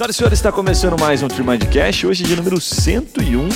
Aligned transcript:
Senhoras 0.00 0.14
e 0.14 0.18
senhores, 0.18 0.38
está 0.38 0.50
começando 0.50 0.98
mais 0.98 1.22
um 1.22 1.28
Trimindcast, 1.28 2.06
hoje 2.06 2.24
de 2.24 2.34
número 2.34 2.58
101. 2.58 3.50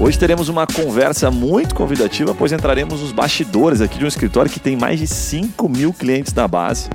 Hoje 0.00 0.18
teremos 0.18 0.48
uma 0.48 0.66
conversa 0.66 1.30
muito 1.30 1.74
convidativa, 1.74 2.34
pois 2.34 2.50
entraremos 2.50 3.02
nos 3.02 3.12
bastidores 3.12 3.82
aqui 3.82 3.98
de 3.98 4.06
um 4.06 4.08
escritório 4.08 4.50
que 4.50 4.58
tem 4.58 4.74
mais 4.74 4.98
de 4.98 5.06
5 5.06 5.68
mil 5.68 5.92
clientes 5.92 6.32
na 6.32 6.48
base 6.48 6.88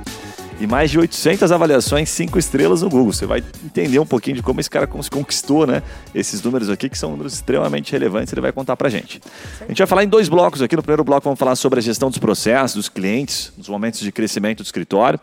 e 0.60 0.66
mais 0.66 0.90
de 0.90 0.98
800 0.98 1.52
avaliações 1.52 2.08
5 2.10 2.38
estrelas 2.38 2.82
no 2.82 2.90
Google. 2.90 3.12
Você 3.12 3.26
vai 3.26 3.42
entender 3.64 3.98
um 3.98 4.06
pouquinho 4.06 4.36
de 4.36 4.42
como 4.42 4.58
esse 4.60 4.68
cara 4.68 4.86
conquistou 4.86 5.66
né, 5.66 5.82
esses 6.14 6.42
números 6.42 6.68
aqui, 6.68 6.88
que 6.88 6.98
são 6.98 7.10
números 7.10 7.34
extremamente 7.34 7.92
relevantes, 7.92 8.32
ele 8.32 8.40
vai 8.40 8.52
contar 8.52 8.76
pra 8.76 8.88
gente. 8.88 9.20
A 9.60 9.68
gente 9.68 9.78
vai 9.78 9.86
falar 9.86 10.04
em 10.04 10.08
dois 10.08 10.28
blocos 10.28 10.60
aqui. 10.60 10.74
No 10.74 10.82
primeiro 10.82 11.04
bloco 11.04 11.24
vamos 11.24 11.38
falar 11.38 11.54
sobre 11.54 11.78
a 11.78 11.82
gestão 11.82 12.08
dos 12.08 12.18
processos, 12.18 12.74
dos 12.74 12.88
clientes, 12.88 13.52
nos 13.56 13.68
momentos 13.68 14.00
de 14.00 14.10
crescimento 14.10 14.58
do 14.58 14.66
escritório. 14.66 15.18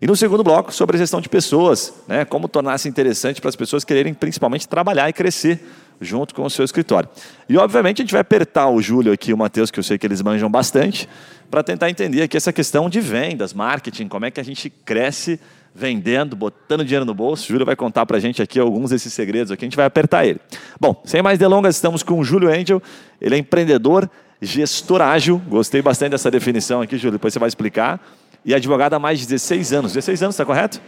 E 0.00 0.06
no 0.06 0.16
segundo 0.16 0.42
bloco, 0.42 0.72
sobre 0.72 0.96
a 0.96 0.98
gestão 0.98 1.20
de 1.20 1.28
pessoas, 1.28 1.92
né, 2.06 2.24
como 2.24 2.48
tornar-se 2.48 2.88
interessante 2.88 3.40
para 3.40 3.50
as 3.50 3.56
pessoas 3.56 3.84
quererem 3.84 4.14
principalmente 4.14 4.66
trabalhar 4.66 5.08
e 5.08 5.12
crescer 5.12 5.60
junto 6.00 6.34
com 6.34 6.44
o 6.44 6.50
seu 6.50 6.64
escritório. 6.64 7.08
E, 7.48 7.56
obviamente, 7.56 8.02
a 8.02 8.04
gente 8.04 8.12
vai 8.12 8.20
apertar 8.20 8.68
o 8.68 8.80
Júlio 8.80 9.12
aqui 9.12 9.30
e 9.30 9.34
o 9.34 9.38
Matheus, 9.38 9.70
que 9.70 9.78
eu 9.78 9.82
sei 9.82 9.98
que 9.98 10.06
eles 10.06 10.22
manjam 10.22 10.50
bastante, 10.50 11.08
para 11.50 11.62
tentar 11.62 11.90
entender 11.90 12.22
aqui 12.22 12.36
essa 12.36 12.52
questão 12.52 12.88
de 12.88 13.00
vendas, 13.00 13.52
marketing, 13.52 14.08
como 14.08 14.26
é 14.26 14.30
que 14.30 14.40
a 14.40 14.44
gente 14.44 14.70
cresce 14.70 15.40
vendendo, 15.74 16.34
botando 16.34 16.84
dinheiro 16.84 17.04
no 17.04 17.14
bolso. 17.14 17.44
O 17.44 17.48
Júlio 17.48 17.64
vai 17.64 17.76
contar 17.76 18.04
para 18.04 18.16
a 18.16 18.20
gente 18.20 18.42
aqui 18.42 18.58
alguns 18.58 18.90
desses 18.90 19.12
segredos 19.12 19.50
aqui, 19.50 19.64
a 19.64 19.66
gente 19.66 19.76
vai 19.76 19.86
apertar 19.86 20.26
ele. 20.26 20.40
Bom, 20.80 21.00
sem 21.04 21.22
mais 21.22 21.38
delongas, 21.38 21.76
estamos 21.76 22.02
com 22.02 22.18
o 22.18 22.24
Júlio 22.24 22.48
Angel, 22.48 22.82
ele 23.20 23.34
é 23.34 23.38
empreendedor, 23.38 24.10
gestor 24.40 25.00
ágil, 25.00 25.40
gostei 25.48 25.80
bastante 25.80 26.10
dessa 26.10 26.30
definição 26.30 26.82
aqui, 26.82 26.96
Júlio, 26.96 27.12
depois 27.12 27.32
você 27.32 27.38
vai 27.38 27.48
explicar, 27.48 28.00
e 28.44 28.54
advogado 28.54 28.94
há 28.94 28.98
mais 28.98 29.20
de 29.20 29.26
16 29.26 29.72
anos. 29.72 29.92
16 29.92 30.22
anos, 30.22 30.34
está 30.34 30.44
correto? 30.44 30.80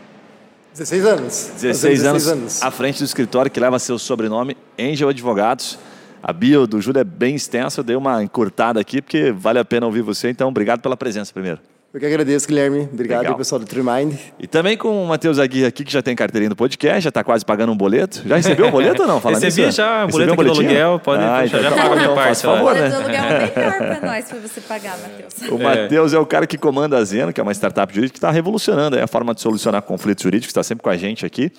16 0.72 1.06
anos. 1.06 1.50
16, 1.60 1.60
16 1.60 2.06
anos, 2.06 2.28
anos 2.28 2.62
à 2.62 2.70
frente 2.70 2.98
do 2.98 3.04
escritório 3.04 3.50
que 3.50 3.58
leva 3.58 3.78
seu 3.78 3.98
sobrenome, 3.98 4.56
Angel 4.78 5.08
Advogados. 5.08 5.78
A 6.22 6.32
bio 6.32 6.66
do 6.66 6.80
Júlio 6.80 7.00
é 7.00 7.04
bem 7.04 7.34
extensa, 7.34 7.80
eu 7.80 7.84
dei 7.84 7.96
uma 7.96 8.22
encurtada 8.22 8.78
aqui, 8.78 9.00
porque 9.00 9.32
vale 9.32 9.58
a 9.58 9.64
pena 9.64 9.86
ouvir 9.86 10.02
você, 10.02 10.28
então 10.28 10.48
obrigado 10.48 10.80
pela 10.80 10.96
presença 10.96 11.32
primeiro. 11.32 11.60
Eu 11.92 11.98
que 11.98 12.06
agradeço, 12.06 12.46
Guilherme. 12.46 12.88
Obrigado 12.92 13.22
Legal. 13.22 13.36
pessoal 13.36 13.58
do 13.58 13.66
TreeMind. 13.66 14.16
E 14.38 14.46
também 14.46 14.76
com 14.76 15.02
o 15.02 15.08
Matheus 15.08 15.40
Aguirre 15.40 15.66
aqui, 15.66 15.84
que 15.84 15.92
já 15.92 16.00
tem 16.00 16.14
carteirinha 16.14 16.48
do 16.48 16.54
podcast, 16.54 17.00
já 17.00 17.08
está 17.08 17.24
quase 17.24 17.44
pagando 17.44 17.72
um 17.72 17.76
boleto. 17.76 18.22
Já 18.24 18.36
recebeu 18.36 18.68
o 18.68 18.70
boleto 18.70 19.02
ou 19.02 19.08
não? 19.08 19.20
Falando 19.20 19.42
Recebi 19.42 19.66
nisso, 19.66 19.78
já, 19.78 20.06
um 20.06 20.08
boleto 20.08 20.34
aqui 20.34 20.44
do 20.44 20.50
aluguel, 20.52 21.00
pode 21.00 21.24
ah, 21.24 21.44
então, 21.44 21.60
já, 21.60 21.70
paga 21.72 21.92
a 21.92 21.96
minha 21.96 22.14
parte. 22.14 22.42
Por 22.42 22.54
favor, 22.54 22.74
né? 22.76 22.90
O 22.90 22.94
aluguel 22.94 23.24
é 23.24 23.52
melhor 23.56 23.78
para 23.78 24.00
nós, 24.06 24.24
para 24.24 24.38
você 24.38 24.60
pagar, 24.60 24.98
Matheus. 24.98 25.50
O 25.50 25.58
Matheus 25.58 26.12
é. 26.12 26.16
é 26.16 26.18
o 26.20 26.26
cara 26.26 26.46
que 26.46 26.56
comanda 26.56 26.96
a 26.96 27.04
Zeno, 27.04 27.32
que 27.32 27.40
é 27.40 27.42
uma 27.42 27.52
startup 27.52 27.92
jurídica 27.92 28.12
que 28.12 28.18
está 28.18 28.30
revolucionando 28.30 28.96
a 28.96 29.06
forma 29.08 29.34
de 29.34 29.40
solucionar 29.40 29.82
conflitos 29.82 30.22
jurídicos, 30.22 30.50
está 30.50 30.62
sempre 30.62 30.84
com 30.84 30.90
a 30.90 30.96
gente 30.96 31.26
aqui. 31.26 31.50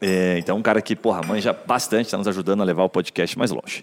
É, 0.00 0.38
então, 0.38 0.56
um 0.56 0.62
cara 0.62 0.80
que, 0.80 0.94
porra, 0.94 1.20
manja 1.26 1.52
bastante, 1.52 2.06
está 2.06 2.16
nos 2.16 2.28
ajudando 2.28 2.60
a 2.60 2.64
levar 2.64 2.84
o 2.84 2.88
podcast 2.88 3.36
mais 3.36 3.50
longe. 3.50 3.82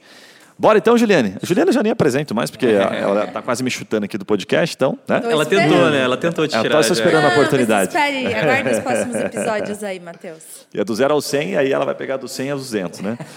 Bora 0.59 0.77
então, 0.77 0.97
Juliane. 0.97 1.37
A 1.41 1.45
Juliane 1.45 1.69
eu 1.69 1.73
já 1.73 1.81
nem 1.81 1.89
apresento 1.93 2.35
mais, 2.35 2.51
porque 2.51 2.65
ela 2.67 3.23
está 3.23 3.41
quase 3.41 3.63
me 3.63 3.71
chutando 3.71 4.03
aqui 4.03 4.17
do 4.17 4.25
podcast, 4.25 4.75
então. 4.75 4.99
Né? 5.07 5.21
Ela 5.23 5.45
tentou, 5.45 5.89
né? 5.89 6.01
Ela 6.01 6.17
tentou 6.17 6.45
te 6.45 6.51
tirar. 6.51 6.65
Ela 6.65 6.81
está 6.81 6.93
esperando 6.93 7.23
a 7.23 7.29
oportunidade. 7.29 7.87
Espere, 7.87 8.33
aguarde 8.33 8.69
os 8.71 8.79
próximos 8.79 9.15
episódios 9.23 9.81
aí, 9.85 10.01
Matheus. 10.01 10.43
E 10.73 10.79
é 10.81 10.83
do 10.83 10.93
zero 10.93 11.13
ao 11.13 11.21
100, 11.21 11.55
aí 11.55 11.71
ela 11.71 11.85
vai 11.85 11.95
pegar 11.95 12.17
do 12.17 12.27
100 12.27 12.51
aos 12.51 12.61
200, 12.63 12.99
né? 12.99 13.17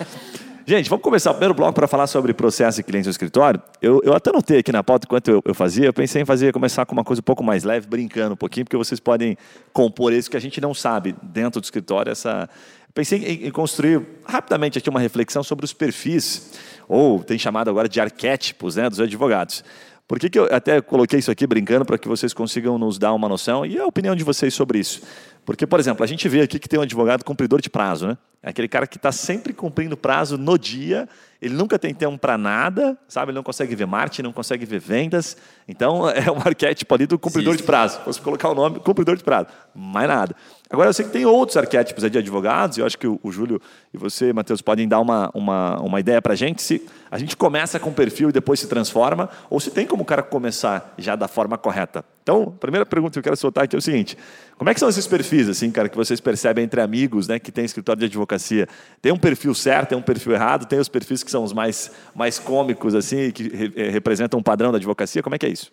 Gente, 0.65 0.89
vamos 0.89 1.03
começar 1.03 1.31
o 1.31 1.35
primeiro 1.35 1.55
bloco 1.55 1.73
para 1.73 1.89
falar 1.89 2.07
sobre 2.07 2.33
processo 2.33 2.81
e 2.81 2.85
cliente 2.85 3.07
no 3.07 3.11
escritório. 3.11 3.61
Eu, 3.81 4.01
eu 4.05 4.15
até 4.15 4.31
notei 4.31 4.59
aqui 4.59 4.71
na 4.71 4.83
pauta 4.83 5.07
enquanto 5.07 5.29
eu, 5.29 5.43
eu, 5.45 5.55
fazia, 5.55 5.87
eu 5.87 5.93
pensei 5.93 6.23
em 6.23 6.25
fazer 6.25 6.53
começar 6.53 6.87
com 6.87 6.93
uma 6.93 7.03
coisa 7.03 7.21
um 7.21 7.25
pouco 7.25 7.43
mais 7.43 7.65
leve, 7.65 7.89
brincando 7.89 8.35
um 8.35 8.37
pouquinho, 8.37 8.65
porque 8.65 8.77
vocês 8.77 9.01
podem 9.01 9.37
compor 9.73 10.13
isso 10.13 10.31
que 10.31 10.37
a 10.37 10.41
gente 10.41 10.61
não 10.61 10.73
sabe 10.73 11.17
dentro 11.23 11.61
do 11.61 11.65
escritório. 11.65 12.13
Essa... 12.13 12.49
Pensei 12.95 13.41
em, 13.45 13.51
construir 13.51 14.03
rapidamente 14.25 14.77
aqui 14.77 14.91
uma 14.91 15.01
reflexão 15.01 15.43
sobre 15.43 15.65
os 15.65 15.73
perfis 15.73 16.53
ou 16.87 17.25
tem 17.25 17.39
chamado 17.39 17.71
agora 17.71 17.89
de 17.89 18.01
arquétipos 18.01 18.77
né, 18.77 18.89
dos 18.89 19.01
advogados. 19.01 19.65
Por 20.07 20.19
que, 20.19 20.29
que 20.29 20.39
eu 20.39 20.47
até 20.51 20.81
coloquei 20.83 21.21
isso 21.21 21.31
aqui 21.31 21.47
brincando 21.47 21.87
para 21.87 21.97
que 21.97 22.07
vocês 22.07 22.35
consigam 22.35 22.77
nos 22.77 22.99
dar 22.99 23.15
uma 23.15 23.29
noção 23.29 23.65
e 23.65 23.79
a 23.79 23.87
opinião 23.87 24.15
de 24.15 24.23
vocês 24.23 24.53
sobre 24.53 24.79
isso? 24.79 25.01
Porque, 25.45 25.67
por 25.67 25.81
exemplo, 25.81 26.05
a 26.05 26.07
gente 26.07 26.29
vê 26.29 26.43
aqui 26.43 26.59
que 26.59 26.69
tem 26.69 26.79
um 26.79 26.83
advogado 26.83 27.25
cumpridor 27.25 27.61
de 27.61 27.69
prazo, 27.69 28.07
né? 28.07 28.19
É 28.43 28.51
aquele 28.51 28.67
cara 28.67 28.89
que 28.89 28.97
está 28.97 29.13
sempre 29.13 29.53
cumprindo 29.53 29.97
prazo 29.97 30.37
no 30.37 30.59
dia, 30.59 31.09
ele 31.41 31.55
nunca 31.55 31.79
tem 31.79 31.95
tempo 31.95 32.19
para 32.19 32.37
nada, 32.37 32.99
sabe? 33.07 33.31
Ele 33.31 33.37
não 33.37 33.43
consegue 33.43 33.77
ver 33.77 33.87
marketing, 33.87 34.23
não 34.23 34.33
consegue 34.33 34.67
ver 34.67 34.81
vendas. 34.81 35.37
Então, 35.69 36.11
é 36.11 36.31
um 36.31 36.39
arquétipo 36.39 36.93
ali 36.93 37.07
do 37.07 37.19
cumpridor 37.19 37.55
Sim. 37.55 37.59
de 37.59 37.63
prazo. 37.63 38.01
Posso 38.01 38.21
colocar 38.21 38.49
o 38.49 38.55
nome, 38.55 38.81
cumpridor 38.81 39.17
de 39.17 39.23
prazo. 39.23 39.47
Mais 39.73 40.09
nada. 40.09 40.35
Agora, 40.69 40.89
eu 40.89 40.93
sei 40.93 41.05
que 41.05 41.13
tem 41.13 41.25
outros 41.25 41.57
arquétipos 41.57 42.09
de 42.11 42.19
advogados, 42.19 42.79
e 42.79 42.81
eu 42.81 42.87
acho 42.87 42.99
que 42.99 43.07
o, 43.07 43.21
o 43.23 43.31
Júlio 43.31 43.61
e 43.95 43.99
você, 43.99 44.33
Matheus, 44.33 44.61
podem 44.61 44.89
dar 44.89 45.01
uma, 45.01 45.31
uma, 45.35 45.81
uma 45.81 46.01
ideia 46.01 46.21
para 46.21 46.33
a 46.33 46.37
gente 46.37 46.63
se 46.63 46.85
a 47.11 47.19
gente 47.19 47.37
começa 47.37 47.79
com 47.79 47.93
perfil 47.93 48.31
e 48.31 48.33
depois 48.33 48.59
se 48.59 48.67
transforma, 48.67 49.29
ou 49.51 49.61
se 49.61 49.71
tem 49.71 49.87
como 49.87 50.03
o 50.03 50.07
cara 50.07 50.23
começar 50.23 50.95
já 50.99 51.15
da 51.15 51.29
forma 51.29 51.57
correta. 51.57 52.05
Então, 52.23 52.53
a 52.55 52.61
primeira 52.61 52.87
pergunta 52.87 53.13
que 53.13 53.19
eu 53.19 53.23
quero 53.23 53.37
soltar 53.37 53.65
aqui 53.65 53.75
é 53.75 53.79
o 53.79 53.83
seguinte: 53.83 54.17
como 54.57 54.71
é 54.71 54.75
que 54.75 54.81
são 54.81 54.89
esses 54.89 55.07
perfis, 55.07 55.49
assim, 55.49 55.71
cara, 55.71 55.89
que 55.89 55.97
vocês 55.97 56.21
percebem 56.21 56.65
entre 56.65 56.81
amigos, 56.81 57.27
né, 57.27 57.39
que 57.39 57.51
tem 57.51 57.65
escritório 57.65 58.01
de 58.01 58.07
advocacia? 58.07 58.69
Tem 59.01 59.13
um 59.13 59.19
perfil 59.19 59.55
certo, 59.55 59.91
tem 59.91 59.99
um 59.99 60.03
perfil 60.03 60.33
errado, 60.33 60.67
tem 60.67 60.79
os 60.79 60.89
perfis 60.89 61.23
que 61.23 61.31
são 61.31 61.43
os 61.43 61.53
mais, 61.53 61.91
mais 62.15 62.39
cômicos, 62.39 62.95
assim, 62.95 63.31
que 63.31 63.49
re, 63.49 63.73
eh, 63.75 63.91
representam 63.91 64.39
um 64.39 64.43
padrão 64.43 64.71
da 64.71 64.79
advocacia? 64.79 65.23
Como 65.23 65.35
é 65.35 65.39
que 65.39 65.47
é 65.47 65.49
isso? 65.49 65.73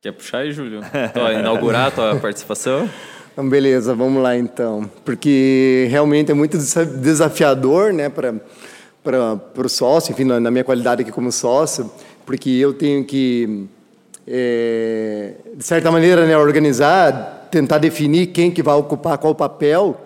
Quer 0.00 0.12
puxar 0.12 0.38
aí, 0.38 0.52
Júlio? 0.52 0.80
inaugurar 1.38 1.86
a 1.86 1.90
tua 1.90 2.16
participação? 2.20 2.88
Então, 3.32 3.48
beleza, 3.48 3.94
vamos 3.94 4.22
lá 4.22 4.36
então. 4.36 4.88
Porque 5.04 5.88
realmente 5.90 6.30
é 6.30 6.34
muito 6.34 6.56
desafiador 6.56 7.92
né, 7.92 8.08
para 8.08 8.32
o 9.56 9.68
sócio, 9.68 10.12
enfim, 10.12 10.22
na, 10.24 10.38
na, 10.38 10.52
minha 10.52 10.62
qualidade 10.62 11.02
aqui 11.02 11.10
como 11.10 11.32
sócio, 11.32 11.90
porque 12.24 12.48
eu 12.50 12.72
tenho 12.72 13.04
que, 13.04 13.66
é, 14.26 15.34
de 15.56 15.64
certa 15.64 15.90
maneira, 15.90 16.26
né, 16.26 16.36
organizar, 16.36 17.48
tentar 17.50 17.78
definir 17.78 18.28
quem 18.28 18.50
que 18.50 18.62
vai 18.62 18.74
ocupar 18.74 19.18
qual 19.18 19.34
papel 19.34 20.00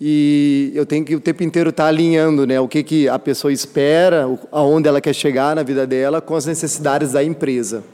e 0.00 0.72
eu 0.74 0.84
tenho 0.84 1.04
que 1.04 1.14
o 1.14 1.20
tempo 1.20 1.42
inteiro 1.42 1.70
estar 1.70 1.86
alinhando 1.86 2.46
né, 2.46 2.58
o 2.60 2.66
que, 2.66 2.82
que 2.82 3.08
a 3.08 3.18
pessoa 3.18 3.52
espera, 3.52 4.26
aonde 4.50 4.88
ela 4.88 5.00
quer 5.00 5.14
chegar 5.14 5.54
na 5.54 5.62
vida 5.62 5.86
dela 5.86 6.20
com 6.20 6.34
as 6.34 6.46
necessidades 6.46 7.12
da 7.12 7.22
empresa. 7.22 7.84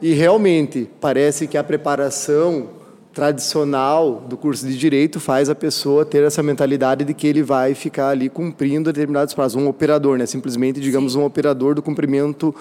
E 0.00 0.12
realmente 0.12 0.88
parece 1.00 1.46
que 1.46 1.58
a 1.58 1.64
preparação 1.64 2.68
tradicional 3.12 4.24
do 4.28 4.36
curso 4.36 4.66
de 4.66 4.76
direito 4.76 5.20
faz 5.20 5.48
a 5.48 5.54
pessoa 5.54 6.04
ter 6.04 6.24
essa 6.24 6.42
mentalidade 6.42 7.04
de 7.04 7.14
que 7.14 7.26
ele 7.26 7.42
vai 7.42 7.72
ficar 7.74 8.08
ali 8.08 8.28
cumprindo 8.28 8.92
determinados 8.92 9.34
prazos, 9.34 9.60
um 9.60 9.68
operador, 9.68 10.18
né? 10.18 10.26
Simplesmente, 10.26 10.80
digamos, 10.80 11.12
Sim. 11.12 11.20
um 11.20 11.24
operador 11.24 11.74
do 11.74 11.82
cumprimento 11.82 12.54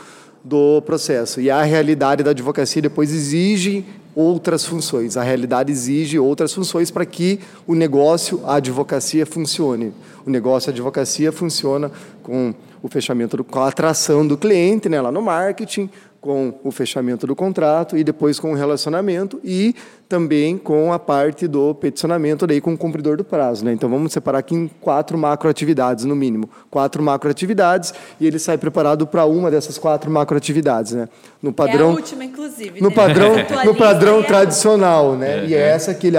do 0.43 0.81
processo. 0.81 1.39
E 1.39 1.49
a 1.49 1.63
realidade 1.63 2.23
da 2.23 2.31
advocacia 2.31 2.81
depois 2.81 3.11
exige 3.11 3.85
outras 4.15 4.65
funções. 4.65 5.17
A 5.17 5.23
realidade 5.23 5.71
exige 5.71 6.19
outras 6.19 6.53
funções 6.53 6.91
para 6.91 7.05
que 7.05 7.39
o 7.65 7.73
negócio, 7.73 8.41
a 8.45 8.55
advocacia 8.55 9.25
funcione. 9.25 9.93
O 10.25 10.29
negócio, 10.29 10.69
a 10.69 10.73
advocacia 10.73 11.31
funciona 11.31 11.91
com 12.21 12.53
o 12.81 12.89
fechamento, 12.89 13.37
do, 13.37 13.43
com 13.43 13.59
a 13.59 13.69
atração 13.69 14.27
do 14.27 14.37
cliente, 14.37 14.89
né, 14.89 14.99
lá 14.99 15.11
no 15.11 15.21
marketing, 15.21 15.89
com 16.23 16.53
o 16.63 16.71
fechamento 16.71 17.27
do 17.27 17.35
contrato 17.35 17.97
e 17.97 18.03
depois 18.03 18.39
com 18.39 18.53
o 18.53 18.55
relacionamento 18.55 19.41
e 19.43 19.75
também 20.07 20.57
com 20.57 20.93
a 20.93 20.97
parte 20.97 21.49
do 21.49 21.75
peticionamento 21.75 22.47
daí 22.47 22.61
com 22.61 22.73
o 22.73 22.77
cumpridor 22.77 23.17
do 23.17 23.25
prazo. 23.25 23.65
Né? 23.65 23.73
Então 23.73 23.89
vamos 23.89 24.13
separar 24.13 24.39
aqui 24.39 24.55
em 24.55 24.69
quatro 24.79 25.17
macroatividades 25.17 26.05
no 26.05 26.15
mínimo. 26.15 26.49
Quatro 26.71 27.03
macroatividades 27.03 27.93
e 28.21 28.25
ele 28.25 28.39
sai 28.39 28.57
preparado 28.57 29.05
para 29.05 29.25
uma 29.25 29.51
dessas 29.51 29.77
quatro 29.77 30.09
macroatividades. 30.09 30.93
Né? 30.93 31.09
No 31.41 31.51
padrão, 31.51 31.89
é 31.89 31.91
a 31.91 31.95
última, 31.95 32.23
inclusive. 32.23 32.81
No 32.81 32.87
né? 32.87 32.95
padrão, 32.95 33.35
no 33.65 33.75
padrão 33.75 34.19
é 34.21 34.23
tradicional. 34.23 35.17
Né? 35.17 35.39
É, 35.39 35.45
e 35.47 35.53
é 35.53 35.59
essa 35.59 35.93
que 35.93 36.07
ele 36.07 36.17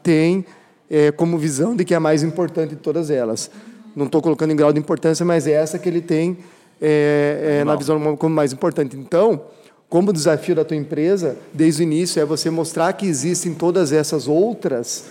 tem 0.00 0.46
é, 0.88 1.10
como 1.10 1.36
visão 1.36 1.74
de 1.74 1.84
que 1.84 1.92
é 1.92 1.96
a 1.96 2.00
mais 2.00 2.22
importante 2.22 2.70
de 2.70 2.76
todas 2.76 3.10
elas. 3.10 3.50
Não 3.96 4.06
estou 4.06 4.22
colocando 4.22 4.52
em 4.52 4.56
grau 4.56 4.72
de 4.72 4.78
importância, 4.78 5.26
mas 5.26 5.48
é 5.48 5.52
essa 5.52 5.76
que 5.76 5.88
ele 5.88 6.00
tem 6.00 6.38
é, 6.80 7.58
é, 7.60 7.64
na 7.64 7.76
visão 7.76 8.16
como 8.16 8.34
mais 8.34 8.52
importante. 8.52 8.96
Então, 8.96 9.42
como 9.88 10.12
desafio 10.12 10.54
da 10.54 10.64
tua 10.64 10.76
empresa, 10.76 11.36
desde 11.52 11.82
o 11.82 11.84
início, 11.84 12.20
é 12.20 12.24
você 12.24 12.48
mostrar 12.48 12.92
que 12.92 13.06
existem 13.06 13.52
todas 13.52 13.92
essas 13.92 14.28
outras, 14.28 15.06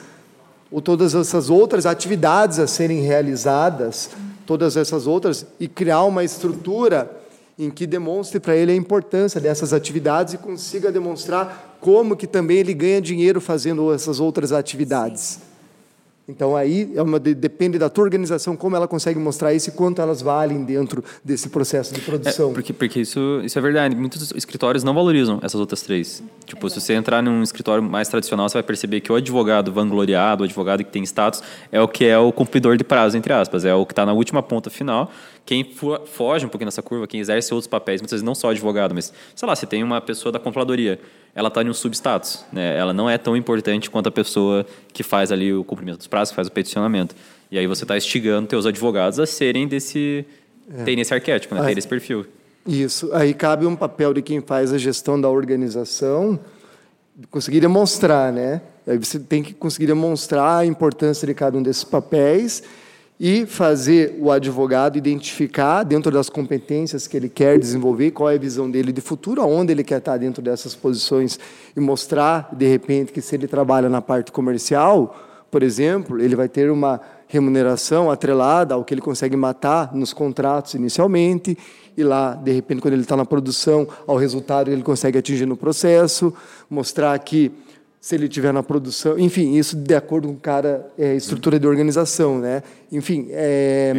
ou 0.71 0.81
todas 0.81 1.13
essas 1.13 1.49
outras 1.49 1.85
atividades 1.85 2.59
a 2.59 2.67
serem 2.67 3.01
realizadas, 3.01 4.09
todas 4.45 4.77
essas 4.77 5.05
outras, 5.05 5.45
e 5.59 5.67
criar 5.67 6.03
uma 6.03 6.23
estrutura 6.23 7.11
em 7.57 7.69
que 7.69 7.85
demonstre 7.85 8.39
para 8.39 8.55
ele 8.55 8.71
a 8.71 8.75
importância 8.75 9.41
dessas 9.41 9.73
atividades 9.73 10.33
e 10.33 10.37
consiga 10.37 10.91
demonstrar 10.93 11.77
como 11.81 12.15
que 12.15 12.25
também 12.25 12.59
ele 12.59 12.73
ganha 12.73 13.01
dinheiro 13.01 13.41
fazendo 13.41 13.93
essas 13.93 14.21
outras 14.21 14.53
atividades. 14.53 15.31
Sim. 15.31 15.48
Então 16.29 16.55
aí 16.55 16.91
é 16.95 17.01
uma, 17.01 17.19
depende 17.19 17.79
da 17.79 17.89
tua 17.89 18.03
organização 18.03 18.55
como 18.55 18.75
ela 18.75 18.87
consegue 18.87 19.17
mostrar 19.17 19.51
isso 19.51 19.69
e 19.69 19.71
quanto 19.71 19.99
elas 19.99 20.21
valem 20.21 20.63
dentro 20.63 21.03
desse 21.25 21.49
processo 21.49 21.91
de 21.91 22.01
produção. 22.01 22.51
É, 22.51 22.53
porque 22.53 22.71
porque 22.71 23.01
isso, 23.01 23.41
isso 23.43 23.57
é 23.57 23.61
verdade. 23.61 23.95
Muitos 23.95 24.31
escritórios 24.33 24.83
não 24.83 24.93
valorizam 24.93 25.39
essas 25.41 25.59
outras 25.59 25.81
três. 25.81 26.21
Tipo, 26.45 26.67
Exato. 26.67 26.81
se 26.81 26.85
você 26.85 26.93
entrar 26.93 27.23
num 27.23 27.41
escritório 27.41 27.81
mais 27.81 28.07
tradicional, 28.09 28.47
você 28.47 28.53
vai 28.53 28.63
perceber 28.63 29.01
que 29.01 29.11
o 29.11 29.15
advogado 29.15 29.73
vangloriado, 29.73 30.43
o 30.43 30.45
advogado 30.45 30.83
que 30.83 30.91
tem 30.91 31.01
status, 31.01 31.41
é 31.71 31.81
o 31.81 31.87
que 31.87 32.05
é 32.05 32.17
o 32.19 32.31
cumpridor 32.31 32.77
de 32.77 32.83
prazo, 32.83 33.17
entre 33.17 33.33
aspas. 33.33 33.65
É 33.65 33.73
o 33.73 33.83
que 33.83 33.93
está 33.93 34.05
na 34.05 34.13
última 34.13 34.43
ponta 34.43 34.69
final. 34.69 35.11
Quem 35.47 35.67
foge 36.05 36.45
um 36.45 36.49
pouquinho 36.49 36.67
nessa 36.67 36.83
curva, 36.83 37.07
quem 37.07 37.19
exerce 37.19 37.51
outros 37.55 37.67
papéis, 37.67 38.01
muitas 38.01 38.11
vezes 38.11 38.23
não 38.23 38.35
só 38.35 38.51
advogado, 38.51 38.93
mas, 38.93 39.11
sei 39.35 39.47
lá, 39.47 39.55
você 39.55 39.65
tem 39.65 39.81
uma 39.81 39.99
pessoa 39.99 40.31
da 40.31 40.37
controladoria 40.37 40.99
ela 41.33 41.47
está 41.47 41.61
em 41.63 41.69
um 41.69 41.73
substatus. 41.73 42.45
Né? 42.51 42.77
Ela 42.77 42.93
não 42.93 43.09
é 43.09 43.17
tão 43.17 43.35
importante 43.35 43.89
quanto 43.89 44.07
a 44.07 44.11
pessoa 44.11 44.65
que 44.93 45.03
faz 45.03 45.31
ali 45.31 45.53
o 45.53 45.63
cumprimento 45.63 45.97
dos 45.97 46.07
prazos, 46.07 46.31
que 46.31 46.35
faz 46.35 46.47
o 46.47 46.51
peticionamento. 46.51 47.15
E 47.51 47.57
aí 47.57 47.67
você 47.67 47.83
está 47.83 47.97
instigando 47.97 48.47
teus 48.47 48.65
advogados 48.65 49.19
a 49.19 49.25
serem 49.25 49.67
desse... 49.67 50.25
É. 50.71 50.83
terem 50.83 51.01
esse 51.01 51.13
arquétipo, 51.13 51.55
né? 51.55 51.61
Aí, 51.61 51.67
terem 51.67 51.79
esse 51.79 51.87
perfil. 51.87 52.25
Isso. 52.67 53.09
Aí 53.13 53.33
cabe 53.33 53.65
um 53.65 53.75
papel 53.75 54.13
de 54.13 54.21
quem 54.21 54.41
faz 54.41 54.71
a 54.71 54.77
gestão 54.77 55.19
da 55.19 55.29
organização 55.29 56.39
conseguir 57.29 57.59
demonstrar, 57.59 58.31
né? 58.31 58.61
Aí 58.87 58.97
você 58.97 59.19
tem 59.19 59.43
que 59.43 59.53
conseguir 59.53 59.87
demonstrar 59.87 60.59
a 60.59 60.65
importância 60.65 61.27
de 61.27 61.33
cada 61.33 61.57
um 61.57 61.61
desses 61.63 61.83
papéis 61.83 62.63
e 63.19 63.45
fazer 63.45 64.17
o 64.17 64.31
advogado 64.31 64.97
identificar, 64.97 65.83
dentro 65.83 66.09
das 66.09 66.29
competências 66.29 67.05
que 67.05 67.17
ele 67.17 67.27
quer 67.27 67.59
desenvolver, 67.59 68.11
qual 68.11 68.29
é 68.29 68.35
a 68.35 68.39
visão 68.39 68.71
dele 68.71 68.93
de 68.93 69.01
futuro, 69.01 69.41
aonde 69.41 69.73
ele 69.73 69.83
quer 69.83 69.97
estar 69.97 70.15
dentro 70.15 70.41
dessas 70.41 70.73
posições 70.73 71.37
e 71.75 71.79
mostrar, 71.81 72.49
de 72.53 72.65
repente, 72.65 73.11
que 73.11 73.21
se 73.21 73.35
ele 73.35 73.45
trabalha 73.45 73.89
na 73.89 74.01
parte 74.01 74.31
comercial, 74.31 75.17
por 75.51 75.63
exemplo, 75.63 76.21
ele 76.21 76.35
vai 76.35 76.47
ter 76.47 76.71
uma 76.71 77.01
remuneração 77.27 78.09
atrelada 78.09 78.73
ao 78.73 78.85
que 78.85 78.93
ele 78.93 79.01
consegue 79.01 79.35
matar 79.35 79.93
nos 79.93 80.13
contratos 80.13 80.73
inicialmente, 80.75 81.57
e 81.97 82.03
lá, 82.03 82.33
de 82.35 82.53
repente, 82.53 82.81
quando 82.81 82.93
ele 82.93 83.01
está 83.01 83.17
na 83.17 83.25
produção, 83.25 83.85
ao 84.07 84.15
resultado 84.15 84.67
que 84.67 84.71
ele 84.71 84.81
consegue 84.83 85.17
atingir 85.17 85.45
no 85.45 85.57
processo, 85.57 86.33
mostrar 86.69 87.19
que 87.19 87.51
se 88.01 88.15
ele 88.15 88.25
estiver 88.25 88.53
na 88.53 88.63
produção, 88.63 89.19
enfim, 89.19 89.55
isso 89.55 89.75
de 89.75 89.93
acordo 89.93 90.27
com 90.29 90.35
cada 90.35 90.87
é, 90.97 91.15
estrutura 91.15 91.59
de 91.59 91.67
organização, 91.67 92.39
né? 92.39 92.63
Enfim, 92.91 93.27
é, 93.31 93.93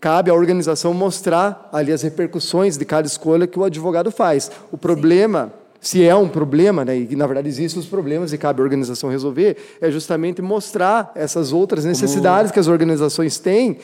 cabe 0.00 0.30
à 0.30 0.34
organização 0.34 0.94
mostrar 0.94 1.68
ali 1.72 1.92
as 1.92 2.02
repercussões 2.02 2.76
de 2.76 2.84
cada 2.84 3.06
escolha 3.06 3.46
que 3.46 3.58
o 3.58 3.64
advogado 3.64 4.10
faz. 4.12 4.50
O 4.70 4.78
problema, 4.78 5.52
se 5.80 6.04
é 6.04 6.14
um 6.14 6.28
problema, 6.28 6.84
né, 6.84 6.96
e 6.96 7.16
na 7.16 7.26
verdade 7.26 7.48
existem 7.48 7.80
os 7.80 7.88
problemas 7.88 8.32
e 8.32 8.38
cabe 8.38 8.60
à 8.60 8.62
organização 8.62 9.10
resolver, 9.10 9.56
é 9.80 9.90
justamente 9.90 10.40
mostrar 10.40 11.10
essas 11.16 11.52
outras 11.52 11.84
necessidades 11.84 12.50
Como... 12.50 12.54
que 12.54 12.60
as 12.60 12.68
organizações 12.68 13.38
têm 13.40 13.78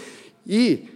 e 0.46 0.95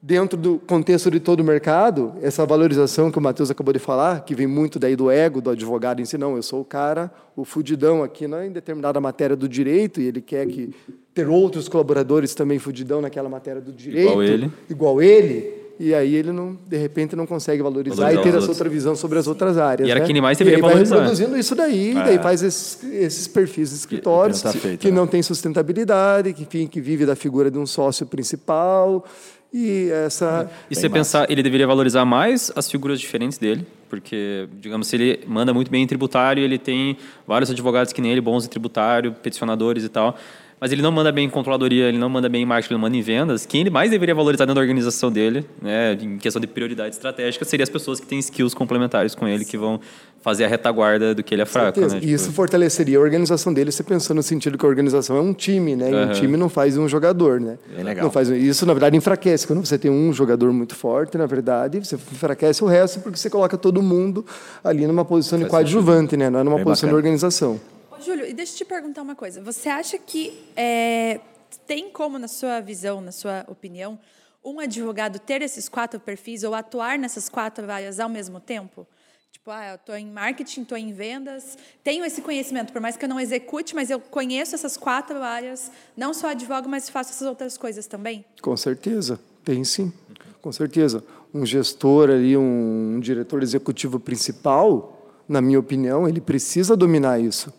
dentro 0.00 0.38
do 0.38 0.58
contexto 0.58 1.10
de 1.10 1.18
todo 1.18 1.40
o 1.40 1.44
mercado, 1.44 2.14
essa 2.22 2.46
valorização 2.46 3.10
que 3.10 3.18
o 3.18 3.20
Matheus 3.20 3.50
acabou 3.50 3.72
de 3.72 3.78
falar, 3.78 4.24
que 4.24 4.34
vem 4.34 4.46
muito 4.46 4.78
daí 4.78 4.94
do 4.94 5.10
ego 5.10 5.40
do 5.40 5.50
advogado 5.50 6.00
em 6.00 6.04
si, 6.04 6.16
não, 6.16 6.36
eu 6.36 6.42
sou 6.42 6.60
o 6.60 6.64
cara, 6.64 7.10
o 7.36 7.44
fudidão 7.44 8.02
aqui 8.02 8.28
não, 8.28 8.42
em 8.42 8.50
determinada 8.50 9.00
matéria 9.00 9.36
do 9.36 9.48
direito, 9.48 10.00
e 10.00 10.06
ele 10.06 10.20
quer 10.20 10.46
que 10.46 10.74
ter 11.12 11.28
outros 11.28 11.68
colaboradores 11.68 12.34
também 12.34 12.58
fudidão 12.58 13.00
naquela 13.00 13.28
matéria 13.28 13.60
do 13.60 13.72
direito, 13.72 14.08
igual 14.08 14.22
ele, 14.22 14.52
igual 14.70 15.02
ele 15.02 15.58
e 15.80 15.94
aí 15.94 16.16
ele 16.16 16.32
não, 16.32 16.58
de 16.66 16.76
repente 16.76 17.14
não 17.14 17.24
consegue 17.24 17.62
valorizar, 17.62 17.96
valorizar 17.96 18.20
e 18.20 18.32
ter 18.32 18.36
essa 18.36 18.48
outra 18.48 18.68
visão 18.68 18.96
sobre 18.96 19.16
as 19.18 19.28
outras 19.28 19.56
áreas. 19.56 19.88
E 19.88 19.90
era 19.90 20.00
né? 20.00 20.06
quem 20.06 20.20
mais 20.20 20.36
deveria 20.36 20.60
valorizar. 20.60 20.96
vai 20.96 21.04
reproduzindo 21.04 21.38
isso 21.38 21.54
daí, 21.54 21.90
é. 21.90 21.94
daí 21.94 22.18
faz 22.18 22.42
esses, 22.42 22.82
esses 22.82 23.28
perfis 23.28 23.70
de 23.70 23.76
escritórios 23.76 24.42
que, 24.42 24.58
feito, 24.58 24.80
que 24.80 24.90
né? 24.90 24.96
não 24.96 25.06
tem 25.06 25.22
sustentabilidade, 25.22 26.32
que, 26.32 26.42
enfim, 26.42 26.66
que 26.66 26.80
vive 26.80 27.06
da 27.06 27.14
figura 27.14 27.48
de 27.48 27.58
um 27.58 27.66
sócio 27.66 28.04
principal, 28.06 29.04
e 29.52 29.90
essa. 29.90 30.50
E 30.70 30.74
se 30.74 30.82
você 30.82 30.88
pensar, 30.88 31.30
ele 31.30 31.42
deveria 31.42 31.66
valorizar 31.66 32.04
mais 32.04 32.52
as 32.54 32.70
figuras 32.70 33.00
diferentes 33.00 33.38
dele, 33.38 33.66
porque, 33.88 34.48
digamos, 34.60 34.86
se 34.88 34.96
ele 34.96 35.24
manda 35.26 35.54
muito 35.54 35.70
bem 35.70 35.82
em 35.82 35.86
tributário, 35.86 36.42
ele 36.42 36.58
tem 36.58 36.96
vários 37.26 37.50
advogados 37.50 37.92
que 37.92 38.00
nem 38.00 38.12
ele, 38.12 38.20
bons 38.20 38.44
em 38.44 38.48
tributário, 38.48 39.12
peticionadores 39.12 39.84
e 39.84 39.88
tal 39.88 40.16
mas 40.60 40.72
ele 40.72 40.82
não 40.82 40.90
manda 40.90 41.12
bem 41.12 41.26
em 41.26 41.30
controladoria, 41.30 41.88
ele 41.88 41.98
não 41.98 42.08
manda 42.08 42.28
bem 42.28 42.42
em 42.42 42.46
marketing, 42.46 42.74
ele 42.74 42.80
manda 42.80 42.96
em 42.96 43.02
vendas. 43.02 43.46
Quem 43.46 43.60
ele 43.60 43.70
mais 43.70 43.90
deveria 43.90 44.14
valorizar 44.14 44.44
dentro 44.44 44.56
da 44.56 44.60
organização 44.60 45.10
dele, 45.10 45.46
né, 45.62 45.92
em 45.94 46.18
questão 46.18 46.40
de 46.40 46.46
prioridade 46.46 46.94
estratégica, 46.94 47.44
seriam 47.44 47.64
as 47.64 47.70
pessoas 47.70 48.00
que 48.00 48.06
têm 48.06 48.18
skills 48.18 48.54
complementares 48.54 49.14
com 49.14 49.26
ele, 49.26 49.44
que 49.44 49.56
vão 49.56 49.80
fazer 50.20 50.44
a 50.44 50.48
retaguarda 50.48 51.14
do 51.14 51.22
que 51.22 51.34
ele 51.34 51.42
é 51.42 51.46
fraco. 51.46 51.80
Né? 51.80 51.86
E 51.86 52.00
tipo... 52.00 52.06
isso 52.06 52.32
fortaleceria 52.32 52.98
a 52.98 53.00
organização 53.00 53.52
dele, 53.52 53.70
você 53.70 53.82
pensando 53.82 54.16
no 54.16 54.22
sentido 54.22 54.58
que 54.58 54.66
a 54.66 54.68
organização 54.68 55.16
é 55.16 55.20
um 55.20 55.32
time, 55.32 55.76
né? 55.76 55.90
E 55.90 55.94
uhum. 55.94 56.04
um 56.04 56.12
time 56.12 56.36
não 56.36 56.48
faz 56.48 56.76
um 56.76 56.88
jogador, 56.88 57.40
né? 57.40 57.56
É 57.76 57.82
legal. 57.82 58.04
Não 58.04 58.10
faz, 58.10 58.28
isso, 58.28 58.66
na 58.66 58.72
verdade, 58.72 58.96
enfraquece. 58.96 59.46
Quando 59.46 59.64
você 59.64 59.78
tem 59.78 59.90
um 59.90 60.12
jogador 60.12 60.52
muito 60.52 60.74
forte, 60.74 61.16
na 61.16 61.26
verdade, 61.26 61.78
você 61.78 61.94
enfraquece 61.94 62.64
o 62.64 62.66
resto 62.66 63.00
porque 63.00 63.16
você 63.18 63.30
coloca 63.30 63.56
todo 63.56 63.80
mundo 63.80 64.26
ali 64.62 64.86
numa 64.86 65.04
posição 65.04 65.38
faz 65.38 65.46
de 65.46 65.50
coadjuvante, 65.50 66.10
sentido. 66.10 66.18
né? 66.18 66.30
Não 66.30 66.40
é 66.40 66.44
numa 66.44 66.56
Bem 66.56 66.64
posição 66.64 66.88
bacana. 66.88 67.02
de 67.02 67.06
organização. 67.06 67.60
Júlio, 68.00 68.26
e 68.26 68.32
deixa 68.32 68.52
eu 68.52 68.56
te 68.58 68.64
perguntar 68.64 69.02
uma 69.02 69.14
coisa. 69.14 69.42
Você 69.42 69.68
acha 69.68 69.98
que 69.98 70.38
é, 70.56 71.20
tem 71.66 71.90
como, 71.90 72.18
na 72.18 72.28
sua 72.28 72.60
visão, 72.60 73.00
na 73.00 73.12
sua 73.12 73.44
opinião, 73.48 73.98
um 74.44 74.60
advogado 74.60 75.18
ter 75.18 75.42
esses 75.42 75.68
quatro 75.68 75.98
perfis 76.00 76.44
ou 76.44 76.54
atuar 76.54 76.98
nessas 76.98 77.28
quatro 77.28 77.70
áreas 77.70 78.00
ao 78.00 78.08
mesmo 78.08 78.40
tempo? 78.40 78.86
Tipo, 79.30 79.50
ah, 79.50 79.68
eu 79.70 79.74
estou 79.74 79.94
em 79.94 80.10
marketing, 80.10 80.62
estou 80.62 80.78
em 80.78 80.92
vendas, 80.92 81.58
tenho 81.84 82.04
esse 82.04 82.22
conhecimento, 82.22 82.72
por 82.72 82.80
mais 82.80 82.96
que 82.96 83.04
eu 83.04 83.08
não 83.08 83.20
execute, 83.20 83.74
mas 83.74 83.90
eu 83.90 84.00
conheço 84.00 84.54
essas 84.54 84.76
quatro 84.76 85.22
áreas, 85.22 85.70
não 85.96 86.14
só 86.14 86.28
advogo, 86.28 86.68
mas 86.68 86.88
faço 86.88 87.10
essas 87.10 87.28
outras 87.28 87.58
coisas 87.58 87.86
também? 87.86 88.24
Com 88.40 88.56
certeza, 88.56 89.20
tem 89.44 89.62
sim, 89.64 89.92
com 90.40 90.50
certeza. 90.50 91.04
Um 91.32 91.44
gestor 91.44 92.08
ali, 92.08 92.36
um 92.36 92.98
diretor 93.00 93.42
executivo 93.42 94.00
principal, 94.00 95.12
na 95.28 95.42
minha 95.42 95.58
opinião, 95.58 96.08
ele 96.08 96.22
precisa 96.22 96.74
dominar 96.74 97.20
isso. 97.20 97.52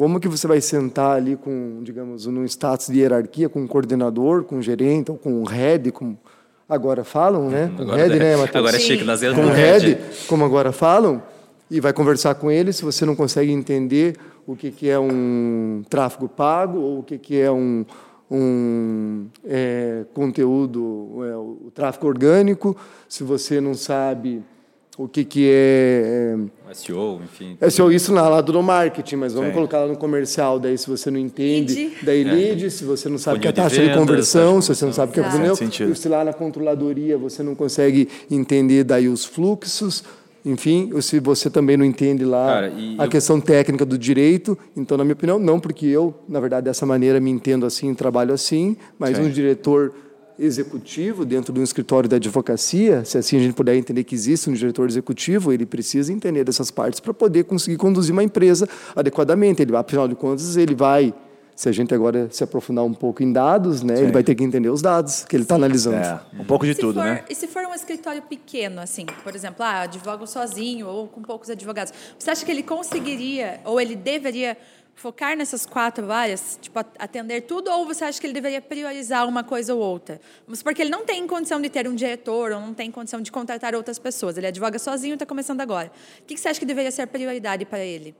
Como 0.00 0.18
que 0.18 0.28
você 0.28 0.46
vai 0.46 0.62
sentar 0.62 1.14
ali 1.14 1.36
com, 1.36 1.82
digamos, 1.82 2.24
num 2.24 2.42
status 2.46 2.86
de 2.86 3.00
hierarquia 3.00 3.50
com 3.50 3.60
um 3.60 3.66
coordenador, 3.66 4.44
com 4.44 4.56
um 4.56 4.62
gerente 4.62 5.10
ou 5.10 5.18
com 5.18 5.30
um 5.30 5.44
head, 5.44 5.92
como 5.92 6.18
agora 6.66 7.04
falam, 7.04 7.50
né? 7.50 7.70
Com 7.76 7.82
agora, 7.82 7.98
head, 7.98 8.18
né, 8.18 8.34
Matheus? 8.34 8.56
Agora 8.56 8.76
é 8.76 8.80
chique, 8.80 9.04
nas 9.04 9.20
Com 9.20 9.50
head, 9.50 9.98
como 10.26 10.42
agora 10.42 10.72
falam, 10.72 11.22
e 11.70 11.80
vai 11.80 11.92
conversar 11.92 12.34
com 12.36 12.50
ele 12.50 12.72
se 12.72 12.82
você 12.82 13.04
não 13.04 13.14
consegue 13.14 13.52
entender 13.52 14.16
o 14.46 14.56
que, 14.56 14.70
que 14.70 14.88
é 14.88 14.98
um 14.98 15.82
tráfego 15.90 16.30
pago 16.30 16.78
ou 16.78 17.00
o 17.00 17.02
que, 17.02 17.18
que 17.18 17.38
é 17.38 17.52
um, 17.52 17.84
um 18.30 19.26
é, 19.44 20.06
conteúdo, 20.14 21.18
é, 21.26 21.36
o 21.36 21.70
tráfego 21.74 22.06
orgânico, 22.06 22.74
se 23.06 23.22
você 23.22 23.60
não 23.60 23.74
sabe 23.74 24.42
o 24.98 25.08
que, 25.08 25.24
que 25.24 25.48
é, 25.48 26.36
é 26.68 26.74
SEO, 26.74 27.20
enfim. 27.24 27.56
SEO, 27.70 27.90
isso 27.90 28.12
na 28.12 28.28
lado 28.28 28.52
do 28.52 28.62
marketing, 28.62 29.16
mas 29.16 29.32
vamos 29.32 29.48
Sim. 29.48 29.54
colocar 29.54 29.80
lá 29.80 29.86
no 29.86 29.96
comercial, 29.96 30.58
daí 30.58 30.76
se 30.76 30.88
você 30.88 31.10
não 31.10 31.18
entende, 31.18 31.74
lead. 31.74 31.96
daí 32.02 32.20
é. 32.20 32.24
lead, 32.24 32.70
se 32.70 32.84
você 32.84 33.08
não 33.08 33.16
sabe 33.16 33.38
o 33.38 33.40
que 33.40 33.48
é 33.48 33.52
taxa 33.52 33.76
de, 33.76 33.80
vendas, 33.82 33.94
de 33.94 33.98
conversão, 34.00 34.60
se 34.60 34.74
você 34.74 34.84
não 34.84 34.92
sabe 34.92 35.10
o 35.10 35.14
que 35.14 35.20
é 35.20 35.30
funil, 35.30 35.94
se 35.94 36.08
lá 36.08 36.24
na 36.24 36.32
controladoria 36.32 37.16
você 37.16 37.42
não 37.42 37.54
consegue 37.54 38.08
entender 38.30 38.84
daí 38.84 39.08
os 39.08 39.24
fluxos, 39.24 40.04
enfim, 40.44 40.90
se 41.02 41.20
você 41.20 41.50
também 41.50 41.76
não 41.76 41.84
entende 41.84 42.24
lá 42.24 42.46
Cara, 42.46 42.72
a 42.98 43.04
eu... 43.04 43.10
questão 43.10 43.40
técnica 43.40 43.84
do 43.84 43.98
direito, 43.98 44.56
então, 44.76 44.96
na 44.96 45.04
minha 45.04 45.14
opinião, 45.14 45.38
não, 45.38 45.60
porque 45.60 45.86
eu, 45.86 46.14
na 46.28 46.40
verdade, 46.40 46.64
dessa 46.64 46.86
maneira 46.86 47.20
me 47.20 47.30
entendo 47.30 47.66
assim, 47.66 47.94
trabalho 47.94 48.32
assim, 48.32 48.76
mas 48.98 49.16
Sim. 49.16 49.24
um 49.24 49.30
diretor 49.30 49.92
executivo 50.40 51.24
dentro 51.24 51.52
de 51.52 51.60
um 51.60 51.62
escritório 51.62 52.08
da 52.08 52.16
advocacia, 52.16 53.04
se 53.04 53.18
assim 53.18 53.36
a 53.36 53.40
gente 53.40 53.54
puder 53.54 53.76
entender 53.76 54.02
que 54.04 54.14
existe 54.14 54.48
um 54.48 54.54
diretor 54.54 54.88
executivo, 54.88 55.52
ele 55.52 55.66
precisa 55.66 56.12
entender 56.12 56.44
dessas 56.44 56.70
partes 56.70 56.98
para 56.98 57.12
poder 57.12 57.44
conseguir 57.44 57.76
conduzir 57.76 58.12
uma 58.12 58.24
empresa 58.24 58.68
adequadamente. 58.96 59.60
Ele, 59.60 59.76
afinal 59.76 60.08
de 60.08 60.14
contas, 60.14 60.56
ele 60.56 60.74
vai 60.74 61.14
se 61.60 61.68
a 61.68 61.72
gente 61.72 61.94
agora 61.94 62.26
se 62.30 62.42
aprofundar 62.42 62.82
um 62.86 62.94
pouco 62.94 63.22
em 63.22 63.30
dados, 63.30 63.82
né, 63.82 64.00
ele 64.00 64.12
vai 64.12 64.22
ter 64.24 64.34
que 64.34 64.42
entender 64.42 64.70
os 64.70 64.80
dados 64.80 65.24
que 65.24 65.36
ele 65.36 65.42
está 65.42 65.56
analisando. 65.56 65.96
É, 65.96 66.18
um 66.40 66.44
pouco 66.44 66.64
de 66.64 66.74
tudo, 66.74 66.94
for, 66.94 67.04
né? 67.04 67.22
E 67.28 67.34
se 67.34 67.46
for 67.46 67.62
um 67.66 67.74
escritório 67.74 68.22
pequeno, 68.22 68.80
assim, 68.80 69.04
por 69.22 69.34
exemplo, 69.34 69.62
ah, 69.62 69.82
advogo 69.82 70.26
sozinho 70.26 70.86
ou 70.86 71.06
com 71.06 71.20
poucos 71.20 71.50
advogados, 71.50 71.92
você 72.18 72.30
acha 72.30 72.46
que 72.46 72.50
ele 72.50 72.62
conseguiria 72.62 73.60
ou 73.66 73.78
ele 73.78 73.94
deveria 73.94 74.56
focar 75.00 75.34
nessas 75.34 75.64
quatro 75.64 76.12
áreas, 76.12 76.58
tipo, 76.60 76.78
atender 76.98 77.40
tudo, 77.42 77.70
ou 77.70 77.86
você 77.86 78.04
acha 78.04 78.20
que 78.20 78.26
ele 78.26 78.34
deveria 78.34 78.60
priorizar 78.60 79.26
uma 79.26 79.42
coisa 79.42 79.74
ou 79.74 79.80
outra? 79.80 80.20
Porque 80.62 80.82
ele 80.82 80.90
não 80.90 81.06
tem 81.06 81.26
condição 81.26 81.58
de 81.58 81.70
ter 81.70 81.88
um 81.88 81.94
diretor, 81.94 82.52
ou 82.52 82.60
não 82.60 82.74
tem 82.74 82.90
condição 82.90 83.22
de 83.22 83.32
contratar 83.32 83.74
outras 83.74 83.98
pessoas. 83.98 84.36
Ele 84.36 84.46
advoga 84.46 84.78
sozinho 84.78 85.12
e 85.12 85.14
está 85.14 85.24
começando 85.24 85.62
agora. 85.62 85.90
O 86.20 86.24
que 86.24 86.36
você 86.36 86.48
acha 86.48 86.60
que 86.60 86.66
deveria 86.66 86.90
ser 86.90 87.06
prioridade 87.06 87.64
para 87.64 87.78
ele? 87.78 88.14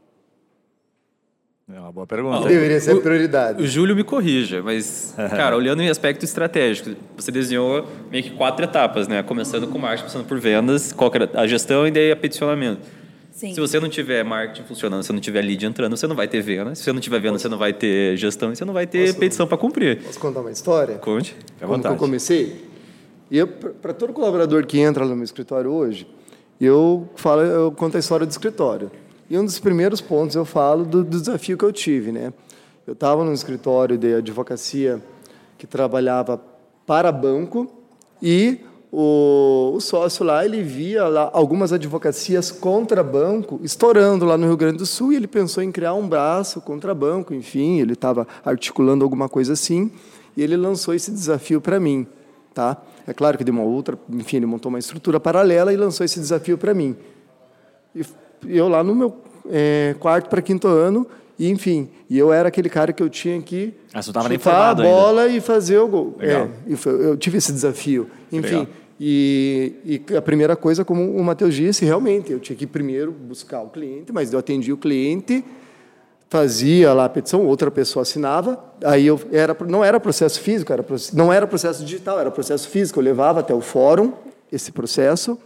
É 1.71 1.79
uma 1.79 1.93
boa 1.93 2.07
pergunta. 2.07 2.49
Deveria 2.49 2.81
ser 2.81 2.99
prioridade. 3.03 3.61
O, 3.61 3.65
o 3.65 3.69
Júlio 3.69 3.95
me 3.95 4.03
corrija, 4.03 4.63
mas, 4.63 5.15
cara, 5.37 5.55
olhando 5.55 5.83
em 5.83 5.91
aspecto 5.91 6.25
estratégico, 6.25 6.97
você 7.15 7.31
desenhou 7.31 7.87
meio 8.11 8.25
que 8.25 8.31
quatro 8.31 8.65
etapas, 8.65 9.07
né? 9.07 9.23
Começando 9.23 9.69
com 9.69 9.79
marketing, 9.79 10.05
passando 10.05 10.25
por 10.25 10.41
vendas, 10.41 10.95
qual 10.95 11.13
a 11.35 11.47
gestão 11.47 11.87
e 11.87 11.91
daí 11.91 12.11
a 12.11 12.17
peticionamento. 12.17 13.00
Sim. 13.41 13.55
Se 13.55 13.61
você 13.61 13.81
não 13.81 13.89
tiver 13.89 14.23
marketing 14.23 14.65
funcionando, 14.65 15.03
se 15.03 15.07
você 15.07 15.15
não 15.15 15.21
tiver 15.21 15.41
lead 15.41 15.65
entrando, 15.65 15.97
você 15.97 16.07
não 16.07 16.15
vai 16.15 16.29
ter 16.29 16.43
venda. 16.43 16.75
Se 16.75 16.83
você 16.83 16.93
não 16.93 17.01
tiver 17.01 17.19
venda, 17.21 17.39
você 17.39 17.49
não 17.49 17.57
vai 17.57 17.73
ter 17.73 18.15
gestão 18.15 18.53
e 18.53 18.57
você 18.57 18.67
não 18.67 18.75
vai 18.75 18.87
ter 18.87 19.15
petição 19.15 19.47
para 19.47 19.57
cumprir. 19.57 20.03
Posso 20.03 20.21
contar 20.21 20.41
uma 20.41 20.51
história? 20.51 20.97
Conte. 20.97 21.35
À 21.59 21.67
Como 21.67 21.81
que 21.81 21.89
eu 21.89 21.97
comecei? 21.97 22.69
E 23.31 23.39
eu, 23.39 23.49
para 23.49 23.95
todo 23.95 24.13
colaborador 24.13 24.67
que 24.67 24.79
entra 24.79 25.07
no 25.07 25.15
meu 25.17 25.25
escritório 25.25 25.71
hoje, 25.71 26.07
eu 26.61 27.09
falo, 27.17 27.41
eu 27.41 27.73
conto 27.73 27.97
a 27.97 28.01
história 28.01 28.27
do 28.27 28.31
escritório. 28.31 28.91
E 29.31 29.39
um 29.39 29.45
dos 29.47 29.59
primeiros 29.59 30.03
pontos 30.03 30.37
eu 30.37 30.45
falo 30.45 30.85
do, 30.85 31.03
do 31.03 31.19
desafio 31.19 31.57
que 31.57 31.65
eu 31.65 31.73
tive, 31.73 32.13
né? 32.13 32.35
Eu 32.87 32.93
estava 32.93 33.25
num 33.25 33.33
escritório 33.33 33.97
de 33.97 34.17
advocacia 34.17 35.01
que 35.57 35.67
trabalhava 35.67 36.39
para 36.87 37.11
banco 37.11 37.73
e 38.23 38.59
o, 38.93 39.73
o 39.75 39.81
sócio 39.81 40.25
lá 40.25 40.45
ele 40.45 40.63
via 40.63 41.07
lá 41.07 41.31
algumas 41.33 41.73
advocacias 41.73 42.51
contra 42.51 43.03
banco 43.03 43.61
estourando 43.63 44.25
lá 44.25 44.37
no 44.37 44.47
Rio 44.47 44.57
Grande 44.57 44.79
do 44.79 44.87
Sul 44.87 45.13
e 45.13 45.17
ele 45.17 45.27
pensou 45.29 45.63
em 45.63 45.71
criar 45.71 45.95
um 45.95 46.09
braço 46.09 46.61
contra 46.61 46.95
banco, 46.95 47.33
enfim, 47.33 47.79
ele 47.81 47.93
estava 47.93 48.27
articulando 48.45 49.05
alguma 49.05 49.29
coisa 49.29 49.53
assim 49.53 49.91
e 50.37 50.43
ele 50.43 50.57
lançou 50.57 50.93
esse 50.95 51.11
desafio 51.11 51.61
para 51.61 51.79
mim, 51.79 52.07
tá? 52.53 52.77
É 53.07 53.13
claro 53.13 53.39
que 53.39 53.45
de 53.45 53.51
uma 53.51 53.63
outra, 53.63 53.99
enfim, 54.11 54.39
ele 54.39 54.47
montou 54.47 54.69
uma 54.71 54.79
estrutura 54.79 55.19
paralela 55.21 55.73
e 55.73 55.77
lançou 55.77 56.05
esse 56.05 56.19
desafio 56.19 56.59
para 56.59 56.75
mim. 56.75 56.97
E 57.95 58.05
eu 58.49 58.69
lá 58.69 58.83
no 58.85 58.95
meu 58.95 59.17
eh, 59.51 59.95
quarto 59.99 60.29
para 60.29 60.41
quinto 60.41 60.69
ano, 60.69 61.07
e 61.39 61.49
enfim, 61.51 61.89
e 62.09 62.19
eu 62.19 62.33
era 62.33 62.49
aquele 62.49 62.69
cara 62.69 62.93
que 62.93 63.03
eu 63.03 63.09
tinha 63.09 63.41
que 63.41 63.73
Ah, 63.95 64.03
chutar 64.03 64.21
a 64.21 64.39
formado 64.39 64.83
ainda. 64.83 64.95
bola 64.95 65.27
e 65.27 65.41
fazer 65.41 65.79
o 65.79 65.89
gol. 65.89 66.17
É, 66.21 66.47
eu 66.87 67.17
tive 67.17 67.39
esse 67.39 67.51
desafio. 67.51 68.11
Enfim, 68.31 68.59
legal. 68.59 68.67
E, 69.03 70.03
e 70.11 70.15
a 70.15 70.21
primeira 70.21 70.55
coisa, 70.55 70.85
como 70.85 71.17
o 71.17 71.25
Matheus 71.25 71.55
disse, 71.55 71.87
realmente, 71.87 72.31
eu 72.31 72.39
tinha 72.39 72.55
que 72.55 72.67
primeiro 72.67 73.11
buscar 73.11 73.63
o 73.63 73.71
cliente, 73.71 74.13
mas 74.13 74.31
eu 74.31 74.39
atendi 74.39 74.75
o 74.75 74.77
cliente, 74.77 75.43
fazia 76.29 76.93
lá 76.93 77.07
a 77.07 77.09
petição, 77.09 77.47
outra 77.47 77.71
pessoa 77.71 78.03
assinava, 78.03 78.63
aí 78.85 79.07
eu 79.07 79.19
era 79.33 79.57
não 79.67 79.83
era 79.83 79.99
processo 79.99 80.39
físico, 80.43 80.71
era 80.71 80.85
não 81.15 81.33
era 81.33 81.47
processo 81.47 81.83
digital, 81.83 82.21
era 82.21 82.31
processo 82.31 82.69
físico, 82.69 83.01
eu 83.01 83.05
levava 83.05 83.41
até 83.41 83.55
o 83.55 83.63
fórum 83.63 84.13
esse 84.53 84.71
processo, 84.71 85.39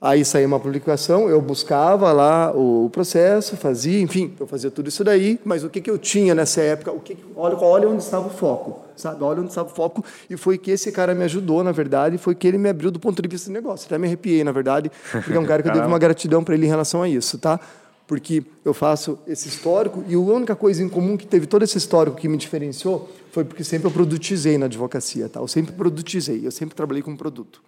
Aí 0.00 0.22
saía 0.24 0.46
uma 0.46 0.60
publicação, 0.60 1.30
eu 1.30 1.40
buscava 1.40 2.12
lá 2.12 2.52
o 2.54 2.90
processo, 2.90 3.56
fazia, 3.56 4.00
enfim, 4.00 4.34
eu 4.38 4.46
fazia 4.46 4.70
tudo 4.70 4.88
isso 4.88 5.02
daí, 5.02 5.40
mas 5.44 5.64
o 5.64 5.70
que, 5.70 5.80
que 5.80 5.90
eu 5.90 5.96
tinha 5.96 6.34
nessa 6.34 6.60
época? 6.60 6.92
O 6.92 7.00
que, 7.00 7.16
olha, 7.34 7.56
olha 7.56 7.88
onde 7.88 8.02
estava 8.02 8.26
o 8.26 8.30
foco, 8.30 8.84
sabe? 8.96 9.24
Olha 9.24 9.40
onde 9.40 9.48
estava 9.48 9.70
o 9.70 9.74
foco, 9.74 10.04
e 10.28 10.36
foi 10.36 10.58
que 10.58 10.70
esse 10.70 10.92
cara 10.92 11.14
me 11.14 11.24
ajudou, 11.24 11.64
na 11.64 11.72
verdade, 11.72 12.18
foi 12.18 12.34
que 12.34 12.46
ele 12.46 12.58
me 12.58 12.68
abriu 12.68 12.90
do 12.90 13.00
ponto 13.00 13.22
de 13.22 13.28
vista 13.28 13.48
do 13.48 13.54
negócio. 13.54 13.86
Até 13.86 13.96
me 13.96 14.06
arrepiei, 14.06 14.44
na 14.44 14.52
verdade, 14.52 14.90
porque 15.10 15.32
é 15.32 15.40
um 15.40 15.46
cara 15.46 15.62
que 15.62 15.68
eu 15.70 15.72
devo 15.72 15.86
uma 15.88 15.98
gratidão 15.98 16.44
para 16.44 16.54
ele 16.54 16.66
em 16.66 16.68
relação 16.68 17.02
a 17.02 17.08
isso, 17.08 17.38
tá? 17.38 17.58
Porque 18.06 18.44
eu 18.62 18.74
faço 18.74 19.18
esse 19.26 19.48
histórico, 19.48 20.04
e 20.06 20.14
a 20.14 20.18
única 20.18 20.54
coisa 20.54 20.82
em 20.82 20.88
comum 20.88 21.16
que 21.16 21.26
teve 21.26 21.46
todo 21.46 21.62
esse 21.62 21.78
histórico 21.78 22.18
que 22.18 22.28
me 22.28 22.36
diferenciou 22.36 23.08
foi 23.32 23.42
porque 23.42 23.64
sempre 23.64 23.88
eu 23.88 23.90
produtizei 23.90 24.58
na 24.58 24.66
advocacia, 24.66 25.30
tá? 25.30 25.40
Eu 25.40 25.48
sempre 25.48 25.72
produtizei, 25.72 26.46
eu 26.46 26.50
sempre 26.50 26.74
trabalhei 26.74 27.02
com 27.02 27.16
produto. 27.16 27.62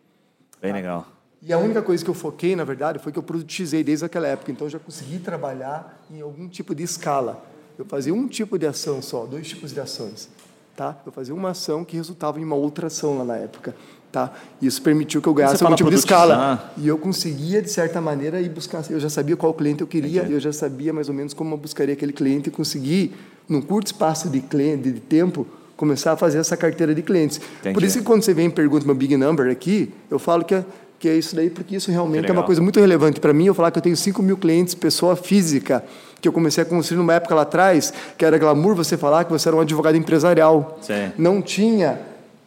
Bem 0.60 0.74
legal. 0.74 1.15
E 1.42 1.52
a 1.52 1.58
única 1.58 1.82
coisa 1.82 2.02
que 2.02 2.10
eu 2.10 2.14
foquei, 2.14 2.56
na 2.56 2.64
verdade, 2.64 2.98
foi 2.98 3.12
que 3.12 3.18
eu 3.18 3.22
produtizei 3.22 3.84
desde 3.84 4.04
aquela 4.04 4.26
época. 4.26 4.50
Então, 4.50 4.66
eu 4.66 4.70
já 4.70 4.78
consegui 4.78 5.18
trabalhar 5.18 6.02
em 6.10 6.20
algum 6.20 6.48
tipo 6.48 6.74
de 6.74 6.82
escala. 6.82 7.44
Eu 7.78 7.84
fazia 7.84 8.12
um 8.12 8.26
tipo 8.26 8.58
de 8.58 8.66
ação 8.66 9.02
só, 9.02 9.26
dois 9.26 9.46
tipos 9.46 9.72
de 9.72 9.80
ações. 9.80 10.28
Tá? 10.74 10.96
Eu 11.06 11.12
fazia 11.12 11.34
uma 11.34 11.50
ação 11.50 11.84
que 11.84 11.96
resultava 11.96 12.40
em 12.40 12.44
uma 12.44 12.56
outra 12.56 12.88
ação 12.88 13.18
lá 13.18 13.24
na 13.24 13.36
época. 13.36 13.74
Tá? 14.10 14.32
Isso 14.62 14.80
permitiu 14.80 15.20
que 15.20 15.28
eu 15.28 15.34
ganhasse 15.34 15.62
algum 15.62 15.76
tipo 15.76 15.90
de 15.90 15.96
escala. 15.96 16.72
E 16.76 16.88
eu 16.88 16.96
conseguia, 16.96 17.60
de 17.60 17.70
certa 17.70 18.00
maneira, 18.00 18.40
ir 18.40 18.48
buscar. 18.48 18.82
Eu 18.90 18.98
já 18.98 19.10
sabia 19.10 19.36
qual 19.36 19.52
cliente 19.52 19.82
eu 19.82 19.86
queria, 19.86 20.22
eu 20.22 20.40
já 20.40 20.52
sabia 20.52 20.92
mais 20.92 21.08
ou 21.08 21.14
menos 21.14 21.34
como 21.34 21.54
eu 21.54 21.58
buscaria 21.58 21.92
aquele 21.92 22.12
cliente 22.12 22.48
e 22.48 22.52
conseguir, 22.52 23.14
num 23.48 23.60
curto 23.60 23.88
espaço 23.88 24.28
de, 24.30 24.40
cliente, 24.40 24.90
de 24.90 25.00
tempo, 25.00 25.46
começar 25.76 26.12
a 26.12 26.16
fazer 26.16 26.38
essa 26.38 26.56
carteira 26.56 26.94
de 26.94 27.02
clientes. 27.02 27.38
Por 27.38 27.68
Entendi. 27.68 27.86
isso 27.86 27.98
que 27.98 28.04
quando 28.04 28.22
você 28.22 28.32
vem 28.32 28.46
e 28.46 28.50
pergunta 28.50 28.86
meu 28.86 28.94
big 28.94 29.16
number 29.16 29.50
aqui, 29.50 29.92
eu 30.10 30.18
falo 30.18 30.44
que 30.44 30.54
é, 30.54 30.64
que 30.98 31.08
é 31.08 31.14
isso 31.14 31.36
daí, 31.36 31.50
porque 31.50 31.76
isso 31.76 31.90
realmente 31.90 32.28
é 32.28 32.32
uma 32.32 32.42
coisa 32.42 32.62
muito 32.62 32.80
relevante 32.80 33.20
para 33.20 33.32
mim. 33.32 33.46
Eu 33.46 33.54
falar 33.54 33.70
que 33.70 33.78
eu 33.78 33.82
tenho 33.82 33.96
5 33.96 34.22
mil 34.22 34.36
clientes, 34.36 34.74
pessoa 34.74 35.14
física, 35.14 35.84
que 36.20 36.26
eu 36.26 36.32
comecei 36.32 36.62
a 36.62 36.66
construir 36.66 36.98
numa 36.98 37.14
época 37.14 37.34
lá 37.34 37.42
atrás, 37.42 37.92
que 38.16 38.24
era 38.24 38.38
glamour 38.38 38.74
você 38.74 38.96
falar 38.96 39.24
que 39.24 39.30
você 39.30 39.48
era 39.48 39.56
um 39.56 39.60
advogado 39.60 39.96
empresarial. 39.96 40.78
Sim. 40.80 41.12
Não 41.18 41.42
tinha, 41.42 42.00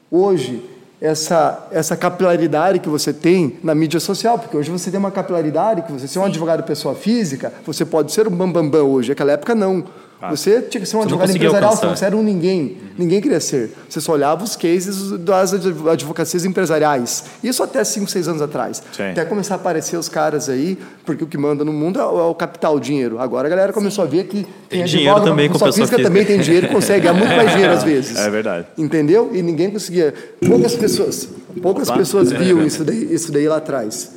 hoje, 0.09 0.63
essa, 1.01 1.67
essa 1.71 1.95
capilaridade 1.95 2.79
que 2.79 2.89
você 2.89 3.13
tem 3.13 3.57
na 3.63 3.73
mídia 3.73 3.99
social, 3.99 4.37
porque 4.37 4.57
hoje 4.57 4.69
você 4.69 4.91
tem 4.91 4.99
uma 4.99 5.11
capilaridade 5.11 5.83
que 5.83 5.91
você 5.91 6.07
ser 6.07 6.19
um 6.19 6.25
advogado 6.25 6.63
pessoa 6.63 6.95
física, 6.95 7.53
você 7.65 7.85
pode 7.85 8.11
ser 8.11 8.27
um 8.27 8.31
bambambam 8.31 8.69
bam, 8.69 8.81
bam 8.81 8.83
hoje. 8.83 9.09
Naquela 9.09 9.31
época, 9.31 9.55
não. 9.55 9.85
Você 10.31 10.61
tinha 10.63 10.81
que 10.81 10.87
ser 10.87 10.97
um 10.97 11.01
advogado 11.01 11.29
empresarial, 11.33 11.71
alcançar. 11.71 11.95
você 11.95 12.05
era 12.05 12.17
um 12.17 12.21
ninguém. 12.21 12.75
Ninguém 12.97 13.21
queria 13.21 13.39
ser. 13.39 13.71
Você 13.87 14.01
só 14.01 14.11
olhava 14.11 14.43
os 14.43 14.57
cases 14.57 15.11
das 15.19 15.53
adv- 15.53 15.87
advocacias 15.89 16.43
empresariais. 16.43 17.23
Isso 17.41 17.63
até 17.63 17.81
5, 17.85 18.11
6 18.11 18.27
anos 18.27 18.41
atrás. 18.41 18.83
Sim. 18.91 19.11
Até 19.11 19.23
começar 19.23 19.53
a 19.53 19.57
aparecer 19.57 19.95
os 19.95 20.09
caras 20.09 20.49
aí, 20.49 20.77
porque 21.05 21.23
o 21.23 21.27
que 21.27 21.37
manda 21.37 21.63
no 21.63 21.71
mundo 21.71 21.99
é 22.01 22.05
o, 22.05 22.31
é 22.31 22.33
capital, 22.33 22.75
o 22.75 22.79
dinheiro. 22.81 23.17
Agora 23.17 23.47
a 23.47 23.49
galera 23.49 23.71
começou 23.71 24.03
a 24.03 24.07
ver 24.07 24.25
que 24.25 24.45
Tem 24.67 24.83
advogado, 24.83 24.87
dinheiro 24.89 25.21
também 25.23 25.47
com 25.47 25.53
pessoa 25.53 25.71
física 25.71 25.87
física. 25.95 26.03
também 26.09 26.25
tem 26.25 26.39
dinheiro 26.41 26.65
e 26.67 26.69
consegue 26.69 27.01
ganhar 27.07 27.13
muito 27.13 27.33
mais 27.35 27.51
dinheiro 27.51 27.71
às 27.73 27.83
vezes. 27.85 28.17
É 28.17 28.29
verdade. 28.29 28.67
Entendeu? 28.77 29.31
E 29.33 29.41
ninguém 29.41 29.71
conseguia. 29.71 30.13
Poucas 30.45 30.75
pessoas, 30.75 31.29
poucas 31.61 31.87
Opa. 31.87 31.97
pessoas 31.97 32.29
viam 32.31 32.61
isso 32.65 32.83
daí, 32.83 33.13
isso 33.13 33.31
daí 33.31 33.47
lá 33.47 33.55
atrás, 33.55 34.11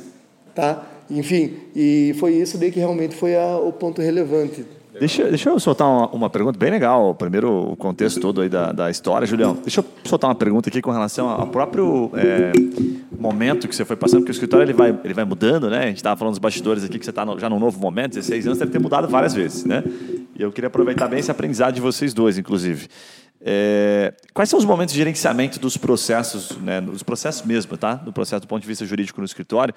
tá? 0.53 0.83
Enfim, 1.09 1.53
e 1.75 2.13
foi 2.19 2.33
isso 2.33 2.57
daí 2.57 2.71
que 2.71 2.79
realmente 2.79 3.15
foi 3.15 3.35
a- 3.37 3.57
o 3.57 3.71
ponto 3.71 4.01
relevante. 4.01 4.65
Deixa, 4.99 5.23
deixa 5.25 5.49
eu 5.49 5.59
soltar 5.59 5.87
uma, 5.87 6.07
uma 6.09 6.29
pergunta 6.29 6.57
bem 6.57 6.69
legal. 6.69 7.15
Primeiro, 7.15 7.71
o 7.71 7.75
contexto 7.75 8.19
todo 8.19 8.41
aí 8.41 8.49
da, 8.49 8.71
da 8.71 8.89
história. 8.91 9.25
Julião, 9.25 9.55
deixa 9.55 9.81
eu 9.81 9.85
soltar 10.05 10.29
uma 10.29 10.35
pergunta 10.35 10.69
aqui 10.69 10.81
com 10.81 10.91
relação 10.91 11.29
ao 11.29 11.47
próprio 11.47 12.11
é, 12.15 12.51
momento 13.17 13.67
que 13.67 13.75
você 13.75 13.83
foi 13.85 13.95
passando, 13.95 14.19
porque 14.19 14.31
o 14.31 14.33
escritório 14.33 14.65
ele 14.65 14.73
vai, 14.73 14.97
ele 15.03 15.13
vai 15.13 15.25
mudando, 15.25 15.69
né? 15.69 15.83
A 15.83 15.87
gente 15.87 15.97
estava 15.97 16.17
falando 16.17 16.33
dos 16.33 16.39
bastidores 16.39 16.83
aqui 16.83 16.99
que 16.99 17.05
você 17.05 17.11
está 17.11 17.25
já 17.37 17.49
num 17.49 17.59
novo 17.59 17.79
momento, 17.79 18.13
16 18.13 18.45
anos, 18.45 18.59
deve 18.59 18.71
ter 18.71 18.79
mudado 18.79 19.07
várias 19.07 19.33
vezes, 19.33 19.65
né? 19.65 19.83
E 20.35 20.41
eu 20.41 20.51
queria 20.51 20.67
aproveitar 20.67 21.07
bem 21.07 21.19
esse 21.19 21.31
aprendizado 21.31 21.73
de 21.73 21.81
vocês 21.81 22.13
dois, 22.13 22.37
inclusive. 22.37 22.87
É, 23.45 24.13
quais 24.33 24.49
são 24.49 24.57
os 24.57 24.63
momentos 24.63 24.93
de 24.93 24.99
gerenciamento 24.99 25.59
dos 25.59 25.75
processos, 25.75 26.57
né, 26.59 26.79
dos 26.79 27.03
processos 27.03 27.45
mesmo, 27.45 27.77
tá? 27.77 27.95
Do 27.95 28.13
processo 28.13 28.41
do 28.41 28.47
ponto 28.47 28.61
de 28.61 28.67
vista 28.67 28.85
jurídico 28.85 29.19
no 29.19 29.25
escritório, 29.25 29.73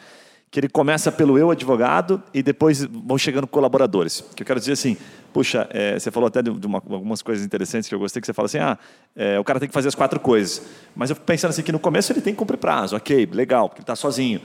que 0.51 0.61
ele 0.61 0.69
começa 0.69 1.11
pelo 1.13 1.37
eu 1.39 1.51
advogado 1.51 2.23
e 2.33 2.43
depois 2.43 2.83
vão 2.85 3.19
chegando 3.19 3.47
colaboradores. 3.47 4.25
Que 4.35 4.43
eu 4.43 4.47
quero 4.47 4.59
dizer 4.61 4.73
assim, 4.73 4.97
puxa, 5.33 5.67
é, 5.71 5.99
você 5.99 6.11
falou 6.11 6.29
até 6.29 6.41
de, 6.41 6.51
uma- 6.67 6.79
algumas 6.91 7.21
coisas 7.21 7.45
interessantes 7.45 7.89
que 7.89 7.95
eu 7.95 7.99
gostei 7.99 8.21
que 8.21 8.27
você 8.27 8.33
fala 8.33 8.47
assim, 8.47 8.59
ah, 8.59 8.79
é, 9.15 9.39
o 9.39 9.45
cara 9.45 9.59
tem 9.61 9.69
que 9.69 9.75
fazer 9.75 9.89
as 9.89 9.95
quatro 9.95 10.19
coisas. 10.21 10.63
Mas 10.95 11.11
eu 11.11 11.17
fico 11.17 11.27
pensando 11.27 11.51
assim 11.51 11.63
que 11.63 11.73
no 11.73 11.79
começo 11.81 12.13
ele 12.13 12.21
tem 12.21 12.33
que 12.33 12.39
cumprir 12.39 12.57
prazo, 12.59 12.97
ok, 12.97 13.29
legal, 13.33 13.69
porque 13.69 13.81
ele 13.81 13.85
está 13.85 13.97
sozinho. 13.97 14.41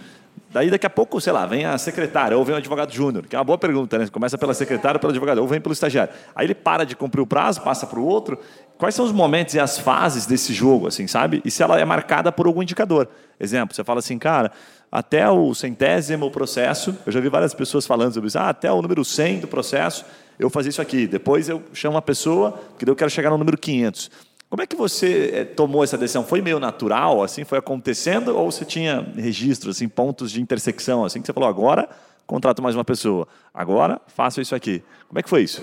Daí 0.54 0.70
daqui 0.70 0.86
a 0.86 0.90
pouco, 0.90 1.20
sei 1.22 1.32
lá, 1.32 1.46
vem 1.46 1.64
a 1.64 1.78
secretária 1.78 2.38
ou 2.38 2.44
vem 2.44 2.54
o 2.54 2.58
advogado 2.58 2.92
júnior, 2.92 3.26
que 3.26 3.36
é 3.36 3.40
uma 3.40 3.46
boa 3.46 3.58
pergunta, 3.58 3.98
né? 3.98 4.08
Começa 4.12 4.38
pela 4.38 4.54
secretária 4.54 4.98
ou 4.98 5.00
pelo 5.00 5.12
advogado, 5.12 5.38
ou 5.38 5.48
vem 5.48 5.62
pelo 5.62 5.72
estagiário. 5.72 6.14
Aí 6.36 6.46
ele 6.46 6.54
para 6.54 6.84
de 6.84 6.94
cumprir 6.94 7.22
o 7.22 7.28
prazo, 7.28 7.62
passa 7.62 7.88
para 7.88 7.98
o 7.98 8.06
outro. 8.06 8.38
Quais 8.78 8.94
são 8.94 9.06
os 9.06 9.14
momentos 9.14 9.54
e 9.54 9.60
as 9.60 9.78
fases 9.78 10.26
desse 10.26 10.54
jogo, 10.54 10.88
assim, 10.88 11.08
sabe? 11.08 11.42
E 11.46 11.50
se 11.50 11.64
ela 11.64 11.80
é 11.80 11.86
marcada 11.86 12.34
por 12.34 12.48
algum 12.48 12.62
indicador. 12.62 13.08
Exemplo, 13.40 13.74
você 13.74 13.82
fala 13.82 14.00
assim, 14.00 14.18
cara, 14.18 14.52
até 14.92 15.30
o 15.30 15.54
centésimo 15.56 16.30
processo, 16.30 16.98
eu 17.06 17.14
já 17.14 17.22
vi 17.22 17.30
várias 17.30 17.54
pessoas 17.54 17.88
falando 17.88 18.14
sobre 18.14 18.28
isso, 18.28 18.38
ah, 18.38 18.50
até 18.50 18.70
o 18.70 18.82
número 18.82 19.06
100 19.06 19.40
do 19.40 19.48
processo, 19.48 20.04
eu 20.38 20.50
fazia 20.50 20.70
isso 20.70 20.82
aqui. 20.82 21.08
Depois 21.08 21.48
eu 21.48 21.64
chamo 21.72 21.96
uma 21.96 22.02
pessoa, 22.02 22.52
porque 22.52 22.90
eu 22.90 22.96
quero 22.96 23.10
chegar 23.10 23.30
no 23.30 23.38
número 23.38 23.58
500. 23.58 24.12
Como 24.52 24.62
é 24.62 24.68
que 24.68 24.76
você 24.76 25.32
eh, 25.34 25.46
tomou 25.46 25.84
essa 25.84 25.98
decisão? 25.98 26.24
Foi 26.24 26.42
meio 26.42 26.60
natural, 26.60 27.24
assim, 27.24 27.44
foi 27.44 27.58
acontecendo, 27.58 28.38
ou 28.38 28.52
você 28.52 28.64
tinha 28.64 29.12
registros, 29.16 29.78
assim, 29.78 29.88
pontos 29.88 30.30
de 30.30 30.42
intersecção, 30.42 31.04
assim, 31.04 31.22
que 31.22 31.26
você 31.26 31.34
falou, 31.34 31.50
agora 31.50 31.90
contrato 32.32 32.62
mais 32.62 32.76
uma 32.76 32.86
pessoa, 32.86 33.28
agora 33.54 34.00
faço 34.08 34.40
isso 34.40 34.56
aqui. 34.56 34.82
Como 35.10 35.20
é 35.20 35.24
que 35.24 35.30
foi 35.30 35.44
isso? 35.44 35.62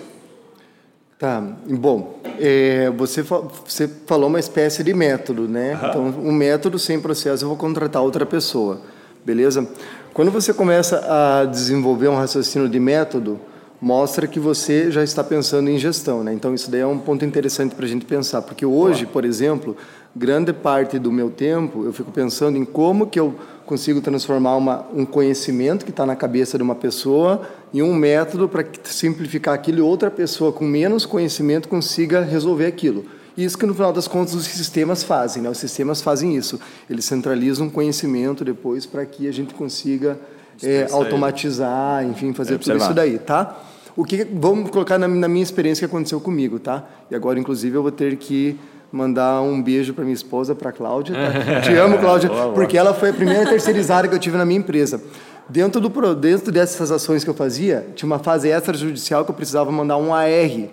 Tá, 1.18 1.42
bom, 1.66 2.20
é, 2.38 2.90
você, 2.90 3.22
você 3.22 3.88
falou 4.06 4.28
uma 4.28 4.38
espécie 4.38 4.84
de 4.84 4.92
método, 4.92 5.48
né? 5.48 5.80
Então, 5.82 6.04
um 6.04 6.30
método 6.30 6.78
sem 6.78 7.00
processo, 7.00 7.42
eu 7.42 7.48
vou 7.48 7.56
contratar 7.56 8.02
outra 8.02 8.26
pessoa, 8.26 8.82
beleza? 9.24 9.66
Quando 10.12 10.30
você 10.30 10.52
começa 10.52 11.04
a 11.08 11.46
desenvolver 11.46 12.08
um 12.08 12.16
raciocínio 12.16 12.68
de 12.68 12.78
método, 12.78 13.40
mostra 13.80 14.26
que 14.26 14.40
você 14.40 14.90
já 14.90 15.04
está 15.04 15.22
pensando 15.22 15.70
em 15.70 15.78
gestão, 15.78 16.24
né? 16.24 16.32
Então, 16.32 16.54
isso 16.54 16.70
daí 16.70 16.80
é 16.80 16.86
um 16.86 16.98
ponto 16.98 17.24
interessante 17.24 17.74
para 17.74 17.84
a 17.84 17.88
gente 17.88 18.04
pensar, 18.04 18.42
porque 18.42 18.66
hoje, 18.66 19.06
por 19.06 19.24
exemplo, 19.24 19.76
grande 20.14 20.52
parte 20.52 20.98
do 20.98 21.12
meu 21.12 21.30
tempo 21.30 21.84
eu 21.84 21.92
fico 21.92 22.10
pensando 22.10 22.58
em 22.58 22.64
como 22.64 23.06
que 23.06 23.20
eu 23.20 23.34
consigo 23.64 24.00
transformar 24.00 24.56
uma, 24.56 24.86
um 24.94 25.04
conhecimento 25.04 25.84
que 25.84 25.90
está 25.90 26.04
na 26.04 26.16
cabeça 26.16 26.56
de 26.56 26.62
uma 26.62 26.74
pessoa 26.74 27.42
em 27.72 27.82
um 27.82 27.94
método 27.94 28.48
para 28.48 28.64
simplificar 28.84 29.54
aquilo 29.54 29.78
e 29.78 29.82
outra 29.82 30.10
pessoa 30.10 30.50
com 30.52 30.64
menos 30.64 31.04
conhecimento 31.04 31.68
consiga 31.68 32.22
resolver 32.22 32.66
aquilo. 32.66 33.04
Isso 33.36 33.56
que 33.56 33.66
no 33.66 33.74
final 33.74 33.92
das 33.92 34.08
contas 34.08 34.34
os 34.34 34.46
sistemas 34.46 35.04
fazem, 35.04 35.42
né? 35.42 35.48
Os 35.48 35.58
sistemas 35.58 36.00
fazem 36.00 36.34
isso. 36.34 36.58
Eles 36.90 37.04
centralizam 37.04 37.70
conhecimento 37.70 38.44
depois 38.44 38.84
para 38.84 39.06
que 39.06 39.28
a 39.28 39.32
gente 39.32 39.54
consiga 39.54 40.18
é, 40.60 40.88
automatizar, 40.90 42.04
enfim, 42.04 42.32
fazer 42.32 42.58
tudo 42.58 42.72
observar. 42.72 42.84
isso 42.84 42.94
daí, 42.94 43.18
tá? 43.18 43.56
O 43.98 44.04
que 44.04 44.22
vamos 44.22 44.70
colocar 44.70 44.96
na, 44.96 45.08
na 45.08 45.26
minha 45.26 45.42
experiência 45.42 45.80
que 45.80 45.92
aconteceu 45.92 46.20
comigo, 46.20 46.60
tá? 46.60 46.88
E 47.10 47.16
agora, 47.16 47.36
inclusive, 47.36 47.76
eu 47.76 47.82
vou 47.82 47.90
ter 47.90 48.14
que 48.14 48.56
mandar 48.92 49.42
um 49.42 49.60
beijo 49.60 49.92
para 49.92 50.04
minha 50.04 50.14
esposa, 50.14 50.54
para 50.54 50.70
Cláudia. 50.70 51.16
Tá? 51.16 51.60
Te 51.66 51.74
amo, 51.74 51.98
Cláudia, 51.98 52.30
porque 52.54 52.78
ela 52.78 52.94
foi 52.94 53.10
a 53.10 53.12
primeira 53.12 53.44
terceirizada 53.50 54.06
que 54.06 54.14
eu 54.14 54.18
tive 54.20 54.36
na 54.36 54.44
minha 54.44 54.60
empresa. 54.60 55.02
Dentro 55.48 55.80
do 55.80 56.14
dentro 56.14 56.52
dessas 56.52 56.92
ações 56.92 57.24
que 57.24 57.30
eu 57.30 57.34
fazia, 57.34 57.88
tinha 57.96 58.06
uma 58.06 58.20
fase 58.20 58.48
extrajudicial 58.48 59.24
que 59.24 59.32
eu 59.32 59.34
precisava 59.34 59.72
mandar 59.72 59.96
um 59.96 60.14
AR, 60.14 60.68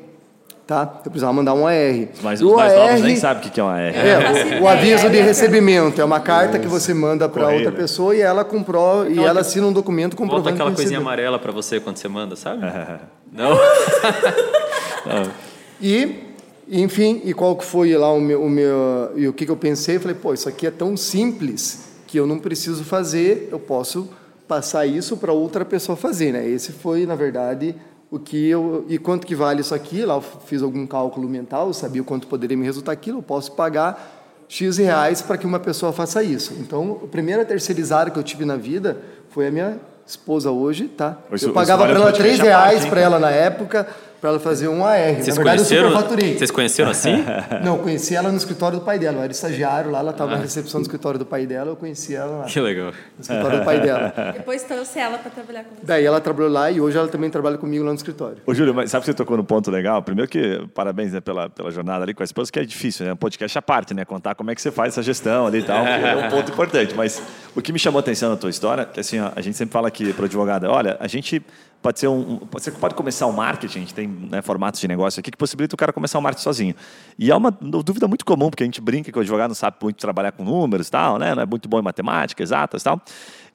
tá? 0.68 1.02
Eu 1.06 1.12
precisava 1.12 1.32
mandar 1.34 1.54
um 1.54 1.68
AR. 1.68 2.08
Mas 2.24 2.42
os 2.42 2.52
o 2.52 2.56
mais 2.56 2.74
novos 2.74 2.90
AR 2.92 3.00
nem 3.02 3.16
sabem 3.16 3.48
o 3.48 3.52
que 3.52 3.60
é 3.60 3.64
uma 3.64 3.80
R. 3.80 3.98
é, 3.98 4.18
o, 4.18 4.34
o 4.34 4.58
ideia. 4.58 4.72
aviso 4.72 5.10
de 5.10 5.18
É. 5.20 5.22
recebimento 5.22 6.02
é 6.02 6.06
uma 6.06 6.20
carta 6.20 6.58
que 6.60 6.68
você 6.68 6.94
manda 6.94 7.30
para 7.30 7.50
outra 7.50 7.72
pessoa 7.72 8.16
e 8.16 8.22
ela 8.22 8.44
comprou 8.44 9.06
e 9.06 9.12
Aquela 9.14 9.28
ela 9.30 9.42
assina 9.42 9.68
um 9.68 9.74
documento 9.74 10.16
Volta 10.16 10.24
comprovando 10.24 10.50
aquela 10.50 10.70
que 10.72 10.76
coisinha 10.78 11.00
amarela 11.00 11.38
pra 11.40 11.52
você 11.52 11.80
quando 11.80 11.98
você 11.98 12.08
manda, 12.08 12.36
sabe? 12.36 12.62
Não? 13.32 13.52
E, 15.82 16.24
enfim, 16.70 17.22
e 17.26 17.34
qual 17.34 17.56
que 17.56 17.66
foi 17.66 17.96
lá 17.96 18.12
o 18.12 18.20
meu, 18.20 18.42
o 18.42 18.50
meu 18.50 19.12
e 19.16 19.28
o 19.28 19.34
que, 19.34 19.46
que 19.46 19.52
eu 19.52 19.58
pensei? 19.58 19.98
Eu 19.98 20.00
falei, 20.02 20.16
pô, 20.16 20.34
isso 20.34 20.48
aqui 20.48 20.66
é 20.66 20.72
tão 20.72 20.96
simples 20.96 21.90
que 22.08 22.18
eu 22.18 22.26
não 22.26 22.40
preciso 22.40 22.84
fazer, 22.84 23.50
eu 23.52 23.60
posso 23.60 24.10
passar 24.48 24.86
isso 24.86 25.18
para 25.18 25.32
outra 25.34 25.66
pessoa 25.66 25.96
fazer, 25.96 26.32
né? 26.32 26.48
Esse 26.48 26.72
foi, 26.72 27.06
na 27.06 27.16
verdade, 27.16 27.76
o 28.12 28.20
que 28.20 28.48
eu 28.50 28.86
e 28.88 28.98
quanto 28.98 29.26
que 29.26 29.36
vale 29.36 29.62
isso 29.62 29.74
aqui? 29.76 30.06
Lá 30.06 30.16
eu 30.16 30.22
fiz 30.22 30.62
algum 30.62 30.86
cálculo 30.86 31.28
mental, 31.28 31.68
eu 31.68 31.74
sabia 31.74 32.02
o 32.02 32.06
quanto 32.06 32.28
poderia 32.28 32.56
me 32.56 32.64
resultar 32.66 32.92
aquilo, 32.92 33.20
eu 33.20 33.24
posso 33.24 33.52
pagar 33.54 34.46
X 34.48 34.78
reais 34.78 35.22
para 35.22 35.38
que 35.38 35.46
uma 35.46 35.60
pessoa 35.60 35.92
faça 35.92 36.22
isso. 36.24 36.54
Então, 36.60 37.02
a 37.04 37.08
primeira 37.08 37.44
terceirizada 37.44 38.12
que 38.12 38.20
eu 38.20 38.24
tive 38.24 38.46
na 38.46 38.56
vida 38.56 39.02
foi 39.30 39.48
a 39.48 39.52
minha 39.52 39.80
esposa 40.06 40.52
hoje, 40.52 40.88
tá? 40.88 41.18
Isso- 41.32 41.48
eu 41.48 41.54
pagava 41.54 41.84
para 41.84 41.94
ela 41.96 42.06
podcast 42.06 42.38
3 42.38 42.40
à 42.40 42.44
parte, 42.54 42.70
reais 42.72 42.86
para 42.86 43.02
ela 43.02 43.20
na 43.20 43.32
época, 43.32 43.88
para 44.26 44.32
ela 44.32 44.40
fazer 44.40 44.68
um 44.68 44.84
AR. 44.84 44.98
Vocês 44.98 45.28
na 45.28 45.36
verdade, 45.36 45.38
eu 45.38 45.44
conheceram? 45.44 45.90
superfaturei. 45.90 46.38
Vocês 46.38 46.52
conheceram 46.52 46.90
assim? 46.90 47.24
Não, 47.64 47.76
eu 47.76 47.84
conheci 47.84 48.16
ela 48.16 48.32
no 48.32 48.38
escritório 48.38 48.80
do 48.80 48.84
pai 48.84 48.98
dela. 48.98 49.18
Eu 49.18 49.24
era 49.24 49.32
estagiário 49.32 49.92
lá, 49.92 50.00
ela 50.00 50.10
estava 50.10 50.32
na 50.32 50.38
recepção 50.38 50.82
do 50.82 50.84
escritório 50.84 51.20
do 51.20 51.26
pai 51.26 51.46
dela, 51.46 51.70
eu 51.70 51.76
conheci 51.76 52.16
ela 52.16 52.40
lá, 52.40 52.46
que 52.46 52.60
legal. 52.60 52.88
no 52.88 53.22
escritório 53.22 53.60
do 53.60 53.66
pai 53.66 53.80
dela. 53.80 54.14
Depois 54.34 54.64
trouxe 54.64 54.98
ela 54.98 55.20
para 55.20 55.30
trabalhar 55.30 55.64
com 55.64 55.76
você. 55.76 55.86
Daí 55.86 56.04
ela 56.04 56.20
trabalhou 56.20 56.52
lá 56.52 56.72
e 56.72 56.82
hoje 56.82 56.98
ela 56.98 57.08
também 57.08 57.30
trabalha 57.30 57.58
comigo 57.58 57.84
lá 57.84 57.92
no 57.92 57.98
escritório. 57.98 58.38
Ô, 58.48 58.54
Júlio, 58.54 58.74
mas 58.74 58.90
sabe 58.90 59.02
que 59.02 59.12
você 59.12 59.14
tocou 59.14 59.38
no 59.38 59.44
ponto 59.44 59.70
legal? 59.70 60.02
Primeiro 60.02 60.30
que 60.30 60.66
parabéns 60.74 61.14
né, 61.14 61.22
pela, 61.22 61.48
pela 61.48 61.70
jornada 61.70 62.04
ali 62.04 62.16
com 62.16 62.24
a 62.24 62.26
esposa, 62.26 62.52
que 62.52 62.60
é 62.60 62.66
difícil, 62.66 63.06
né? 63.06 63.14
Um 63.14 63.18
podcast 63.18 63.56
à 63.60 63.62
parte, 63.62 63.94
né? 63.94 64.06
Contar 64.06 64.34
como 64.34 64.50
é 64.50 64.56
que 64.56 64.62
você 64.62 64.72
faz 64.72 64.94
essa 64.94 65.04
gestão 65.04 65.46
ali 65.46 65.60
e 65.60 65.64
tal, 65.64 65.84
que 65.84 65.90
é 65.92 66.16
um 66.16 66.30
ponto 66.32 66.52
importante. 66.52 66.96
Mas 66.96 67.22
o 67.56 67.62
que 67.62 67.72
me 67.72 67.78
chamou 67.78 68.00
a 68.00 68.02
atenção 68.02 68.32
na 68.32 68.38
tua 68.38 68.50
história, 68.50 68.86
que 68.86 69.00
assim, 69.00 69.20
ó, 69.20 69.32
a 69.36 69.42
gente 69.42 69.56
sempre 69.56 69.74
fala 69.74 69.88
aqui 69.88 70.12
para 70.14 70.24
o 70.24 70.26
advogado, 70.26 70.66
olha, 70.66 70.98
a 71.00 71.08
gente 71.08 71.44
pode 71.86 72.00
ser 72.00 72.08
um, 72.08 72.38
pode, 72.38 72.72
pode 72.72 72.96
começar 72.96 73.28
um 73.28 73.32
marketing, 73.32 73.78
a 73.78 73.82
gente 73.82 73.94
tem 73.94 74.08
né, 74.08 74.42
formatos 74.42 74.82
de 74.82 74.88
negócio 74.88 75.20
aqui 75.20 75.30
que 75.30 75.38
possibilita 75.38 75.76
o 75.76 75.78
cara 75.78 75.94
começar 75.94 76.18
um 76.18 76.22
marketing 76.22 76.44
sozinho. 76.44 76.76
E 77.20 77.30
é 77.30 77.36
uma 77.36 77.52
dúvida 77.52 78.08
muito 78.08 78.26
comum, 78.26 78.50
porque 78.50 78.64
a 78.64 78.66
gente 78.66 78.82
brinca 78.82 79.12
que 79.12 79.18
o 79.20 79.22
advogado 79.22 79.50
não 79.50 79.56
sabe 79.56 79.78
muito 79.80 79.98
trabalhar 79.98 80.32
com 80.32 80.44
números 80.44 80.90
tal, 80.90 81.20
né? 81.20 81.36
Não 81.36 81.44
é 81.44 81.46
muito 81.46 81.70
bom 81.70 81.78
em 81.78 81.84
matemática, 81.84 82.42
exatas 82.42 82.82
e 82.82 82.86
tal. 82.86 83.00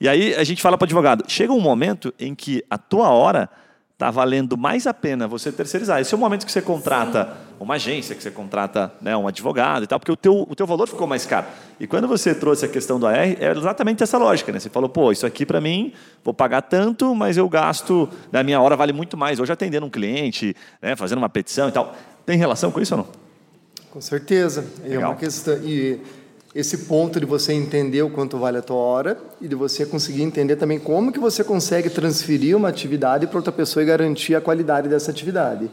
E 0.00 0.08
aí 0.08 0.32
a 0.36 0.44
gente 0.44 0.62
fala 0.62 0.78
para 0.78 0.84
o 0.84 0.86
advogado, 0.86 1.24
chega 1.26 1.52
um 1.52 1.60
momento 1.60 2.14
em 2.20 2.32
que 2.32 2.64
a 2.70 2.78
tua 2.78 3.08
hora 3.08 3.50
está 4.00 4.10
valendo 4.10 4.56
mais 4.56 4.86
a 4.86 4.94
pena 4.94 5.28
você 5.28 5.52
terceirizar. 5.52 6.00
Esse 6.00 6.14
é 6.14 6.16
o 6.16 6.20
momento 6.20 6.46
que 6.46 6.50
você 6.50 6.62
contrata 6.62 7.36
uma 7.60 7.74
agência, 7.74 8.14
que 8.14 8.22
você 8.22 8.30
contrata 8.30 8.90
né, 8.98 9.14
um 9.14 9.28
advogado 9.28 9.84
e 9.84 9.86
tal, 9.86 10.00
porque 10.00 10.10
o 10.10 10.16
teu, 10.16 10.46
o 10.48 10.54
teu 10.54 10.66
valor 10.66 10.88
ficou 10.88 11.06
mais 11.06 11.26
caro. 11.26 11.46
E 11.78 11.86
quando 11.86 12.08
você 12.08 12.34
trouxe 12.34 12.64
a 12.64 12.68
questão 12.68 12.98
do 12.98 13.06
AR, 13.06 13.18
é 13.18 13.52
exatamente 13.54 14.02
essa 14.02 14.16
lógica. 14.16 14.50
Né? 14.50 14.58
Você 14.58 14.70
falou, 14.70 14.88
pô, 14.88 15.12
isso 15.12 15.26
aqui 15.26 15.44
para 15.44 15.60
mim, 15.60 15.92
vou 16.24 16.32
pagar 16.32 16.62
tanto, 16.62 17.14
mas 17.14 17.36
eu 17.36 17.46
gasto, 17.46 18.08
na 18.32 18.42
minha 18.42 18.58
hora 18.58 18.74
vale 18.74 18.94
muito 18.94 19.18
mais. 19.18 19.38
Hoje 19.38 19.52
atendendo 19.52 19.84
um 19.84 19.90
cliente, 19.90 20.56
né, 20.80 20.96
fazendo 20.96 21.18
uma 21.18 21.28
petição 21.28 21.68
e 21.68 21.72
tal. 21.72 21.94
Tem 22.24 22.38
relação 22.38 22.70
com 22.70 22.80
isso 22.80 22.94
ou 22.94 23.02
não? 23.02 23.06
Com 23.90 24.00
certeza. 24.00 24.64
É 24.82 24.88
Legal. 24.88 25.10
uma 25.10 25.16
questão. 25.16 25.58
E 25.62 26.00
esse 26.54 26.78
ponto 26.78 27.20
de 27.20 27.26
você 27.26 27.52
entender 27.52 28.02
o 28.02 28.10
quanto 28.10 28.36
vale 28.36 28.58
a 28.58 28.62
tua 28.62 28.76
hora 28.76 29.18
e 29.40 29.46
de 29.46 29.54
você 29.54 29.86
conseguir 29.86 30.22
entender 30.22 30.56
também 30.56 30.78
como 30.78 31.12
que 31.12 31.18
você 31.18 31.44
consegue 31.44 31.88
transferir 31.88 32.56
uma 32.56 32.68
atividade 32.68 33.26
para 33.26 33.36
outra 33.36 33.52
pessoa 33.52 33.82
e 33.82 33.86
garantir 33.86 34.34
a 34.34 34.40
qualidade 34.40 34.88
dessa 34.88 35.10
atividade. 35.10 35.70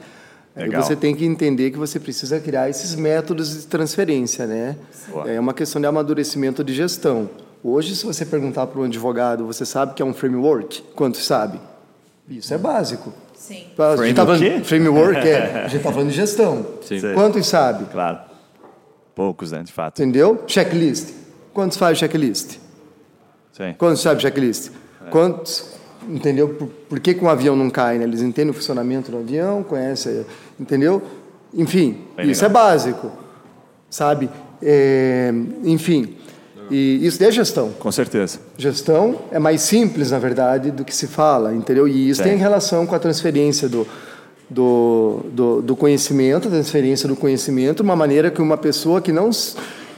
Legal. 0.56 0.82
você 0.82 0.96
tem 0.96 1.16
que 1.16 1.24
entender 1.24 1.70
que 1.70 1.78
você 1.78 2.00
precisa 2.00 2.40
criar 2.40 2.68
esses 2.68 2.96
métodos 2.96 3.62
de 3.62 3.68
transferência, 3.68 4.48
né? 4.48 4.76
Boa. 5.10 5.30
É 5.30 5.40
uma 5.40 5.54
questão 5.54 5.80
de 5.80 5.86
amadurecimento 5.86 6.64
de 6.64 6.74
gestão. 6.74 7.30
Hoje, 7.64 7.96
se 7.96 8.06
você 8.06 8.26
perguntar 8.26 8.66
para 8.66 8.82
um 8.82 8.84
advogado, 8.84 9.46
você 9.46 9.66
sabe 9.66 9.94
que 9.94 10.02
é 10.02 10.06
um 10.06 10.14
framework? 10.14 10.82
Quanto 10.96 11.18
sabe? 11.18 11.60
Isso 12.28 12.54
é 12.54 12.58
básico. 12.58 13.14
Sim. 13.36 13.68
A 13.78 13.96
gente 14.04 14.16
tá 14.16 14.26
Frame 14.26 14.40
quê? 14.40 14.50
falando, 14.50 14.66
framework 14.66 15.28
é, 15.28 15.52
a 15.66 15.68
gente 15.68 15.78
está 15.78 15.92
falando 15.92 16.10
de 16.10 16.16
gestão. 16.16 16.66
Sim. 16.82 17.00
Quantos 17.14 17.46
sabe? 17.46 17.86
Claro. 17.86 18.20
Poucos, 19.18 19.52
né, 19.52 19.64
de 19.64 19.74
fato. 19.74 20.00
Entendeu? 20.00 20.44
Checklist. 20.46 21.10
Quantos 21.52 21.76
faz 21.76 21.98
checklist? 21.98 22.60
Sim. 23.52 23.74
Quantos 23.76 24.04
sabe 24.04 24.22
checklist? 24.22 24.70
Quantos, 25.10 25.72
entendeu? 26.08 26.50
Por, 26.50 26.68
por 26.68 27.00
que, 27.00 27.16
que 27.16 27.26
um 27.26 27.28
avião 27.28 27.56
não 27.56 27.68
cai? 27.72 27.98
Né? 27.98 28.04
Eles 28.04 28.22
entendem 28.22 28.52
o 28.52 28.54
funcionamento 28.54 29.10
do 29.10 29.18
avião, 29.18 29.64
conhecem, 29.64 30.24
entendeu? 30.60 31.02
Enfim, 31.52 32.06
Bem 32.16 32.30
isso 32.30 32.46
é 32.46 32.48
legal. 32.48 32.64
básico, 32.64 33.12
sabe? 33.90 34.30
É, 34.62 35.34
enfim, 35.64 36.16
e 36.70 37.04
isso 37.04 37.24
é 37.24 37.32
gestão. 37.32 37.72
Com 37.72 37.92
certeza. 37.92 38.38
Gestão 38.56 39.20
é 39.32 39.40
mais 39.40 39.62
simples, 39.62 40.12
na 40.12 40.20
verdade, 40.20 40.70
do 40.70 40.86
que 40.86 40.96
se 40.96 41.08
fala, 41.08 41.56
entendeu? 41.56 41.88
E 41.88 42.08
isso 42.10 42.22
Sim. 42.22 42.30
tem 42.30 42.38
relação 42.38 42.86
com 42.86 42.94
a 42.94 43.00
transferência 43.00 43.68
do, 43.68 43.88
do, 44.50 45.22
do, 45.32 45.62
do 45.62 45.76
conhecimento, 45.76 46.48
a 46.48 46.52
transferência 46.52 47.08
do 47.08 47.16
conhecimento, 47.16 47.82
uma 47.82 47.96
maneira 47.96 48.32
que 48.32 48.42
uma 48.42 48.58
pessoa 48.58 49.02
que 49.02 49.12
não 49.12 49.30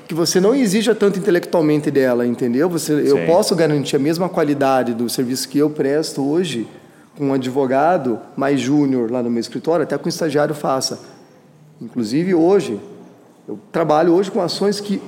que 0.08 0.16
você 0.16 0.40
não 0.40 0.56
exija 0.56 0.96
tanto 0.96 1.20
intelectualmente 1.20 1.92
dela, 1.92 2.26
entendeu? 2.26 2.68
Você, 2.68 2.94
eu 2.94 3.28
posso 3.28 3.56
garantir 3.56 3.96
a 3.96 4.00
mesma 4.00 4.28
qualidade 4.28 4.92
do 4.96 5.08
serviço 5.08 5.48
que 5.48 5.60
eu 5.60 5.70
presto 5.70 6.28
hoje 6.28 6.68
com 7.16 7.28
um 7.28 7.34
advogado 7.34 8.20
mais 8.36 8.60
júnior 8.60 9.12
lá 9.12 9.22
no 9.22 9.30
meu 9.30 9.40
escritório, 9.40 9.84
até 9.84 9.96
que 9.96 10.08
um 10.08 10.10
estagiário 10.10 10.56
faça. 10.56 11.00
Inclusive 11.80 12.34
hoje, 12.34 12.80
eu 13.48 13.60
trabalho 13.72 14.14
hoje 14.14 14.32
com 14.32 14.42
ações 14.42 14.80
que 14.80 15.00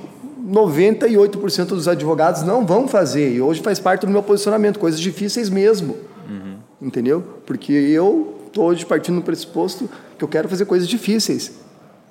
98% 0.48 1.66
dos 1.66 1.88
advogados 1.88 2.42
não 2.42 2.64
vão 2.64 2.86
fazer. 2.86 3.34
E 3.34 3.40
hoje 3.40 3.60
faz 3.60 3.80
parte 3.80 4.06
do 4.06 4.12
meu 4.12 4.22
posicionamento, 4.22 4.78
coisas 4.78 5.00
difíceis 5.00 5.48
mesmo. 5.48 5.96
Entendeu? 6.80 7.24
Porque 7.44 7.72
eu 7.72 8.31
estou 8.52 8.64
hoje 8.66 8.84
partindo 8.84 9.16
do 9.16 9.22
pressuposto 9.22 9.88
que 10.18 10.22
eu 10.22 10.28
quero 10.28 10.48
fazer 10.48 10.66
coisas 10.66 10.86
difíceis. 10.86 11.52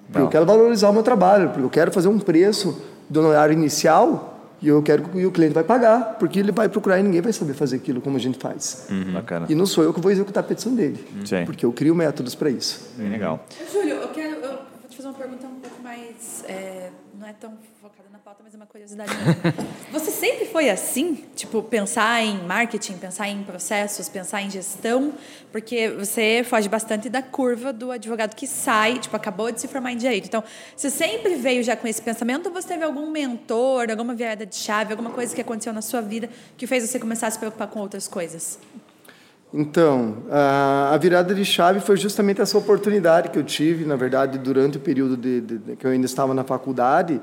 Porque 0.07 0.21
eu 0.21 0.27
quero 0.27 0.45
valorizar 0.45 0.89
o 0.89 0.93
meu 0.93 1.03
trabalho, 1.03 1.49
porque 1.49 1.63
eu 1.63 1.69
quero 1.69 1.91
fazer 1.91 2.09
um 2.09 2.19
preço 2.19 2.81
do 3.09 3.19
honorário 3.21 3.53
inicial 3.53 4.39
e 4.61 4.67
eu 4.67 4.81
quero 4.83 5.03
que 5.03 5.25
o 5.25 5.31
cliente 5.31 5.53
vai 5.53 5.63
pagar, 5.63 6.17
porque 6.19 6.37
ele 6.39 6.51
vai 6.51 6.67
procurar 6.67 6.99
e 6.99 7.03
ninguém 7.03 7.21
vai 7.21 7.31
saber 7.31 7.53
fazer 7.53 7.77
aquilo 7.77 8.01
como 8.01 8.17
a 8.17 8.19
gente 8.19 8.37
faz. 8.37 8.87
Bacana. 9.13 9.45
E 9.49 9.55
não 9.55 9.65
sou 9.65 9.83
eu 9.83 9.93
que 9.93 10.01
vou 10.01 10.11
executar 10.11 10.43
a 10.43 10.47
petição 10.47 10.75
dele, 10.75 11.03
Sim. 11.25 11.45
porque 11.45 11.65
eu 11.65 11.71
crio 11.71 11.95
métodos 11.95 12.35
para 12.35 12.49
isso. 12.49 12.91
Bem 12.97 13.09
legal. 13.09 13.45
Júlio, 13.71 13.95
eu 13.95 14.07
quero. 14.09 14.35
Eu 14.35 14.41
vou 14.49 14.59
te 14.89 14.97
fazer 14.97 15.07
uma 15.07 15.13
pergunta 15.17 15.47
um 15.47 15.59
pouco 15.61 15.81
mais. 15.81 16.43
é, 16.47 16.89
não 17.17 17.27
é 17.27 17.33
tão 17.33 17.53
mas 18.43 18.53
é 18.53 18.57
uma 18.57 18.65
curiosidade. 18.65 19.11
Você 19.91 20.09
sempre 20.11 20.45
foi 20.45 20.69
assim? 20.69 21.25
Tipo, 21.35 21.61
pensar 21.61 22.21
em 22.23 22.37
marketing, 22.45 22.93
pensar 22.97 23.27
em 23.27 23.43
processos, 23.43 24.07
pensar 24.07 24.41
em 24.41 24.49
gestão? 24.49 25.13
Porque 25.51 25.89
você 25.89 26.43
foge 26.47 26.69
bastante 26.69 27.09
da 27.09 27.21
curva 27.21 27.73
do 27.73 27.91
advogado 27.91 28.33
que 28.35 28.47
sai, 28.47 28.99
tipo, 28.99 29.15
acabou 29.15 29.51
de 29.51 29.59
se 29.59 29.67
formar 29.67 29.91
em 29.91 29.97
direito. 29.97 30.25
Então, 30.27 30.43
você 30.75 30.89
sempre 30.89 31.35
veio 31.35 31.61
já 31.63 31.75
com 31.75 31.87
esse 31.87 32.01
pensamento 32.01 32.47
ou 32.47 32.53
você 32.53 32.69
teve 32.69 32.83
algum 32.85 33.09
mentor, 33.11 33.89
alguma 33.91 34.13
virada 34.15 34.45
de 34.45 34.55
chave, 34.55 34.91
alguma 34.93 35.09
coisa 35.09 35.35
que 35.35 35.41
aconteceu 35.41 35.73
na 35.73 35.81
sua 35.81 36.01
vida 36.01 36.29
que 36.57 36.65
fez 36.65 36.87
você 36.89 36.99
começar 36.99 37.27
a 37.27 37.31
se 37.31 37.37
preocupar 37.39 37.67
com 37.67 37.79
outras 37.81 38.07
coisas? 38.07 38.57
Então, 39.53 40.23
a, 40.31 40.91
a 40.93 40.97
virada 40.97 41.35
de 41.35 41.43
chave 41.43 41.81
foi 41.81 41.97
justamente 41.97 42.39
essa 42.39 42.57
oportunidade 42.57 43.29
que 43.29 43.37
eu 43.37 43.43
tive, 43.43 43.83
na 43.83 43.97
verdade, 43.97 44.37
durante 44.37 44.77
o 44.77 44.79
período 44.79 45.17
de, 45.17 45.41
de- 45.41 45.57
de- 45.57 45.75
que 45.75 45.85
eu 45.85 45.91
ainda 45.91 46.05
estava 46.05 46.33
na 46.33 46.45
faculdade, 46.45 47.19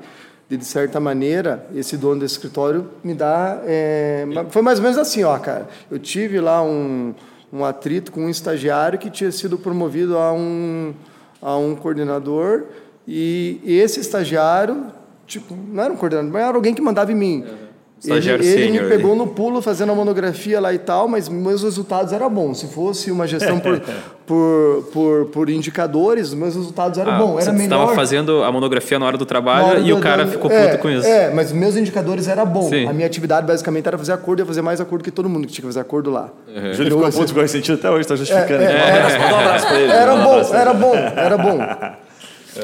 de, 0.49 0.57
de 0.57 0.65
certa 0.65 0.99
maneira, 0.99 1.67
esse 1.75 1.95
dono 1.95 2.19
do 2.19 2.25
escritório 2.25 2.89
me 3.03 3.13
dá... 3.13 3.61
é, 3.65 4.25
foi 4.49 4.63
mais 4.63 4.79
ou 4.79 4.83
menos 4.83 4.97
assim, 4.97 5.23
ó, 5.23 5.37
cara. 5.37 5.69
Eu 5.91 5.99
tive 5.99 6.41
lá 6.41 6.63
um, 6.63 7.13
um 7.53 7.63
atrito 7.63 8.11
com 8.11 8.21
um 8.25 8.29
estagiário 8.29 8.97
que 8.97 9.11
tinha 9.11 9.31
sido 9.31 9.59
promovido 9.59 10.17
a 10.17 10.33
um, 10.33 10.93
a 11.39 11.55
um 11.55 11.75
coordenador 11.75 12.63
e 13.07 13.61
esse 13.63 13.99
estagiário, 13.99 14.87
tipo, 15.27 15.55
não 15.55 15.83
era 15.83 15.93
um 15.93 15.97
coordenador, 15.97 16.31
mas 16.31 16.43
era 16.43 16.55
alguém 16.55 16.73
que 16.73 16.81
mandava 16.81 17.11
em 17.11 17.15
mim. 17.15 17.45
Ele, 17.45 17.68
Estagiário 17.99 18.43
ele 18.45 18.53
sênior 18.65 18.83
me 18.85 18.89
pegou 18.89 19.15
no 19.15 19.27
pulo 19.27 19.61
fazendo 19.61 19.91
a 19.91 19.95
monografia 19.95 20.59
lá 20.59 20.73
e 20.73 20.77
tal, 20.79 21.07
mas 21.07 21.27
meus 21.27 21.63
resultados 21.63 22.13
eram 22.13 22.29
bons. 22.29 22.59
Se 22.59 22.67
fosse 22.67 23.11
uma 23.11 23.27
gestão 23.27 23.59
por, 23.59 23.81
por, 24.25 24.83
por, 24.93 25.25
por 25.25 25.49
indicadores, 25.49 26.33
meus 26.33 26.55
resultados 26.55 26.97
eram 26.97 27.11
Ah, 27.11 27.17
bons. 27.17 27.41
Era 27.45 27.57
você 27.57 27.63
estava 27.63 27.93
fazendo 27.95 28.43
a 28.43 28.51
monografia 28.51 28.97
na 28.97 29.05
hora 29.05 29.17
do 29.17 29.25
trabalho 29.25 29.65
hora 29.67 29.79
e 29.79 29.89
do- 29.89 29.97
o 29.97 29.99
cara 29.99 30.23
da- 30.23 30.31
ficou 30.31 30.49
é, 30.49 30.67
puto 30.69 30.81
com 30.81 30.89
isso. 30.89 31.05
É, 31.05 31.33
mas 31.33 31.51
meus 31.51 31.75
indicadores 31.75 32.27
eram 32.27 32.45
bons. 32.45 32.69
Sim. 32.69 32.87
A 32.87 32.93
minha 32.93 33.05
atividade 33.07 33.45
basicamente 33.45 33.87
era 33.87 33.97
fazer 33.97 34.13
acordo 34.13 34.41
e 34.41 34.45
fazer 34.45 34.61
mais 34.61 34.79
acordo 34.79 35.03
que 35.03 35.11
todo 35.11 35.27
mundo 35.27 35.45
que 35.45 35.53
tinha 35.53 35.63
que 35.63 35.67
fazer 35.67 35.81
acordo 35.81 36.09
lá. 36.09 36.29
O 36.47 36.73
Júlio 36.73 36.91
ficou 36.91 37.05
assim, 37.05 37.19
puto 37.19 37.33
com 37.33 37.41
esse 37.41 37.57
sentido 37.57 37.75
até 37.75 37.89
hoje, 37.89 38.01
está 38.01 38.15
justificando. 38.15 38.63
É. 38.63 38.67
Um 38.69 38.95
abraço, 38.95 39.19
manda 39.19 39.33
um 39.35 39.39
abraço 39.39 39.67
pra 39.67 39.79
ele. 39.79 39.91
Era 39.91 40.13
um 40.13 40.23
bom, 40.23 40.37
ele. 40.39 40.55
era 40.55 40.73
bom, 40.73 40.95
era 40.95 41.37
bom. 41.37 41.59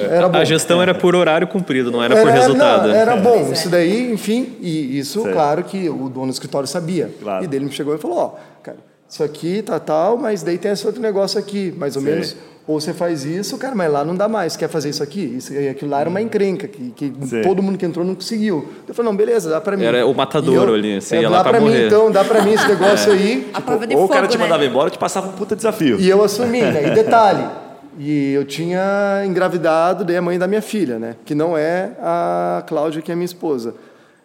Era 0.02 0.30
bom. 0.30 0.38
A 0.38 0.44
gestão 0.46 0.82
era 0.82 0.94
por 0.94 1.16
horário 1.16 1.48
cumprido, 1.48 1.92
não 1.92 2.04
era 2.04 2.16
por 2.16 2.28
Era- 2.28 2.32
resultado. 2.40 2.88
não, 2.88 2.96
era 2.96 3.16
bom. 3.16 3.48
É. 3.50 3.52
Isso 3.54 3.70
daí, 3.70 4.12
enfim, 4.12 4.54
e 4.62 4.98
isso, 5.00 5.22
Certo. 5.22 5.34
claro 5.34 5.64
que 5.64 5.90
o 5.90 6.10
dono 6.10 6.28
do 6.28 6.32
escritório 6.34 6.68
sabia. 6.68 7.10
Claro. 7.22 7.44
E 7.44 7.48
dele 7.48 7.66
me 7.66 7.72
chegou 7.72 7.96
e 7.96 7.98
falou, 7.98 8.18
ó, 8.18 8.32
cara, 8.64 8.78
isso 9.10 9.24
aqui 9.24 9.62
tá 9.62 9.80
tal, 9.80 10.18
mas 10.18 10.44
daí 10.44 10.58
tem 10.58 10.72
esse 10.72 10.86
outro 10.86 11.02
negócio 11.02 11.40
aqui, 11.40 11.74
mais 11.78 11.96
ou 11.96 12.02
Sim. 12.02 12.10
menos. 12.10 12.36
Ou 12.68 12.82
você 12.82 12.96
faz 12.96 13.24
isso, 13.24 13.60
cara, 13.60 13.76
mas 13.76 13.92
lá 13.92 14.04
não 14.04 14.16
dá 14.16 14.28
mais. 14.28 14.58
Quer 14.58 14.68
fazer 14.68 14.90
isso 14.90 15.04
aqui? 15.04 15.22
Isso, 15.38 15.54
e 15.54 15.70
aquilo 15.70 15.92
lá 15.92 16.00
era 16.02 16.10
uma 16.10 16.20
encrenca, 16.20 16.68
que, 16.68 16.90
que 16.96 17.14
todo 17.44 17.62
mundo 17.62 17.78
que 17.78 17.86
entrou 17.86 18.04
não 18.04 18.16
conseguiu. 18.16 18.68
Eu 18.88 18.94
falei, 18.96 19.12
não, 19.12 19.16
beleza, 19.16 19.52
dá 19.52 19.62
pra 19.62 19.78
mim. 19.78 19.84
Era 19.86 20.04
o 20.08 20.16
matadouro 20.16 20.72
E 20.76 20.80
ali, 20.80 21.00
você 21.00 21.18
é, 21.18 21.22
ia 21.22 21.30
dá 21.30 21.36
lá 21.38 21.44
pra 21.44 21.52
pra 21.52 21.60
mim, 21.62 21.68
morrer. 21.68 21.86
então, 21.86 22.10
dá 22.12 22.24
pra 22.24 22.42
mim 22.42 22.54
esse 22.54 22.68
negócio 22.68 23.12
aí. 23.14 23.52
A 23.54 23.62
prova 23.62 23.86
de 23.86 23.94
Ou 23.94 24.00
o 24.00 24.08
fogo, 24.08 24.14
cara 24.16 24.26
te 24.28 24.36
né? 24.40 24.44
mandava 24.46 24.66
embora 24.66 24.90
te 24.90 24.98
passava 24.98 25.28
um 25.28 25.34
puta 25.34 25.56
desafio. 25.56 26.00
E 26.00 26.10
eu 26.10 26.24
assumi, 26.24 26.60
né? 26.62 26.88
E 26.88 26.96
detalhe, 26.96 27.44
e 27.98 28.34
eu 28.34 28.44
tinha 28.46 29.24
engravidado, 29.26 30.04
daí 30.04 30.18
a 30.18 30.22
mãe 30.22 30.38
da 30.38 30.48
minha 30.48 30.62
filha, 30.62 31.00
né? 31.00 31.16
Que 31.26 31.34
não 31.36 31.58
é 31.58 31.92
a 32.02 32.64
Cláudia, 32.68 33.02
que 33.02 33.12
é 33.12 33.16
minha 33.16 33.26
esposa. 33.26 33.74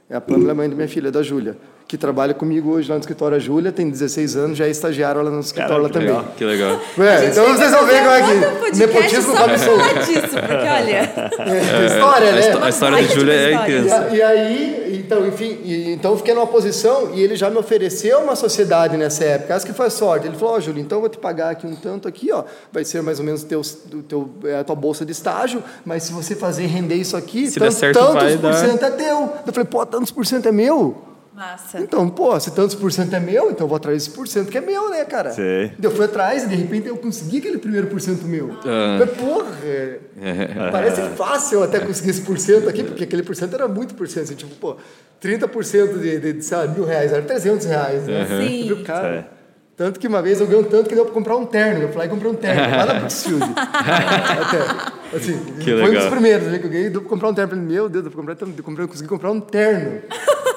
É 0.08 0.16
a 0.16 0.20
Pamela, 0.20 0.52
a 0.52 0.54
mãe 0.54 0.68
da 0.68 0.74
minha 0.74 0.88
filha, 0.88 1.10
da 1.10 1.22
Júlia. 1.22 1.56
Que 1.86 1.96
trabalha 1.98 2.32
comigo 2.34 2.70
hoje 2.70 2.88
lá 2.88 2.94
no 2.94 3.00
escritório. 3.00 3.36
A 3.36 3.40
Júlia 3.40 3.72
tem 3.72 3.90
16 3.90 4.36
anos, 4.36 4.58
já 4.58 4.64
é 4.66 4.70
estagiária 4.70 5.20
lá 5.22 5.30
no 5.30 5.40
escritório 5.40 5.82
lá 5.82 5.88
que 5.88 5.92
também. 5.94 6.08
legal. 6.08 6.24
Que 6.36 6.44
legal. 6.44 6.80
É, 6.98 7.26
então 7.26 7.46
vocês 7.52 7.70
vão 7.72 7.84
ver 7.84 7.98
como 7.98 8.10
é 8.10 8.22
que 8.70 8.76
nepotismo 8.78 9.36
só 9.36 9.44
pra 9.44 9.58
falar 9.58 9.92
disso, 10.04 10.28
porque 10.28 10.54
olha... 10.54 11.30
É, 11.50 11.86
história, 11.86 12.28
A, 12.28 12.32
né? 12.32 12.40
histó- 12.40 12.62
a 12.62 12.68
história 12.68 12.96
da 12.96 13.02
Júlia 13.14 13.34
de 13.34 13.44
é 13.44 13.54
intensa. 13.54 14.08
E, 14.12 14.16
e 14.16 14.22
aí, 14.22 14.79
então, 15.16 15.26
enfim, 15.26 15.58
e- 15.64 15.92
então 15.92 16.12
eu 16.12 16.16
fiquei 16.16 16.32
numa 16.34 16.46
posição 16.46 17.14
e 17.14 17.20
ele 17.22 17.36
já 17.36 17.50
me 17.50 17.56
ofereceu 17.56 18.20
uma 18.20 18.36
sociedade 18.36 18.96
nessa 18.96 19.24
época. 19.24 19.54
Acho 19.56 19.66
que 19.66 19.72
foi 19.72 19.90
sorte. 19.90 20.26
Ele 20.26 20.36
falou: 20.36 20.54
Ó, 20.54 20.60
Júlio, 20.60 20.80
então 20.80 20.98
eu 20.98 21.00
vou 21.00 21.08
te 21.10 21.18
pagar 21.18 21.50
aqui 21.50 21.66
um 21.66 21.74
tanto 21.74 22.06
aqui, 22.06 22.30
ó. 22.32 22.44
Vai 22.72 22.84
ser 22.84 23.02
mais 23.02 23.18
ou 23.18 23.24
menos 23.24 23.42
teu, 23.44 23.62
teu, 24.08 24.30
é, 24.44 24.58
a 24.58 24.64
tua 24.64 24.76
bolsa 24.76 25.04
de 25.04 25.12
estágio, 25.12 25.62
mas 25.84 26.04
se 26.04 26.12
você 26.12 26.34
fazer 26.34 26.66
render 26.66 26.94
isso 26.96 27.16
aqui, 27.16 27.50
Se 27.50 27.58
tanto- 27.58 27.72
certo, 27.74 27.98
tantos 27.98 28.32
por 28.36 28.42
dar. 28.42 28.54
cento 28.54 28.84
é 28.84 28.90
teu. 28.90 29.32
Eu 29.46 29.52
falei: 29.52 29.64
pô, 29.68 29.84
tantos 29.86 30.10
por 30.10 30.24
cento 30.26 30.46
é 30.48 30.52
meu? 30.52 30.96
Massa. 31.34 31.78
Então, 31.80 32.08
pô, 32.08 32.38
se 32.40 32.50
tantos 32.50 32.74
por 32.74 32.92
cento 32.92 33.14
é 33.14 33.20
meu, 33.20 33.50
então 33.50 33.64
eu 33.64 33.68
vou 33.68 33.76
atrás 33.76 34.02
desse 34.02 34.16
por 34.16 34.26
cento 34.26 34.50
que 34.50 34.58
é 34.58 34.60
meu, 34.60 34.90
né, 34.90 35.04
cara? 35.04 35.30
Sei. 35.30 35.72
Eu 35.80 35.90
fui 35.90 36.04
atrás 36.04 36.42
e 36.44 36.48
de 36.48 36.56
repente 36.56 36.88
eu 36.88 36.96
consegui 36.96 37.38
aquele 37.38 37.58
primeiro 37.58 37.86
por 37.86 38.00
cento 38.00 38.24
meu. 38.24 38.58
Ah. 38.64 38.98
Mas, 38.98 39.10
porra, 39.10 39.56
é, 39.64 39.98
parece 40.72 41.02
fácil 41.16 41.58
eu 41.58 41.64
até 41.64 41.78
conseguir 41.78 42.10
esse 42.10 42.22
por 42.22 42.38
cento 42.38 42.68
aqui, 42.68 42.82
porque 42.82 43.04
aquele 43.04 43.22
por 43.22 43.36
cento 43.36 43.54
era 43.54 43.68
muito 43.68 43.94
por 43.94 44.08
cento. 44.08 44.24
Assim, 44.24 44.34
tipo, 44.34 44.54
pô, 44.56 44.76
30% 45.22 45.98
de, 45.98 46.18
de, 46.18 46.32
de 46.32 46.44
sei 46.44 46.56
lá, 46.56 46.66
mil 46.66 46.84
reais, 46.84 47.12
era 47.12 47.22
300 47.22 47.66
reais, 47.66 48.06
né? 48.06 48.26
Sim. 48.26 48.82
Cara. 48.84 49.39
Tanto 49.80 49.98
que 49.98 50.06
uma 50.06 50.20
vez 50.20 50.38
eu 50.38 50.46
ganhei 50.46 50.60
um 50.62 50.68
tanto 50.68 50.90
que 50.90 50.94
deu 50.94 51.06
pra 51.06 51.14
comprar 51.14 51.36
um 51.38 51.46
terno. 51.46 51.84
Eu 51.84 51.88
fui 51.88 51.96
lá 51.96 52.04
e 52.04 52.08
comprei 52.10 52.30
um 52.30 52.34
terno, 52.34 52.60
lá 52.60 52.84
na 52.84 52.94
Brooksfield. 52.96 53.42
Até, 53.56 55.16
assim, 55.16 55.42
Que 55.58 55.70
foi 55.70 55.80
um 55.80 55.84
legal. 55.86 56.02
dos 56.02 56.10
primeiros 56.10 56.48
né, 56.48 56.58
que 56.58 56.66
eu 56.66 56.70
ganhei, 56.70 56.90
deu 56.90 57.00
pra 57.00 57.08
comprar 57.08 57.28
um 57.30 57.34
terno. 57.34 57.48
Falei, 57.48 57.64
meu 57.64 57.88
Deus, 57.88 58.04
deu 58.04 58.12
pra 58.12 58.20
comprar, 58.20 58.36
eu 58.46 58.62
comprei, 58.62 58.84
eu 58.84 58.88
consegui 58.88 59.08
comprar 59.08 59.30
um 59.30 59.40
terno. 59.40 60.02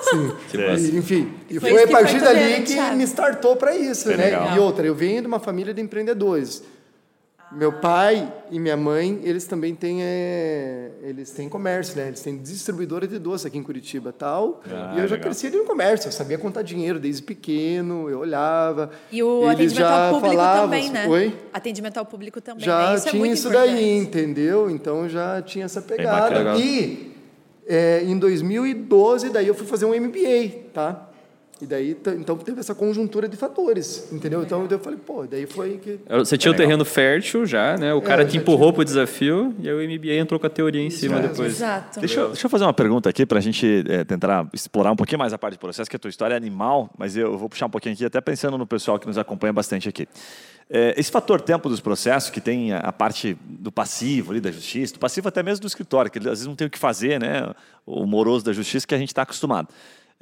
Sim. 0.01 0.31
E, 0.53 0.97
enfim, 0.97 1.33
e 1.49 1.57
Foi 1.57 1.69
foi, 1.69 1.83
a 1.83 1.87
que 1.87 1.91
partir 1.93 2.19
foi 2.19 2.33
dali 2.33 2.63
que 2.63 2.75
me 2.97 3.03
startou 3.05 3.55
para 3.55 3.73
isso, 3.73 4.03
Foi 4.03 4.17
né? 4.17 4.25
legal. 4.25 4.57
E 4.57 4.59
outra, 4.59 4.85
eu 4.85 4.93
venho 4.93 5.21
de 5.21 5.27
uma 5.27 5.39
família 5.39 5.73
de 5.73 5.79
empreendedores. 5.81 6.61
Meu 7.55 7.71
pai 7.71 8.31
e 8.49 8.59
minha 8.59 8.75
mãe, 8.75 9.19
eles 9.23 9.45
também 9.45 9.75
têm, 9.75 9.99
é, 10.01 10.89
eles 11.03 11.29
têm 11.31 11.47
comércio, 11.47 11.95
né? 11.95 12.07
Eles 12.07 12.21
têm 12.21 12.37
distribuidora 12.37 13.07
de 13.07 13.19
doce 13.19 13.45
aqui 13.45 13.57
em 13.57 13.63
Curitiba 13.63 14.11
tal. 14.11 14.61
Ah, 14.65 14.93
e 14.95 14.99
eu 14.99 15.07
já 15.07 15.15
legal. 15.15 15.19
cresci 15.19 15.47
ali 15.47 15.57
no 15.57 15.65
comércio, 15.65 16.07
eu 16.07 16.11
sabia 16.11 16.37
contar 16.37 16.63
dinheiro 16.63 16.99
desde 16.99 17.21
pequeno, 17.21 18.09
eu 18.09 18.19
olhava. 18.19 18.89
E 19.11 19.21
o 19.21 19.47
atendimento 19.47 19.75
já 19.75 20.07
ao 20.07 20.13
público 20.15 20.35
falavam, 20.35 20.63
também, 20.65 20.89
né? 20.89 21.07
Oi? 21.07 21.35
Atendimento 21.53 21.97
ao 21.97 22.05
público 22.05 22.41
também, 22.41 22.65
Já 22.65 22.89
né? 22.89 22.95
Isso 22.95 23.07
é 23.07 23.11
tinha 23.11 23.19
muito 23.19 23.33
isso 23.33 23.47
importante. 23.47 23.71
daí, 23.71 23.97
entendeu? 23.97 24.69
Então 24.69 25.07
já 25.07 25.41
tinha 25.41 25.65
essa 25.65 25.81
pegada. 25.81 26.29
bacana. 26.35 26.57
E 26.57 27.13
é, 27.67 28.03
em 28.03 28.17
2012, 28.17 29.29
daí 29.29 29.47
eu 29.47 29.53
fui 29.53 29.67
fazer 29.67 29.85
um 29.85 29.93
MBA, 29.93 30.71
tá? 30.73 31.09
E 31.61 31.65
daí, 31.65 31.95
então 32.19 32.35
teve 32.37 32.59
essa 32.59 32.75
conjuntura 32.75 33.27
de 33.29 33.37
fatores, 33.37 34.11
entendeu? 34.11 34.41
Então 34.41 34.67
eu 34.69 34.79
falei, 34.79 34.99
pô, 34.99 35.25
daí 35.25 35.45
foi 35.45 35.77
que... 35.77 35.99
Você 36.09 36.37
tinha 36.37 36.51
o 36.51 36.55
terreno 36.55 36.83
fértil 36.83 37.45
já, 37.45 37.77
né? 37.77 37.93
O 37.93 38.01
cara 38.01 38.23
eu 38.23 38.27
te 38.27 38.37
empurrou 38.37 38.73
pro 38.73 38.83
desafio 38.83 39.55
e 39.59 39.69
aí 39.69 39.73
o 39.73 39.89
MBA 39.89 40.15
entrou 40.15 40.39
com 40.39 40.47
a 40.47 40.49
teoria 40.49 40.81
em 40.81 40.89
cima 40.89 41.19
Exato. 41.19 41.29
depois. 41.29 41.53
Exato. 41.53 41.99
Deixa 41.99 42.19
eu, 42.19 42.27
deixa 42.29 42.45
eu 42.45 42.49
fazer 42.49 42.63
uma 42.65 42.73
pergunta 42.73 43.09
aqui 43.09 43.25
para 43.25 43.37
a 43.37 43.41
gente 43.41 43.83
é, 43.87 44.03
tentar 44.03 44.47
explorar 44.51 44.91
um 44.91 44.95
pouquinho 44.95 45.19
mais 45.19 45.31
a 45.31 45.37
parte 45.37 45.53
do 45.53 45.59
processo, 45.59 45.89
que 45.89 45.95
a 45.95 45.99
tua 45.99 46.09
história 46.09 46.33
é 46.33 46.37
animal, 46.37 46.89
mas 46.97 47.15
eu 47.15 47.37
vou 47.37 47.47
puxar 47.47 47.67
um 47.67 47.69
pouquinho 47.69 47.93
aqui, 47.93 48.03
até 48.03 48.19
pensando 48.19 48.57
no 48.57 48.65
pessoal 48.65 48.99
que 48.99 49.07
nos 49.07 49.17
acompanha 49.17 49.53
bastante 49.53 49.87
aqui. 49.87 50.07
É, 50.69 50.95
esse 50.97 51.11
fator 51.11 51.39
tempo 51.39 51.69
dos 51.69 51.79
processos, 51.79 52.29
que 52.29 52.41
tem 52.41 52.73
a, 52.73 52.79
a 52.79 52.91
parte 52.91 53.37
do 53.45 53.71
passivo 53.71 54.31
ali 54.31 54.41
da 54.41 54.51
justiça, 54.51 54.93
do 54.93 54.99
passivo 54.99 55.27
até 55.27 55.43
mesmo 55.43 55.61
do 55.61 55.67
escritório, 55.67 56.09
que 56.09 56.17
às 56.17 56.25
vezes 56.25 56.47
não 56.47 56.55
tem 56.55 56.67
o 56.67 56.69
que 56.69 56.79
fazer, 56.79 57.19
né? 57.19 57.53
O 57.85 58.05
moroso 58.05 58.43
da 58.43 58.53
justiça 58.53 58.87
que 58.87 58.95
a 58.95 58.97
gente 58.97 59.09
está 59.09 59.21
acostumado. 59.21 59.69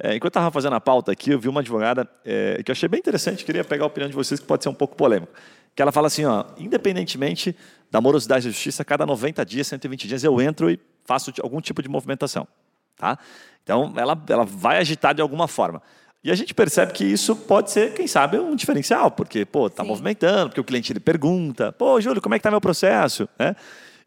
É, 0.02 0.16
enquanto 0.16 0.34
eu 0.34 0.40
estava 0.40 0.50
fazendo 0.50 0.74
a 0.74 0.80
pauta 0.80 1.12
aqui, 1.12 1.30
eu 1.30 1.38
vi 1.38 1.48
uma 1.48 1.60
advogada 1.60 2.08
é, 2.24 2.60
que 2.60 2.68
eu 2.68 2.72
achei 2.72 2.88
bem 2.88 2.98
interessante, 2.98 3.44
queria 3.44 3.62
pegar 3.62 3.84
a 3.84 3.86
opinião 3.86 4.10
de 4.10 4.16
vocês, 4.16 4.40
que 4.40 4.46
pode 4.46 4.64
ser 4.64 4.68
um 4.68 4.74
pouco 4.74 4.96
polêmico. 4.96 5.32
Que 5.76 5.80
ela 5.80 5.92
fala 5.92 6.08
assim, 6.08 6.24
ó, 6.24 6.44
independentemente 6.58 7.54
da 7.88 8.00
morosidade 8.00 8.46
da 8.46 8.50
justiça, 8.50 8.84
cada 8.84 9.06
90 9.06 9.46
dias, 9.46 9.68
120 9.68 10.08
dias, 10.08 10.24
eu 10.24 10.40
entro 10.40 10.68
e 10.68 10.80
faço 11.04 11.32
algum 11.40 11.60
tipo 11.60 11.80
de 11.80 11.88
movimentação. 11.88 12.48
Tá? 12.96 13.16
Então, 13.62 13.92
ela, 13.96 14.20
ela 14.28 14.44
vai 14.44 14.78
agitar 14.78 15.14
de 15.14 15.22
alguma 15.22 15.46
forma. 15.46 15.80
E 16.24 16.32
a 16.32 16.34
gente 16.34 16.52
percebe 16.52 16.92
que 16.92 17.04
isso 17.04 17.36
pode 17.36 17.70
ser, 17.70 17.94
quem 17.94 18.08
sabe, 18.08 18.38
um 18.38 18.56
diferencial, 18.56 19.08
porque, 19.08 19.44
pô, 19.44 19.70
tá 19.70 19.84
Sim. 19.84 19.88
movimentando, 19.88 20.48
porque 20.48 20.60
o 20.60 20.64
cliente 20.64 20.92
ele 20.92 21.00
pergunta, 21.00 21.70
pô, 21.70 22.00
Júlio, 22.00 22.20
como 22.20 22.34
é 22.34 22.38
que 22.38 22.42
tá 22.42 22.50
meu 22.50 22.60
processo? 22.60 23.28
Né? 23.38 23.54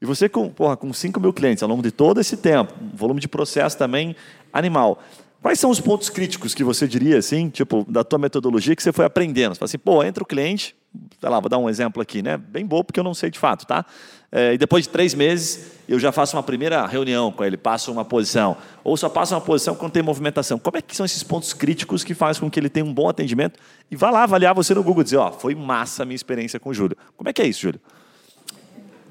E 0.02 0.06
você 0.06 0.28
com, 0.28 0.50
porra, 0.50 0.76
com 0.76 0.92
5 0.92 1.22
mil 1.22 1.32
clientes 1.32 1.64
ao 1.64 1.70
longo 1.70 1.82
de 1.82 1.92
todo 1.92 2.20
esse 2.20 2.36
tempo, 2.36 2.74
um 2.82 2.96
volume 2.96 3.22
de 3.22 3.30
processo 3.30 3.78
também 3.78 4.14
animal. 4.52 5.02
Quais 5.46 5.60
são 5.60 5.70
os 5.70 5.80
pontos 5.80 6.10
críticos 6.10 6.56
que 6.56 6.64
você 6.64 6.88
diria, 6.88 7.20
assim, 7.20 7.50
tipo, 7.52 7.86
da 7.88 8.04
tua 8.04 8.18
metodologia 8.18 8.76
que 8.76 8.82
você 8.82 8.92
foi 8.92 9.06
aprendendo? 9.06 9.54
Você 9.54 9.60
fala 9.60 9.68
assim, 9.68 9.78
pô, 9.78 10.04
entra 10.04 10.24
o 10.24 10.26
cliente, 10.26 10.76
sei 11.22 11.30
lá, 11.30 11.40
vou 11.40 11.48
dar 11.48 11.60
um 11.60 11.70
exemplo 11.70 12.02
aqui, 12.02 12.24
né? 12.24 12.36
Bem 12.36 12.66
bobo, 12.66 12.86
porque 12.86 13.00
eu 13.00 13.04
não 13.04 13.14
sei 13.14 13.30
de 13.30 13.38
fato, 13.38 13.64
tá? 13.64 13.86
É, 14.32 14.56
e 14.56 14.58
depois 14.58 14.86
de 14.86 14.90
três 14.90 15.14
meses, 15.14 15.74
eu 15.88 16.00
já 16.00 16.12
faço 16.12 16.36
uma 16.36 16.42
primeira 16.42 16.84
reunião 16.88 17.32
com 17.32 17.44
ele, 17.44 17.58
passo 17.58 17.92
uma 17.92 18.04
posição. 18.04 18.58
Ou 18.84 18.98
só 18.98 19.08
passo 19.08 19.36
uma 19.36 19.42
posição 19.42 19.76
quando 19.76 19.92
tem 19.92 20.02
movimentação. 20.02 20.58
Como 20.58 20.78
é 20.78 20.82
que 20.82 20.96
são 20.96 21.06
esses 21.06 21.22
pontos 21.22 21.54
críticos 21.54 22.04
que 22.04 22.16
fazem 22.16 22.40
com 22.40 22.50
que 22.50 22.60
ele 22.60 22.68
tenha 22.68 22.84
um 22.84 22.92
bom 22.92 23.08
atendimento? 23.08 23.60
E 23.92 23.96
vá 23.96 24.10
lá 24.10 24.24
avaliar 24.24 24.56
você 24.56 24.74
no 24.74 24.82
Google 24.82 25.04
dizer, 25.04 25.18
ó, 25.18 25.32
foi 25.32 25.54
massa 25.54 26.02
a 26.02 26.06
minha 26.08 26.16
experiência 26.16 26.60
com 26.60 26.72
o 26.72 26.74
Júlio. 26.74 26.98
Como 27.16 27.30
é 27.30 27.32
que 27.32 27.44
é 27.44 27.46
isso, 27.46 27.62
Júlio? 27.62 27.80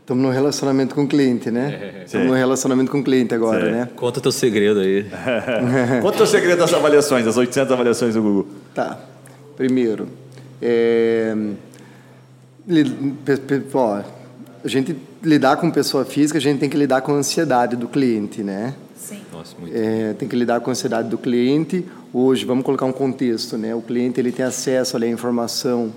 Estamos 0.04 0.22
num 0.22 0.30
relacionamento 0.30 0.94
com 0.94 1.04
o 1.04 1.08
cliente, 1.08 1.50
né? 1.50 2.02
Estamos 2.04 2.26
num 2.26 2.34
relacionamento 2.34 2.90
com 2.90 2.98
o 2.98 3.02
cliente 3.02 3.34
agora, 3.34 3.64
Sim. 3.64 3.72
né? 3.72 3.88
Conta 3.96 4.18
o 4.20 4.22
teu 4.22 4.32
segredo 4.32 4.80
aí. 4.80 5.06
É 5.10 6.22
o 6.22 6.26
segredo 6.26 6.58
das 6.58 6.74
avaliações, 6.74 7.24
das 7.24 7.38
800 7.38 7.72
avaliações 7.72 8.12
do 8.12 8.20
Google? 8.20 8.46
Tá. 8.74 8.98
Primeiro, 9.56 10.06
é, 10.60 11.34
ó, 13.72 14.02
a 14.62 14.68
gente 14.68 14.94
lidar 15.22 15.56
com 15.56 15.70
pessoa 15.70 16.04
física, 16.04 16.36
a 16.36 16.40
gente 16.40 16.58
tem 16.58 16.68
que 16.68 16.76
lidar 16.76 17.00
com 17.00 17.12
a 17.12 17.14
ansiedade 17.14 17.74
do 17.74 17.88
cliente, 17.88 18.42
né? 18.42 18.74
Sim. 18.94 19.22
Nossa, 19.32 19.56
muito. 19.58 19.74
É, 19.74 20.12
tem 20.12 20.28
que 20.28 20.36
lidar 20.36 20.60
com 20.60 20.68
a 20.68 20.72
ansiedade 20.72 21.08
do 21.08 21.16
cliente. 21.16 21.82
Hoje, 22.12 22.44
vamos 22.44 22.62
colocar 22.62 22.84
um 22.84 22.92
contexto, 22.92 23.56
né? 23.56 23.74
O 23.74 23.80
cliente 23.80 24.20
ele 24.20 24.32
tem 24.32 24.44
acesso 24.44 24.98
ali 24.98 25.06
à 25.06 25.08
informação 25.08 25.94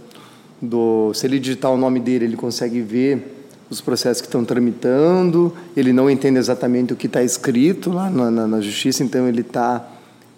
do, 0.62 1.14
se 1.14 1.28
ele 1.28 1.40
digitar 1.40 1.74
o 1.74 1.78
nome 1.78 2.00
dele, 2.00 2.24
ele 2.24 2.38
consegue 2.38 2.80
ver 2.80 3.34
os 3.70 3.82
processos 3.82 4.22
que 4.22 4.28
estão 4.28 4.44
tramitando. 4.46 5.54
Ele 5.76 5.92
não 5.92 6.10
entende 6.10 6.38
exatamente 6.38 6.94
o 6.94 6.96
que 6.96 7.08
está 7.08 7.24
escrito 7.24 7.92
lá 7.92 8.10
na, 8.10 8.32
na, 8.32 8.48
na 8.48 8.62
justiça, 8.62 9.04
então 9.04 9.28
ele 9.28 9.42
está, 9.42 9.88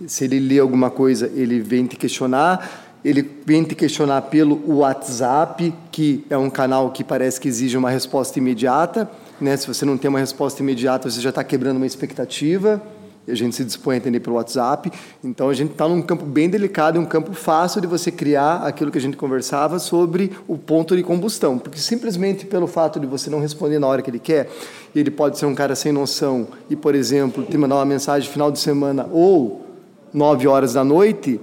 se 0.08 0.24
ele 0.24 0.40
lê 0.40 0.60
alguma 0.60 0.90
coisa, 0.90 1.32
ele 1.36 1.60
vem 1.60 1.86
te 1.86 1.96
questionar. 1.96 2.88
Ele 3.04 3.26
vem 3.46 3.64
te 3.64 3.76
questionar 3.76 4.24
pelo 4.24 4.62
WhatsApp, 4.68 5.74
que 5.90 6.26
é 6.30 6.38
um 6.38 6.50
canal 6.50 6.92
que 6.92 7.02
parece 7.02 7.40
que 7.40 7.48
exige 7.48 7.78
uma 7.78 7.90
resposta 7.90 8.38
imediata. 8.40 9.10
Né? 9.40 9.56
Se 9.56 9.66
você 9.66 9.86
não 9.86 9.98
tem 9.98 10.10
uma 10.10 10.20
resposta 10.20 10.62
imediata, 10.62 11.10
você 11.10 11.22
já 11.22 11.30
está 11.30 11.42
quebrando 11.42 11.78
uma 11.78 11.86
expectativa. 11.86 12.82
E 13.30 13.32
a 13.32 13.36
gente 13.36 13.56
se 13.56 13.64
dispõe 13.64 13.96
a 13.96 13.98
atender 14.00 14.20
pelo 14.20 14.36
WhatsApp. 14.36 14.92
Então 15.24 15.50
a 15.50 15.54
gente 15.54 15.72
está 15.72 15.88
num 15.88 16.02
campo 16.02 16.26
bem 16.26 16.50
delicado, 16.50 17.00
um 17.00 17.06
campo 17.06 17.34
fácil 17.34 17.80
de 17.80 17.88
você 17.88 18.12
criar 18.12 18.64
aquilo 18.64 18.92
que 18.92 18.98
a 18.98 19.02
gente 19.02 19.16
conversava 19.16 19.80
sobre 19.80 20.32
o 20.48 20.58
ponto 20.58 20.96
de 20.96 21.04
combustão. 21.04 21.58
Porque 21.58 21.80
simplesmente 21.80 22.46
pelo 22.46 22.68
fato 22.68 23.00
de 23.00 23.06
você 23.06 23.30
não 23.30 23.40
responder 23.40 23.80
na 23.80 23.88
hora 23.88 24.02
que 24.02 24.10
ele 24.10 24.20
quer, 24.20 24.50
ele 24.96 25.12
pode 25.12 25.38
ser 25.38 25.46
um 25.46 25.56
cara 25.56 25.76
sem 25.76 25.92
noção 25.92 26.48
e, 26.70 26.76
por 26.76 26.96
exemplo, 26.96 27.44
te 27.44 27.58
mandar 27.58 27.76
uma 27.76 27.86
mensagem 27.86 28.30
final 28.30 28.52
de 28.52 28.60
semana 28.60 29.08
ou 29.12 29.66
9 30.14 30.48
horas 30.48 30.74
da 30.74 30.84
noite, 30.84 31.40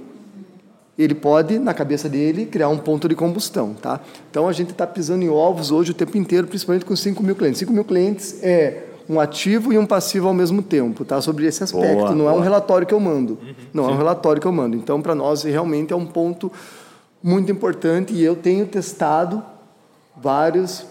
ele 0.98 1.14
pode, 1.14 1.58
na 1.58 1.74
cabeça 1.74 2.08
dele, 2.08 2.46
criar 2.46 2.68
um 2.68 2.78
ponto 2.78 3.08
de 3.08 3.14
combustão, 3.14 3.74
tá? 3.74 4.00
Então 4.30 4.48
a 4.48 4.52
gente 4.52 4.70
está 4.70 4.86
pisando 4.86 5.22
em 5.22 5.28
ovos 5.28 5.70
hoje 5.70 5.90
o 5.90 5.94
tempo 5.94 6.16
inteiro, 6.16 6.46
principalmente 6.46 6.84
com 6.84 6.96
5 6.96 7.22
mil 7.22 7.36
clientes. 7.36 7.58
5 7.58 7.72
mil 7.72 7.84
clientes 7.84 8.42
é 8.42 8.85
um 9.08 9.20
ativo 9.20 9.72
e 9.72 9.78
um 9.78 9.86
passivo 9.86 10.26
ao 10.28 10.34
mesmo 10.34 10.62
tempo, 10.62 11.04
tá? 11.04 11.20
Sobre 11.20 11.46
esse 11.46 11.62
aspecto. 11.62 11.96
Boa, 11.96 12.10
não 12.14 12.26
é 12.26 12.30
boa. 12.30 12.40
um 12.40 12.42
relatório 12.42 12.86
que 12.86 12.92
eu 12.94 13.00
mando. 13.00 13.38
não 13.72 13.88
é 13.88 13.92
um 13.92 13.96
relatório 13.96 14.40
que 14.40 14.46
eu 14.48 14.52
mando. 14.52 14.76
Então, 14.76 15.00
para 15.00 15.14
nós, 15.14 15.42
realmente 15.44 15.92
é 15.92 15.96
um 15.96 16.06
ponto 16.06 16.50
muito 17.22 17.50
importante 17.52 18.12
e 18.12 18.22
eu 18.22 18.34
tenho 18.36 18.66
testado 18.66 19.42
vários, 20.16 20.84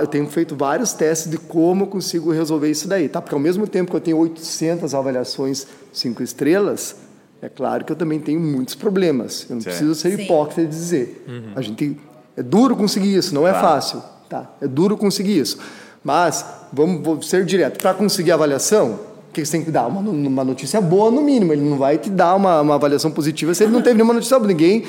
eu 0.00 0.06
tenho 0.06 0.26
feito 0.28 0.56
vários 0.56 0.92
testes 0.92 1.30
de 1.30 1.38
como 1.38 1.84
eu 1.84 1.86
consigo 1.86 2.30
resolver 2.32 2.70
isso 2.70 2.88
daí, 2.88 3.08
tá? 3.08 3.20
Porque 3.20 3.34
ao 3.34 3.40
mesmo 3.40 3.66
tempo 3.66 3.90
que 3.90 3.96
eu 3.96 4.00
tenho 4.00 4.18
800 4.18 4.94
avaliações 4.94 5.66
cinco 5.92 6.22
estrelas, 6.22 6.96
é 7.40 7.48
claro 7.48 7.84
que 7.84 7.92
eu 7.92 7.96
também 7.96 8.20
tenho 8.20 8.40
muitos 8.40 8.74
problemas. 8.74 9.46
Eu 9.48 9.56
não 9.56 9.62
Certo. 9.62 9.76
preciso 9.76 9.94
ser 9.94 10.16
Sim. 10.16 10.22
hipócrita 10.24 10.62
e 10.62 10.66
dizer. 10.66 11.24
A 11.56 11.60
gente 11.60 11.98
é 12.36 12.42
duro 12.42 12.76
conseguir 12.76 13.14
isso, 13.14 13.34
não 13.34 13.46
é 13.46 13.50
Claro. 13.50 13.66
fácil, 13.66 14.02
tá? 14.28 14.50
É 14.60 14.66
duro 14.68 14.96
conseguir 14.96 15.38
isso. 15.38 15.58
Mas 16.04 16.44
vamos 16.72 17.02
vou 17.02 17.20
ser 17.22 17.44
direto. 17.44 17.78
Para 17.78 17.94
conseguir 17.94 18.32
a 18.32 18.34
avaliação, 18.34 18.98
o 19.30 19.32
que 19.32 19.44
você 19.44 19.52
tem 19.52 19.64
que 19.64 19.70
dar? 19.70 19.86
Uma, 19.86 20.00
uma 20.00 20.44
notícia 20.44 20.80
boa, 20.80 21.10
no 21.10 21.22
mínimo. 21.22 21.52
Ele 21.52 21.62
não 21.62 21.78
vai 21.78 21.98
te 21.98 22.10
dar 22.10 22.34
uma, 22.34 22.60
uma 22.60 22.74
avaliação 22.74 23.10
positiva 23.10 23.54
se 23.54 23.64
ele 23.64 23.72
não 23.72 23.82
teve 23.82 23.94
nenhuma 23.96 24.14
notícia 24.14 24.38
boa. 24.38 24.48
Ninguém. 24.48 24.84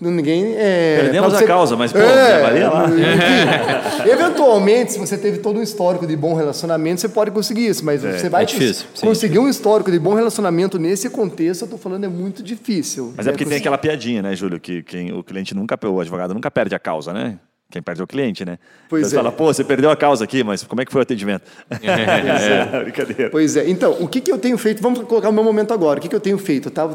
Ninguém 0.00 0.54
é, 0.56 1.00
Perdemos 1.00 1.32
pra 1.32 1.40
a 1.42 1.46
causa, 1.46 1.76
mas, 1.76 1.92
pô, 1.92 1.98
é, 1.98 2.44
avalia 2.44 2.70
lá. 2.70 2.84
enfim. 2.86 4.10
eventualmente, 4.10 4.92
se 4.92 4.98
você 4.98 5.18
teve 5.18 5.38
todo 5.38 5.58
um 5.58 5.62
histórico 5.62 6.06
de 6.06 6.14
bom 6.16 6.34
relacionamento, 6.34 7.00
você 7.00 7.08
pode 7.08 7.32
conseguir 7.32 7.66
isso, 7.66 7.84
mas 7.84 8.02
você 8.02 8.28
vai 8.28 8.44
é 8.44 8.46
difícil, 8.46 8.86
sim. 8.94 9.04
conseguir 9.04 9.40
um 9.40 9.48
histórico 9.48 9.90
de 9.90 9.98
bom 9.98 10.14
relacionamento 10.14 10.78
nesse 10.78 11.10
contexto, 11.10 11.62
eu 11.62 11.66
estou 11.66 11.78
falando, 11.80 12.04
é 12.04 12.08
muito 12.08 12.44
difícil. 12.44 13.12
Mas 13.16 13.26
é 13.26 13.32
porque 13.32 13.44
Né? 13.44 13.50
tem 13.50 13.58
aquela 13.58 13.76
piadinha, 13.76 14.22
né, 14.22 14.36
Júlio? 14.36 14.60
Que 14.60 14.84
quem, 14.84 15.12
o 15.12 15.24
cliente 15.24 15.52
nunca, 15.52 15.76
o 15.88 16.00
advogado 16.00 16.32
nunca 16.32 16.48
perde 16.48 16.76
a 16.76 16.78
causa, 16.78 17.12
né? 17.12 17.36
Quem 17.70 17.82
perde 17.82 18.00
é 18.00 18.04
o 18.04 18.06
cliente, 18.06 18.46
né? 18.46 18.58
Pois 18.88 19.06
Você 19.06 19.14
é. 19.14 19.18
fala, 19.18 19.30
pô, 19.30 19.52
você 19.52 19.62
perdeu 19.62 19.90
a 19.90 19.96
causa 19.96 20.24
aqui, 20.24 20.42
mas 20.42 20.62
como 20.62 20.80
é 20.80 20.86
que 20.86 20.90
foi 20.92 21.00
o 21.00 21.02
atendimento? 21.02 21.42
É, 21.68 22.80
brincadeira. 22.82 23.28
Pois 23.30 23.56
é. 23.56 23.68
Então, 23.68 23.92
o 24.00 24.08
que, 24.08 24.22
que 24.22 24.32
eu 24.32 24.38
tenho 24.38 24.56
feito? 24.56 24.82
Vamos 24.82 25.00
colocar 25.02 25.28
o 25.28 25.32
meu 25.32 25.44
momento 25.44 25.74
agora. 25.74 25.98
O 25.98 26.02
que, 26.02 26.08
que 26.08 26.16
eu 26.16 26.20
tenho 26.20 26.38
feito? 26.38 26.70
Tá? 26.70 26.88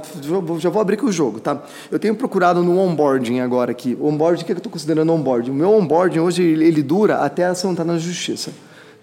Já 0.58 0.70
vou- 0.72 0.82
abrir 0.82 0.96
aqui 0.96 1.06
o 1.06 1.12
jogo, 1.12 1.40
tá? 1.40 1.62
Eu 1.92 2.00
tenho 2.00 2.16
procurado 2.16 2.64
no 2.64 2.80
onboarding 2.80 3.40
agora 3.40 3.70
aqui. 3.70 3.96
O 4.00 4.08
onboarding, 4.08 4.42
o 4.42 4.46
que 4.48 4.52
eu 4.52 4.58
estou 4.58 4.72
considerando 4.72 5.14
onboarding? 5.14 5.52
O 5.52 5.54
meu 5.54 5.70
onboarding 5.76 6.18
hoje, 6.20 6.42
ele, 6.42 6.82
dura 6.82 7.18
até 7.18 7.46
a 7.46 7.52
ação 7.52 7.70
estar 7.72 7.84
na 7.86 8.00
justiça. 8.00 8.52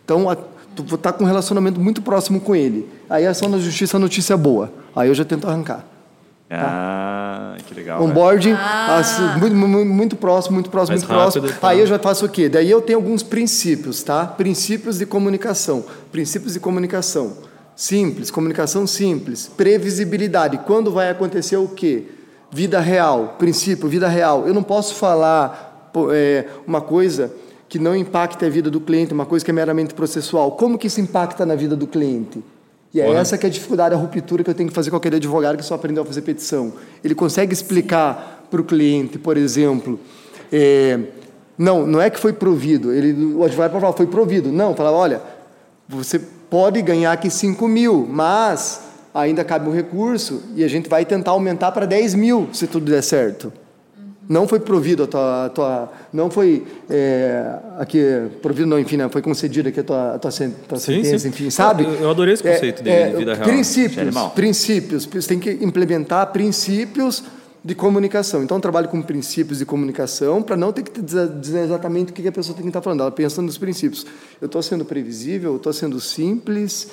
Então, 0.05 0.29
a, 0.29 0.35
tu 0.75 0.83
estar 0.97 1.13
com 1.13 1.23
um 1.23 1.27
relacionamento 1.29 1.81
muito 1.81 2.03
próximo 2.03 2.41
com 2.41 2.57
ele. 2.57 2.89
Aí 3.09 3.25
a 3.25 3.31
ação 3.31 3.49
na 3.49 3.59
justiça, 3.59 3.97
a 3.97 4.01
notícia 4.01 4.35
é 4.35 4.37
boa. 4.37 4.73
Aí 4.95 5.07
eu 5.09 5.15
já 5.15 5.25
tento 5.25 5.47
arrancar. 5.47 5.87
Ah, 6.53 7.57
que 7.65 7.73
legal. 7.75 8.01
né? 8.01 8.07
Onboarding, 8.07 8.53
assim, 8.53 9.23
muito, 9.39 9.55
muito, 9.55 9.87
muito 9.89 10.17
próximo, 10.17 10.55
muito 10.55 10.69
próximo, 10.69 10.97
Mais 10.97 11.03
muito 11.03 11.17
próximo. 11.17 11.45
rápido, 11.47 11.61
tá. 11.61 11.69
Aí 11.69 11.79
eu 11.79 11.87
já 11.87 11.99
faço 11.99 12.27
o 12.27 12.29
quê? 12.29 12.49
Daí 12.49 12.69
eu 12.69 12.83
tenho 12.83 12.99
alguns 12.99 13.23
princípios, 13.23 14.03
tá? 14.03 14.27
Princípios 14.27 14.99
de 14.99 15.07
comunicação. 15.07 15.85
Princípios 16.11 16.55
de 16.55 16.61
comunicação. 16.61 17.35
Simples, 17.77 18.31
comunicação 18.31 18.87
simples. 18.87 19.51
Previsibilidade. 19.57 20.59
Quando 20.67 20.91
vai 20.91 21.09
acontecer 21.09 21.57
o 21.57 21.69
quê? 21.69 22.05
Vida 22.51 22.81
real. 22.81 23.37
Princípio, 23.39 23.89
vida 23.89 24.09
real. 24.09 24.47
Eu 24.47 24.53
não 24.53 24.63
posso 24.63 24.97
falar 24.97 25.89
é, 26.13 26.47
uma 26.67 26.81
coisa 26.81 27.33
que 27.69 27.79
não 27.79 27.95
impacta 27.95 28.47
a 28.47 28.51
vida 28.51 28.69
do 28.69 28.81
cliente, 28.81 29.15
uma 29.15 29.25
coisa 29.25 29.45
que 29.45 29.51
é 29.53 29.55
meramente 29.55 29.95
processual. 29.95 30.51
Como 30.53 30.77
que 30.77 30.89
isso 30.89 31.01
impacta 31.01 31.47
na 31.47 31.55
vida 31.55 31.77
do 31.77 31.87
cliente? 31.87 32.43
E 32.93 33.01
é 33.01 33.09
essa 33.09 33.39
que 33.39 33.47
é 33.47 33.49
a 33.49 33.53
dificuldade, 33.53 33.95
a 33.95 33.99
ruptura 33.99 34.43
que 34.43 34.51
eu 34.51 34.55
tenho 34.55 34.69
que 34.69 34.75
fazer 34.75 34.91
com 34.91 34.97
aquele 34.97 35.17
advogado 35.17 35.57
que 35.57 35.65
só 35.65 35.75
aprendeu 35.75 36.03
a 36.03 36.07
fazer 36.07 36.23
petição. 36.23 36.73
Ele 37.05 37.15
consegue 37.15 37.53
explicar 37.53 38.47
para 38.51 38.61
o 38.61 38.65
cliente, 38.65 39.17
por 39.17 39.37
exemplo, 39.37 39.99
é, 40.53 40.99
não, 41.57 41.87
não 41.87 42.01
é 42.01 42.11
que 42.11 42.19
foi 42.19 42.33
provido. 42.33 42.93
Ele, 42.93 43.35
o 43.35 43.45
advogado 43.45 43.71
pode 43.71 43.81
falar, 43.83 43.93
foi 43.93 44.07
provido. 44.07 44.51
Não, 44.51 44.75
falava, 44.75 44.97
olha, 44.97 45.23
você 45.89 46.19
pode 46.19 46.83
ganhar 46.83 47.13
aqui 47.13 47.31
5 47.31 47.69
mil, 47.69 48.07
mas 48.11 48.81
ainda 49.15 49.45
cabe 49.45 49.69
um 49.69 49.73
recurso 49.73 50.43
e 50.57 50.65
a 50.65 50.69
gente 50.69 50.89
vai 50.89 51.05
tentar 51.05 51.33
aumentar 51.33 51.71
para 51.73 51.87
10 51.87 52.15
mil, 52.15 52.49
se 52.53 52.67
tudo 52.67 52.91
der 52.91 53.03
certo. 53.03 53.53
Não 54.31 54.47
foi 54.47 54.61
provido 54.61 55.03
a 55.03 55.07
tua, 55.09 55.45
a 55.47 55.49
tua 55.49 55.93
não 56.13 56.31
foi 56.31 56.65
é, 56.89 57.53
aqui 57.81 57.99
provido 58.41 58.65
não, 58.69 58.79
enfim, 58.79 58.97
né, 58.97 59.09
foi 59.09 59.21
concedida 59.21 59.71
aqui 59.71 59.81
a 59.81 59.83
tua, 59.83 60.15
a 60.15 60.19
tua, 60.21 60.31
Sim, 60.31 60.53
sentença, 60.79 61.19
sim. 61.19 61.29
enfim, 61.31 61.51
sabe? 61.51 61.83
Eu- 61.83 61.95
eu 61.95 62.11
adorei 62.11 62.35
esse 62.35 62.43
conceito 62.45 62.81
dele, 62.81 63.11
de 63.11 63.17
vida 63.17 63.35
real. 63.35 63.49
Princípios, 63.49 63.99
animal. 63.99 64.31
princípios, 64.31 65.05
você 65.05 65.27
tem 65.29 65.41
que 65.41 65.51
implementar 65.65 66.29
princípios 66.33 67.25
de 67.65 67.75
comunicação. 67.75 68.43
Então, 68.45 68.57
eu 68.57 68.61
trabalho 68.61 68.89
com 68.89 69.03
princípios 69.03 69.59
de 69.59 69.67
comunicação 69.67 70.41
para 70.43 70.57
não 70.57 70.73
ter 70.73 70.83
que 70.85 71.03
dizer 71.03 71.29
dizer 71.41 71.65
exatamente 71.65 72.13
o 72.13 72.15
que 72.15 72.27
a 72.27 72.33
pessoa 72.33 72.55
tem 72.55 72.63
que 72.63 72.69
estar 72.71 72.81
falando. 72.81 73.01
Ela 73.01 73.11
pensa 73.11 73.43
nos 73.43 73.59
princípios. 73.59 74.07
Eu 74.41 74.47
estou 74.47 74.63
sendo 74.63 74.85
previsível, 74.85 75.51
eu 75.53 75.57
estou 75.57 75.73
sendo 75.73 76.01
simples, 76.01 76.89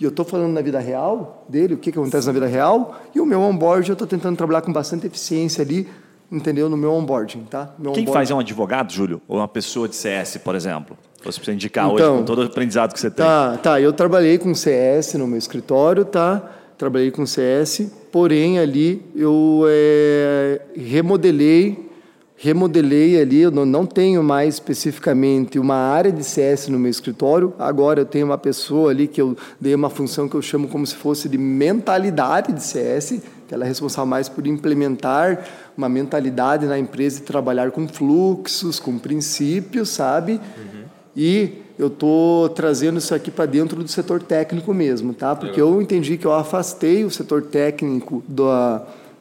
e 0.00 0.04
eu 0.04 0.08
estou 0.10 0.24
falando 0.24 0.52
na 0.54 0.62
vida 0.62 0.78
real 0.80 1.44
dele, 1.48 1.74
o 1.74 1.76
que, 1.76 1.92
que 1.92 1.98
acontece 1.98 2.26
na 2.26 2.32
vida 2.32 2.46
real, 2.46 2.98
e 3.14 3.20
o 3.20 3.26
meu 3.26 3.40
onboard 3.42 3.88
eu 3.88 3.92
estou 3.92 4.08
tentando 4.08 4.36
trabalhar 4.36 4.62
com 4.62 4.72
bastante 4.72 5.06
eficiência 5.06 5.62
ali, 5.62 5.86
entendeu? 6.30 6.68
No 6.68 6.76
meu 6.76 6.92
onboarding, 6.92 7.44
tá? 7.48 7.74
Meu 7.78 7.92
Quem 7.92 8.02
onboarding. 8.02 8.12
faz 8.12 8.30
é 8.30 8.34
um 8.34 8.40
advogado, 8.40 8.92
Júlio? 8.92 9.20
Ou 9.26 9.38
uma 9.38 9.48
pessoa 9.48 9.88
de 9.88 9.96
CS, 9.96 10.38
por 10.38 10.54
exemplo? 10.54 10.96
Você 11.24 11.38
precisa 11.38 11.52
indicar 11.52 11.88
hoje, 11.88 12.02
Então, 12.02 12.18
com 12.18 12.24
todo 12.24 12.38
o 12.38 12.42
aprendizado 12.42 12.92
que 12.92 13.00
você 13.00 13.10
tem. 13.10 13.24
Tá, 13.24 13.56
tá. 13.56 13.80
Eu 13.80 13.92
trabalhei 13.92 14.38
com 14.38 14.54
CS 14.54 15.14
no 15.14 15.26
meu 15.26 15.38
escritório, 15.38 16.04
tá? 16.04 16.42
Trabalhei 16.76 17.10
com 17.10 17.26
CS, 17.26 17.90
porém 18.12 18.60
ali 18.60 19.02
eu 19.16 19.64
é, 19.66 20.60
remodelei, 20.76 21.90
remodelei 22.36 23.20
ali. 23.20 23.40
Eu 23.40 23.50
não, 23.50 23.66
não 23.66 23.84
tenho 23.84 24.22
mais 24.22 24.54
especificamente 24.54 25.58
uma 25.58 25.74
área 25.74 26.12
de 26.12 26.22
CS 26.22 26.68
no 26.68 26.78
meu 26.78 26.90
escritório. 26.90 27.52
Agora 27.58 28.02
eu 28.02 28.06
tenho 28.06 28.26
uma 28.26 28.38
pessoa 28.38 28.92
ali 28.92 29.08
que 29.08 29.20
eu 29.20 29.36
dei 29.60 29.74
uma 29.74 29.90
função 29.90 30.28
que 30.28 30.36
eu 30.36 30.42
chamo 30.42 30.68
como 30.68 30.86
se 30.86 30.94
fosse 30.94 31.28
de 31.28 31.36
mentalidade 31.36 32.52
de 32.52 32.62
CS, 32.62 33.20
que 33.48 33.54
ela 33.54 33.64
é 33.64 33.68
responsável 33.68 34.06
mais 34.06 34.28
por 34.28 34.46
implementar 34.46 35.46
uma 35.76 35.88
mentalidade 35.88 36.66
na 36.66 36.78
empresa 36.78 37.20
e 37.20 37.22
trabalhar 37.22 37.70
com 37.70 37.88
fluxos, 37.88 38.78
com 38.78 38.98
princípios, 38.98 39.88
sabe? 39.88 40.38
E 41.16 41.62
eu 41.78 41.86
estou 41.86 42.48
trazendo 42.50 42.98
isso 42.98 43.14
aqui 43.14 43.30
para 43.30 43.46
dentro 43.46 43.82
do 43.82 43.88
setor 43.88 44.22
técnico 44.22 44.74
mesmo, 44.74 45.14
tá? 45.14 45.34
Porque 45.34 45.60
eu 45.60 45.80
entendi 45.80 46.18
que 46.18 46.26
eu 46.26 46.32
afastei 46.32 47.04
o 47.04 47.10
setor 47.10 47.42
técnico 47.42 48.22
do, 48.28 48.44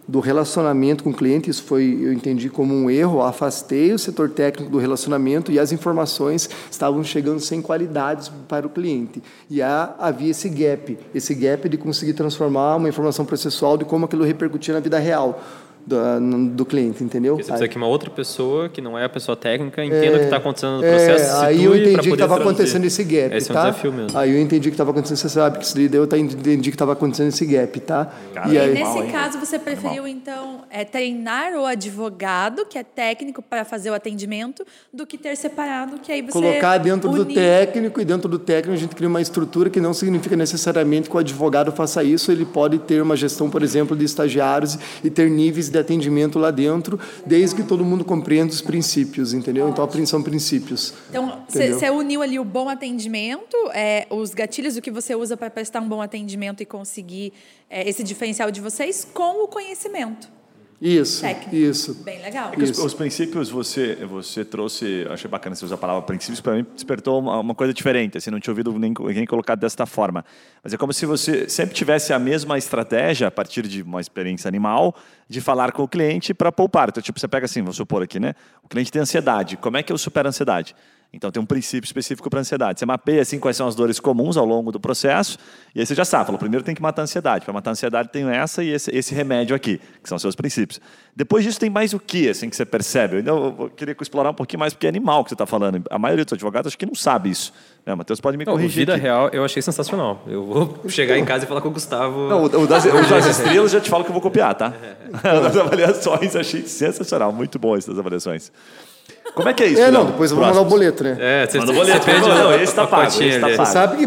do 0.07 0.19
relacionamento 0.21 1.03
com 1.03 1.09
o 1.09 1.13
cliente, 1.13 1.49
isso 1.49 1.63
foi, 1.63 1.99
eu 2.01 2.13
entendi 2.13 2.49
como 2.49 2.73
um 2.73 2.89
erro, 2.89 3.21
afastei 3.21 3.91
o 3.91 3.99
setor 3.99 4.29
técnico 4.29 4.71
do 4.71 4.77
relacionamento 4.77 5.51
e 5.51 5.59
as 5.59 5.71
informações 5.71 6.49
estavam 6.71 7.03
chegando 7.03 7.41
sem 7.41 7.61
qualidades 7.61 8.31
para 8.47 8.65
o 8.65 8.69
cliente. 8.69 9.21
E 9.49 9.61
há, 9.61 9.95
havia 9.99 10.31
esse 10.31 10.47
gap, 10.47 10.97
esse 11.13 11.35
gap 11.35 11.67
de 11.67 11.77
conseguir 11.77 12.13
transformar 12.13 12.77
uma 12.77 12.87
informação 12.87 13.25
processual 13.25 13.77
de 13.77 13.83
como 13.83 14.05
aquilo 14.05 14.23
repercutia 14.23 14.73
na 14.73 14.79
vida 14.79 14.97
real 14.97 15.41
do, 15.87 16.49
do 16.49 16.65
cliente, 16.65 17.01
entendeu? 17.03 17.33
Porque 17.35 17.43
você 17.45 17.51
precisa 17.51 17.67
que 17.69 17.77
uma 17.77 17.87
outra 17.87 18.09
pessoa, 18.09 18.67
que 18.67 18.81
não 18.81 18.99
é 18.99 19.05
a 19.05 19.09
pessoa 19.09 19.37
técnica, 19.37 19.83
entenda 19.83 20.17
o 20.17 20.19
que 20.19 20.25
está 20.25 20.37
acontecendo 20.37 20.77
no 20.77 20.81
processo. 20.83 21.35
É, 21.43 21.45
aí 21.45 21.63
eu 21.63 21.73
entendi 21.75 22.09
que 22.09 22.13
estava 22.13 22.35
acontecendo 22.37 22.83
esse 22.85 23.03
gap, 23.03 23.35
Esse 23.35 23.49
é 23.49 23.53
um 23.53 23.55
tá? 23.57 23.69
desafio 23.69 23.93
mesmo. 23.93 24.17
Aí 24.19 24.31
eu 24.35 24.41
entendi 24.41 24.69
que 24.69 24.73
estava 24.73 24.91
acontecendo, 24.91 25.17
você 25.17 25.29
sabe 25.29 25.59
que 25.59 25.95
eu 25.95 26.05
tá- 26.05 26.17
entendi 26.17 26.69
que 26.69 26.75
estava 26.75 26.91
acontecendo 26.93 27.29
esse 27.29 27.45
gap, 27.45 27.79
tá? 27.79 28.11
Cara, 28.33 28.49
e 28.49 28.57
aí, 28.57 28.73
nesse 28.73 28.97
hein? 28.97 29.09
caso, 29.11 29.39
você 29.39 29.57
preferiu, 29.57 30.05
então, 30.05 30.61
é, 30.69 30.83
treinar 30.83 31.53
o 31.53 31.65
advogado, 31.65 32.65
que 32.65 32.77
é 32.77 32.83
técnico, 32.83 33.41
para 33.41 33.63
fazer 33.63 33.89
o 33.89 33.93
atendimento, 33.93 34.65
do 34.93 35.05
que 35.05 35.17
ter 35.17 35.35
separado, 35.37 35.99
que 35.99 36.11
aí 36.11 36.21
você. 36.21 36.31
colocar 36.33 36.77
dentro 36.79 37.09
do 37.09 37.21
unir- 37.21 37.35
técnico 37.35 38.01
e 38.01 38.05
dentro 38.05 38.27
do 38.29 38.37
técnico 38.37 38.73
a 38.73 38.79
gente 38.79 38.95
cria 38.95 39.07
uma 39.07 39.21
estrutura 39.21 39.69
que 39.69 39.79
não 39.79 39.93
significa 39.93 40.35
necessariamente 40.35 41.09
que 41.09 41.15
o 41.15 41.19
advogado 41.19 41.71
faça 41.71 42.03
isso, 42.03 42.31
ele 42.31 42.45
pode 42.45 42.77
ter 42.79 43.01
uma 43.01 43.15
gestão, 43.15 43.49
por 43.49 43.63
exemplo, 43.63 43.95
de 43.95 44.03
estagiários 44.03 44.77
e 45.03 45.09
ter 45.09 45.29
níveis 45.29 45.69
de 45.69 45.76
atendimento 45.77 46.39
lá 46.39 46.51
dentro, 46.51 46.99
desde 47.25 47.55
que 47.55 47.63
todo 47.63 47.83
mundo 47.83 48.05
compreenda 48.05 48.51
os 48.51 48.61
princípios, 48.61 49.33
entendeu? 49.33 49.69
Então, 49.69 49.87
são 50.05 50.21
princípios. 50.21 50.93
Então, 51.09 51.43
você 51.47 51.89
uniu 51.89 52.21
ali 52.21 52.39
o 52.39 52.45
bom 52.45 52.69
atendimento, 52.69 53.55
é, 53.73 54.05
os 54.09 54.33
gatilhos, 54.33 54.77
o 54.77 54.81
que 54.81 54.91
você 54.91 55.15
usa 55.15 55.35
para 55.35 55.49
prestar 55.49 55.81
um 55.81 55.87
bom 55.87 56.01
atendimento 56.01 56.61
e 56.61 56.65
conseguir 56.65 57.33
é, 57.69 57.87
esse 57.87 58.03
diferencial 58.03 58.51
de 58.51 58.61
vocês, 58.61 59.07
com 59.13 59.43
o 59.43 59.47
conhecimento. 59.47 60.36
Isso, 60.79 61.21
Técnico. 61.21 61.55
isso. 61.55 61.95
Bem 62.03 62.21
legal. 62.21 62.51
Os, 62.55 62.69
Isso. 62.69 62.85
os 62.85 62.93
princípios 62.93 63.49
você 63.49 63.95
você 64.05 64.45
trouxe, 64.45 64.85
eu 65.05 65.11
achei 65.11 65.29
bacana 65.29 65.55
você 65.55 65.65
usar 65.65 65.73
a 65.73 65.77
palavra 65.77 66.03
princípios, 66.03 66.39
para 66.39 66.53
mim 66.53 66.65
despertou 66.71 67.19
uma, 67.19 67.39
uma 67.39 67.55
coisa 67.55 67.73
diferente, 67.73 68.15
assim, 68.17 68.29
não 68.29 68.39
tinha 68.39 68.51
ouvido 68.51 68.71
nem, 68.77 68.93
ninguém 68.99 69.25
colocado 69.25 69.59
desta 69.59 69.87
forma. 69.87 70.23
Mas 70.63 70.73
é 70.73 70.77
como 70.77 70.93
se 70.93 71.07
você 71.07 71.49
sempre 71.49 71.73
tivesse 71.73 72.13
a 72.13 72.19
mesma 72.19 72.59
estratégia, 72.59 73.27
a 73.27 73.31
partir 73.31 73.67
de 73.67 73.81
uma 73.81 73.99
experiência 73.99 74.47
animal, 74.47 74.95
de 75.27 75.41
falar 75.41 75.71
com 75.71 75.81
o 75.81 75.87
cliente 75.87 76.31
para 76.31 76.51
poupar. 76.51 76.89
Então, 76.89 77.01
tipo, 77.01 77.19
você 77.19 77.27
pega 77.27 77.45
assim, 77.45 77.61
vamos 77.61 77.75
supor 77.75 78.03
aqui, 78.03 78.19
né? 78.19 78.35
O 78.63 78.67
cliente 78.67 78.91
tem 78.91 79.01
ansiedade, 79.01 79.57
como 79.57 79.77
é 79.77 79.83
que 79.83 79.91
eu 79.91 79.97
supero 79.97 80.27
a 80.27 80.29
ansiedade? 80.29 80.75
Então 81.13 81.31
tem 81.31 81.41
um 81.41 81.45
princípio 81.45 81.85
específico 81.85 82.29
para 82.29 82.39
ansiedade. 82.39 82.79
Você 82.79 82.85
mapeia 82.85 83.21
assim 83.21 83.39
quais 83.39 83.55
são 83.55 83.67
as 83.67 83.75
dores 83.75 83.99
comuns 83.99 84.35
ao 84.35 84.45
longo 84.45 84.71
do 84.71 84.79
processo, 84.79 85.37
e 85.73 85.79
aí 85.79 85.85
você 85.85 85.95
já 85.95 86.03
sabe, 86.03 86.25
falou, 86.25 86.37
primeiro 86.37 86.63
tem 86.63 86.75
que 86.75 86.81
matar 86.81 87.01
a 87.01 87.03
ansiedade. 87.03 87.45
Para 87.45 87.53
matar 87.53 87.71
a 87.71 87.73
ansiedade 87.73 88.09
tem 88.09 88.29
essa 88.29 88.63
e 88.63 88.69
esse, 88.69 88.91
esse, 88.95 89.15
remédio 89.15 89.55
aqui, 89.55 89.79
que 90.03 90.09
são 90.09 90.19
seus 90.19 90.35
princípios. 90.35 90.81
Depois 91.15 91.43
disso 91.43 91.59
tem 91.59 91.69
mais 91.69 91.93
o 91.93 91.99
que 91.99 92.29
assim 92.29 92.49
que 92.49 92.55
você 92.55 92.65
percebe? 92.65 93.23
Eu, 93.25 93.55
eu 93.59 93.69
queria 93.75 93.95
explorar 93.99 94.29
um 94.29 94.33
pouquinho 94.33 94.59
mais 94.59 94.73
porque 94.73 94.85
é 94.85 94.89
animal 94.89 95.23
que 95.23 95.29
você 95.29 95.35
está 95.35 95.45
falando. 95.45 95.81
A 95.89 95.97
maioria 95.97 96.25
dos 96.25 96.33
advogados 96.33 96.67
acho 96.67 96.77
que 96.77 96.85
não 96.85 96.93
sabe 96.93 97.29
isso. 97.29 97.53
Né? 97.85 97.95
Matheus 97.95 98.19
pode 98.19 98.37
me 98.37 98.43
não, 98.43 98.53
corrigir. 98.53 98.81
Vida 98.81 98.95
aqui. 98.95 99.03
real 99.03 99.29
eu 99.31 99.43
achei 99.45 99.61
sensacional. 99.61 100.21
Eu 100.27 100.45
vou 100.45 100.81
chegar 100.89 101.17
em 101.17 101.25
casa 101.25 101.45
e 101.45 101.47
falar 101.47 101.61
com 101.61 101.69
o 101.69 101.71
Gustavo. 101.71 102.27
Não, 102.27 102.43
o 102.43 102.67
das, 102.67 102.85
o 102.85 103.09
das 103.09 103.25
estrelas 103.39 103.71
já 103.71 103.79
te 103.79 103.89
falo 103.89 104.03
que 104.03 104.09
eu 104.09 104.13
vou 104.13 104.21
copiar, 104.21 104.53
tá? 104.53 104.73
das 105.23 105.57
avaliações 105.57 106.35
achei 106.35 106.67
sensacional, 106.67 107.31
muito 107.31 107.57
bom 107.57 107.75
essas 107.77 107.97
avaliações. 107.97 108.51
Como 109.33 109.49
é 109.49 109.53
que 109.53 109.63
é 109.63 109.67
isso? 109.67 109.81
É, 109.81 109.91
não, 109.91 110.05
depois 110.05 110.31
eu 110.31 110.37
vou 110.37 110.45
mandar 110.45 110.61
o 110.61 110.65
boleto, 110.65 111.03
né? 111.03 111.15
É, 111.19 111.45
você, 111.45 111.59
Manda 111.59 111.71
o 111.71 111.75
boleto. 111.75 111.99
Você 112.03 112.11
pede 112.11 112.27
não, 112.27 112.53
esse 112.61 112.73
tá 112.75 112.81
uma 112.81 112.87
pago, 112.87 113.07
esse 113.07 113.39
tá 113.39 113.47
pago. 113.47 113.55
Você 113.65 113.71
sabe 113.71 113.97
que 113.97 114.03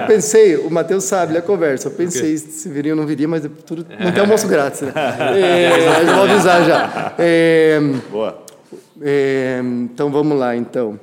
eu 0.00 0.06
pensei, 0.06 0.56
o 0.56 0.70
Matheus 0.70 1.04
sabe, 1.04 1.32
ele 1.32 1.38
é 1.38 1.40
conversa. 1.42 1.88
Eu 1.88 1.92
pensei 1.92 2.36
se 2.36 2.68
viria 2.68 2.92
ou 2.92 2.96
não 2.96 3.06
viria, 3.06 3.26
mas 3.26 3.42
tudo, 3.66 3.86
não 3.98 4.12
tem 4.12 4.20
almoço 4.20 4.46
grátis, 4.46 4.82
né? 4.82 4.92
É, 5.34 6.02
eu 6.08 6.14
vou 6.14 6.24
avisar 6.24 6.64
já. 6.64 7.12
É, 7.18 7.80
Boa. 8.10 8.38
é, 9.00 9.60
então 9.62 10.10
vamos 10.10 10.38
lá, 10.38 10.54
então. 10.56 10.98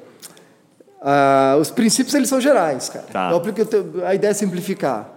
Ah, 1.01 1.55
os 1.59 1.71
princípios 1.71 2.13
eles 2.13 2.27
são 2.29 2.41
gerais, 2.41 2.89
cara. 2.89 3.05
Tá. 3.11 3.29
Eu 3.31 3.37
aplico- 3.37 3.61
eu 3.61 4.05
a 4.05 4.13
ideia 4.13 4.31
é 4.31 4.33
simplificar. 4.33 5.09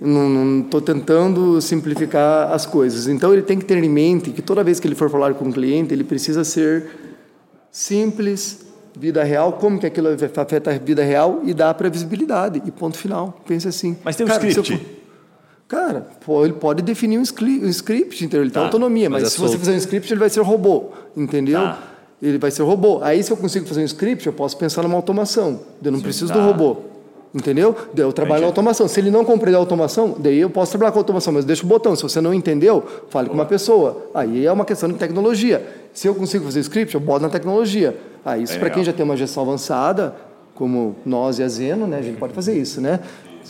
Não 0.00 0.60
estou 0.60 0.80
tentando 0.80 1.60
simplificar 1.60 2.52
as 2.52 2.66
coisas. 2.66 3.06
Então 3.06 3.32
ele 3.32 3.42
tem 3.42 3.58
que 3.58 3.64
ter 3.64 3.82
em 3.82 3.88
mente 3.88 4.30
que 4.30 4.42
toda 4.42 4.62
vez 4.64 4.78
que 4.80 4.86
ele 4.86 4.94
for 4.96 5.08
falar 5.08 5.32
com 5.34 5.48
o 5.48 5.52
cliente, 5.52 5.94
ele 5.94 6.04
precisa 6.04 6.42
ser 6.44 7.11
simples, 7.72 8.60
vida 8.94 9.24
real, 9.24 9.54
como 9.54 9.80
que 9.80 9.86
aquilo 9.86 10.08
afeta 10.10 10.70
a 10.70 10.78
vida 10.78 11.02
real 11.02 11.40
e 11.44 11.54
dá 11.54 11.72
previsibilidade. 11.72 12.62
E 12.64 12.70
ponto 12.70 12.98
final. 12.98 13.40
Pense 13.46 13.66
assim. 13.66 13.96
Mas 14.04 14.14
tem 14.14 14.26
um 14.26 14.28
Cara, 14.28 14.40
se 14.42 14.58
eu- 14.58 14.62
script. 14.62 15.02
Cara, 15.66 16.06
pô, 16.24 16.44
ele 16.44 16.52
pode 16.52 16.82
definir 16.82 17.18
um, 17.18 17.24
scri- 17.24 17.64
um 17.64 17.68
script, 17.68 18.22
então 18.26 18.38
ele 18.38 18.50
tem 18.50 18.60
Tá, 18.60 18.66
autonomia, 18.66 19.08
mas 19.08 19.22
mas, 19.22 19.32
é 19.32 19.34
se 19.34 19.40
você 19.40 19.56
fizer 19.58 19.72
um 19.72 19.76
script, 19.78 20.12
ele 20.12 20.20
vai 20.20 20.28
ser 20.28 20.40
robô, 20.42 20.90
entendeu? 21.16 21.58
Tá. 21.60 21.78
Ele 22.20 22.36
vai 22.36 22.50
ser 22.50 22.62
robô. 22.62 23.02
Aí, 23.02 23.22
se 23.24 23.30
eu 23.32 23.36
consigo 23.38 23.66
fazer 23.66 23.80
um 23.80 23.84
script, 23.86 24.26
eu 24.26 24.34
posso 24.34 24.54
pensar 24.58 24.82
numa 24.82 24.94
automação. 24.96 25.60
Eu 25.82 25.90
não 25.90 26.00
preciso 26.00 26.28
tá. 26.30 26.34
do 26.38 26.44
robô. 26.44 26.76
Entendeu? 27.34 27.74
Daí 27.94 28.04
eu 28.04 28.12
trabalho 28.12 28.42
na 28.42 28.48
automação. 28.48 28.86
Se 28.86 29.00
ele 29.00 29.10
não 29.10 29.24
compreender 29.24 29.56
a 29.56 29.60
automação, 29.60 30.14
daí 30.18 30.38
eu 30.38 30.50
posso 30.50 30.72
trabalhar 30.72 30.92
com 30.92 30.98
a 30.98 31.00
automação, 31.00 31.32
mas 31.32 31.44
deixa 31.44 31.64
o 31.64 31.66
botão. 31.66 31.96
Se 31.96 32.02
você 32.02 32.20
não 32.20 32.34
entendeu, 32.34 32.84
fale 33.08 33.28
com 33.28 33.34
uma 33.34 33.46
pessoa. 33.46 34.06
Aí 34.12 34.44
é 34.44 34.52
uma 34.52 34.66
questão 34.66 34.88
de 34.88 34.96
tecnologia. 34.96 35.66
Se 35.94 36.06
eu 36.06 36.14
consigo 36.14 36.44
fazer 36.44 36.60
script, 36.60 36.94
eu 36.94 37.00
boto 37.00 37.22
na 37.22 37.30
tecnologia. 37.30 37.96
Aí 38.24 38.42
isso 38.42 38.52
Bem 38.52 38.60
para 38.60 38.70
quem 38.70 38.84
já 38.84 38.92
tem 38.92 39.02
uma 39.02 39.16
gestão 39.16 39.42
avançada, 39.42 40.14
como 40.54 40.94
nós 41.06 41.38
e 41.38 41.42
a 41.42 41.48
Zeno, 41.48 41.86
né? 41.86 41.98
A 41.98 42.02
gente 42.02 42.18
pode 42.18 42.34
fazer 42.34 42.56
isso, 42.56 42.80
né? 42.80 43.00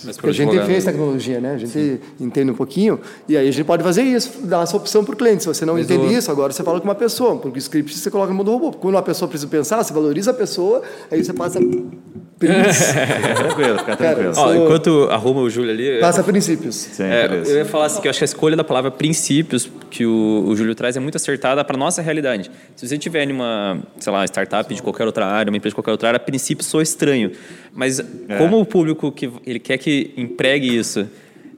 Mas 0.04 0.16
Porque 0.16 0.30
a 0.30 0.32
gente 0.32 0.60
fez 0.66 0.84
tecnologia, 0.84 1.40
né? 1.40 1.54
A 1.54 1.58
gente 1.58 2.00
entende 2.20 2.50
um 2.50 2.54
pouquinho 2.54 3.00
e 3.28 3.36
aí 3.36 3.48
a 3.48 3.50
gente 3.52 3.64
pode 3.64 3.82
fazer 3.82 4.02
isso, 4.02 4.42
dar 4.46 4.62
essa 4.62 4.76
opção 4.76 5.04
para 5.04 5.14
o 5.14 5.16
cliente. 5.16 5.42
Se 5.42 5.48
você 5.48 5.64
não 5.64 5.74
Mas 5.74 5.84
entende 5.90 6.06
o- 6.06 6.18
isso, 6.18 6.30
agora 6.30 6.52
você 6.52 6.62
fala 6.62 6.80
com 6.80 6.84
uma 6.88 6.94
pessoa, 6.94 7.36
porque 7.36 7.58
o 7.58 7.60
script 7.60 7.96
você 7.96 8.10
coloca 8.10 8.30
no 8.30 8.36
modo 8.36 8.50
robô. 8.52 8.72
Quando 8.72 8.94
uma 8.94 9.02
pessoa 9.02 9.28
precisa 9.28 9.50
pensar, 9.50 9.82
você 9.82 9.92
valoriza 9.92 10.30
a 10.30 10.34
pessoa, 10.34 10.82
aí 11.10 11.22
você 11.24 11.32
passa 11.32 11.58
princípios. 12.38 12.76
Fica 12.76 13.34
tranquilo, 13.36 13.78
fica 13.78 13.96
Cara, 13.96 14.14
tranquilo. 14.14 14.30
Ó, 14.30 14.34
Sou- 14.34 14.54
enquanto 14.64 15.08
arruma 15.10 15.40
o 15.42 15.50
Júlio 15.50 15.70
ali. 15.70 15.86
eu- 15.86 16.00
passa 16.00 16.22
princípios. 16.24 16.74
Sim, 16.74 17.04
É, 17.04 17.26
eu 17.46 17.56
ia 17.58 17.64
falar 17.64 17.86
assim 17.86 18.00
que 18.00 18.08
eu 18.08 18.10
acho 18.10 18.18
que 18.18 18.24
a 18.24 18.26
escolha 18.26 18.56
da 18.56 18.64
palavra 18.64 18.90
princípios 18.90 19.70
que 19.90 20.04
o, 20.04 20.44
o 20.48 20.56
Júlio 20.56 20.74
traz 20.74 20.96
é 20.96 21.00
muito 21.00 21.16
acertada 21.16 21.62
para 21.64 21.76
nossa 21.76 22.02
realidade. 22.02 22.50
Se 22.74 22.88
você 22.88 22.98
tiver 22.98 23.28
em 23.28 23.32
uma, 23.32 23.78
sei 24.00 24.12
lá, 24.12 24.24
startup 24.24 24.74
de 24.74 24.82
qualquer 24.82 25.04
outra 25.06 25.26
área, 25.26 25.50
uma 25.50 25.56
empresa 25.56 25.70
de 25.70 25.74
qualquer 25.76 25.92
outra 25.92 26.08
área, 26.08 26.18
princípio 26.20 26.64
soa 26.64 26.82
estranho. 26.82 27.30
Mas 27.74 28.00
como 28.38 28.60
o 28.60 28.66
público 28.66 29.10
que 29.12 29.30
ele 29.46 29.58
quer 29.58 29.78
que 29.82 30.12
empregue 30.16 30.76
isso? 30.76 31.08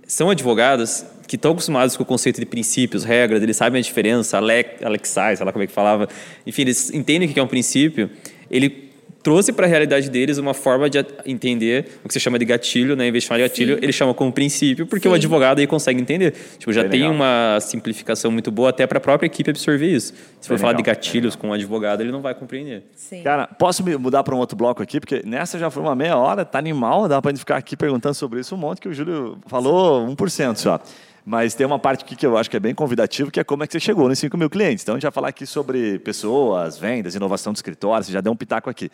São 0.06 0.30
advogados 0.30 1.04
que 1.26 1.36
estão 1.36 1.52
acostumados 1.52 1.96
com 1.96 2.02
o 2.02 2.06
conceito 2.06 2.40
de 2.40 2.46
princípios, 2.46 3.04
regras, 3.04 3.42
eles 3.42 3.56
sabem 3.56 3.78
a 3.78 3.82
diferença, 3.82 4.36
Alex, 4.36 4.82
Alexai, 4.82 5.36
sei 5.36 5.46
lá 5.46 5.52
como 5.52 5.62
é 5.62 5.66
que 5.66 5.72
falava, 5.72 6.08
enfim, 6.46 6.62
eles 6.62 6.92
entendem 6.92 7.28
o 7.28 7.32
que 7.32 7.38
é 7.38 7.42
um 7.42 7.46
princípio, 7.46 8.10
ele 8.50 8.83
trouxe 9.24 9.54
para 9.54 9.64
a 9.64 9.68
realidade 9.68 10.10
deles 10.10 10.36
uma 10.36 10.52
forma 10.52 10.88
de 10.90 11.04
entender 11.24 11.98
o 12.04 12.08
que 12.08 12.12
você 12.12 12.20
chama 12.20 12.38
de 12.38 12.44
gatilho, 12.44 12.94
né? 12.94 13.08
Em 13.08 13.10
vez 13.10 13.24
de 13.24 13.28
chamar 13.28 13.38
de 13.38 13.44
gatilho, 13.48 13.78
ele 13.80 13.90
chama 13.90 14.12
como 14.12 14.30
princípio, 14.30 14.86
porque 14.86 15.08
o 15.08 15.10
Sim. 15.12 15.16
advogado 15.16 15.60
aí 15.60 15.66
consegue 15.66 15.98
entender. 15.98 16.34
Tipo, 16.58 16.72
já 16.74 16.82
Bem 16.82 16.90
tem 16.90 17.00
legal. 17.00 17.14
uma 17.14 17.58
simplificação 17.58 18.30
muito 18.30 18.50
boa 18.50 18.68
até 18.68 18.86
para 18.86 18.98
a 18.98 19.00
própria 19.00 19.26
equipe 19.26 19.48
absorver 19.48 19.88
isso. 19.88 20.12
Se 20.40 20.46
for 20.46 20.54
Bem 20.54 20.58
falar 20.58 20.72
de 20.74 20.82
legal, 20.82 20.94
gatilhos 20.94 21.34
com 21.34 21.48
um 21.48 21.52
advogado, 21.54 22.02
ele 22.02 22.12
não 22.12 22.20
vai 22.20 22.34
compreender. 22.34 22.84
Sim. 22.94 23.22
Cara, 23.22 23.46
posso 23.46 23.82
me 23.82 23.96
mudar 23.96 24.22
para 24.22 24.34
um 24.34 24.38
outro 24.38 24.56
bloco 24.58 24.82
aqui? 24.82 25.00
Porque 25.00 25.22
nessa 25.24 25.58
já 25.58 25.70
foi 25.70 25.82
uma 25.82 25.96
meia 25.96 26.18
hora, 26.18 26.44
tá 26.44 26.58
animal, 26.58 27.08
dá 27.08 27.22
para 27.22 27.30
gente 27.30 27.38
ficar 27.38 27.56
aqui 27.56 27.78
perguntando 27.78 28.14
sobre 28.14 28.40
isso 28.40 28.54
um 28.54 28.58
monte 28.58 28.78
que 28.82 28.88
o 28.88 28.92
Júlio 28.92 29.38
falou 29.46 30.06
1% 30.06 30.56
só. 30.56 30.78
Mas 31.24 31.54
tem 31.54 31.66
uma 31.66 31.78
parte 31.78 32.04
aqui 32.04 32.14
que 32.14 32.26
eu 32.26 32.36
acho 32.36 32.50
que 32.50 32.56
é 32.56 32.60
bem 32.60 32.74
convidativo, 32.74 33.30
que 33.30 33.40
é 33.40 33.44
como 33.44 33.64
é 33.64 33.66
que 33.66 33.72
você 33.72 33.80
chegou 33.80 34.08
nos 34.08 34.18
5 34.18 34.36
mil 34.36 34.50
clientes. 34.50 34.84
Então 34.84 34.94
a 34.94 34.98
gente 34.98 35.04
vai 35.04 35.12
falar 35.12 35.28
aqui 35.28 35.46
sobre 35.46 35.98
pessoas, 36.00 36.76
vendas, 36.76 37.14
inovação 37.14 37.52
do 37.52 37.56
escritório, 37.56 38.04
você 38.04 38.12
já 38.12 38.20
deu 38.20 38.32
um 38.32 38.36
pitaco 38.36 38.68
aqui. 38.68 38.90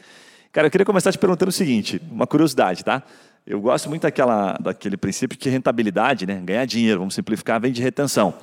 Cara, 0.52 0.68
eu 0.68 0.70
queria 0.70 0.84
começar 0.84 1.10
te 1.10 1.18
perguntando 1.18 1.48
o 1.48 1.52
seguinte, 1.52 2.00
uma 2.10 2.26
curiosidade, 2.26 2.84
tá? 2.84 3.02
Eu 3.46 3.60
gosto 3.60 3.88
muito 3.88 4.02
daquela, 4.02 4.52
daquele 4.60 4.96
princípio 4.96 5.36
que 5.36 5.48
rentabilidade, 5.48 6.26
né? 6.26 6.40
ganhar 6.44 6.64
dinheiro, 6.66 7.00
vamos 7.00 7.14
simplificar, 7.14 7.60
vem 7.60 7.72
de 7.72 7.82
retenção. 7.82 8.34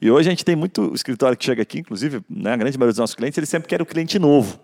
E 0.00 0.10
hoje 0.10 0.28
a 0.28 0.30
gente 0.30 0.44
tem 0.44 0.56
muito 0.56 0.92
escritório 0.94 1.36
que 1.36 1.44
chega 1.44 1.62
aqui, 1.62 1.80
inclusive, 1.80 2.22
né, 2.28 2.52
a 2.52 2.56
grande 2.56 2.76
maioria 2.78 2.92
dos 2.92 2.98
nossos 2.98 3.14
clientes, 3.14 3.36
eles 3.38 3.48
sempre 3.48 3.68
querem 3.68 3.82
o 3.82 3.86
cliente 3.86 4.18
novo. 4.18 4.58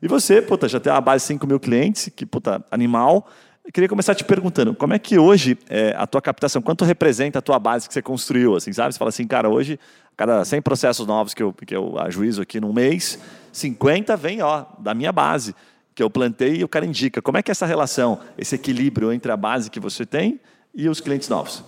E 0.00 0.08
você, 0.08 0.42
puta, 0.42 0.68
já 0.68 0.80
tem 0.80 0.92
uma 0.92 1.00
base 1.00 1.22
de 1.22 1.28
5 1.28 1.46
mil 1.46 1.60
clientes, 1.60 2.10
que, 2.14 2.26
puta, 2.26 2.64
animal. 2.70 3.28
Eu 3.64 3.70
queria 3.72 3.88
começar 3.88 4.12
te 4.16 4.24
perguntando, 4.24 4.74
como 4.74 4.92
é 4.92 4.98
que 4.98 5.16
hoje 5.16 5.56
é, 5.70 5.94
a 5.96 6.04
tua 6.04 6.20
captação, 6.20 6.60
quanto 6.60 6.84
representa 6.84 7.38
a 7.38 7.42
tua 7.42 7.60
base 7.60 7.86
que 7.86 7.94
você 7.94 8.02
construiu, 8.02 8.56
assim, 8.56 8.72
sabe? 8.72 8.92
Você 8.92 8.98
fala 8.98 9.10
assim, 9.10 9.24
cara, 9.24 9.48
hoje, 9.48 9.78
a 10.06 10.16
cada 10.16 10.44
100 10.44 10.62
processos 10.62 11.06
novos 11.06 11.32
que 11.32 11.42
eu, 11.42 11.52
que 11.52 11.74
eu 11.74 11.96
ajuizo 12.00 12.42
aqui 12.42 12.60
num 12.60 12.72
mês, 12.72 13.20
50 13.52 14.16
vem, 14.16 14.42
ó, 14.42 14.64
da 14.80 14.94
minha 14.94 15.12
base, 15.12 15.54
que 15.94 16.02
eu 16.02 16.10
plantei 16.10 16.56
e 16.56 16.64
o 16.64 16.68
cara 16.68 16.84
indica. 16.84 17.22
Como 17.22 17.38
é 17.38 17.42
que 17.42 17.50
é 17.50 17.52
essa 17.52 17.64
relação, 17.64 18.18
esse 18.36 18.56
equilíbrio 18.56 19.12
entre 19.12 19.30
a 19.30 19.36
base 19.36 19.70
que 19.70 19.78
você 19.78 20.04
tem 20.04 20.40
e 20.74 20.88
os 20.88 21.00
clientes 21.00 21.28
novos? 21.28 21.62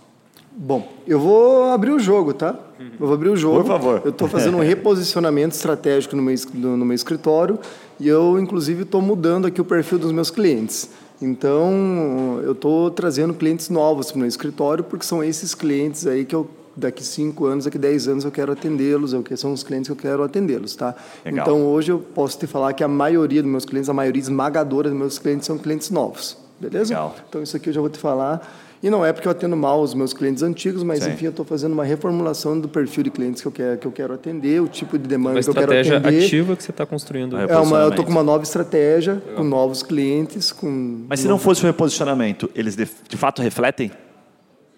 Bom, 0.57 0.93
eu 1.07 1.21
vou 1.21 1.71
abrir 1.71 1.91
o 1.93 1.99
jogo, 1.99 2.33
tá? 2.33 2.59
Eu 2.79 3.07
vou 3.07 3.15
abrir 3.15 3.29
o 3.29 3.37
jogo. 3.37 3.61
Por 3.61 3.67
favor. 3.67 4.03
Eu 4.05 4.11
estou 4.11 4.29
fazendo 4.29 4.57
um 4.57 4.63
reposicionamento 4.67 5.55
estratégico 5.55 6.17
no 6.17 6.23
meu, 6.23 6.35
no 6.55 6.85
meu 6.85 6.95
escritório 6.95 7.59
e 8.01 8.09
eu, 8.09 8.39
inclusive, 8.39 8.83
estou 8.83 9.01
mudando 9.01 9.47
aqui 9.47 9.61
o 9.61 9.65
perfil 9.65 9.99
dos 9.99 10.13
meus 10.13 10.31
clientes. 10.31 10.91
Então, 11.23 12.41
eu 12.43 12.53
estou 12.53 12.91
trazendo 12.91 13.35
clientes 13.35 13.69
novos 13.69 14.09
para 14.09 14.17
o 14.17 14.19
meu 14.21 14.29
escritório 14.29 14.85
porque 14.85 15.07
são 15.07 15.23
esses 15.23 15.55
clientes 15.55 16.07
aí 16.07 16.25
que 16.25 16.35
eu 16.35 16.49
daqui 16.77 17.05
cinco 17.05 17.47
anos, 17.47 17.65
daqui 17.65 17.79
10 17.79 18.09
anos 18.09 18.25
eu 18.25 18.31
quero 18.31 18.53
atendê-los, 18.53 19.15
é 19.15 19.37
são 19.37 19.53
os 19.53 19.63
clientes 19.63 19.89
que 19.89 19.93
eu 19.93 19.97
quero 19.97 20.23
atendê-los, 20.23 20.75
tá? 20.75 20.95
Legal. 21.25 21.47
Então, 21.47 21.67
hoje 21.67 21.93
eu 21.93 21.99
posso 21.99 22.39
te 22.39 22.47
falar 22.47 22.73
que 22.73 22.83
a 22.83 22.89
maioria 22.89 23.43
dos 23.43 23.51
meus 23.51 23.65
clientes, 23.65 23.89
a 23.89 23.95
maioria 23.95 24.21
esmagadora 24.21 24.89
dos 24.89 24.99
meus 24.99 25.19
clientes 25.19 25.47
são 25.47 25.57
clientes 25.57 25.91
novos, 25.91 26.37
beleza? 26.59 26.93
Legal. 26.93 27.15
Então, 27.29 27.43
isso 27.43 27.57
aqui 27.57 27.69
eu 27.69 27.73
já 27.73 27.81
vou 27.81 27.91
te 27.91 27.99
falar. 27.99 28.43
E 28.85 28.91
não 28.91 29.03
é 29.03 29.15
porque 29.15 29.27
eu 29.27 29.33
atendo 29.33 29.57
mal 29.57 29.81
os 29.81 29.95
meus 29.95 30.13
clientes 30.13 30.43
antigos, 30.43 30.83
mas 30.83 31.03
Sim. 31.03 31.13
enfim, 31.13 31.25
eu 31.25 31.31
estou 31.31 31.43
fazendo 31.43 31.73
uma 31.73 31.85
reformulação 31.85 32.61
do 32.61 32.69
perfil 32.69 33.03
de 33.05 33.11
clientes 33.11 33.41
que 33.41 33.49
eu 33.49 33.53
quero, 33.53 33.79
que 33.79 33.87
eu 33.87 33.91
quero 33.91 34.13
atender, 34.13 34.61
o 34.61 34.69
tipo 34.69 34.99
de 34.99 35.09
demanda 35.09 35.37
Uma 35.37 35.43
que 35.43 35.49
eu 35.49 35.55
quero 35.55 35.73
estratégia 35.73 35.97
atender. 35.97 36.27
ativa 36.27 36.55
que 36.55 36.63
você 36.63 36.71
está 36.71 36.85
construindo. 36.85 37.35
É. 37.39 37.47
Uma, 37.57 37.79
eu 37.79 37.89
estou 37.89 38.05
com 38.05 38.11
uma 38.11 38.23
nova 38.23 38.43
estratégia, 38.45 39.23
com 39.35 39.43
novos 39.43 39.83
clientes, 39.83 40.53
com. 40.53 41.07
Mas 41.09 41.21
se 41.21 41.27
não 41.27 41.39
fosse 41.39 41.63
o 41.63 41.67
reposicionamento, 41.67 42.51
eles 42.55 42.77
de, 42.77 42.87
de 43.09 43.17
fato 43.17 43.41
refletem 43.41 43.91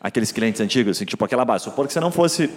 aqueles 0.01 0.31
clientes 0.31 0.61
antigos, 0.61 0.97
assim, 0.97 1.05
tipo 1.05 1.25
aquela 1.25 1.45
base. 1.45 1.65
Supor 1.65 1.89
que 1.89 1.93
você 1.93 1.99
não 1.99 2.13
fosse, 2.13 2.49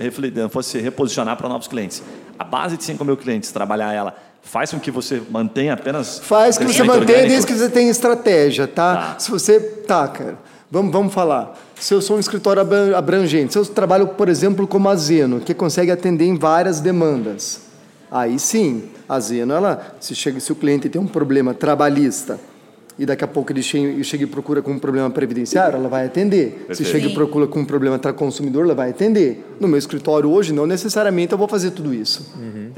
fosse 0.52 0.78
reposicionar 0.78 1.36
para 1.36 1.50
novos 1.50 1.68
clientes. 1.68 2.04
A 2.38 2.44
base 2.44 2.78
de 2.78 2.84
5 2.84 3.04
mil 3.04 3.18
clientes, 3.18 3.52
trabalhar 3.52 3.92
ela, 3.92 4.16
faz 4.44 4.70
com 4.70 4.80
que 4.80 4.92
você 4.92 5.20
mantenha 5.32 5.74
apenas. 5.74 6.20
Faz 6.20 6.60
que 6.60 6.66
você 6.66 6.84
mantenha 6.84 7.28
desde 7.28 7.48
que 7.48 7.56
você 7.56 7.72
tenha 7.72 7.90
estratégia, 7.90 8.68
tá? 8.68 8.96
Tá. 8.96 9.20
Se 9.20 9.32
você. 9.32 9.60
Tá, 9.60 10.08
cara. 10.08 10.38
Vamos, 10.72 10.92
vamos 10.92 11.14
falar. 11.14 11.60
Se 11.80 11.94
eu 11.94 12.02
sou 12.02 12.18
um 12.18 12.20
escritório 12.20 12.62
abran- 12.62 12.96
abrangente, 12.96 13.54
se 13.54 13.60
eu 13.60 13.66
trabalho, 13.66 14.08
por 14.10 14.30
exemplo, 14.30 14.68
como 14.68 14.88
a 14.90 14.96
Zeno, 14.96 15.40
que 15.40 15.54
consegue 15.54 15.92
atender 15.92 16.26
em 16.26 16.36
várias 16.36 16.80
demandas, 16.80 17.62
aí 18.12 18.38
sim, 18.38 18.84
a 19.08 19.20
Zeno, 19.20 19.54
ela, 19.54 19.96
se, 20.00 20.14
chega, 20.14 20.40
se 20.40 20.52
o 20.52 20.56
cliente 20.56 20.88
tem 20.88 21.02
um 21.02 21.08
problema 21.08 21.54
trabalhista 21.54 22.40
e 23.00 23.06
daqui 23.06 23.24
a 23.24 23.28
pouco 23.28 23.52
ele 23.52 23.64
chega, 23.64 24.04
chega 24.04 24.26
e 24.26 24.28
procura 24.28 24.62
com 24.62 24.72
um 24.74 24.78
problema 24.78 25.10
previdenciário, 25.10 25.78
ela 25.78 25.88
vai 25.90 26.06
atender. 26.06 26.66
Se 26.74 26.84
chega 26.86 27.08
e 27.08 27.14
procura 27.14 27.48
com 27.48 27.60
um 27.62 27.66
problema 27.66 27.98
tra 27.98 28.12
consumidor, 28.14 28.66
ela 28.66 28.76
vai 28.76 28.90
atender. 28.92 29.56
No 29.60 29.68
meu 29.68 29.80
escritório 29.80 30.30
hoje, 30.30 30.54
não 30.54 30.68
necessariamente 30.68 31.32
eu 31.32 31.38
vou 31.38 31.48
fazer 31.48 31.72
tudo 31.72 31.94
isso. 31.94 32.32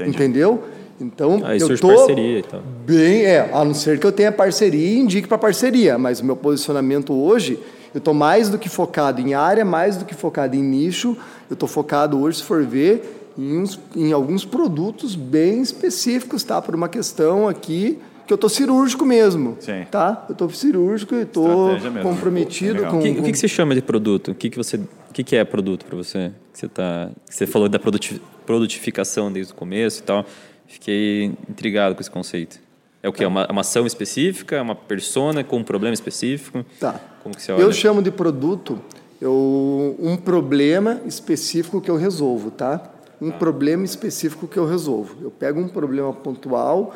Entendeu? 0.06 0.62
Então, 1.00 1.40
Aí 1.44 1.58
eu 1.58 1.66
surge 1.66 1.82
tô 1.82 1.88
parceria 1.88 2.38
e 2.38 2.42
tal. 2.42 2.62
Bem, 2.86 3.24
é, 3.24 3.50
a 3.52 3.64
não 3.64 3.74
ser 3.74 3.98
que 3.98 4.06
eu 4.06 4.12
tenha 4.12 4.30
parceria 4.30 4.86
e 4.94 4.98
indique 4.98 5.26
para 5.26 5.36
parceria, 5.36 5.98
mas 5.98 6.20
o 6.20 6.24
meu 6.24 6.36
posicionamento 6.36 7.12
hoje, 7.12 7.58
eu 7.94 7.98
estou 7.98 8.14
mais 8.14 8.48
do 8.48 8.58
que 8.58 8.68
focado 8.68 9.20
em 9.20 9.34
área, 9.34 9.64
mais 9.64 9.96
do 9.96 10.04
que 10.04 10.14
focado 10.14 10.56
em 10.56 10.62
nicho, 10.62 11.16
eu 11.50 11.54
estou 11.54 11.68
focado 11.68 12.20
hoje, 12.20 12.38
se 12.38 12.44
for 12.44 12.64
ver, 12.64 13.30
em, 13.38 13.58
uns- 13.58 13.78
em 13.96 14.12
alguns 14.12 14.44
produtos 14.44 15.14
bem 15.14 15.60
específicos, 15.62 16.42
tá? 16.42 16.60
Por 16.60 16.74
uma 16.74 16.88
questão 16.88 17.48
aqui 17.48 17.98
que 18.26 18.32
eu 18.32 18.38
tô 18.38 18.48
cirúrgico 18.48 19.04
mesmo. 19.04 19.56
Sim. 19.60 19.84
Tá? 19.90 20.24
Eu 20.28 20.34
tô 20.34 20.48
cirúrgico 20.50 21.14
e 21.14 21.24
tô 21.24 21.68
mesmo. 21.72 22.00
comprometido 22.02 22.74
Legal. 22.74 22.90
com. 22.92 22.98
O 22.98 23.02
que, 23.02 23.10
o 23.10 23.14
que 23.14 23.20
com- 23.22 23.32
que 23.32 23.38
você 23.38 23.48
chama 23.48 23.74
de 23.74 23.82
produto? 23.82 24.30
O 24.30 24.34
que, 24.34 24.48
que 24.50 24.56
você, 24.56 24.76
o 24.76 25.12
que, 25.12 25.24
que 25.24 25.34
é 25.36 25.44
produto 25.44 25.84
para 25.84 25.96
você? 25.96 26.30
Que 26.52 26.58
você 26.60 26.68
tá, 26.68 27.10
você 27.28 27.46
falou 27.46 27.68
da 27.68 27.78
produti- 27.78 28.20
produtificação 28.46 29.32
desde 29.32 29.52
o 29.52 29.56
começo 29.56 30.00
e 30.00 30.02
tal. 30.04 30.24
Fiquei 30.66 31.32
intrigado 31.50 31.94
com 31.94 32.00
esse 32.00 32.10
conceito. 32.10 32.58
É 33.02 33.08
o 33.08 33.12
que? 33.12 33.24
É 33.24 33.26
uma, 33.26 33.46
uma 33.50 33.62
ação 33.62 33.86
específica? 33.86 34.56
É 34.56 34.62
uma 34.62 34.76
persona 34.76 35.42
com 35.42 35.56
um 35.56 35.64
problema 35.64 35.92
específico? 35.92 36.64
Tá. 36.78 37.00
Como 37.22 37.34
que 37.34 37.42
você 37.42 37.52
olha? 37.52 37.62
Eu 37.62 37.72
chamo 37.72 38.00
de 38.00 38.10
produto 38.10 38.80
eu, 39.22 39.94
um 40.00 40.16
problema 40.16 41.00
específico 41.06 41.80
que 41.80 41.88
eu 41.88 41.96
resolvo, 41.96 42.50
tá? 42.50 42.90
Um 43.20 43.30
problema 43.30 43.84
específico 43.84 44.48
que 44.48 44.58
eu 44.58 44.66
resolvo. 44.66 45.14
Eu 45.22 45.30
pego 45.30 45.60
um 45.60 45.68
problema 45.68 46.12
pontual, 46.12 46.92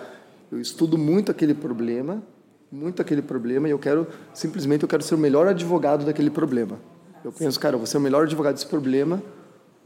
eu 0.50 0.60
estudo 0.60 0.98
muito 0.98 1.30
aquele 1.30 1.54
problema, 1.54 2.20
muito 2.70 3.00
aquele 3.00 3.22
problema, 3.22 3.68
e 3.68 3.70
eu 3.70 3.78
quero, 3.78 4.08
simplesmente, 4.34 4.82
eu 4.82 4.88
quero 4.88 5.04
ser 5.04 5.14
o 5.14 5.18
melhor 5.18 5.46
advogado 5.46 6.04
daquele 6.04 6.28
problema. 6.28 6.80
Eu 7.24 7.30
penso, 7.30 7.60
cara, 7.60 7.76
eu 7.76 7.78
vou 7.78 7.86
ser 7.86 7.98
o 7.98 8.00
melhor 8.00 8.24
advogado 8.24 8.54
desse 8.54 8.66
problema, 8.66 9.22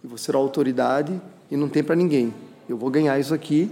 e 0.02 0.06
vou 0.06 0.16
ser 0.16 0.34
a 0.34 0.38
autoridade, 0.38 1.20
e 1.50 1.58
não 1.58 1.68
tem 1.68 1.84
para 1.84 1.94
ninguém. 1.94 2.32
Eu 2.66 2.78
vou 2.78 2.88
ganhar 2.88 3.18
isso 3.18 3.34
aqui, 3.34 3.70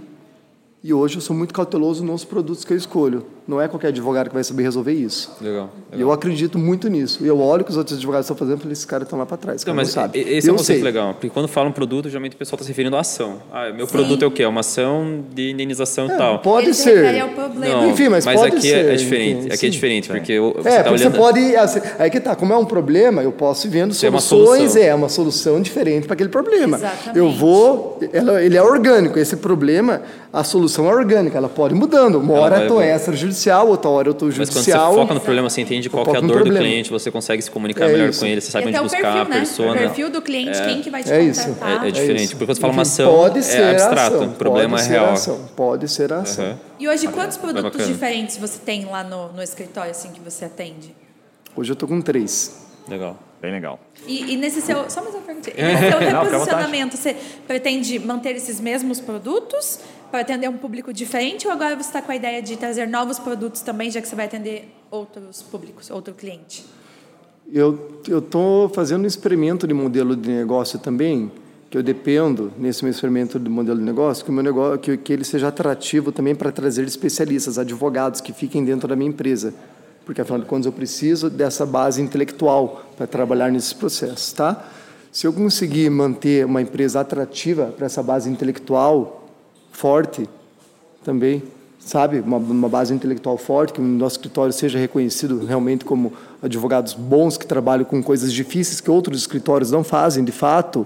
e 0.83 0.93
hoje 0.93 1.17
eu 1.17 1.21
sou 1.21 1.35
muito 1.35 1.53
cauteloso 1.53 2.03
nos 2.03 2.23
produtos 2.23 2.63
que 2.63 2.73
eu 2.73 2.77
escolho. 2.77 3.25
Não 3.49 3.59
é 3.59 3.67
qualquer 3.67 3.87
advogado 3.87 4.27
que 4.27 4.33
vai 4.35 4.43
saber 4.43 4.61
resolver 4.61 4.93
isso. 4.93 5.31
Legal. 5.41 5.71
E 5.91 5.99
eu 5.99 6.11
acredito 6.11 6.59
muito 6.59 6.87
nisso. 6.87 7.23
E 7.23 7.27
eu 7.27 7.39
olho 7.39 7.63
o 7.63 7.65
que 7.65 7.71
os 7.71 7.77
outros 7.77 7.97
advogados 7.97 8.25
estão 8.25 8.37
fazendo 8.37 8.57
e 8.57 8.61
falo, 8.61 8.71
esses 8.71 8.85
caras 8.85 9.07
estão 9.07 9.17
lá 9.17 9.25
para 9.25 9.37
trás. 9.37 9.65
Não, 9.65 9.73
mas 9.73 9.87
não 9.87 9.93
sabe. 10.03 10.19
esse 10.19 10.47
é 10.47 10.51
eu 10.51 10.53
um 10.53 10.57
conceito 10.57 10.77
sei. 10.77 10.83
legal. 10.83 11.13
Porque 11.15 11.29
quando 11.29 11.47
fala 11.47 11.67
um 11.67 11.71
produto, 11.71 12.07
geralmente 12.09 12.35
o 12.35 12.37
pessoal 12.37 12.57
está 12.57 12.63
se 12.65 12.69
referindo 12.69 12.95
à 12.95 12.99
ação. 12.99 13.41
Ah, 13.51 13.71
meu 13.71 13.87
produto 13.87 14.23
é 14.23 14.27
o 14.27 14.31
quê? 14.31 14.43
É 14.43 14.47
uma 14.47 14.59
ação 14.59 15.23
de 15.33 15.49
indenização 15.49 16.05
e 16.07 16.11
É, 16.11 16.15
tal. 16.15 16.39
pode 16.39 16.67
Ele 16.67 16.73
se 16.75 16.83
ser. 16.83 16.95
refere 16.95 17.19
ao 17.21 17.29
problema. 17.29 17.81
Não, 17.81 17.89
Enfim, 17.89 18.07
mas 18.09 18.23
pode 18.23 18.39
aqui 18.55 18.61
ser, 18.61 18.85
é, 18.85 18.93
é 18.93 18.95
diferente. 18.95 19.37
enfim, 19.39 19.45
aqui 19.47 19.53
é 19.53 19.57
sim. 19.57 19.69
diferente, 19.71 20.09
porque 20.09 20.39
o- 20.39 20.53
você 20.53 20.69
É, 20.69 20.71
está 20.71 20.83
porque 20.83 20.89
olhando... 21.03 21.11
você 21.11 21.17
pode. 21.17 21.55
assim, 21.55 21.79
Aí 21.97 22.09
que 22.11 22.19
tá, 22.19 22.35
como 22.35 22.53
é 22.53 22.57
um 22.57 22.65
problema, 22.65 23.23
eu 23.23 23.31
posso 23.31 23.65
ir 23.65 23.71
vendo 23.71 23.95
Tem 23.95 24.09
uma 24.11 24.19
soluções, 24.21 24.71
solução. 24.73 24.81
é 24.83 24.93
uma 24.93 25.09
solução 25.09 25.59
diferente 25.61 26.05
para 26.05 26.13
aquele 26.13 26.29
problema. 26.29 26.77
Exatamente. 26.77 27.17
Eu 27.17 27.31
vou. 27.31 27.97
ela- 28.13 28.43
ele 28.43 28.55
é 28.55 28.61
orgânico. 28.61 29.17
Esse 29.17 29.37
problema, 29.37 30.01
a 30.31 30.43
solução 30.43 30.87
é 30.87 30.93
orgânica, 30.93 31.35
ela 31.37 31.49
pode 31.49 31.73
ir 31.73 31.77
mudando. 31.77 32.19
Uma 32.19 32.35
Ela 32.35 32.43
hora 32.45 32.55
eu 32.57 32.61
estou 32.63 32.77
vai- 32.77 32.91
outra 33.47 33.89
hora 33.89 34.07
eu 34.07 34.11
estou 34.11 34.27
Mas 34.27 34.37
quando 34.37 34.47
judicial. 34.53 34.91
você 34.93 34.99
foca 34.99 35.13
no 35.13 35.19
problema, 35.21 35.49
você 35.49 35.61
entende 35.61 35.89
qual 35.89 36.03
que 36.05 36.11
é 36.15 36.17
a 36.17 36.21
dor 36.21 36.43
do 36.43 36.51
cliente, 36.53 36.89
você 36.89 37.09
consegue 37.11 37.41
se 37.41 37.49
comunicar 37.49 37.85
É 37.89 37.93
melhor 37.93 38.09
isso. 38.09 38.19
com 38.19 38.25
ele, 38.25 38.41
você 38.41 38.49
E 38.49 38.51
sabe 38.51 38.69
até 38.69 38.79
onde 38.81 38.89
buscar 38.89 39.01
perfil, 39.01 39.21
a 39.21 39.25
né? 39.25 39.37
persona. 39.37 39.71
O 39.71 39.77
perfil 39.77 40.09
do 40.09 40.21
cliente, 40.21 40.61
quem 40.63 40.81
que 40.81 40.89
vai 40.89 41.03
te 41.03 41.11
É 41.11 41.21
isso. 41.21 41.47
contratar. 41.47 41.85
É- 41.85 41.87
é 41.87 41.91
diferente, 41.91 42.21
isso. 42.23 42.31
porque 42.33 42.45
quando 42.45 42.55
você 42.55 42.61
fala 42.61 42.73
uma 42.73 42.81
ação, 42.81 43.11
pode 43.15 43.39
é 43.39 43.41
ser 43.41 43.63
a 43.63 43.71
abstrato, 43.71 44.15
ação, 44.15 44.27
o 44.27 44.33
problema 44.33 44.69
pode 44.77 44.81
é 44.81 44.85
ser 44.85 44.91
real. 44.91 45.13
ação, 45.13 45.49
pode 45.55 45.87
ser 45.87 46.11
a 46.13 46.19
ação. 46.19 46.45
Aham. 46.45 46.59
E 46.79 46.87
hoje, 46.87 47.07
quantos 47.07 47.37
produtos 47.37 47.87
diferentes 47.87 48.37
você 48.37 48.59
tem 48.59 48.85
lá 48.85 49.03
no, 49.03 49.31
no 49.33 49.41
escritório, 49.43 49.91
assim, 49.91 50.09
que 50.11 50.19
você 50.19 50.45
atende? 50.45 50.95
Hoje 51.55 51.71
eu 51.71 51.73
estou 51.73 51.87
com 51.89 52.01
três. 52.01 52.65
Legal. 52.87 53.17
Bem 53.41 53.51
legal. 53.53 53.79
E, 54.05 54.33
e 54.33 54.35
nesse 54.35 54.59
seu. 54.61 54.89
Só 54.89 55.01
mais 55.01 55.13
uma 55.15 55.21
pergunta. 55.21 55.49
E 55.49 55.53
nesse 55.63 55.89
seu 55.89 55.99
reposicionamento, 55.99 56.97
você 56.97 57.15
pretende 57.47 57.97
manter 57.99 58.35
esses 58.35 58.59
mesmos 58.59 58.99
produtos 58.99 59.79
para 60.09 60.21
atender 60.21 60.49
um 60.49 60.57
público 60.57 60.91
diferente 60.93 61.47
ou 61.47 61.53
agora 61.53 61.75
você 61.75 61.89
está 61.89 62.01
com 62.01 62.11
a 62.11 62.15
ideia 62.15 62.41
de 62.41 62.57
trazer 62.57 62.87
novos 62.87 63.19
produtos 63.19 63.61
também, 63.61 63.89
já 63.91 64.01
que 64.01 64.07
você 64.07 64.15
vai 64.15 64.25
atender 64.25 64.73
outros 64.89 65.41
públicos, 65.41 65.89
outro 65.89 66.13
cliente? 66.13 66.65
Eu 67.51 68.01
estou 68.07 68.69
fazendo 68.69 69.03
um 69.03 69.07
experimento 69.07 69.67
de 69.67 69.73
modelo 69.73 70.15
de 70.15 70.29
negócio 70.29 70.77
também, 70.77 71.31
que 71.69 71.77
eu 71.77 71.83
dependo, 71.83 72.51
nesse 72.57 72.83
meu 72.83 72.91
experimento 72.91 73.39
de 73.39 73.49
modelo 73.49 73.79
de 73.79 73.85
negócio, 73.85 74.23
que, 74.23 74.29
o 74.29 74.33
meu 74.33 74.43
negócio, 74.43 74.79
que, 74.79 74.97
que 74.97 75.13
ele 75.13 75.23
seja 75.23 75.47
atrativo 75.47 76.11
também 76.11 76.35
para 76.35 76.51
trazer 76.51 76.83
especialistas, 76.85 77.57
advogados 77.57 78.21
que 78.21 78.33
fiquem 78.33 78.63
dentro 78.63 78.87
da 78.87 78.95
minha 78.95 79.09
empresa. 79.09 79.53
Porque, 80.05 80.21
afinal 80.21 80.39
de 80.39 80.45
contas, 80.45 80.65
eu 80.65 80.71
preciso 80.71 81.29
dessa 81.29 81.65
base 81.65 82.01
intelectual 82.01 82.83
para 82.97 83.05
trabalhar 83.05 83.51
nesses 83.51 83.73
processos, 83.73 84.33
tá? 84.33 84.67
Se 85.11 85.25
eu 85.25 85.33
conseguir 85.33 85.89
manter 85.89 86.45
uma 86.45 86.61
empresa 86.61 86.99
atrativa 86.99 87.73
para 87.75 87.87
essa 87.87 88.01
base 88.01 88.29
intelectual 88.29 89.28
forte, 89.79 90.27
também, 91.05 91.41
sabe? 91.79 92.19
Uma, 92.19 92.35
uma 92.35 92.67
base 92.67 92.93
intelectual 92.93 93.37
forte, 93.37 93.71
que 93.71 93.79
o 93.79 93.83
nosso 93.83 94.17
escritório 94.17 94.51
seja 94.51 94.77
reconhecido 94.77 95.45
realmente 95.45 95.85
como 95.85 96.11
advogados 96.41 96.93
bons 96.93 97.37
que 97.37 97.47
trabalham 97.47 97.85
com 97.85 98.03
coisas 98.03 98.33
difíceis 98.33 98.81
que 98.81 98.91
outros 98.91 99.21
escritórios 99.21 99.71
não 99.71 99.81
fazem, 99.81 100.21
de 100.21 100.33
fato. 100.33 100.85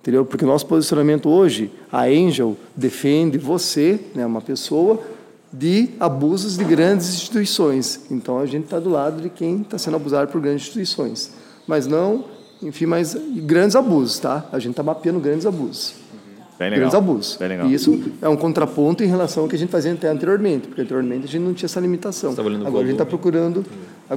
Entendeu? 0.00 0.24
Porque 0.24 0.44
o 0.44 0.48
nosso 0.48 0.64
posicionamento 0.66 1.28
hoje, 1.28 1.72
a 1.90 2.04
Angel 2.04 2.56
defende 2.76 3.36
você, 3.36 3.98
né, 4.14 4.24
uma 4.24 4.40
pessoa, 4.40 5.02
de 5.52 5.90
abusos 5.98 6.56
de 6.56 6.62
grandes 6.62 7.08
instituições. 7.08 8.02
Então 8.12 8.38
a 8.38 8.46
gente 8.46 8.64
está 8.64 8.78
do 8.78 8.90
lado 8.90 9.20
de 9.20 9.28
quem 9.28 9.62
está 9.62 9.76
sendo 9.76 9.96
abusado 9.96 10.30
por 10.30 10.40
grandes 10.40 10.62
instituições. 10.62 11.32
Mas 11.66 11.88
não, 11.88 12.26
enfim, 12.62 12.86
mas 12.86 13.16
grandes 13.38 13.74
abusos, 13.74 14.20
tá? 14.20 14.46
A 14.52 14.60
gente 14.60 14.70
está 14.70 14.84
mapeando 14.84 15.18
grandes 15.18 15.46
abusos. 15.46 15.94
Grandes 16.58 16.94
abusos. 16.94 17.36
Bem 17.36 17.48
legal. 17.48 17.66
E 17.68 17.74
isso 17.74 18.00
é 18.20 18.28
um 18.28 18.36
contraponto 18.36 19.02
em 19.04 19.06
relação 19.06 19.44
ao 19.44 19.48
que 19.48 19.54
a 19.56 19.58
gente 19.58 19.70
fazia 19.70 19.92
até 19.92 20.08
anteriormente, 20.08 20.66
porque 20.66 20.82
anteriormente 20.82 21.24
a 21.24 21.28
gente 21.28 21.42
não 21.42 21.54
tinha 21.54 21.66
essa 21.66 21.80
limitação. 21.80 22.34
Tá 22.34 22.42
agora 22.42 22.54
a 22.56 22.60
gente 22.60 22.92
está 22.92 23.04
volume. 23.04 23.06
procurando. 23.06 23.64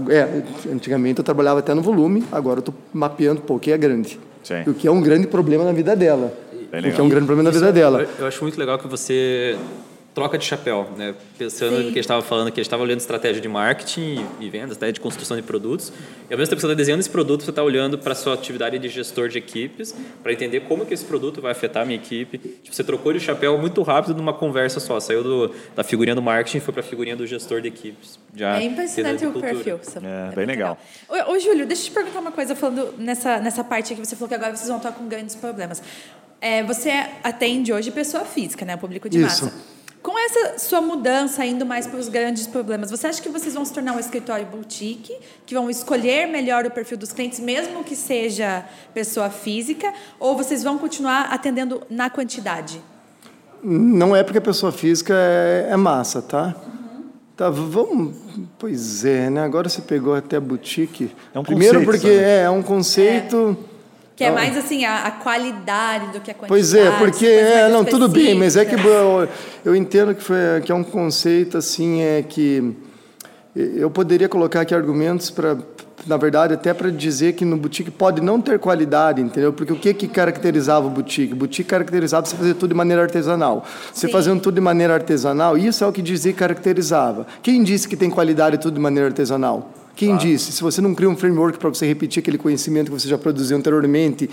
É, 0.10 0.44
antigamente 0.72 1.20
eu 1.20 1.24
trabalhava 1.24 1.60
até 1.60 1.74
no 1.74 1.82
volume, 1.82 2.24
agora 2.32 2.58
eu 2.58 2.62
estou 2.62 2.76
mapeando 2.94 3.42
pô, 3.42 3.56
o 3.56 3.60
que 3.60 3.72
é 3.72 3.78
grande. 3.78 4.20
Sim. 4.44 4.64
O 4.66 4.74
que 4.74 4.88
é 4.88 4.92
um 4.92 5.02
grande 5.02 5.28
problema 5.28 5.64
na 5.64 5.72
vida 5.72 5.96
dela. 5.96 6.34
Bem 6.72 6.80
O 6.80 6.84
legal. 6.84 6.96
que 6.96 7.02
é 7.02 7.04
um 7.04 7.10
grande 7.10 7.26
problema 7.26 7.50
na 7.52 7.54
vida 7.54 7.72
dela. 7.72 8.02
Eu, 8.02 8.10
eu 8.20 8.26
acho 8.28 8.42
muito 8.44 8.58
legal 8.58 8.80
que 8.80 8.88
você 8.88 9.58
troca 10.14 10.38
de 10.38 10.46
chapéu, 10.46 10.90
né? 10.98 11.16
Pensando 11.38 11.78
Sim. 11.78 11.78
no 11.78 11.84
que 11.84 11.90
a 11.90 11.94
gente 11.94 12.00
estava 12.00 12.22
falando, 12.22 12.48
que 12.52 12.60
a 12.60 12.64
gente 12.64 12.68
estava 12.68 12.84
olhando 12.84 13.00
estratégia 13.00 13.42
de 13.42 13.48
marketing 13.48 14.26
e 14.40 14.50
vendas, 14.50 14.76
até 14.76 14.92
de 14.92 15.00
construção 15.00 15.38
de 15.38 15.44
produtos. 15.44 15.92
E 16.30 16.34
ao 16.34 16.38
mesmo 16.38 16.50
tempo 16.50 16.56
que 16.56 16.62
você 16.62 16.68
está 16.68 16.74
desenhando 16.74 17.00
esse 17.00 17.10
produto, 17.10 17.44
você 17.44 17.50
está 17.50 17.64
olhando 17.64 17.98
para 17.98 18.12
a 18.12 18.16
sua 18.16 18.34
atividade 18.34 18.78
de 18.78 18.90
gestor 18.90 19.30
de 19.30 19.38
equipes, 19.38 19.96
para 20.22 20.34
entender 20.34 20.62
como 20.62 20.86
que 20.86 20.94
esse 20.94 21.06
produto 21.06 21.42
vai 21.42 21.52
afetar 21.52 21.84
a 21.84 21.86
minha 21.86 21.98
equipe. 21.98 22.38
Tipo, 22.38 22.76
você 22.76 22.84
trocou 22.84 23.14
de 23.14 23.20
chapéu 23.20 23.58
muito 23.58 23.82
rápido 23.84 24.14
numa 24.16 24.34
conversa 24.34 24.80
só. 24.80 25.00
Saiu 25.00 25.24
do, 25.24 25.56
da 25.76 25.84
figurinha 25.84 26.16
do 26.16 26.22
marketing 26.22 26.58
e 26.58 26.62
foi 26.62 26.74
para 26.74 26.82
a 26.82 26.86
figurinha 26.86 27.16
do 27.16 27.26
gestor 27.26 27.62
de 27.62 27.70
equipes. 27.70 28.20
Já 28.36 28.60
É 28.60 28.64
impressionante 28.64 29.26
o 29.26 29.32
perfil. 29.32 29.80
É, 30.04 30.24
muito 30.24 30.36
bem 30.36 30.46
legal. 30.46 30.78
Ô, 31.08 31.32
ô, 31.32 31.40
Júlio, 31.40 31.66
deixa 31.66 31.84
eu 31.84 31.86
te 31.86 31.92
perguntar 31.92 32.20
uma 32.20 32.32
coisa, 32.32 32.54
falando 32.54 32.94
nessa, 32.98 33.40
nessa 33.40 33.64
parte 33.64 33.96
que 33.96 34.06
você 34.06 34.16
falou 34.16 34.28
que 34.28 34.36
agora 34.36 34.56
vocês 34.56 34.68
vão 34.68 34.78
estar 34.78 34.92
com 34.92 35.08
grandes 35.08 35.36
problemas. 35.36 35.82
É, 36.42 36.64
você 36.64 36.90
atende 37.24 37.72
hoje 37.72 37.92
pessoa 37.92 38.26
física, 38.26 38.66
né? 38.66 38.76
Público 38.76 39.08
de 39.08 39.20
Isso. 39.20 39.46
massa. 39.46 39.81
Com 40.02 40.18
essa 40.18 40.58
sua 40.58 40.82
mudança 40.82 41.46
indo 41.46 41.64
mais 41.66 41.86
para 41.86 42.00
os 42.00 42.10
grandes 42.10 42.48
problemas, 42.48 42.90
você 42.90 43.06
acha 43.08 43.22
que 43.22 43.30
vocês 43.30 43.54
vão 43.54 43.64
se 43.64 43.72
tornar 43.72 43.94
um 43.94 44.00
escritório 44.00 44.46
boutique, 44.48 45.16
que 45.46 45.54
vão 45.54 45.70
escolher 45.70 46.26
melhor 46.28 46.66
o 46.66 46.72
perfil 46.72 46.98
dos 46.98 47.12
clientes, 47.14 47.40
mesmo 47.40 47.84
que 47.84 47.96
seja 47.96 48.66
pessoa 48.96 49.30
física, 49.30 49.94
ou 50.20 50.36
vocês 50.36 50.64
vão 50.64 50.80
continuar 50.80 51.28
atendendo 51.32 51.84
na 51.88 52.10
quantidade? 52.10 52.82
Não 53.64 54.16
é 54.16 54.24
porque 54.24 54.40
a 54.40 54.42
pessoa 54.42 54.72
física 54.72 55.14
é, 55.16 55.68
é 55.70 55.78
massa, 55.78 56.20
tá? 56.20 56.56
Tá, 57.38 57.52
v- 57.52 57.70
vamos. 57.70 58.16
Pois 58.58 59.06
é, 59.06 59.30
né? 59.30 59.44
Agora 59.44 59.70
você 59.70 59.82
pegou 59.84 60.16
até 60.16 60.38
a 60.38 60.42
boutique. 60.42 61.12
É 61.34 61.38
um 61.40 61.44
Primeiro 61.44 61.80
conceito, 61.80 61.92
porque 61.92 62.16
sabe? 62.16 62.24
é, 62.28 62.42
é 62.44 62.50
um 62.50 62.64
conceito. 62.64 63.58
Que 64.22 64.26
é 64.26 64.30
Ah. 64.30 64.34
mais 64.34 64.56
assim, 64.56 64.86
a, 64.86 65.04
a 65.04 65.12
qualidade 65.12 66.06
do 66.14 66.20
que 66.20 66.30
a 66.30 66.34
quantidade. 66.36 66.48
Pois 66.48 66.74
é, 66.76 66.92
porque 66.92 67.26
coisas 67.26 67.52
é, 67.52 67.70
não, 67.70 67.84
tudo 67.84 68.08
bem, 68.08 68.36
mas 68.36 68.56
é 68.56 68.64
que 68.64 68.76
específicas. 68.76 69.30
eu, 69.66 69.72
eu 69.72 69.76
entendo 69.76 70.14
que, 70.14 70.22
foi, 70.24 70.38
que 70.64 70.72
é 70.72 70.76
um 70.76 70.84
conceito 70.84 71.58
assim, 71.58 72.02
é 72.02 72.22
que 72.22 72.76
eu 73.56 73.90
poderia 73.90 74.30
colocar 74.30 74.62
aqui 74.62 74.76
argumentos 74.76 75.32
para, 75.32 75.58
na 76.06 76.18
verdade, 76.18 76.54
até 76.54 76.72
para 76.72 76.92
dizer 76.92 77.34
que 77.34 77.44
no 77.44 77.58
boutique 77.58 77.90
pode 77.90 78.22
não 78.22 78.40
ter 78.40 78.60
qualidade, 78.60 79.22
entendeu? 79.22 79.52
Porque 79.52 79.74
o 79.74 79.76
que 79.76 79.92
que 79.94 80.08
caracterizava 80.08 80.86
o 80.86 80.90
boutique? 80.92 81.34
O 81.34 81.36
boutique 81.36 81.68
caracterizava 81.68 82.26
você 82.26 82.36
fazer 82.36 82.54
tudo 82.54 82.70
de 82.70 82.76
maneira 82.76 83.02
artesanal. 83.02 83.66
Você 83.92 84.06
Sim. 84.06 84.14
fazendo 84.14 84.40
tudo 84.40 84.54
de 84.54 84.62
maneira 84.62 84.94
artesanal, 84.94 85.58
isso 85.58 85.84
é 85.84 85.88
o 85.88 85.92
que 85.92 86.02
dizia 86.02 86.32
que 86.32 86.38
caracterizava. 86.38 87.26
Quem 87.42 87.64
disse 87.64 87.88
que 87.88 87.98
tem 87.98 88.10
qualidade 88.12 88.60
tudo 88.60 88.76
de 88.76 88.80
maneira 88.80 89.10
artesanal? 89.10 89.70
Quem 89.96 90.18
disse? 90.18 90.52
Se 90.52 90.62
você 90.62 90.82
não 90.82 90.96
cria 90.96 91.10
um 91.10 91.16
framework 91.16 91.58
para 91.58 91.70
você 91.70 91.86
repetir 91.86 92.22
aquele 92.22 92.38
conhecimento 92.38 92.92
que 92.92 93.00
você 93.00 93.08
já 93.08 93.18
produziu 93.18 93.58
anteriormente 93.58 94.30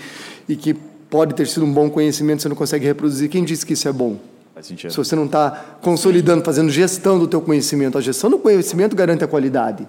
e 0.47 0.55
que 0.55 0.73
pode 1.09 1.33
ter 1.33 1.47
sido 1.47 1.65
um 1.65 1.73
bom 1.73 1.89
conhecimento, 1.89 2.41
você 2.41 2.49
não 2.49 2.55
consegue 2.55 2.85
reproduzir, 2.85 3.29
quem 3.29 3.43
disse 3.43 3.65
que 3.65 3.73
isso 3.73 3.87
é 3.87 3.91
bom? 3.91 4.17
Faz 4.53 4.67
sentido. 4.67 4.91
Se 4.91 4.97
você 4.97 5.15
não 5.15 5.25
está 5.25 5.77
consolidando, 5.81 6.43
fazendo 6.43 6.69
gestão 6.69 7.17
do 7.17 7.27
teu 7.27 7.41
conhecimento, 7.41 7.97
a 7.97 8.01
gestão 8.01 8.29
do 8.29 8.37
conhecimento 8.37 8.95
garante 8.95 9.23
a 9.23 9.27
qualidade. 9.27 9.87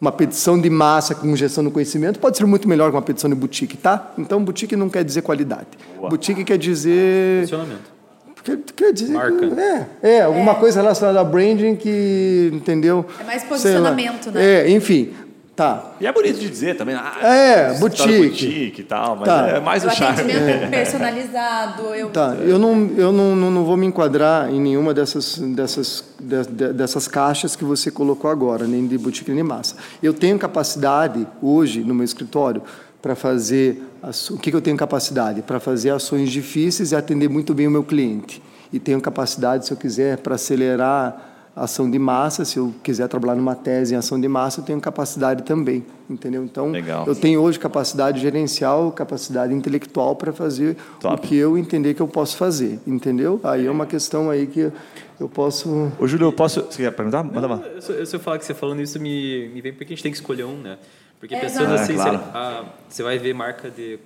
Uma 0.00 0.10
petição 0.10 0.58
de 0.58 0.70
massa 0.70 1.14
com 1.14 1.36
gestão 1.36 1.62
do 1.62 1.70
conhecimento 1.70 2.18
pode 2.18 2.36
ser 2.36 2.46
muito 2.46 2.66
melhor 2.66 2.90
que 2.90 2.96
uma 2.96 3.02
petição 3.02 3.28
de 3.28 3.36
boutique, 3.36 3.76
tá? 3.76 4.12
Então, 4.16 4.42
boutique 4.42 4.74
não 4.74 4.88
quer 4.88 5.04
dizer 5.04 5.22
qualidade. 5.22 5.68
Boutique 6.08 6.42
quer 6.42 6.56
dizer 6.56 7.40
Posicionamento. 7.40 7.99
Quer, 8.42 8.58
quer 8.74 8.92
dizer 8.92 9.12
Marca. 9.12 9.36
que- 9.48 9.60
é, 9.60 9.86
é, 10.02 10.22
alguma 10.22 10.54
coisa 10.54 10.80
relacionada 10.80 11.20
a 11.20 11.24
branding 11.24 11.76
que, 11.76 12.50
entendeu? 12.52 13.04
É 13.20 13.24
mais 13.24 13.42
posicionamento, 13.44 14.30
né? 14.30 14.42
É, 14.66 14.70
enfim. 14.70 15.12
Tá. 15.54 15.92
E 16.00 16.06
é 16.06 16.12
bonito 16.12 16.38
de 16.38 16.48
dizer 16.48 16.74
também. 16.78 16.94
Ah, 16.94 17.18
É, 17.22 17.74
boutique. 17.74 18.16
boutique 18.16 18.80
e 18.80 18.84
tal, 18.84 19.14
mas 19.16 19.26
Tá. 19.28 19.46
é 19.48 19.60
mais 19.60 19.84
O 19.84 19.88
o 19.88 19.90
charme. 19.90 20.18
atendimento 20.22 20.70
personalizado. 20.70 21.82
Eu, 21.94 22.08
Tá, 22.08 22.34
eu 22.40 22.58
não, 22.58 22.90
eu 22.96 23.12
não, 23.12 23.36
não, 23.36 23.50
não 23.50 23.64
vou 23.64 23.76
me 23.76 23.84
enquadrar 23.86 24.50
em 24.50 24.58
nenhuma 24.58 24.94
dessas, 24.94 25.36
dessas, 25.38 26.02
de- 26.18 26.46
de- 26.46 26.72
dessas 26.72 27.06
caixas 27.06 27.54
que 27.56 27.64
você 27.64 27.90
colocou 27.90 28.30
agora, 28.30 28.66
nem 28.66 28.86
de 28.86 28.96
boutique 28.96 29.30
nem 29.32 29.42
massa. 29.42 29.76
Eu 30.02 30.14
tenho 30.14 30.38
capacidade 30.38 31.26
hoje 31.42 31.80
no 31.80 31.94
meu 31.94 32.04
escritório 32.06 32.62
para 33.02 33.14
fazer 33.14 33.82
o 34.30 34.38
que, 34.38 34.50
que 34.50 34.56
eu 34.56 34.60
tenho 34.60 34.76
capacidade 34.76 35.42
para 35.42 35.58
fazer 35.60 35.90
ações 35.90 36.30
difíceis 36.30 36.92
e 36.92 36.96
atender 36.96 37.28
muito 37.28 37.54
bem 37.54 37.66
o 37.66 37.70
meu 37.70 37.82
cliente. 37.84 38.42
E 38.72 38.78
tenho 38.78 39.00
capacidade, 39.00 39.66
se 39.66 39.72
eu 39.72 39.76
quiser, 39.76 40.18
para 40.18 40.34
acelerar 40.36 41.26
a 41.56 41.64
ação 41.64 41.90
de 41.90 41.98
massa. 41.98 42.44
Se 42.44 42.58
eu 42.58 42.72
quiser 42.84 43.08
trabalhar 43.08 43.34
numa 43.34 43.54
tese 43.56 43.94
em 43.94 43.96
ação 43.96 44.20
de 44.20 44.28
massa, 44.28 44.60
eu 44.60 44.64
tenho 44.64 44.80
capacidade 44.80 45.42
também, 45.42 45.84
entendeu? 46.08 46.44
Então, 46.44 46.70
Legal. 46.70 47.04
eu 47.06 47.14
tenho 47.16 47.40
hoje 47.40 47.58
capacidade 47.58 48.20
gerencial, 48.20 48.92
capacidade 48.92 49.52
intelectual 49.52 50.14
para 50.14 50.32
fazer 50.32 50.76
Top. 51.00 51.14
o 51.16 51.18
que 51.28 51.34
eu 51.36 51.58
entender 51.58 51.94
que 51.94 52.00
eu 52.02 52.06
posso 52.08 52.36
fazer, 52.36 52.78
entendeu? 52.86 53.40
Aí 53.42 53.66
é 53.66 53.70
uma 53.70 53.86
questão 53.86 54.30
aí 54.30 54.46
que 54.46 54.70
eu 55.18 55.28
posso 55.28 55.90
Ô, 55.98 56.06
Júlio, 56.06 56.28
eu 56.28 56.32
posso. 56.32 56.62
Você 56.70 56.82
quer 56.84 56.92
perguntar? 56.92 57.24
Manda 57.24 57.46
lá. 57.48 57.60
Eu, 57.74 57.82
se 57.82 57.92
eu- 57.92 58.06
se 58.06 58.16
eu 58.16 58.20
falar 58.20 58.38
que 58.38 58.44
você 58.44 58.54
falando 58.54 58.80
isso, 58.80 59.00
me, 59.00 59.48
me 59.48 59.60
vem 59.60 59.72
porque 59.72 59.84
a 59.92 59.96
gente 59.96 60.02
tem 60.02 60.12
que 60.12 60.18
escolher 60.18 60.44
um, 60.44 60.56
né? 60.58 60.78
Porque 61.20 61.34
É, 61.34 61.40
pessoas 61.40 61.68
exato. 61.70 61.82
assim, 61.82 61.92
É, 61.92 61.96
claro. 61.96 62.16
lá, 62.16 62.30
ah, 62.34 62.64
você 62.88 63.02
vai 63.02 63.18
ver 63.18 63.34
marca 63.34 63.70
de. 63.70 63.98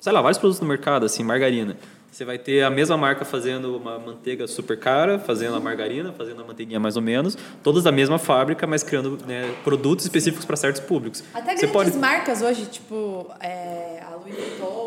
Sei 0.00 0.10
lá, 0.12 0.20
vários 0.20 0.38
produtos 0.38 0.60
no 0.60 0.66
mercado, 0.66 1.06
assim, 1.06 1.22
margarina. 1.22 1.76
Você 2.10 2.26
vai 2.26 2.36
ter 2.36 2.62
a 2.62 2.68
mesma 2.68 2.94
marca 2.96 3.24
fazendo 3.24 3.74
uma 3.74 3.98
manteiga 3.98 4.46
super 4.46 4.78
cara, 4.78 5.18
fazendo 5.18 5.56
a 5.56 5.60
margarina, 5.60 6.12
fazendo 6.12 6.42
a 6.42 6.44
manteiguinha 6.44 6.78
mais 6.78 6.94
ou 6.94 7.00
menos, 7.00 7.38
todas 7.62 7.84
da 7.84 7.90
mesma 7.92 8.18
fábrica, 8.18 8.66
mas 8.66 8.82
criando 8.82 9.18
né, 9.26 9.54
produtos 9.64 10.04
específicos 10.04 10.44
para 10.44 10.56
certos 10.56 10.82
públicos. 10.82 11.24
Até 11.32 11.56
você 11.56 11.66
grandes 11.66 11.72
pode 11.72 11.96
marcas 11.96 12.42
hoje, 12.42 12.66
tipo 12.66 13.30
é, 13.40 14.02
a 14.06 14.14
Louis 14.16 14.34
Vuitton, 14.34 14.64
a. 14.66 14.81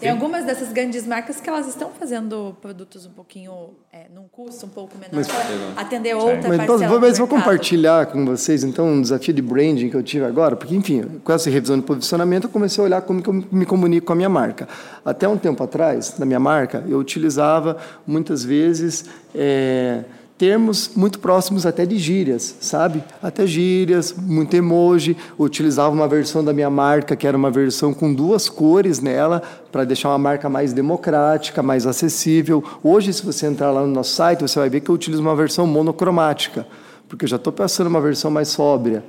Tem 0.00 0.10
algumas 0.10 0.44
dessas 0.44 0.72
grandes 0.72 1.06
marcas 1.06 1.40
que 1.40 1.48
elas 1.48 1.68
estão 1.68 1.90
fazendo 1.90 2.56
produtos 2.60 3.06
um 3.06 3.10
pouquinho, 3.10 3.70
é, 3.92 4.06
num 4.12 4.24
custo 4.26 4.66
um 4.66 4.68
pouco 4.68 4.96
menor, 4.98 5.24
para 5.24 5.80
atender 5.82 6.14
outra 6.14 6.48
Mas, 6.48 6.56
parcela 6.56 6.66
posso- 6.78 6.94
do 6.94 7.00
mas 7.00 7.18
vou 7.18 7.28
compartilhar 7.28 8.06
com 8.06 8.24
vocês, 8.24 8.64
então, 8.64 8.86
um 8.88 9.02
desafio 9.02 9.32
de 9.34 9.42
branding 9.42 9.90
que 9.90 9.94
eu 9.96 10.02
tive 10.02 10.24
agora, 10.24 10.56
porque, 10.56 10.74
enfim, 10.74 11.02
com 11.22 11.32
essa 11.32 11.50
revisão 11.50 11.76
de 11.78 11.82
posicionamento, 11.84 12.44
eu 12.44 12.50
comecei 12.50 12.82
a 12.82 12.86
olhar 12.86 13.02
como 13.02 13.22
que 13.22 13.28
eu 13.28 13.34
me 13.52 13.66
comunico 13.66 14.06
com 14.06 14.12
a 14.14 14.16
minha 14.16 14.28
marca. 14.28 14.66
Até 15.04 15.28
um 15.28 15.36
tempo 15.36 15.62
atrás, 15.62 16.18
na 16.18 16.24
minha 16.26 16.40
marca, 16.40 16.82
eu 16.88 16.98
utilizava, 16.98 17.76
muitas 18.06 18.42
vezes, 18.44 19.04
é, 19.34 20.02
termos 20.42 20.90
muito 20.96 21.20
próximos 21.20 21.64
até 21.64 21.86
de 21.86 21.96
gírias, 21.96 22.56
sabe? 22.60 23.00
Até 23.22 23.46
gírias, 23.46 24.12
muito 24.12 24.52
emoji. 24.54 25.16
Eu 25.38 25.44
utilizava 25.44 25.94
uma 25.94 26.08
versão 26.08 26.42
da 26.42 26.52
minha 26.52 26.68
marca, 26.68 27.14
que 27.14 27.28
era 27.28 27.36
uma 27.36 27.48
versão 27.48 27.94
com 27.94 28.12
duas 28.12 28.48
cores 28.48 28.98
nela, 28.98 29.40
para 29.70 29.84
deixar 29.84 30.08
uma 30.08 30.18
marca 30.18 30.48
mais 30.48 30.72
democrática, 30.72 31.62
mais 31.62 31.86
acessível. 31.86 32.60
Hoje, 32.82 33.12
se 33.12 33.24
você 33.24 33.46
entrar 33.46 33.70
lá 33.70 33.82
no 33.82 33.86
nosso 33.86 34.16
site, 34.16 34.40
você 34.40 34.58
vai 34.58 34.68
ver 34.68 34.80
que 34.80 34.90
eu 34.90 34.96
utilizo 34.96 35.22
uma 35.22 35.36
versão 35.36 35.64
monocromática, 35.64 36.66
porque 37.08 37.24
eu 37.24 37.28
já 37.28 37.36
estou 37.36 37.52
pensando 37.52 37.86
uma 37.86 38.00
versão 38.00 38.28
mais 38.28 38.48
sóbria, 38.48 39.04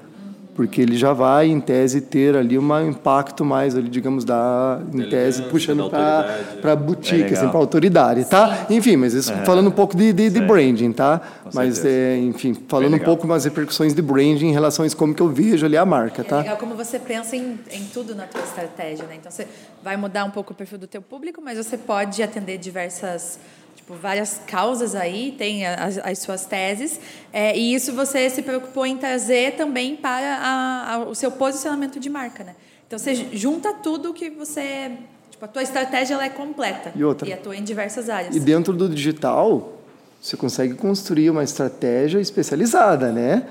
porque 0.56 0.82
ele 0.82 0.96
já 0.96 1.14
vai, 1.14 1.48
em 1.48 1.60
tese, 1.60 2.00
ter 2.02 2.36
ali 2.36 2.58
um 2.60 2.88
impacto 2.90 3.44
mais, 3.44 3.76
ali, 3.76 3.90
digamos, 3.90 4.24
da, 4.24 4.80
em 4.94 5.10
tese, 5.10 5.44
puxando 5.44 5.90
para 5.90 6.40
para 6.62 6.72
É 6.72 6.76
boutique, 6.76 7.24
legal. 7.24 7.34
assim, 7.42 7.50
para 7.50 7.58
autoridade, 7.60 8.26
tá? 8.26 8.68
Enfim, 8.70 8.96
mas 8.96 9.14
isso 9.14 9.34
falando 9.46 9.68
um 9.68 9.72
pouco 9.72 9.98
de, 9.98 10.14
de, 10.14 10.30
de 10.30 10.40
branding, 10.42 10.92
tá? 10.92 11.22
Mas, 11.54 11.76
certeza. 11.78 11.88
é, 11.90 12.18
enfim, 12.20 12.54
falando 12.68 12.96
um 12.96 13.00
pouco 13.00 13.26
umas 13.26 13.46
repercussões 13.46 13.94
de 13.94 14.02
branding 14.02 14.48
em 14.48 14.52
relação 14.54 14.84
a 14.84 14.88
isso, 14.88 14.96
como 14.98 15.14
que 15.14 15.22
eu 15.22 15.30
vejo 15.30 15.66
ali 15.66 15.76
a 15.78 15.86
marca, 15.86 16.22
É 16.22 16.26
tá? 16.26 16.38
legal 16.40 16.58
como 16.58 16.76
você 16.76 17.00
pensa 17.00 17.36
em, 17.36 17.60
em 17.72 17.86
tudo 17.94 18.14
na 18.16 18.26
tua 18.26 18.42
estratégia, 18.42 19.06
né? 19.06 19.16
Então 19.20 19.32
você 19.32 19.48
vai 19.84 19.98
mudar 19.98 20.24
um 20.24 20.30
pouco 20.32 20.54
o 20.54 20.56
perfil 20.56 20.78
do 20.78 20.88
teu 20.88 21.02
público, 21.02 21.42
mas 21.44 21.58
você 21.58 21.78
pode 21.78 22.22
atender 22.22 22.58
diversas, 22.58 23.40
tipo, 23.84 23.96
várias 23.96 24.40
causas 24.48 24.96
aí, 24.96 25.36
tem 25.38 25.66
as, 25.66 25.98
as 25.98 26.20
suas 26.20 26.46
teses, 26.46 27.00
é, 27.34 27.56
e 27.58 27.74
isso 27.76 27.92
você 27.94 28.30
se 28.30 28.42
preocupou 28.42 28.86
em 28.86 28.96
trazer 28.98 29.56
também 29.56 29.96
para 29.98 30.38
a- 30.38 30.94
a- 30.94 31.00
o 31.00 31.14
seu 31.14 31.30
posicionamento 31.30 32.00
de 32.00 32.10
marca, 32.10 32.46
né? 32.46 32.56
Então 32.88 32.98
você 32.98 33.14
junta 33.34 33.74
tudo 33.74 34.14
que 34.14 34.30
você, 34.30 34.92
tipo, 35.30 35.44
a 35.44 35.48
tua 35.48 35.62
estratégia 35.64 36.14
ela 36.14 36.24
é 36.26 36.30
completa 36.30 36.94
E 36.96 37.04
outra? 37.04 37.32
atua 37.34 37.56
em 37.58 37.64
diversas 37.64 38.10
áreas. 38.10 38.34
E 38.36 38.40
dentro 38.40 38.72
do 38.74 38.88
digital, 38.88 39.74
você 40.22 40.38
consegue 40.38 40.76
construir 40.76 41.30
uma 41.30 41.44
estratégia 41.44 42.20
especializada, 42.20 43.12
né? 43.12 43.44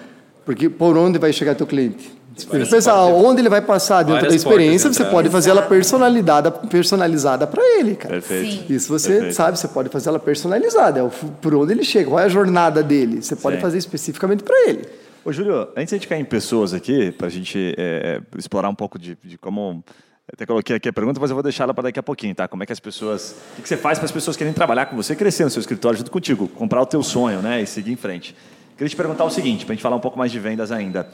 Porque 0.47 0.69
por 0.71 0.97
onde 0.97 1.19
vai 1.19 1.33
chegar 1.33 1.55
teu 1.55 1.67
cliente? 1.67 2.11
Pensar 2.51 2.95
portas. 2.95 3.25
onde 3.25 3.41
ele 3.41 3.49
vai 3.49 3.61
passar 3.61 4.03
dentro 4.03 4.29
da 4.29 4.35
experiência, 4.35 4.93
você 4.93 5.05
pode 5.05 5.29
fazer 5.29 5.51
ela 5.51 5.63
personalizada, 5.63 6.51
personalizada 6.51 7.47
para 7.47 7.63
ele, 7.79 7.95
cara. 7.95 8.15
Perfeito. 8.15 8.67
Sim. 8.67 8.75
Isso 8.75 8.89
você 8.89 9.11
Perfeito. 9.11 9.35
sabe, 9.35 9.59
você 9.59 9.69
pode 9.69 9.89
fazer 9.89 10.09
ela 10.09 10.19
personalizada, 10.19 11.01
é 11.01 11.03
o, 11.03 11.11
por 11.11 11.55
onde 11.55 11.73
ele 11.73 11.85
chega, 11.85 12.09
qual 12.09 12.21
é 12.21 12.25
a 12.25 12.29
jornada 12.29 12.83
dele. 12.83 13.23
Você 13.23 13.37
pode 13.37 13.57
Sim. 13.57 13.63
fazer 13.63 13.79
especificamente 13.79 14.43
para 14.43 14.69
ele. 14.69 14.87
Ô, 15.25 15.33
Júlio, 15.33 15.69
antes 15.77 15.91
de 15.91 15.95
a 15.95 15.99
gente 15.99 16.09
cair 16.09 16.21
em 16.21 16.25
pessoas 16.25 16.75
aqui, 16.75 17.13
para 17.13 17.29
a 17.29 17.31
gente 17.31 17.75
é, 17.79 18.21
explorar 18.37 18.69
um 18.69 18.75
pouco 18.75 18.99
de, 18.99 19.17
de 19.23 19.39
como. 19.39 19.85
Até 20.33 20.47
coloquei 20.47 20.75
aqui 20.77 20.89
a 20.89 20.93
pergunta, 20.93 21.21
mas 21.21 21.31
eu 21.31 21.37
vou 21.37 21.43
deixar 21.43 21.65
ela 21.65 21.75
para 21.75 21.85
daqui 21.85 21.99
a 21.99 22.03
pouquinho, 22.03 22.35
tá? 22.35 22.49
Como 22.49 22.63
é 22.63 22.67
que 22.67 22.73
as 22.73 22.81
pessoas. 22.81 23.37
O 23.53 23.57
que, 23.57 23.63
que 23.63 23.69
você 23.69 23.77
faz 23.77 23.99
para 23.99 24.07
as 24.07 24.13
pessoas 24.13 24.37
querem 24.37 24.53
trabalhar 24.53 24.87
com 24.87 24.97
você, 24.97 25.15
crescer 25.15 25.45
no 25.45 25.51
seu 25.51 25.61
escritório 25.61 25.99
junto 25.99 26.11
contigo, 26.11 26.49
comprar 26.49 26.81
o 26.81 26.87
teu 26.87 27.03
sonho, 27.03 27.41
né? 27.41 27.63
E 27.63 27.67
seguir 27.67 27.93
em 27.93 27.97
frente. 27.97 28.35
Queria 28.77 28.89
te 28.89 28.97
perguntar 28.97 29.25
o 29.25 29.31
seguinte, 29.31 29.65
para 29.65 29.75
a 29.75 29.77
gente 29.77 29.83
falar 29.83 29.95
um 29.95 30.01
pouco 30.01 30.19
mais 30.19 30.33
de 30.33 30.41
vendas 30.41 30.73
ainda. 30.73 31.09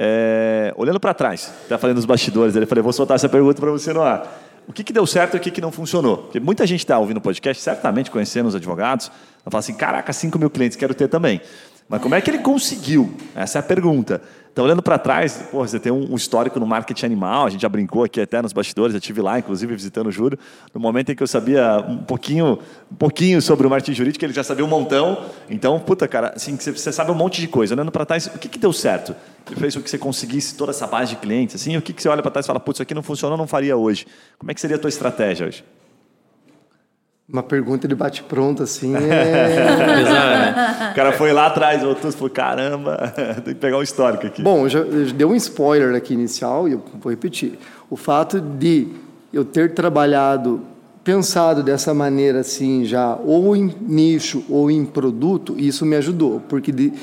É, 0.00 0.72
olhando 0.76 1.00
para 1.00 1.12
trás, 1.12 1.52
até 1.66 1.76
falei 1.76 1.92
nos 1.92 2.04
bastidores, 2.04 2.54
ele 2.54 2.66
falei, 2.66 2.82
vou 2.82 2.92
soltar 2.92 3.16
essa 3.16 3.28
pergunta 3.28 3.60
para 3.60 3.72
você 3.72 3.92
no 3.92 4.00
ar. 4.00 4.44
O 4.68 4.72
que, 4.72 4.84
que 4.84 4.92
deu 4.92 5.04
certo 5.06 5.34
e 5.34 5.38
o 5.38 5.40
que, 5.40 5.50
que 5.50 5.60
não 5.60 5.72
funcionou? 5.72 6.18
Porque 6.18 6.38
muita 6.38 6.64
gente 6.66 6.80
está 6.80 6.96
ouvindo 6.98 7.16
o 7.16 7.20
podcast, 7.20 7.60
certamente 7.60 8.08
conhecendo 8.08 8.46
os 8.46 8.54
advogados, 8.54 9.08
vai 9.44 9.50
falar 9.50 9.60
assim: 9.60 9.74
caraca, 9.74 10.12
5 10.12 10.38
mil 10.38 10.50
clientes, 10.50 10.76
quero 10.76 10.94
ter 10.94 11.08
também. 11.08 11.40
Mas 11.88 12.02
como 12.02 12.14
é 12.14 12.20
que 12.20 12.30
ele 12.30 12.38
conseguiu? 12.38 13.14
Essa 13.34 13.58
é 13.58 13.60
a 13.60 13.62
pergunta. 13.62 14.20
Então, 14.52 14.64
olhando 14.64 14.82
para 14.82 14.98
trás, 14.98 15.46
pô, 15.52 15.58
você 15.58 15.78
tem 15.78 15.92
um 15.92 16.16
histórico 16.16 16.58
no 16.58 16.66
marketing 16.66 17.06
animal, 17.06 17.46
a 17.46 17.50
gente 17.50 17.62
já 17.62 17.68
brincou 17.68 18.02
aqui 18.02 18.20
até 18.20 18.42
nos 18.42 18.52
bastidores, 18.52 18.92
eu 18.92 18.98
estive 18.98 19.22
lá, 19.22 19.38
inclusive, 19.38 19.72
visitando 19.72 20.08
o 20.08 20.10
Júlio, 20.10 20.36
no 20.74 20.80
momento 20.80 21.12
em 21.12 21.14
que 21.14 21.22
eu 21.22 21.28
sabia 21.28 21.78
um 21.88 21.98
pouquinho, 21.98 22.58
um 22.90 22.94
pouquinho 22.96 23.40
sobre 23.40 23.68
o 23.68 23.70
marketing 23.70 23.94
jurídico, 23.94 24.24
ele 24.24 24.32
já 24.32 24.42
sabia 24.42 24.64
um 24.64 24.68
montão. 24.68 25.26
Então, 25.48 25.78
puta, 25.78 26.08
cara, 26.08 26.32
assim, 26.34 26.56
você 26.56 26.90
sabe 26.90 27.12
um 27.12 27.14
monte 27.14 27.40
de 27.40 27.46
coisa. 27.46 27.72
Olhando 27.72 27.92
para 27.92 28.04
trás, 28.04 28.26
o 28.26 28.38
que, 28.38 28.48
que 28.48 28.58
deu 28.58 28.72
certo? 28.72 29.14
Que 29.44 29.54
fez 29.54 29.76
com 29.76 29.80
que 29.80 29.88
você 29.88 29.96
conseguisse 29.96 30.56
toda 30.56 30.72
essa 30.72 30.88
base 30.88 31.10
de 31.10 31.16
clientes? 31.16 31.54
Assim, 31.54 31.76
o 31.76 31.82
que, 31.82 31.92
que 31.92 32.02
você 32.02 32.08
olha 32.08 32.20
para 32.20 32.32
trás 32.32 32.44
e 32.44 32.48
fala, 32.48 32.58
putz, 32.58 32.78
isso 32.78 32.82
aqui 32.82 32.94
não 32.94 33.02
funcionou, 33.02 33.38
não 33.38 33.46
faria 33.46 33.76
hoje? 33.76 34.06
Como 34.38 34.50
é 34.50 34.54
que 34.54 34.60
seria 34.60 34.76
a 34.76 34.80
tua 34.80 34.88
estratégia 34.88 35.46
hoje? 35.46 35.62
Uma 37.30 37.42
pergunta 37.42 37.86
de 37.86 37.94
bate-pronto, 37.94 38.62
assim, 38.62 38.94
é... 38.96 39.00
Né? 40.08 40.90
O 40.92 40.94
cara 40.94 41.12
foi 41.12 41.30
lá 41.30 41.46
atrás, 41.48 41.84
outros 41.84 42.14
falou, 42.14 42.30
caramba, 42.30 43.12
tem 43.44 43.52
que 43.52 43.60
pegar 43.60 43.76
um 43.76 43.82
histórico 43.82 44.26
aqui. 44.26 44.40
Bom, 44.40 44.66
já 44.66 44.78
eu 44.78 45.12
dei 45.12 45.26
um 45.26 45.34
spoiler 45.34 45.94
aqui 45.94 46.14
inicial 46.14 46.66
e 46.66 46.72
eu 46.72 46.82
vou 46.98 47.10
repetir. 47.10 47.58
O 47.90 47.96
fato 47.96 48.40
de 48.40 48.88
eu 49.30 49.44
ter 49.44 49.74
trabalhado, 49.74 50.62
pensado 51.04 51.62
dessa 51.62 51.92
maneira 51.92 52.40
assim 52.40 52.86
já, 52.86 53.18
ou 53.22 53.54
em 53.54 53.74
nicho 53.78 54.42
ou 54.48 54.70
em 54.70 54.86
produto, 54.86 55.54
isso 55.58 55.84
me 55.84 55.96
ajudou, 55.96 56.40
porque 56.48 56.72
de, 56.72 56.94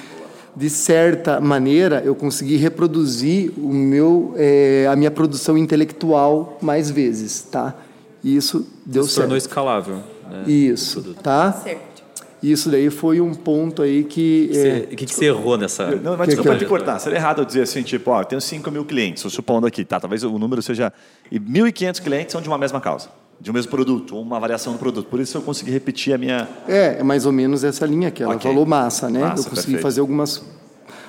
de 0.56 0.70
certa 0.72 1.40
maneira 1.40 2.02
eu 2.04 2.16
consegui 2.16 2.56
reproduzir 2.56 3.52
o 3.58 3.72
meu, 3.72 4.34
eh, 4.38 4.88
a 4.92 4.96
minha 4.96 5.12
produção 5.12 5.56
intelectual 5.56 6.58
mais 6.64 6.90
vezes, 6.90 7.44
tá? 7.44 7.76
E 8.24 8.36
isso 8.36 8.68
deu 8.84 9.04
Se 9.04 9.14
tornou 9.14 9.40
certo. 9.40 9.48
escalável. 9.48 10.15
Né? 10.38 10.44
Isso, 10.52 11.02
tá? 11.22 11.52
Certo. 11.54 11.96
Isso 12.44 12.70
daí 12.70 12.92
foi 12.92 13.20
um 13.20 13.34
ponto 13.34 13.82
aí 13.82 14.04
que... 14.04 14.52
O 14.92 14.96
que, 14.96 15.06
que 15.08 15.16
você 15.16 15.26
errou 15.26 15.58
nessa. 15.58 15.88
Não, 15.96 16.16
mas 16.16 16.28
Que 16.28 16.36
desculpa 16.36 16.52
que 16.52 16.66
te 16.66 16.68
cortar. 16.68 17.00
Seria 17.00 17.18
errado 17.18 17.42
eu 17.42 17.46
dizer 17.46 17.62
assim, 17.64 17.82
tipo, 17.82 18.12
ó, 18.12 18.22
eu 18.22 18.26
tenho 18.26 18.42
5 18.42 18.70
mil 18.70 18.86
clientes, 18.86 19.22
estou 19.22 19.32
supondo 19.32 19.66
aqui, 19.66 19.84
tá? 19.84 20.00
Talvez 20.00 20.24
o 20.24 20.38
número 20.38 20.62
seja. 20.62 20.94
E 21.32 21.40
1.500 21.40 22.02
clientes 22.04 22.34
são 22.34 22.42
de 22.42 22.48
uma 22.48 22.58
mesma 22.58 22.80
causa, 22.80 23.10
de 23.42 23.50
um 23.50 23.54
mesmo 23.54 23.72
produto, 23.72 24.16
ou 24.16 24.22
uma 24.22 24.40
variação 24.40 24.74
do 24.74 24.80
produto. 24.80 25.08
Por 25.08 25.20
isso 25.20 25.36
eu 25.38 25.42
consegui 25.42 25.72
repetir 25.72 26.14
a 26.14 26.20
minha. 26.20 26.48
É, 26.68 26.98
é 27.00 27.04
mais 27.04 27.26
ou 27.26 27.32
menos 27.32 27.64
essa 27.64 27.84
linha 27.86 28.12
que 28.12 28.22
ela 28.22 28.36
Ok. 28.36 28.52
falou 28.52 28.64
massa, 28.66 29.10
né? 29.10 29.22
Massa, 29.22 29.42
eu 29.42 29.50
consegui 29.50 29.56
perfeito. 29.74 29.82
fazer 29.82 30.02
algumas 30.02 30.44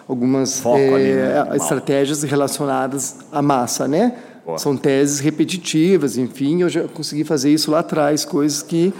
algumas 0.09 0.61
Foco 0.61 0.79
eh, 0.79 0.95
ali, 0.95 1.13
né? 1.51 1.57
Estratégias 1.57 2.23
relacionadas 2.23 3.17
à 3.31 3.43
massa, 3.43 3.87
né? 3.87 4.17
Boa. 4.45 4.59
São 4.59 4.77
teses 4.77 5.19
repetitivas, 5.19 6.17
enfim, 6.17 6.63
eu 6.63 6.69
já 6.69 6.85
consegui 6.85 7.25
fazer 7.25 7.53
isso 7.53 7.71
lá 7.71 7.81
atrás, 7.81 8.25
coisas 8.25 8.63
que 8.63 8.95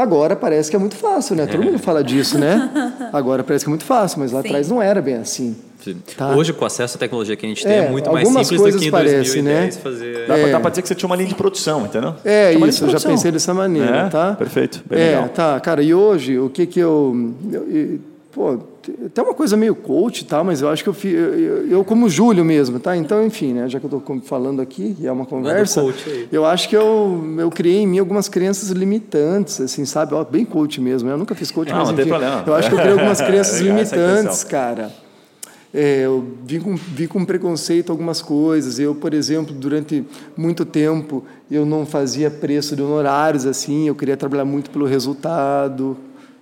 agora 0.00 0.36
parece 0.36 0.70
que 0.70 0.76
é 0.76 0.78
muito 0.78 0.96
fácil, 0.96 1.34
né? 1.36 1.46
Todo 1.46 1.62
mundo 1.62 1.78
fala 1.78 2.02
disso, 2.04 2.38
né? 2.38 2.70
Agora 3.12 3.42
parece 3.44 3.64
que 3.64 3.68
é 3.68 3.72
muito 3.72 3.84
fácil, 3.84 4.18
mas 4.20 4.32
lá 4.32 4.42
Sim. 4.42 4.48
atrás 4.48 4.68
não 4.68 4.80
era 4.82 5.00
bem 5.00 5.16
assim. 5.16 5.56
Sim. 5.82 5.96
Tá. 6.16 6.30
Hoje, 6.34 6.52
com 6.52 6.64
acesso 6.64 6.96
à 6.96 6.98
tecnologia 7.00 7.36
que 7.36 7.46
a 7.46 7.48
gente 7.48 7.62
tem, 7.62 7.72
é, 7.72 7.84
É, 7.86 7.90
muito 7.90 8.10
mais 8.12 8.26
simples 8.28 8.74
do 8.74 8.80
que 8.80 8.88
em 8.88 8.90
parecem, 8.90 9.42
2010 9.42 9.76
né? 9.76 9.82
fazer. 9.82 10.12
Dá, 10.26 10.34
pra, 10.34 10.36
É. 10.38 10.52
dá 10.52 10.60
pra 10.60 10.70
dizer 10.70 10.82
que 10.82 10.88
você 10.88 10.94
tinha 10.94 11.06
uma 11.08 11.16
linha 11.16 11.28
de 11.28 11.34
produção, 11.34 11.84
entendeu? 11.86 12.14
É 12.24 12.52
Tinha 12.54 12.66
isso, 12.68 12.84
eu 12.84 12.90
já 12.90 13.00
pensei 13.00 13.30
dessa 13.30 13.54
maneira, 13.54 13.96
É, 13.96 14.08
tá? 14.08 14.32
perfeito, 14.34 14.82
bem 14.88 14.98
é, 15.00 15.06
legal. 15.12 15.28
tá, 15.28 15.60
cara, 15.60 15.82
e 15.82 15.94
hoje, 15.94 16.38
o 16.38 16.48
que 16.50 16.66
que 16.66 16.80
eu... 16.80 17.34
eu- 17.52 17.68
eu- 17.70 17.98
pô, 18.32 18.58
tem 19.12 19.24
uma 19.24 19.34
coisa 19.34 19.56
meio 19.56 19.74
coach, 19.74 20.24
tá? 20.24 20.42
Mas 20.42 20.62
eu 20.62 20.68
acho 20.68 20.82
que 20.82 20.88
eu, 20.88 20.94
fi, 20.94 21.08
eu, 21.08 21.68
eu 21.68 21.84
como 21.84 22.08
Júlio 22.08 22.44
mesmo, 22.44 22.78
tá? 22.78 22.96
Então, 22.96 23.24
enfim, 23.24 23.52
né? 23.52 23.68
Já 23.68 23.80
que 23.80 23.86
eu 23.86 23.98
estou 23.98 24.20
falando 24.20 24.60
aqui, 24.60 24.96
e 24.98 25.06
é 25.06 25.12
uma 25.12 25.26
conversa, 25.26 25.84
eu 26.30 26.44
acho 26.44 26.68
que 26.68 26.76
eu, 26.76 27.34
eu 27.38 27.50
criei 27.50 27.78
em 27.78 27.86
mim 27.86 27.98
algumas 27.98 28.28
crenças 28.28 28.70
limitantes, 28.70 29.60
assim, 29.60 29.84
sabe? 29.84 30.14
Ó, 30.14 30.24
bem 30.24 30.44
coach 30.44 30.80
mesmo. 30.80 31.08
Eu 31.08 31.18
nunca 31.18 31.34
fiz 31.34 31.50
coach, 31.50 31.70
não, 31.70 31.78
mas 31.78 31.88
não 31.88 31.94
enfim, 31.94 32.02
tem 32.02 32.10
problema. 32.10 32.44
eu 32.46 32.54
acho 32.54 32.68
que 32.68 32.74
eu 32.74 32.78
criei 32.78 32.92
algumas 32.92 33.20
crenças 33.22 33.60
Legal, 33.60 33.76
limitantes, 33.76 34.44
cara. 34.44 34.92
É, 35.74 36.06
eu 36.06 36.24
vi 36.44 36.58
com, 36.58 36.74
vi 36.74 37.06
com 37.06 37.24
preconceito 37.24 37.90
algumas 37.90 38.22
coisas. 38.22 38.78
Eu, 38.78 38.94
por 38.94 39.12
exemplo, 39.12 39.54
durante 39.54 40.04
muito 40.36 40.64
tempo, 40.64 41.24
eu 41.50 41.66
não 41.66 41.84
fazia 41.84 42.30
preço 42.30 42.74
de 42.74 42.82
honorários 42.82 43.44
assim. 43.44 43.86
Eu 43.86 43.94
queria 43.94 44.16
trabalhar 44.16 44.44
muito 44.44 44.70
pelo 44.70 44.86
resultado, 44.86 45.96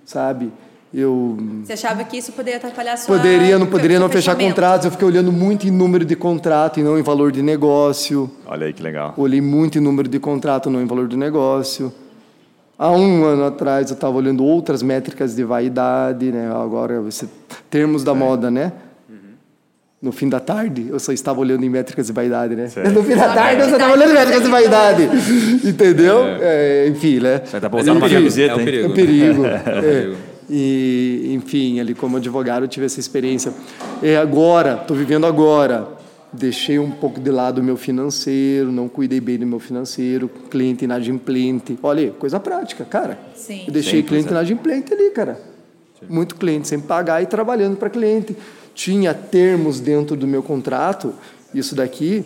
sabe? 0.05 0.51
Eu 0.97 1.37
Você 1.61 1.73
achava 1.73 2.05
que 2.05 2.15
isso 2.15 2.31
poderia 2.31 2.55
atrapalhar 2.55 2.93
a 2.93 2.97
sua 2.97 3.17
poderia, 3.17 3.59
não 3.59 3.67
poderia 3.67 3.99
não 3.99 4.07
fechar 4.07 4.33
contratos. 4.33 4.85
Eu 4.85 4.91
fiquei 4.91 5.05
olhando 5.05 5.29
muito 5.29 5.67
em 5.67 5.71
número 5.71 6.05
de 6.05 6.15
contrato 6.15 6.79
e 6.79 6.83
não 6.83 6.97
em 6.97 7.01
valor 7.01 7.33
de 7.33 7.41
negócio. 7.41 8.31
Olha 8.45 8.65
aí 8.65 8.71
que 8.71 8.81
legal. 8.81 9.13
Olhei 9.17 9.41
muito 9.41 9.77
em 9.77 9.81
número 9.81 10.07
de 10.07 10.19
contrato, 10.19 10.69
não 10.69 10.81
em 10.81 10.85
valor 10.85 11.09
de 11.09 11.17
negócio. 11.17 11.91
Há 12.79 12.91
um 12.91 13.25
ano 13.25 13.43
atrás 13.43 13.89
eu 13.89 13.95
estava 13.95 14.15
olhando 14.15 14.45
outras 14.45 14.81
métricas 14.81 15.35
de 15.35 15.43
vaidade, 15.43 16.31
né? 16.31 16.49
Agora, 16.49 17.03
esse, 17.09 17.27
termos 17.69 18.01
da 18.01 18.13
moda, 18.13 18.49
né? 18.49 18.71
No 20.01 20.13
fim 20.13 20.29
da 20.29 20.39
tarde, 20.39 20.87
eu 20.89 20.99
só 20.99 21.11
estava 21.11 21.41
olhando 21.41 21.65
em 21.65 21.69
métricas 21.69 22.07
de 22.07 22.13
vaidade, 22.13 22.55
né? 22.55 22.67
Certo. 22.69 22.91
No 22.91 23.03
fim 23.03 23.15
da 23.15 23.33
tarde, 23.33 23.61
eu 23.61 23.67
só 23.69 23.75
estava 23.75 23.93
olhando 23.93 24.11
em 24.11 24.13
métricas 24.13 24.43
de 24.43 24.49
vaidade. 24.49 25.09
Entendeu? 25.63 26.19
É, 26.39 26.87
enfim, 26.87 27.19
né? 27.19 27.41
Vai 27.51 27.59
dar 27.59 27.69
pra 27.69 27.79
usar 27.81 27.93
numa 27.93 28.05
Enfim, 28.05 28.15
camiseta, 28.15 28.53
é 28.53 28.55
um 28.55 28.63
perigo. 28.63 28.85
é 28.85 28.87
um 28.87 28.93
perigo. 28.93 29.43
É 29.45 29.77
um 29.77 29.81
perigo. 29.81 30.34
E, 30.49 31.31
enfim, 31.33 31.79
ali 31.79 31.95
como 31.95 32.17
advogado 32.17 32.63
eu 32.63 32.67
tive 32.67 32.85
essa 32.85 32.99
experiência. 32.99 33.53
E 34.01 34.15
agora, 34.15 34.79
estou 34.81 34.95
vivendo 34.95 35.25
agora. 35.25 35.95
Deixei 36.31 36.77
um 36.77 36.91
pouco 36.91 37.19
de 37.19 37.31
lado 37.31 37.59
o 37.59 37.63
meu 37.63 37.77
financeiro, 37.77 38.71
não 38.71 38.89
cuidei 38.89 39.21
bem 39.21 39.37
do 39.37 39.47
meu 39.47 39.59
financeiro, 39.59 40.29
cliente 40.49 40.83
inadimplente. 40.83 41.79
Olha 41.81 42.03
aí, 42.03 42.11
coisa 42.11 42.39
prática, 42.39 42.83
cara. 42.83 43.17
Sim. 43.35 43.63
Eu 43.65 43.71
deixei 43.71 44.01
Simples, 44.01 44.09
cliente 44.09 44.25
né? 44.25 44.31
inadimplente 44.31 44.93
ali, 44.93 45.11
cara. 45.11 45.39
Muito 46.09 46.35
cliente 46.35 46.67
sem 46.67 46.79
pagar 46.79 47.23
e 47.23 47.25
trabalhando 47.25 47.77
para 47.77 47.89
cliente. 47.89 48.35
Tinha 48.73 49.13
termos 49.13 49.79
dentro 49.79 50.17
do 50.17 50.27
meu 50.27 50.43
contrato, 50.43 51.13
isso 51.53 51.73
daqui. 51.73 52.25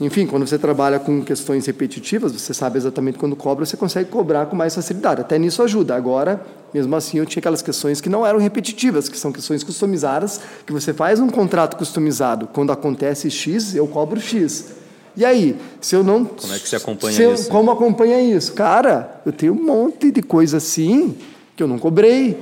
Enfim, 0.00 0.26
quando 0.26 0.46
você 0.46 0.58
trabalha 0.58 0.98
com 0.98 1.22
questões 1.22 1.66
repetitivas, 1.66 2.32
você 2.32 2.54
sabe 2.54 2.78
exatamente 2.78 3.18
quando 3.18 3.36
cobra, 3.36 3.66
você 3.66 3.76
consegue 3.76 4.08
cobrar 4.08 4.46
com 4.46 4.56
mais 4.56 4.74
facilidade. 4.74 5.20
Até 5.20 5.38
nisso 5.38 5.62
ajuda. 5.62 5.94
Agora, 5.94 6.40
mesmo 6.72 6.96
assim, 6.96 7.18
eu 7.18 7.26
tinha 7.26 7.40
aquelas 7.40 7.60
questões 7.60 8.00
que 8.00 8.08
não 8.08 8.26
eram 8.26 8.38
repetitivas, 8.38 9.10
que 9.10 9.18
são 9.18 9.30
questões 9.30 9.62
customizadas, 9.62 10.40
que 10.66 10.72
você 10.72 10.94
faz 10.94 11.20
um 11.20 11.28
contrato 11.28 11.76
customizado. 11.76 12.48
Quando 12.50 12.72
acontece 12.72 13.30
X, 13.30 13.74
eu 13.74 13.86
cobro 13.86 14.18
X. 14.18 14.68
E 15.14 15.22
aí, 15.24 15.56
se 15.82 15.94
eu 15.94 16.02
não. 16.02 16.24
Como 16.24 16.54
é 16.54 16.58
que 16.58 16.66
você 16.68 16.76
acompanha 16.76 17.20
eu- 17.20 17.34
isso? 17.34 17.50
Como 17.50 17.70
acompanha 17.70 18.22
isso? 18.22 18.52
Cara, 18.54 19.20
eu 19.26 19.32
tenho 19.32 19.52
um 19.52 19.62
monte 19.62 20.10
de 20.10 20.22
coisa 20.22 20.56
assim 20.56 21.14
que 21.54 21.62
eu 21.62 21.68
não 21.68 21.78
cobrei. 21.78 22.38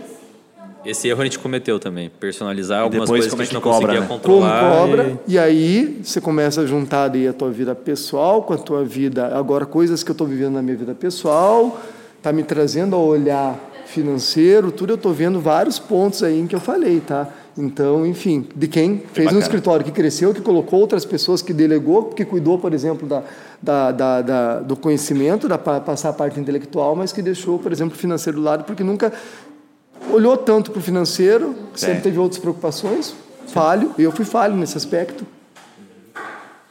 Esse 0.84 1.08
erro 1.08 1.20
a 1.20 1.24
gente 1.24 1.38
cometeu 1.38 1.78
também. 1.78 2.10
Personalizar 2.20 2.82
algumas 2.82 3.08
depois 3.08 3.26
coisas 3.26 3.30
como 3.30 3.38
que 3.38 3.42
é 3.42 3.44
a 3.44 3.46
gente 3.46 3.54
não 3.54 3.60
cobra, 3.60 3.86
conseguia 3.88 4.00
né? 4.00 4.06
como 4.06 4.20
controlar. 4.20 4.70
cobra, 4.70 5.20
e 5.26 5.38
aí 5.38 6.00
você 6.02 6.20
começa 6.20 6.60
a 6.62 6.66
juntar 6.66 7.08
daí 7.08 7.26
a 7.28 7.32
tua 7.32 7.50
vida 7.50 7.74
pessoal 7.74 8.42
com 8.42 8.54
a 8.54 8.58
tua 8.58 8.84
vida, 8.84 9.26
agora 9.36 9.66
coisas 9.66 10.02
que 10.02 10.10
eu 10.10 10.14
estou 10.14 10.26
vivendo 10.26 10.54
na 10.54 10.62
minha 10.62 10.76
vida 10.76 10.94
pessoal, 10.94 11.80
tá 12.22 12.32
me 12.32 12.42
trazendo 12.42 12.94
a 12.96 12.98
olhar 12.98 13.58
financeiro, 13.86 14.70
tudo 14.70 14.90
eu 14.90 14.96
estou 14.96 15.12
vendo 15.12 15.40
vários 15.40 15.78
pontos 15.78 16.22
aí 16.22 16.38
em 16.40 16.46
que 16.46 16.54
eu 16.54 16.60
falei, 16.60 17.00
tá? 17.00 17.28
Então, 17.56 18.06
enfim, 18.06 18.46
de 18.54 18.68
quem 18.68 19.02
fez 19.12 19.32
um 19.32 19.38
escritório 19.40 19.84
que 19.84 19.90
cresceu, 19.90 20.32
que 20.32 20.40
colocou 20.40 20.78
outras 20.78 21.04
pessoas, 21.04 21.42
que 21.42 21.52
delegou, 21.52 22.04
que 22.04 22.24
cuidou, 22.24 22.56
por 22.58 22.72
exemplo, 22.72 23.08
da, 23.08 23.22
da, 23.60 23.90
da- 23.90 24.22
da- 24.22 24.60
do 24.60 24.76
conhecimento, 24.76 25.48
da 25.48 25.58
pa- 25.58 25.80
passar 25.80 26.10
a 26.10 26.12
parte 26.12 26.38
intelectual, 26.38 26.94
mas 26.94 27.12
que 27.12 27.20
deixou, 27.20 27.58
por 27.58 27.72
exemplo, 27.72 27.96
o 27.96 27.98
financeiro 27.98 28.38
do 28.38 28.44
lado, 28.44 28.62
porque 28.62 28.84
nunca 28.84 29.12
olhou 30.12 30.36
tanto 30.36 30.70
para 30.70 30.80
o 30.80 30.82
financeiro, 30.82 31.54
sempre 31.74 31.96
Sim. 31.96 32.02
teve 32.02 32.18
outras 32.18 32.40
preocupações, 32.40 33.14
falho, 33.46 33.94
e 33.98 34.02
eu 34.02 34.12
fui 34.12 34.24
falho 34.24 34.54
nesse 34.56 34.76
aspecto. 34.76 35.26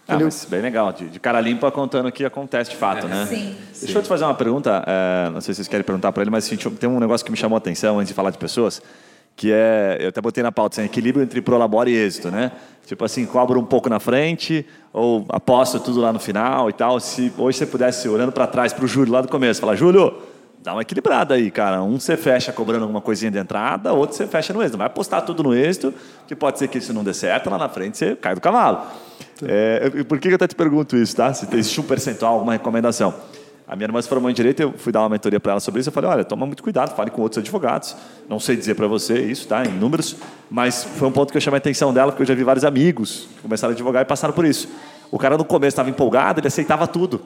Ah, 0.08 0.18
mas 0.18 0.48
bem 0.50 0.62
legal. 0.62 0.94
De, 0.94 1.10
de 1.10 1.20
cara 1.20 1.42
limpa 1.42 1.70
contando 1.70 2.10
que 2.12 2.24
acontece 2.24 2.70
de 2.70 2.78
fato, 2.78 3.08
né? 3.08 3.26
Sim. 3.26 3.56
Deixa 3.82 3.98
eu 3.98 4.02
te 4.02 4.08
fazer 4.08 4.24
uma 4.24 4.34
pergunta. 4.34 4.84
é, 4.88 5.30
não 5.30 5.42
sei 5.42 5.54
se 5.54 5.58
vocês 5.58 5.68
querem 5.68 5.84
perguntar 5.84 6.14
para 6.14 6.24
ele, 6.24 6.32
mas 6.32 6.46
assim, 6.46 6.56
tem 6.56 6.90
um 6.90 7.00
negócio 7.00 7.26
que 7.26 7.32
me 7.32 7.38
chamou 7.38 7.56
a 7.56 7.60
atenção 7.60 8.00
antes 8.00 8.08
de 8.08 8.14
falar 8.14 8.30
de 8.30 8.38
pessoas, 8.38 8.82
que 9.36 9.52
é, 9.52 9.98
eu 10.00 10.10
até 10.10 10.22
botei 10.22 10.42
na 10.42 10.52
pauta, 10.52 10.80
assim, 10.80 10.86
equilíbrio 10.86 11.24
entre 11.24 11.42
prolabore 11.42 11.92
e 11.92 11.96
êxito, 11.96 12.32
né? 12.32 12.54
Tipo 12.86 13.04
assim, 13.04 13.26
cobro 13.26 13.60
um 13.60 13.66
pouco 13.66 13.90
na 13.90 14.00
frente 14.00 14.66
ou 14.94 15.26
aposto 15.28 15.78
tudo 15.78 16.00
lá 16.00 16.14
no 16.14 16.20
final 16.20 16.70
e 16.70 16.74
tal. 16.74 17.02
Se 17.02 17.32
hoje 17.38 17.58
você 17.58 17.66
pudesse, 17.66 18.08
olhando 18.08 18.32
para 18.32 18.48
trás 18.48 18.72
para 18.72 18.86
o 18.86 18.88
Júlio 18.88 19.12
lá 19.12 19.22
do 19.22 19.28
começo, 19.28 19.60
falar, 19.60 19.76
Júlio, 19.76 20.16
dá 20.68 20.74
uma 20.74 20.82
equilibrada 20.82 21.34
aí, 21.36 21.50
cara. 21.50 21.82
Um 21.82 21.98
você 21.98 22.18
fecha 22.18 22.52
cobrando 22.52 22.84
alguma 22.84 23.00
coisinha 23.00 23.32
de 23.32 23.38
entrada, 23.38 23.94
outro 23.94 24.18
você 24.18 24.28
fecha 24.28 24.52
no 24.52 24.60
êxito. 24.62 24.74
Não 24.74 24.80
vai 24.80 24.88
apostar 24.88 25.22
tudo 25.22 25.42
no 25.42 25.54
êxito, 25.56 25.94
que 26.28 26.36
pode 26.36 26.60
ser 26.60 26.68
que 26.68 26.78
isso 26.78 26.92
não 26.94 27.06
dê 27.06 27.14
certo, 27.14 27.50
lá 27.50 27.58
na 27.58 27.70
frente 27.70 27.98
você 27.98 28.18
cai 28.18 28.36
do 28.36 28.42
cavalo. 28.42 28.82
É, 29.48 29.90
eu- 29.94 30.04
por 30.04 30.20
que 30.20 30.28
eu 30.28 30.36
até 30.36 30.46
te 30.46 30.56
pergunto 30.56 30.98
isso, 30.98 31.16
tá? 31.16 31.34
Se 31.34 31.48
existe 31.56 31.80
um 31.80 31.86
percentual, 31.86 32.34
alguma 32.34 32.52
recomendação. 32.52 33.14
A 33.66 33.78
minha 33.78 33.86
irmã 33.86 34.02
se 34.02 34.10
formou 34.10 34.30
em 34.30 34.34
Direito, 34.34 34.62
eu 34.62 34.74
fui 34.74 34.92
dar 34.92 35.00
uma 35.04 35.10
mentoria 35.10 35.40
para 35.40 35.54
ela 35.54 35.62
sobre 35.62 35.80
isso. 35.80 35.88
Eu 35.88 35.94
falei, 35.94 36.10
olha, 36.10 36.26
toma 36.26 36.46
muito 36.46 36.62
cuidado, 36.62 36.94
fale 36.96 37.12
com 37.12 37.22
outros 37.22 37.38
advogados. 37.42 37.96
Não 38.28 38.38
sei 38.38 38.58
dizer 38.58 38.76
para 38.76 38.88
você 38.88 39.22
isso, 39.22 39.48
tá? 39.48 39.64
Em 39.66 39.70
números, 39.70 40.18
mas 40.50 40.84
foi 40.84 41.08
um 41.08 41.12
ponto 41.14 41.32
que 41.32 41.38
eu 41.38 41.42
chamei 41.42 41.58
a 41.58 41.60
atenção 41.60 41.94
dela, 41.94 42.12
porque 42.12 42.24
eu 42.24 42.28
já 42.28 42.36
vi 42.36 42.44
vários 42.44 42.66
amigos 42.66 43.30
que 43.38 43.42
começaram 43.42 43.72
a 43.72 43.74
advogar 43.74 44.02
e 44.02 44.06
passaram 44.06 44.34
por 44.34 44.44
isso. 44.46 44.68
O 45.10 45.18
cara 45.18 45.38
no 45.38 45.46
começo 45.46 45.70
estava 45.70 45.90
empolgado, 45.90 46.42
ele 46.42 46.48
aceitava 46.48 46.86
tudo. 46.88 47.22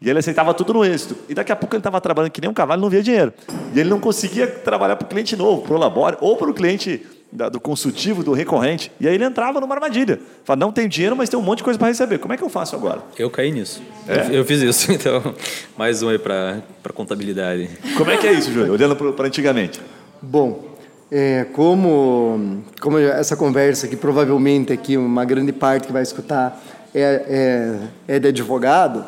E 0.00 0.10
ele 0.10 0.18
aceitava 0.18 0.52
tudo 0.52 0.74
no 0.74 0.84
êxito. 0.84 1.16
E 1.28 1.34
daqui 1.34 1.50
a 1.50 1.56
pouco 1.56 1.74
ele 1.74 1.80
estava 1.80 2.00
trabalhando 2.00 2.30
que 2.30 2.40
nem 2.40 2.50
um 2.50 2.54
cavalo 2.54 2.80
e 2.80 2.82
não 2.82 2.90
via 2.90 3.02
dinheiro. 3.02 3.32
E 3.74 3.80
ele 3.80 3.88
não 3.88 3.98
conseguia 3.98 4.46
trabalhar 4.46 4.96
para 4.96 5.06
o 5.06 5.08
cliente 5.08 5.34
novo, 5.36 5.62
para 5.62 5.74
o 5.74 5.78
labore, 5.78 6.16
ou 6.20 6.36
para 6.36 6.50
o 6.50 6.54
cliente 6.54 7.04
da- 7.32 7.48
do 7.48 7.58
consultivo, 7.58 8.22
do 8.22 8.32
recorrente. 8.32 8.92
E 9.00 9.08
aí 9.08 9.14
ele 9.14 9.24
entrava 9.24 9.58
numa 9.60 9.74
armadilha. 9.74 10.20
Fala, 10.44 10.58
não 10.60 10.70
tem 10.70 10.86
dinheiro, 10.86 11.16
mas 11.16 11.28
tem 11.30 11.38
um 11.38 11.42
monte 11.42 11.58
de 11.58 11.64
coisa 11.64 11.78
para 11.78 11.88
receber. 11.88 12.18
Como 12.18 12.32
é 12.34 12.36
que 12.36 12.42
eu 12.44 12.48
faço 12.50 12.76
agora? 12.76 13.00
Eu 13.18 13.30
caí 13.30 13.50
nisso. 13.50 13.82
É? 14.06 14.26
Eu, 14.28 14.32
eu 14.40 14.44
fiz 14.44 14.60
isso. 14.62 14.92
Então, 14.92 15.34
mais 15.78 16.02
um 16.02 16.08
aí 16.10 16.18
para 16.18 16.62
contabilidade. 16.94 17.68
Como 17.96 18.10
é 18.10 18.16
que 18.18 18.26
é 18.26 18.32
isso, 18.32 18.52
Júlio? 18.52 18.72
Olhando 18.74 18.94
para 19.14 19.26
antigamente. 19.26 19.80
Bom, 20.20 20.76
é, 21.10 21.44
como, 21.52 22.62
como 22.80 22.98
essa 22.98 23.36
conversa 23.36 23.86
que 23.88 23.96
provavelmente 23.96 24.72
aqui 24.72 24.96
uma 24.96 25.24
grande 25.24 25.52
parte 25.52 25.86
que 25.86 25.92
vai 25.92 26.02
escutar 26.02 26.62
é, 26.94 27.78
é, 28.08 28.16
é 28.16 28.18
de 28.18 28.28
advogado, 28.28 29.04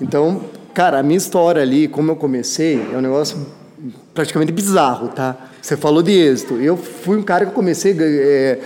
então, 0.00 0.42
cara, 0.74 0.98
a 0.98 1.02
minha 1.02 1.16
história 1.16 1.62
ali, 1.62 1.88
como 1.88 2.10
eu 2.10 2.16
comecei, 2.16 2.80
é 2.92 2.96
um 2.96 3.00
negócio 3.00 3.46
praticamente 4.14 4.52
bizarro, 4.52 5.08
tá? 5.08 5.36
Você 5.60 5.76
falou 5.76 6.02
de 6.02 6.12
êxito. 6.12 6.54
Eu 6.56 6.76
fui 6.76 7.16
um 7.16 7.22
cara 7.22 7.44
que 7.44 7.50
eu 7.50 7.54
comecei 7.54 7.96
é, 7.98 8.58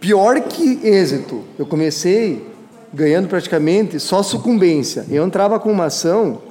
pior 0.00 0.40
que 0.40 0.80
êxito. 0.82 1.44
Eu 1.58 1.66
comecei 1.66 2.46
ganhando 2.92 3.28
praticamente 3.28 4.00
só 4.00 4.22
sucumbência. 4.22 5.06
Eu 5.10 5.24
entrava 5.26 5.58
com 5.58 5.70
uma 5.70 5.86
ação 5.86 6.42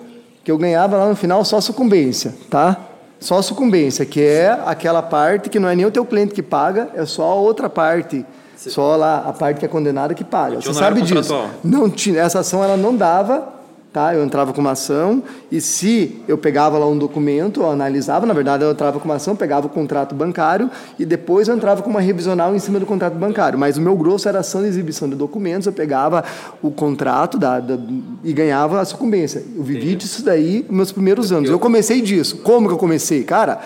que 0.43 0.51
eu 0.51 0.57
ganhava 0.57 0.97
lá 0.97 1.09
no 1.09 1.15
final 1.15 1.43
só 1.43 1.59
sucumbência, 1.59 2.33
tá? 2.49 2.77
Só 3.19 3.41
sucumbência, 3.41 4.05
que 4.05 4.21
é 4.21 4.57
aquela 4.65 5.01
parte 5.01 5.49
que 5.49 5.59
não 5.59 5.67
é 5.67 5.75
nem 5.75 5.85
o 5.85 5.91
teu 5.91 6.05
cliente 6.05 6.33
que 6.33 6.41
paga, 6.41 6.89
é 6.95 7.05
só 7.05 7.23
a 7.23 7.35
outra 7.35 7.69
parte. 7.69 8.25
Só 8.55 8.95
lá 8.95 9.23
a 9.25 9.33
parte 9.33 9.59
que 9.59 9.65
é 9.65 9.67
condenada 9.69 10.13
que 10.13 10.23
paga. 10.23 10.61
Você 10.61 10.73
sabe 10.73 11.01
disso? 11.01 11.33
Não 11.63 11.89
tinha, 11.89 12.21
essa 12.21 12.39
ação 12.39 12.63
ela 12.63 12.75
não 12.75 12.95
dava, 12.95 13.58
tá? 13.91 14.13
Eu 14.13 14.23
entrava 14.23 14.53
com 14.53 14.61
uma 14.61 14.71
ação 14.71 15.23
e 15.51 15.59
se 15.59 16.21
eu 16.27 16.37
pegava 16.37 16.77
lá 16.77 16.87
um 16.87 16.97
documento, 16.97 17.61
eu 17.61 17.71
analisava, 17.71 18.25
na 18.25 18.33
verdade 18.33 18.63
eu 18.63 18.71
entrava 18.71 18.99
com 18.99 19.05
uma 19.05 19.15
ação, 19.15 19.35
pegava 19.35 19.65
o 19.67 19.69
contrato 19.69 20.13
bancário 20.13 20.69
e 20.99 21.05
depois 21.05 21.47
eu 21.47 21.55
entrava 21.55 21.81
com 21.81 21.89
uma 21.89 21.99
revisional 22.01 22.55
em 22.55 22.59
cima 22.59 22.79
do 22.79 22.85
contrato 22.85 23.15
bancário. 23.15 23.57
Mas 23.57 23.77
o 23.77 23.81
meu 23.81 23.95
grosso 23.95 24.29
era 24.29 24.39
ação 24.39 24.61
de 24.61 24.67
exibição 24.67 25.09
de 25.09 25.15
documentos, 25.15 25.65
eu 25.65 25.73
pegava 25.73 26.23
o 26.61 26.69
contrato 26.71 27.37
da, 27.37 27.59
da- 27.59 27.77
e 28.23 28.31
ganhava 28.31 28.79
a 28.79 28.85
sucumbência. 28.85 29.43
Eu 29.55 29.63
vivi 29.63 29.95
disso 29.95 30.23
daí 30.23 30.65
nos 30.67 30.75
meus 30.77 30.91
primeiros 30.91 31.31
anos. 31.31 31.49
Eu 31.49 31.57
comecei 31.59 32.01
disso. 32.01 32.37
Como 32.37 32.67
que 32.67 32.73
eu 32.73 32.77
comecei? 32.77 33.23
Cara, 33.23 33.59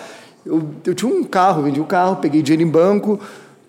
eu, 0.46 0.62
eu 0.86 0.94
tinha 0.94 1.10
um 1.14 1.22
carro, 1.24 1.62
vendi 1.62 1.80
o 1.80 1.84
carro, 1.84 2.16
peguei 2.16 2.42
dinheiro 2.42 2.62
em 2.62 2.70
banco, 2.70 3.18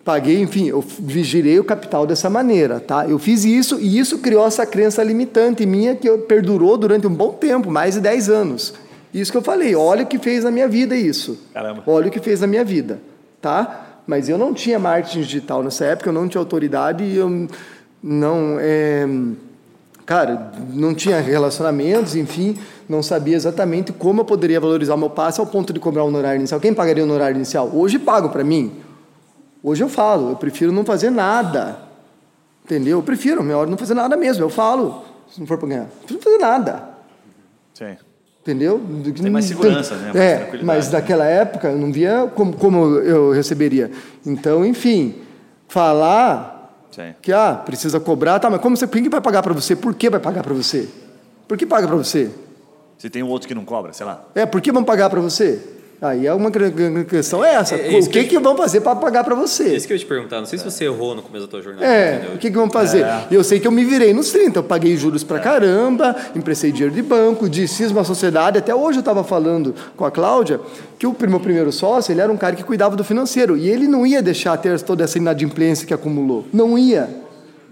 Paguei, 0.06 0.40
enfim, 0.40 0.68
eu 0.68 0.86
girei 1.08 1.60
o 1.60 1.64
capital 1.64 2.06
dessa 2.06 2.30
maneira, 2.30 2.80
tá? 2.80 3.08
Eu 3.10 3.18
fiz 3.18 3.44
isso 3.44 3.80
e 3.80 3.98
isso 3.98 4.20
criou 4.20 4.46
essa 4.46 4.64
crença 4.64 5.04
limitante 5.04 5.66
minha 5.66 5.96
que 5.96 6.08
perdurou 6.20 6.78
durante 6.78 7.08
um 7.08 7.14
bom 7.14 7.34
tempo, 7.34 7.72
mais 7.72 7.96
de 7.96 8.02
10 8.02 8.30
anos. 8.30 8.76
Isso 9.12 9.32
que 9.32 9.38
eu 9.40 9.42
falei, 9.42 9.74
olha 9.76 10.04
o 10.04 10.06
que 10.06 10.20
fez 10.20 10.44
na 10.44 10.52
minha 10.52 10.68
vida 10.68 10.96
isso. 10.96 11.40
Caramba. 11.52 11.82
Olha 11.88 12.10
o 12.10 12.12
que 12.12 12.20
fez 12.20 12.42
na 12.42 12.46
minha 12.46 12.64
vida, 12.64 13.02
tá? 13.42 14.02
Mas 14.06 14.30
eu 14.30 14.38
não 14.38 14.54
tinha 14.54 14.78
marketing 14.78 15.22
digital 15.22 15.64
nessa 15.64 15.86
época, 15.86 16.10
eu 16.10 16.14
não 16.14 16.28
tinha 16.28 16.40
autoridade 16.40 17.04
e 17.04 17.18
eu 17.18 17.48
não... 18.04 18.58
é, 18.60 19.08
Cara, 20.06 20.52
não 20.72 20.94
tinha 20.94 21.20
relacionamentos, 21.20 22.16
enfim, 22.16 22.56
não 22.88 23.02
sabia 23.02 23.36
exatamente 23.36 23.92
como 23.92 24.22
eu 24.22 24.26
poderia 24.26 24.60
valorizar 24.60 24.94
o 24.94 25.00
meu 25.00 25.10
passe 25.10 25.40
ao 25.40 25.48
ponto 25.48 25.74
de 25.74 25.80
cobrar 25.80 26.04
o 26.04 26.08
honorário 26.08 26.38
inicial. 26.38 26.60
Quem 26.60 26.76
pagaria 26.76 27.04
o 27.04 27.08
honorário 27.08 27.36
inicial? 27.36 27.72
Hoje 27.74 27.98
pagam 27.98 28.30
para 28.30 28.44
mim. 28.44 28.72
Hoje 29.68 29.84
eu 29.84 29.90
falo, 29.90 30.30
eu 30.30 30.36
prefiro 30.36 30.72
não 30.72 30.86
fazer 30.86 31.10
nada. 31.10 31.80
Entendeu? 32.64 33.00
Eu 33.00 33.04
prefiro, 33.04 33.44
minha 33.44 33.58
hora 33.58 33.68
não 33.68 33.78
fazer 33.78 33.96
nada 33.96 34.16
mesmo. 34.16 34.44
Eu 34.44 34.50
falo, 34.50 35.04
se 35.28 35.40
não 35.40 35.48
for 35.48 35.58
para 35.58 35.68
ganhar, 35.68 35.82
não 35.82 35.90
prefiro 36.02 36.22
fazer 36.22 36.38
nada. 36.38 36.90
Sim. 37.74 37.98
Entendeu? 38.44 38.80
Tem 39.20 39.32
mais 39.32 39.46
segurança, 39.46 39.96
né? 39.96 40.12
Mais 40.14 40.16
é, 40.16 40.60
mas 40.62 40.92
naquela 40.92 41.26
época 41.26 41.70
eu 41.70 41.80
não 41.80 41.92
via 41.92 42.32
como, 42.36 42.56
como 42.56 43.00
eu 43.00 43.32
receberia. 43.32 43.90
Então, 44.24 44.64
enfim, 44.64 45.16
falar 45.68 46.72
Sim. 46.92 47.16
que 47.20 47.34
ah, 47.34 47.56
precisa 47.56 48.00
cobrar, 48.00 48.38
tá, 48.38 48.52
mas 48.52 48.62
como 48.62 48.78
você, 48.78 48.88
quem 48.88 49.02
que 49.02 49.10
vai 49.10 49.20
pagar 49.20 49.42
para 49.42 49.54
você? 49.54 49.76
Por 49.76 49.96
que 49.96 50.12
vai 50.12 50.20
pagar 50.20 50.44
para 50.44 50.54
você? 50.54 50.88
Por 51.48 51.58
que 51.58 51.66
paga 51.66 51.88
para 51.88 51.96
você? 51.96 52.30
Se 53.00 53.10
tem 53.10 53.24
um 53.24 53.30
outro 53.30 53.48
que 53.48 53.56
não 53.56 53.66
cobra, 53.66 53.94
sei 53.94 54.06
lá. 54.06 54.26
É, 54.36 54.46
por 54.46 54.62
que 54.62 54.72
vão 54.72 54.84
pagar 54.84 55.10
para 55.10 55.20
você? 55.20 55.60
Aí 56.02 56.28
é 56.28 56.34
uma 56.34 56.52
questão 57.08 57.44
é 57.44 57.56
essa. 57.56 57.76
É- 57.76 57.96
é 57.96 58.00
o 58.00 58.10
que, 58.10 58.26
que 58.26 58.38
vão 58.38 58.56
fazer 58.58 58.82
para 58.82 58.96
pagar 58.96 59.24
para 59.24 59.34
você? 59.34 59.76
Isso 59.76 59.88
que 59.88 59.94
eu 59.94 59.96
ia 59.96 60.00
te 60.00 60.06
perguntar. 60.06 60.40
Não 60.40 60.46
sei 60.46 60.60
se 60.60 60.66
você 60.66 60.86
errou 60.86 61.16
no 61.16 61.22
começo 61.22 61.46
da 61.46 61.52
tua 61.52 61.62
jornada. 61.62 61.86
É, 61.86 62.16
entendeu? 62.16 62.36
o 62.36 62.38
que, 62.38 62.52
que 62.52 62.56
vão 62.56 62.70
fazer? 62.70 63.06
E 63.32 63.34
eu 63.36 63.44
sei 63.44 63.60
que 63.60 63.68
eu 63.68 63.72
me 63.72 63.84
virei 63.86 64.14
nos 64.14 64.30
30, 64.32 64.60
eu 64.60 64.64
paguei 64.64 64.96
juros 64.98 65.24
pra 65.24 65.40
caramba, 65.40 66.16
emprestei 66.36 66.72
dinheiro 66.72 66.94
de 66.94 67.02
banco, 67.02 67.48
desfiz 67.48 67.92
uma 67.92 68.04
sociedade. 68.04 68.58
Até 68.58 68.76
hoje 68.76 68.98
eu 68.98 69.02
estava 69.02 69.24
falando 69.24 69.74
com 69.96 70.04
a 70.06 70.12
Cláudia 70.12 70.60
que 71.00 71.08
o 71.08 71.16
meu 71.28 71.40
primeiro 71.40 71.72
sócio, 71.72 72.12
ele 72.12 72.22
era 72.22 72.32
um 72.32 72.38
cara 72.38 72.56
que 72.56 72.64
cuidava 72.64 72.96
do 72.96 73.04
financeiro. 73.04 73.56
E 73.58 73.70
ele 73.70 73.88
não 73.88 74.06
ia 74.06 74.22
deixar 74.22 74.58
ter 74.58 74.80
toda 74.82 75.04
essa 75.04 75.18
inadimplência 75.18 75.88
que 75.88 75.94
acumulou. 75.94 76.46
Não 76.52 76.78
ia. 76.78 77.10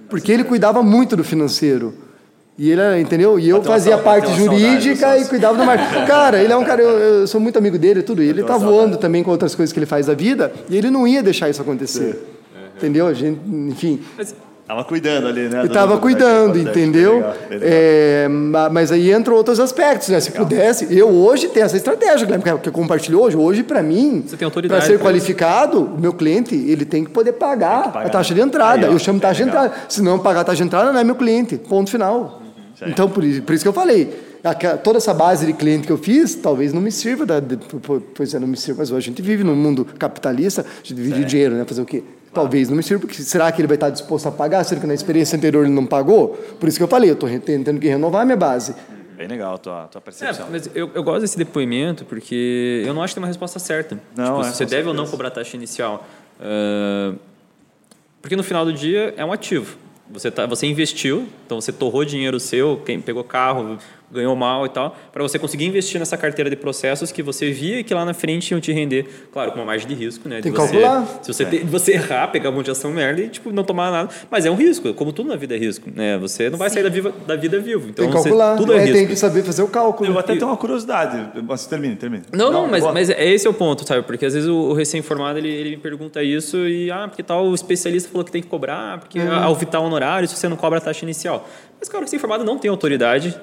Porque 0.09 0.32
ele 0.32 0.43
cuidava 0.43 0.82
muito 0.82 1.15
do 1.17 1.24
financeiro. 1.24 1.93
E 2.58 2.70
ele, 2.70 2.82
era- 2.82 2.99
entendeu? 2.99 3.39
E 3.39 3.49
eu 3.49 3.58
Bateu 3.58 3.72
fazia 3.72 3.95
a 3.95 3.97
parte 3.97 4.28
saudade 4.28 4.45
jurídica 4.45 5.18
e 5.18 5.26
cuidava 5.26 5.58
do 5.58 5.64
marketing. 5.66 6.06
Cara, 6.06 6.41
ele 6.41 6.54
é 6.54 6.56
um 6.58 6.64
cara, 6.64 6.82
eu, 6.82 6.89
eu 7.22 7.28
sou 7.28 7.41
muito 7.41 7.58
amigo 7.58 7.78
dele 7.80 8.01
e 8.01 8.04
tudo. 8.04 8.22
E 8.22 8.30
ele 8.30 8.43
tá 8.43 8.58
voando 8.58 8.78
saudade. 8.78 9.01
também 9.01 9.24
com 9.24 9.32
outras 9.32 9.56
coisas 9.56 9.74
que 9.74 9.80
ele 9.80 9.88
faz 9.88 10.06
da 10.06 10.14
vida. 10.14 10.51
E 10.70 10.78
ele 10.78 10.91
não 10.91 11.08
ia 11.08 11.24
deixar 11.24 11.49
isso 11.49 11.62
acontecer. 11.62 12.24
Entendeu? 12.78 13.08
A 13.08 13.14
gente, 13.14 13.39
enfim. 13.47 14.01
Mas, 14.18 14.36
Tava 14.66 14.86
cuidando 14.86 15.28
ali, 15.28 15.49
né? 15.49 15.66
Estava 15.66 15.95
do- 15.95 16.01
cuidando, 16.01 16.58
entendeu? 16.58 17.12
bem 17.12 17.20
legal, 17.22 17.36
legal. 17.49 17.70
É, 17.70 18.28
ma- 18.30 18.70
mas 18.70 18.93
aí 18.93 19.12
entram 19.12 19.36
outros 19.36 19.60
aspectos, 19.60 20.08
né? 20.08 20.22
Se 20.22 20.32
pudesse, 20.32 20.88
eu 20.97 21.10
hoje 21.10 21.49
tenho 21.49 21.66
essa 21.66 21.76
estratégia, 21.76 22.26
Guilherme, 22.26 22.43
que- 22.45 22.58
que 22.60 22.70
eu 22.70 22.74
compartilhou 22.74 23.24
hoje. 23.26 23.36
Hoje, 23.36 23.62
para 23.62 23.84
mim, 23.84 24.24
para 24.70 24.80
ser 24.82 24.99
qualificado, 24.99 25.82
o 25.84 25.99
meu 25.99 26.14
cliente 26.14 26.56
ele 26.56 26.86
tem 26.86 27.04
que 27.04 27.10
poder 27.12 27.34
pagar, 27.34 27.91
pagar. 27.91 28.06
a 28.08 28.10
taxa 28.10 28.34
de 28.34 28.39
entrada. 28.39 28.86
Aí, 28.88 28.89
ó, 28.89 28.95
eu 28.95 28.99
chamo 28.99 29.20
bem 29.20 29.28
taxa 29.28 29.43
de 29.43 29.49
legal. 29.49 29.66
entrada. 29.66 29.84
Se 29.89 30.01
não 30.01 30.18
pagar 30.18 30.39
a 30.39 30.43
taxa 30.45 30.58
de 30.58 30.64
entrada, 30.64 30.93
não 30.93 30.99
é 30.99 31.04
meu 31.04 31.16
cliente. 31.16 31.58
Ponto 31.58 31.91
final. 31.91 32.39
Certo. 32.84 32.91
Então, 32.91 33.09
por 33.09 33.23
isso, 33.23 33.41
por 33.43 33.53
isso 33.55 33.63
que 33.63 33.67
eu 33.67 33.73
falei. 33.73 34.34
Toda 34.84 34.97
essa 34.97 35.13
base 35.13 35.45
de 35.45 35.53
cliente 35.53 35.88
que 35.88 35.91
eu 35.93 35.97
fiz, 35.97 36.36
talvez 36.36 36.73
não 36.73 36.81
me 36.81 36.91
sirva, 36.91 37.25
da, 37.25 37.39
de, 37.39 37.55
po- 37.55 38.01
pois 38.13 38.34
é, 38.34 38.39
não 38.39 38.47
me 38.47 38.57
sirva, 38.57 38.79
mas 38.81 38.91
hoje 38.91 39.07
a 39.07 39.09
gente 39.11 39.21
vive 39.21 39.41
num 39.43 39.55
mundo 39.55 39.86
capitalista, 39.97 40.61
a 40.63 40.77
gente 40.86 40.93
vive 40.95 41.13
de 41.13 41.23
dinheiro, 41.25 41.55
né? 41.55 41.63
Fazer 41.65 41.81
o 41.81 41.86
quê? 41.86 42.03
Talvez 42.34 42.67
não 42.67 42.75
me 42.75 42.84
sirva, 42.84 43.01
porque 43.05 43.21
será 43.23 43.49
que 43.51 43.61
ele 43.61 43.67
vai 43.67 43.75
estar 43.75 43.89
disposto 43.89 44.27
a 44.27 44.31
pagar, 44.31 44.63
sendo 44.65 44.81
que 44.81 44.88
na 44.88 44.93
experiência 44.93 45.38
anterior 45.38 45.63
ele 45.63 45.73
não 45.73 45.86
pagou? 45.86 46.29
Por 46.59 46.67
isso 46.67 46.77
que 46.77 46.84
eu 46.84 46.88
falei, 46.89 47.09
eu 47.09 47.13
estou 47.13 47.29
tendo 47.39 47.79
que 47.79 47.88
renovar 47.88 48.23
a 48.23 48.25
minha 48.25 48.36
base. 48.36 48.75
Bem 49.15 49.27
legal 49.27 49.53
a 49.55 49.57
tua, 49.57 49.84
tua 49.86 49.99
é, 49.99 50.01
percepção. 50.01 50.47
mas 50.51 50.69
eu, 50.75 50.89
eu 50.93 51.03
gosto 51.03 51.21
desse 51.21 51.38
depoimento 51.38 52.03
porque 52.03 52.84
eu 52.86 52.93
não 52.93 53.01
acho 53.01 53.13
que 53.13 53.19
tem 53.19 53.21
uma 53.23 53.27
resposta 53.27 53.59
certa. 53.59 53.97
Não, 54.15 54.25
Tipo, 54.25 54.41
é, 54.41 54.43
se 54.51 54.57
você 54.57 54.65
deve 54.65 54.88
ou 54.89 54.93
não 54.93 55.05
cobrar 55.07 55.29
taxa 55.29 55.55
inicial. 55.55 56.05
Ah, 56.41 57.13
porque 58.21 58.36
no 58.36 58.43
final 58.43 58.65
do 58.65 58.73
dia 58.73 59.13
é 59.15 59.23
um 59.23 59.31
ativo. 59.31 59.77
Você, 60.10 60.30
tá, 60.30 60.45
você 60.45 60.68
investiu, 60.68 61.28
então 61.45 61.60
você 61.60 61.72
torrou 61.72 62.04
dinheiro 62.04 62.39
seu, 62.39 62.82
quem 62.86 62.99
pegou 62.99 63.24
carro, 63.24 63.78
ganhou 64.14 64.36
mal 64.36 64.66
e 64.66 64.70
tal, 64.70 64.95
para 65.11 65.22
você 65.24 65.38
conseguir 65.39 65.66
investir 65.66 65.99
nessa 65.99 66.16
carteira 66.18 66.49
de 66.49 66.55
processos 66.55 67.11
que 67.11 67.22
você 67.24 67.51
via 67.51 67.84
que 67.84 67.93
lá 67.93 68.05
na 68.05 68.14
frente 68.14 68.51
iam 68.51 68.59
te 68.61 68.72
render, 68.72 69.05
claro, 69.32 69.51
com 69.51 69.59
uma 69.59 69.66
margem 69.66 69.88
de 69.88 69.93
risco, 69.95 70.30
né? 70.30 70.38
de 70.38 70.43
Tem 70.43 70.51
que 70.51 70.57
você, 70.57 70.80
calcular. 70.80 71.05
Se 71.22 71.34
você, 71.34 71.45
te- 71.45 71.59
você 71.64 71.91
errar, 71.93 72.28
pegar 72.28 72.49
um 72.49 72.53
monte 72.53 72.66
de 72.66 72.72
ação 72.72 72.91
merda 72.91 73.22
e 73.22 73.30
tipo, 73.30 73.51
não 73.51 73.64
tomar 73.64 73.91
nada, 73.91 74.09
mas 74.30 74.45
é 74.45 74.51
um 74.51 74.55
risco, 74.55 74.93
como 74.93 75.11
tudo 75.11 75.30
na 75.30 75.36
vida 75.36 75.55
é 75.55 75.57
risco, 75.57 75.89
né? 75.93 76.18
Você 76.20 76.49
não 76.49 76.57
vai 76.57 76.70
sair 76.70 76.84
da, 76.84 76.89
viva, 76.89 77.11
da 77.28 77.36
vida 77.36 77.59
vivo, 77.59 77.89
então 77.89 78.05
Tem 78.05 78.07
que 78.14 78.18
você- 78.18 78.30
calcular, 78.30 78.55
tudo 78.57 78.74
é, 78.74 78.78
é, 78.78 78.80
risco. 78.82 78.93
tem 78.97 79.07
que 79.07 79.16
saber 79.16 79.43
fazer 79.43 79.64
o 79.64 79.68
cálculo. 79.68 80.09
Eu 80.11 80.20
até 80.20 80.34
tenho 80.36 80.47
uma 80.47 80.57
curiosidade. 80.57 81.41
Mas 81.47 81.66
termine, 81.66 81.95
termine. 81.95 82.24
Não, 82.32 82.51
não, 82.51 82.68
mas, 82.68 82.82
boa. 82.82 82.93
mas 82.93 83.09
é 83.09 83.28
esse 83.34 83.47
é 83.47 83.49
o 83.49 83.53
ponto, 83.53 83.88
sabe? 83.88 84.03
Porque 84.03 84.26
às 84.26 84.34
vezes 84.34 84.47
o, 84.49 84.55
o 84.55 84.74
recém-formado 84.74 85.39
ele, 85.39 85.49
ele 85.49 85.70
me 85.72 85.78
pergunta 85.78 86.22
isso 86.24 86.57
e, 86.68 86.91
ah, 86.91 87.07
porque 87.07 87.24
tal 87.24 87.53
especialista 87.53 88.09
falou 88.09 88.24
que 88.24 88.32
tem 88.32 88.41
que 88.41 88.47
cobrar, 88.47 88.99
porque 88.99 89.20
ao 89.20 89.55
vitar 89.55 89.82
honorário, 89.82 90.28
se 90.28 90.36
você 90.36 90.47
não 90.47 90.55
cobra 90.57 90.78
a 90.78 90.82
taxa 90.82 91.03
inicial. 91.05 91.47
Mas, 91.80 91.89
cara, 91.89 91.99
o 92.01 92.05
recém-formado 92.05 92.43
não 92.43 92.57
tem 92.57 92.70
autoridade. 92.70 93.36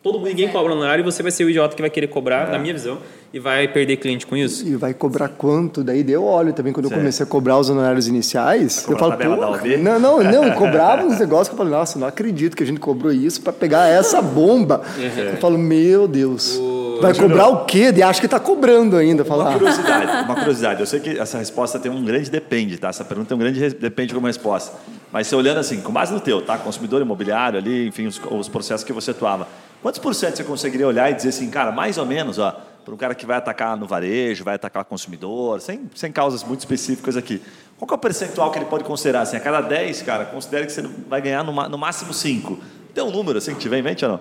Todo 0.00 0.18
mundo, 0.18 0.28
ninguém 0.28 0.48
cobra 0.48 0.72
honorário 0.72 1.02
e 1.02 1.04
você 1.04 1.22
vai 1.24 1.32
ser 1.32 1.42
o 1.44 1.50
idiota 1.50 1.74
que 1.74 1.82
vai 1.82 1.90
querer 1.90 2.06
cobrar, 2.06 2.48
na 2.52 2.58
minha 2.58 2.72
visão, 2.72 2.98
e 3.34 3.40
vai 3.40 3.66
perder 3.66 3.96
cliente 3.96 4.24
com 4.26 4.36
isso. 4.36 4.64
E 4.66 4.76
vai 4.76 4.94
cobrar 4.94 5.28
quanto? 5.28 5.82
Daí 5.82 6.04
deu 6.04 6.24
óleo 6.24 6.52
também. 6.52 6.72
Quando 6.72 6.84
eu 6.84 6.88
Certo. 6.90 7.00
comecei 7.00 7.26
a 7.26 7.28
cobrar 7.28 7.58
os 7.58 7.68
honorários 7.68 8.06
iniciais, 8.06 8.86
eu 8.88 8.96
falo, 8.96 9.12
a 9.12 9.16
tabela 9.16 9.36
da 9.36 9.46
pô, 9.48 9.52
OAB? 9.54 9.76
não, 9.78 9.98
não, 9.98 10.22
não, 10.22 10.44
eu 10.44 10.54
cobrava 10.54 11.04
uns 11.04 11.18
negócios 11.18 11.48
que 11.48 11.54
eu 11.54 11.58
falei, 11.58 11.72
nossa, 11.72 11.98
não 11.98 12.06
acredito 12.06 12.56
que 12.56 12.62
a 12.62 12.66
gente 12.66 12.78
cobrou 12.78 13.12
isso 13.12 13.42
para 13.42 13.52
pegar 13.52 13.88
essa 13.88 14.22
bomba. 14.22 14.82
Eu 14.96 15.36
falo, 15.38 15.58
meu 15.58 16.06
Deus, 16.06 16.56
vai 17.02 17.12
cobrar 17.12 17.48
o 17.48 17.64
quê? 17.64 17.92
E 17.94 18.00
acho 18.00 18.20
que 18.20 18.26
está 18.26 18.38
cobrando 18.38 18.96
ainda. 18.96 19.24
Uma 19.24 19.28
Falar, 19.28 19.52
curiosidade, 19.52 20.24
uma 20.24 20.34
curiosidade. 20.38 20.80
Eu 20.80 20.86
sei 20.86 21.00
que 21.00 21.18
essa 21.18 21.38
resposta 21.38 21.76
tem 21.80 21.90
um 21.90 22.04
grande 22.04 22.30
depende, 22.30 22.78
tá? 22.78 22.88
Essa 22.88 23.04
pergunta 23.04 23.28
tem 23.30 23.36
um 23.36 23.40
grande 23.40 23.74
depende 23.74 24.14
como 24.14 24.28
resposta. 24.28 24.78
Mas 25.12 25.26
você 25.26 25.34
olhando 25.34 25.58
assim, 25.58 25.80
com 25.80 25.92
base 25.92 26.12
no 26.14 26.20
teu, 26.20 26.40
tá? 26.40 26.56
Consumidor 26.56 27.02
imobiliário 27.02 27.58
ali, 27.58 27.88
enfim, 27.88 28.06
os, 28.06 28.20
os 28.30 28.48
processos 28.48 28.84
que 28.84 28.92
você 28.92 29.10
atuava. 29.10 29.48
Quantos 29.82 30.00
por 30.00 30.14
cento 30.14 30.36
você 30.36 30.44
conseguiria 30.44 30.86
olhar 30.86 31.10
e 31.10 31.14
dizer 31.14 31.28
assim, 31.28 31.48
cara, 31.50 31.70
mais 31.70 31.98
ou 31.98 32.06
menos, 32.06 32.38
ó, 32.38 32.50
para 32.84 32.94
um 32.94 32.96
cara 32.96 33.14
que 33.14 33.26
vai 33.26 33.36
atacar 33.36 33.76
no 33.76 33.86
varejo, 33.86 34.42
vai 34.42 34.54
atacar 34.54 34.84
consumidor, 34.84 35.60
sem, 35.60 35.90
sem 35.94 36.10
causas 36.10 36.42
muito 36.42 36.60
específicas 36.60 37.16
aqui. 37.16 37.42
Qual 37.78 37.88
é 37.90 37.94
o 37.94 37.98
percentual 37.98 38.50
que 38.50 38.58
ele 38.58 38.64
pode 38.64 38.82
considerar? 38.82 39.20
Assim, 39.20 39.36
a 39.36 39.40
cada 39.40 39.60
10, 39.60 40.02
cara, 40.02 40.24
considere 40.24 40.66
que 40.66 40.72
você 40.72 40.82
vai 40.82 41.20
ganhar 41.20 41.44
no, 41.44 41.52
no 41.68 41.78
máximo 41.78 42.12
5. 42.12 42.58
Tem 42.94 43.04
um 43.04 43.10
número 43.10 43.38
assim 43.38 43.54
que 43.54 43.60
tiver 43.60 43.78
em 43.78 43.82
mente 43.82 44.04
ou 44.04 44.12
não? 44.12 44.20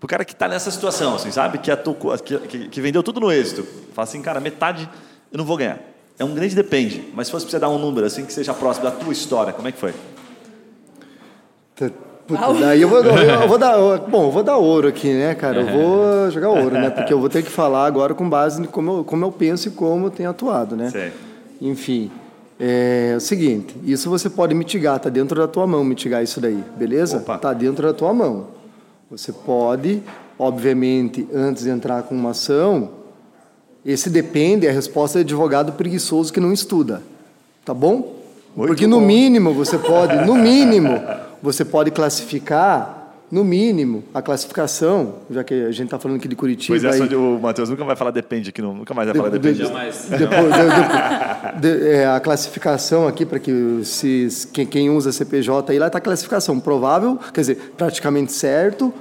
Pro 0.00 0.08
cara 0.08 0.24
que 0.24 0.32
está 0.32 0.48
nessa 0.48 0.70
situação, 0.70 1.14
assim, 1.14 1.30
sabe? 1.30 1.58
Que, 1.58 1.70
atuou, 1.70 2.18
que, 2.18 2.38
que, 2.38 2.68
que 2.68 2.80
vendeu 2.80 3.02
tudo 3.02 3.20
no 3.20 3.30
êxito. 3.30 3.62
Fala 3.92 4.04
assim, 4.04 4.22
cara, 4.22 4.40
metade 4.40 4.88
eu 5.30 5.38
não 5.38 5.44
vou 5.44 5.56
ganhar. 5.56 5.78
É 6.18 6.24
um 6.24 6.34
grande 6.34 6.54
depende. 6.54 7.10
Mas 7.14 7.26
se 7.26 7.30
fosse 7.30 7.44
pra 7.44 7.50
você 7.50 7.58
dar 7.58 7.68
um 7.68 7.78
número 7.78 8.06
assim 8.06 8.24
que 8.24 8.32
seja 8.32 8.52
próximo 8.52 8.84
da 8.84 8.90
tua 8.90 9.12
história, 9.12 9.52
como 9.52 9.68
é 9.68 9.72
que 9.72 9.78
foi? 9.78 9.94
Puta, 12.36 12.54
daí 12.60 12.82
eu 12.82 12.88
vou, 12.88 13.02
eu 13.02 13.48
vou 13.48 13.58
dar, 13.58 13.76
bom, 13.98 14.26
eu 14.26 14.30
vou 14.30 14.42
dar 14.42 14.56
ouro 14.56 14.88
aqui, 14.88 15.12
né, 15.12 15.34
cara? 15.34 15.60
Eu 15.60 15.66
vou 15.66 16.30
jogar 16.30 16.50
ouro, 16.50 16.72
né? 16.72 16.90
Porque 16.90 17.12
eu 17.12 17.20
vou 17.20 17.28
ter 17.28 17.42
que 17.42 17.50
falar 17.52 17.86
agora 17.86 18.14
com 18.14 18.28
base 18.28 18.62
em 18.62 18.64
como 18.64 18.98
eu, 18.98 19.04
como 19.04 19.24
eu 19.24 19.32
penso 19.32 19.68
e 19.68 19.70
como 19.70 20.06
eu 20.06 20.10
tenho 20.10 20.30
atuado, 20.30 20.76
né? 20.76 20.90
Sei. 20.90 21.12
Enfim, 21.60 22.10
é 22.58 23.14
o 23.16 23.20
seguinte, 23.20 23.74
isso 23.84 24.08
você 24.08 24.28
pode 24.30 24.54
mitigar, 24.54 24.98
tá 24.98 25.08
dentro 25.08 25.38
da 25.40 25.48
tua 25.48 25.66
mão 25.66 25.82
mitigar 25.82 26.22
isso 26.22 26.40
daí, 26.40 26.62
beleza? 26.76 27.18
Opa. 27.18 27.38
Tá 27.38 27.52
dentro 27.52 27.86
da 27.86 27.92
tua 27.92 28.12
mão. 28.12 28.46
Você 29.10 29.32
pode, 29.32 30.02
obviamente, 30.38 31.26
antes 31.34 31.64
de 31.64 31.70
entrar 31.70 32.02
com 32.04 32.14
uma 32.14 32.30
ação, 32.30 32.90
esse 33.84 34.10
depende, 34.10 34.68
a 34.68 34.72
resposta 34.72 35.18
é 35.18 35.22
advogado 35.22 35.72
preguiçoso 35.72 36.32
que 36.32 36.38
não 36.38 36.52
estuda, 36.52 37.02
tá 37.64 37.72
bom? 37.72 38.20
Muito 38.54 38.68
Porque 38.68 38.86
no 38.86 39.00
bom. 39.00 39.06
mínimo 39.06 39.54
você 39.54 39.78
pode, 39.78 40.26
no 40.26 40.34
mínimo, 40.34 40.90
você 41.42 41.64
pode 41.64 41.90
classificar, 41.90 42.96
no 43.30 43.44
mínimo, 43.44 44.02
a 44.12 44.20
classificação, 44.20 45.14
já 45.30 45.44
que 45.44 45.54
a 45.54 45.70
gente 45.70 45.84
está 45.84 45.98
falando 46.00 46.16
aqui 46.18 46.26
de 46.26 46.34
Curitiba. 46.34 46.76
Pois 46.80 46.82
é, 46.82 47.00
aí- 47.02 47.08
de- 47.08 47.14
o 47.14 47.38
Matheus 47.40 47.68
nunca 47.70 47.84
vai 47.84 47.94
falar 47.94 48.10
depende 48.10 48.50
aqui, 48.50 48.60
nunca 48.60 48.92
mais 48.92 49.06
vai 49.08 49.16
falar 49.16 49.28
de- 49.28 49.38
depende. 49.38 49.60
de- 49.62 49.68
Jamais. 49.68 50.06
depois, 50.10 50.52
de- 50.52 51.60
de- 51.60 51.78
de- 51.78 51.88
é, 51.90 52.06
a 52.08 52.18
classificação 52.18 53.06
aqui, 53.06 53.24
para 53.24 53.38
que 53.38 53.82
se, 53.84 54.48
quem, 54.52 54.66
quem 54.66 54.90
usa 54.90 55.12
CPJ 55.12 55.70
aí, 55.72 55.78
lá 55.78 55.86
está 55.86 55.98
a 55.98 56.00
classificação 56.00 56.58
provável, 56.58 57.18
quer 57.32 57.40
dizer, 57.42 57.72
praticamente 57.76 58.32
certo, 58.32 58.92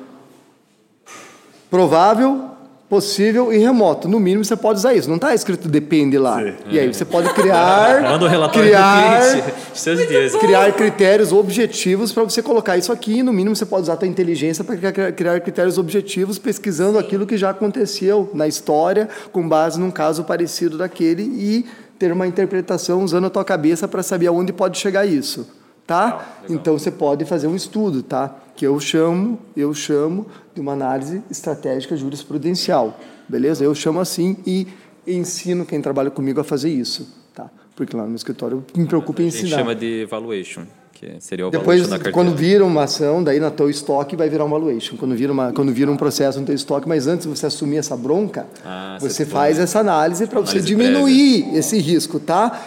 provável, 1.70 2.52
possível 2.90 3.54
e 3.54 3.58
remoto. 3.60 4.08
No 4.08 4.20
mínimo 4.20 4.44
você 4.44 4.56
pode 4.56 4.80
usar 4.80 4.94
isso. 4.96 5.08
Não 5.08 5.18
está 5.18 5.34
escrito 5.34 5.70
depende 5.70 6.18
lá. 6.18 6.42
Sim. 6.42 6.54
E 6.72 6.80
aí 6.80 6.92
você 6.92 7.06
pode 7.06 7.32
criar, 7.34 8.02
Manda 8.10 8.26
o 8.26 8.28
relatório 8.28 8.68
criar, 8.68 9.20
de 9.20 9.80
certeza. 9.80 10.40
criar 10.40 10.72
critérios 10.74 11.32
objetivos 11.32 12.12
para 12.12 12.24
você 12.24 12.42
colocar 12.42 12.78
isso 12.78 12.92
aqui. 12.92 13.20
E 13.20 13.24
no 13.24 13.32
mínimo 13.32 13.56
você 13.56 13.66
pode 13.66 13.84
usar 13.84 13.94
a 13.94 13.98
tua 13.98 14.08
inteligência 14.08 14.64
para 14.64 14.76
criar- 14.76 15.12
criar 15.12 15.40
critérios 15.40 15.78
objetivos 15.78 16.40
pesquisando 16.40 16.98
aquilo 16.98 17.28
que 17.28 17.38
já 17.38 17.52
aconteceu 17.52 18.30
na 18.34 18.48
história 18.48 19.08
com 19.32 19.48
base 19.48 19.80
num 19.80 19.92
caso 19.92 20.24
parecido 20.24 20.78
daquele 20.78 21.24
e 21.24 21.66
ter 22.00 22.12
uma 22.12 22.26
interpretação 22.26 23.04
usando 23.04 23.28
a 23.28 23.30
tua 23.30 23.44
cabeça 23.44 23.88
para 23.88 24.02
saber 24.02 24.28
aonde 24.28 24.54
pode 24.54 24.78
chegar 24.78 25.06
isso, 25.06 25.46
tá? 25.90 26.38
Então 26.48 26.78
você 26.78 26.92
pode 26.92 27.26
fazer 27.26 27.48
um 27.48 27.56
estudo, 27.56 28.04
tá? 28.04 28.36
Que 28.56 28.66
eu 28.68 28.80
chamo, 28.80 29.40
eu 29.58 29.74
chamo 29.74 30.28
de 30.54 30.62
uma 30.62 30.74
análise 30.74 31.24
estratégica 31.32 31.98
jurisprudencial, 31.98 32.96
beleza? 33.28 33.64
Eu 33.64 33.74
chamo 33.74 34.00
assim 34.00 34.38
e 34.46 34.68
ensino 35.08 35.66
quem 35.66 35.82
trabalha 35.82 36.12
comigo 36.12 36.40
a 36.40 36.44
fazer 36.44 36.70
isso, 36.70 37.08
tá? 37.34 37.50
Porque 37.76 37.96
lá 37.98 38.04
no 38.04 38.10
meu 38.10 38.18
escritório 38.18 38.64
eu 38.76 38.80
me 38.82 38.88
preocupo 38.88 39.20
em 39.22 39.28
A 39.28 39.30
gente 39.32 39.46
ensinar. 39.46 39.58
chama 39.58 39.74
de 39.74 40.06
valuation, 40.06 40.62
que 40.94 41.16
seria 41.20 41.48
o 41.48 41.50
Depois, 41.50 41.80
valuation 41.82 41.90
da 41.90 41.96
carteira. 41.98 42.14
quando 42.14 42.36
vira 42.38 42.64
uma 42.64 42.84
ação, 42.84 43.24
daí 43.24 43.40
na 43.40 43.50
teu 43.50 43.68
estoque 43.68 44.16
vai 44.16 44.30
virar 44.30 44.46
um 44.46 44.50
valuation. 44.50 44.96
Quando 44.96 45.16
vira, 45.16 45.32
uma, 45.34 45.52
quando 45.54 45.72
vira 45.74 45.90
um 45.90 45.98
processo 45.98 46.40
no 46.40 46.46
teu 46.46 46.54
estoque, 46.54 46.88
mas 46.88 47.08
antes 47.08 47.26
de 47.26 47.36
você 47.36 47.48
assumir 47.48 47.78
essa 47.78 47.98
bronca, 47.98 48.46
Ah, 48.64 48.98
você 49.00 49.10
você 49.10 49.26
faz 49.26 49.58
essa 49.58 49.80
análise 49.80 50.28
para 50.28 50.40
você 50.40 50.60
diminuir 50.60 51.56
esse 51.56 51.80
risco, 51.80 52.20
tá? 52.20 52.62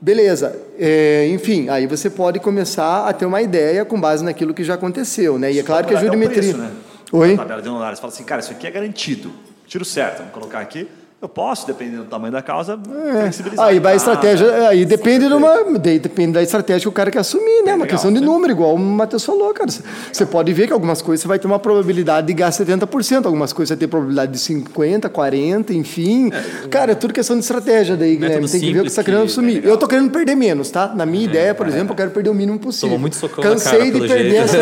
Beleza. 0.00 0.56
É, 0.78 1.26
enfim, 1.28 1.68
aí 1.68 1.86
você 1.86 2.08
pode 2.08 2.38
começar 2.38 3.08
a 3.08 3.12
ter 3.12 3.26
uma 3.26 3.42
ideia 3.42 3.84
com 3.84 4.00
base 4.00 4.24
naquilo 4.24 4.54
que 4.54 4.62
já 4.62 4.74
aconteceu, 4.74 5.38
né? 5.38 5.52
E 5.52 5.58
é 5.58 5.62
claro 5.62 5.86
que 5.86 5.94
a 5.94 6.00
jurimetria. 6.00 6.40
preço, 6.40 6.58
né? 6.58 6.70
Oi? 7.10 7.32
Na 7.32 7.38
tabela 7.38 7.62
de 7.62 7.68
honorários, 7.68 7.98
fala 7.98 8.12
assim, 8.12 8.24
cara, 8.24 8.40
isso 8.40 8.52
aqui 8.52 8.66
é 8.66 8.70
garantido. 8.70 9.32
Tiro 9.66 9.84
certo, 9.84 10.18
vamos 10.18 10.32
colocar 10.32 10.60
aqui. 10.60 10.86
Eu 11.20 11.28
posso, 11.28 11.66
dependendo 11.66 12.04
do 12.04 12.08
tamanho 12.08 12.32
da 12.32 12.40
causa, 12.40 12.78
flexibilizar. 12.78 13.66
É. 13.66 13.70
Aí 13.70 13.80
vai 13.80 13.94
a 13.94 13.96
estratégia, 13.96 14.68
aí 14.68 14.84
depende 14.84 15.26
de 15.26 15.34
uma, 15.34 15.64
depende 15.80 16.32
da 16.34 16.40
estratégia 16.44 16.82
que 16.82 16.88
o 16.88 16.92
cara 16.92 17.10
quer 17.10 17.18
assumir, 17.18 17.62
né? 17.64 17.74
Uma 17.74 17.82
legal, 17.82 17.86
questão 17.88 18.12
de 18.12 18.20
né? 18.20 18.26
número, 18.26 18.52
igual 18.52 18.76
o 18.76 18.78
Matheus 18.78 19.24
falou, 19.24 19.52
cara. 19.52 19.68
Você 20.12 20.24
pode 20.24 20.52
ver 20.52 20.68
que 20.68 20.72
algumas 20.72 21.02
coisas 21.02 21.20
você 21.22 21.26
vai 21.26 21.36
ter 21.40 21.48
uma 21.48 21.58
probabilidade 21.58 22.28
de 22.28 22.34
gastar 22.34 22.64
70%, 22.64 23.26
algumas 23.26 23.52
coisas 23.52 23.70
você 23.70 23.76
tem 23.76 23.88
probabilidade 23.88 24.30
de 24.30 24.38
50, 24.38 25.08
40, 25.08 25.74
enfim. 25.74 26.30
Cara, 26.70 26.92
é 26.92 26.94
tudo 26.94 27.12
questão 27.12 27.34
de 27.34 27.42
estratégia 27.42 27.96
daí, 27.96 28.14
Guilherme. 28.14 28.48
Tem 28.48 28.60
que 28.60 28.72
ver 28.72 28.78
o 28.78 28.84
que 28.84 28.90
você 28.90 28.92
está 29.00 29.02
querendo 29.02 29.22
que- 29.22 29.26
assumir. 29.26 29.64
eu 29.64 29.76
tô 29.76 29.88
querendo 29.88 30.10
perder 30.12 30.36
menos, 30.36 30.70
tá? 30.70 30.92
Na 30.94 31.04
minha 31.04 31.24
ideia, 31.24 31.52
por 31.52 31.66
exemplo, 31.66 31.94
eu 31.94 31.96
quero 31.96 32.12
perder 32.12 32.30
o 32.30 32.34
mínimo 32.34 32.60
possível. 32.60 32.90
Tomou 32.90 33.00
muito 33.00 33.16
socão 33.16 33.42
na 33.42 33.50
Cansei 33.50 33.72
cara, 33.72 33.84
de 33.86 33.92
pelo 33.92 34.06
perder 34.08 34.44
esse 34.44 34.56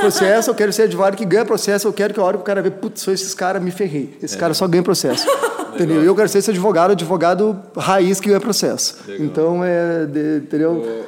processo, 0.00 0.50
eu 0.50 0.54
quero 0.56 0.72
ser 0.72 0.82
advogado 0.82 1.16
que 1.16 1.24
ganha 1.24 1.44
processo, 1.44 1.86
eu 1.86 1.92
quero 1.92 2.12
que 2.12 2.18
a 2.18 2.24
hora 2.24 2.36
que 2.36 2.42
o 2.42 2.44
cara 2.44 2.60
vê, 2.60 2.70
putz, 2.72 3.00
sou 3.00 3.14
esses 3.14 3.32
caras, 3.32 3.62
me 3.62 3.70
ferrei. 3.70 4.18
Esse 4.20 4.36
cara 4.36 4.52
só 4.54 4.66
ganha 4.66 4.82
processo. 4.82 5.24
Entendeu? 5.74 6.02
Eu 6.02 6.14
quero 6.14 6.28
ser 6.28 6.38
esse 6.38 6.50
advogado, 6.50 6.92
advogado 6.92 7.60
raiz 7.76 8.20
que 8.20 8.28
ganha 8.28 8.40
processo. 8.40 8.96
Então, 9.18 9.64
é, 9.64 10.06
de- 10.06 10.38
entendeu? 10.38 11.06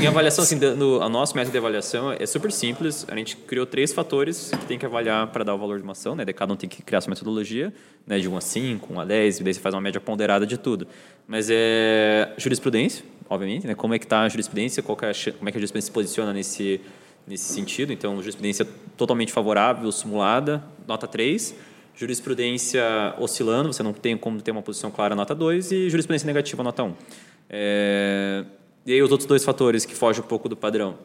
Em 0.00 0.06
avaliação, 0.06 0.44
assim, 0.44 0.54
no, 0.54 1.02
a 1.02 1.08
nosso 1.08 1.34
método 1.34 1.50
de 1.52 1.58
avaliação 1.58 2.12
é 2.12 2.24
super 2.24 2.52
simples. 2.52 3.04
A 3.08 3.16
gente 3.16 3.36
criou 3.36 3.66
três 3.66 3.92
fatores 3.92 4.50
que 4.50 4.64
tem 4.66 4.78
que 4.78 4.86
avaliar 4.86 5.26
para 5.28 5.42
dar 5.44 5.54
o 5.54 5.58
valor 5.58 5.76
de 5.78 5.82
uma 5.82 5.92
ação, 5.92 6.14
né? 6.14 6.24
Daí 6.24 6.32
cada 6.32 6.52
um 6.52 6.56
tem 6.56 6.68
que 6.68 6.82
criar 6.82 7.00
sua 7.00 7.10
metodologia, 7.10 7.72
né? 8.06 8.18
De 8.20 8.28
1 8.28 8.36
a 8.36 8.40
5, 8.40 8.92
1 8.94 9.00
a 9.00 9.04
10, 9.04 9.40
e 9.40 9.42
daí 9.42 9.54
você 9.54 9.60
faz 9.60 9.74
uma 9.74 9.80
média 9.80 10.00
ponderada 10.00 10.46
de 10.46 10.56
tudo. 10.56 10.86
Mas 11.26 11.48
é 11.50 12.32
jurisprudência, 12.36 13.04
obviamente, 13.28 13.66
né? 13.66 13.74
Como 13.74 13.92
é 13.92 13.98
que 13.98 14.04
está 14.04 14.22
a 14.22 14.28
jurisprudência, 14.28 14.82
qual 14.84 14.96
que 14.96 15.04
é 15.04 15.10
a, 15.10 15.32
como 15.36 15.48
é 15.48 15.52
que 15.52 15.58
a 15.58 15.60
jurisprudência 15.60 15.86
se 15.88 15.92
posiciona 15.92 16.32
nesse, 16.32 16.80
nesse 17.26 17.52
sentido. 17.52 17.92
Então, 17.92 18.16
jurisprudência 18.20 18.66
totalmente 18.96 19.32
favorável, 19.32 19.90
simulada, 19.90 20.62
nota 20.86 21.08
3. 21.08 21.54
Jurisprudência 21.98 22.84
oscilando, 23.18 23.72
você 23.72 23.82
não 23.82 23.92
tem 23.92 24.16
como 24.16 24.40
ter 24.40 24.52
uma 24.52 24.62
posição 24.62 24.88
clara, 24.88 25.16
nota 25.16 25.34
2. 25.34 25.72
E 25.72 25.90
jurisprudência 25.90 26.26
negativa, 26.26 26.62
nota 26.62 26.84
1. 26.84 26.94
É, 27.50 28.44
e 28.86 28.92
aí 28.92 29.02
os 29.02 29.10
outros 29.10 29.26
dois 29.26 29.44
fatores 29.44 29.84
que 29.84 29.96
fogem 29.96 30.22
um 30.22 30.26
pouco 30.26 30.48
do 30.48 30.56
padrão 30.56 30.96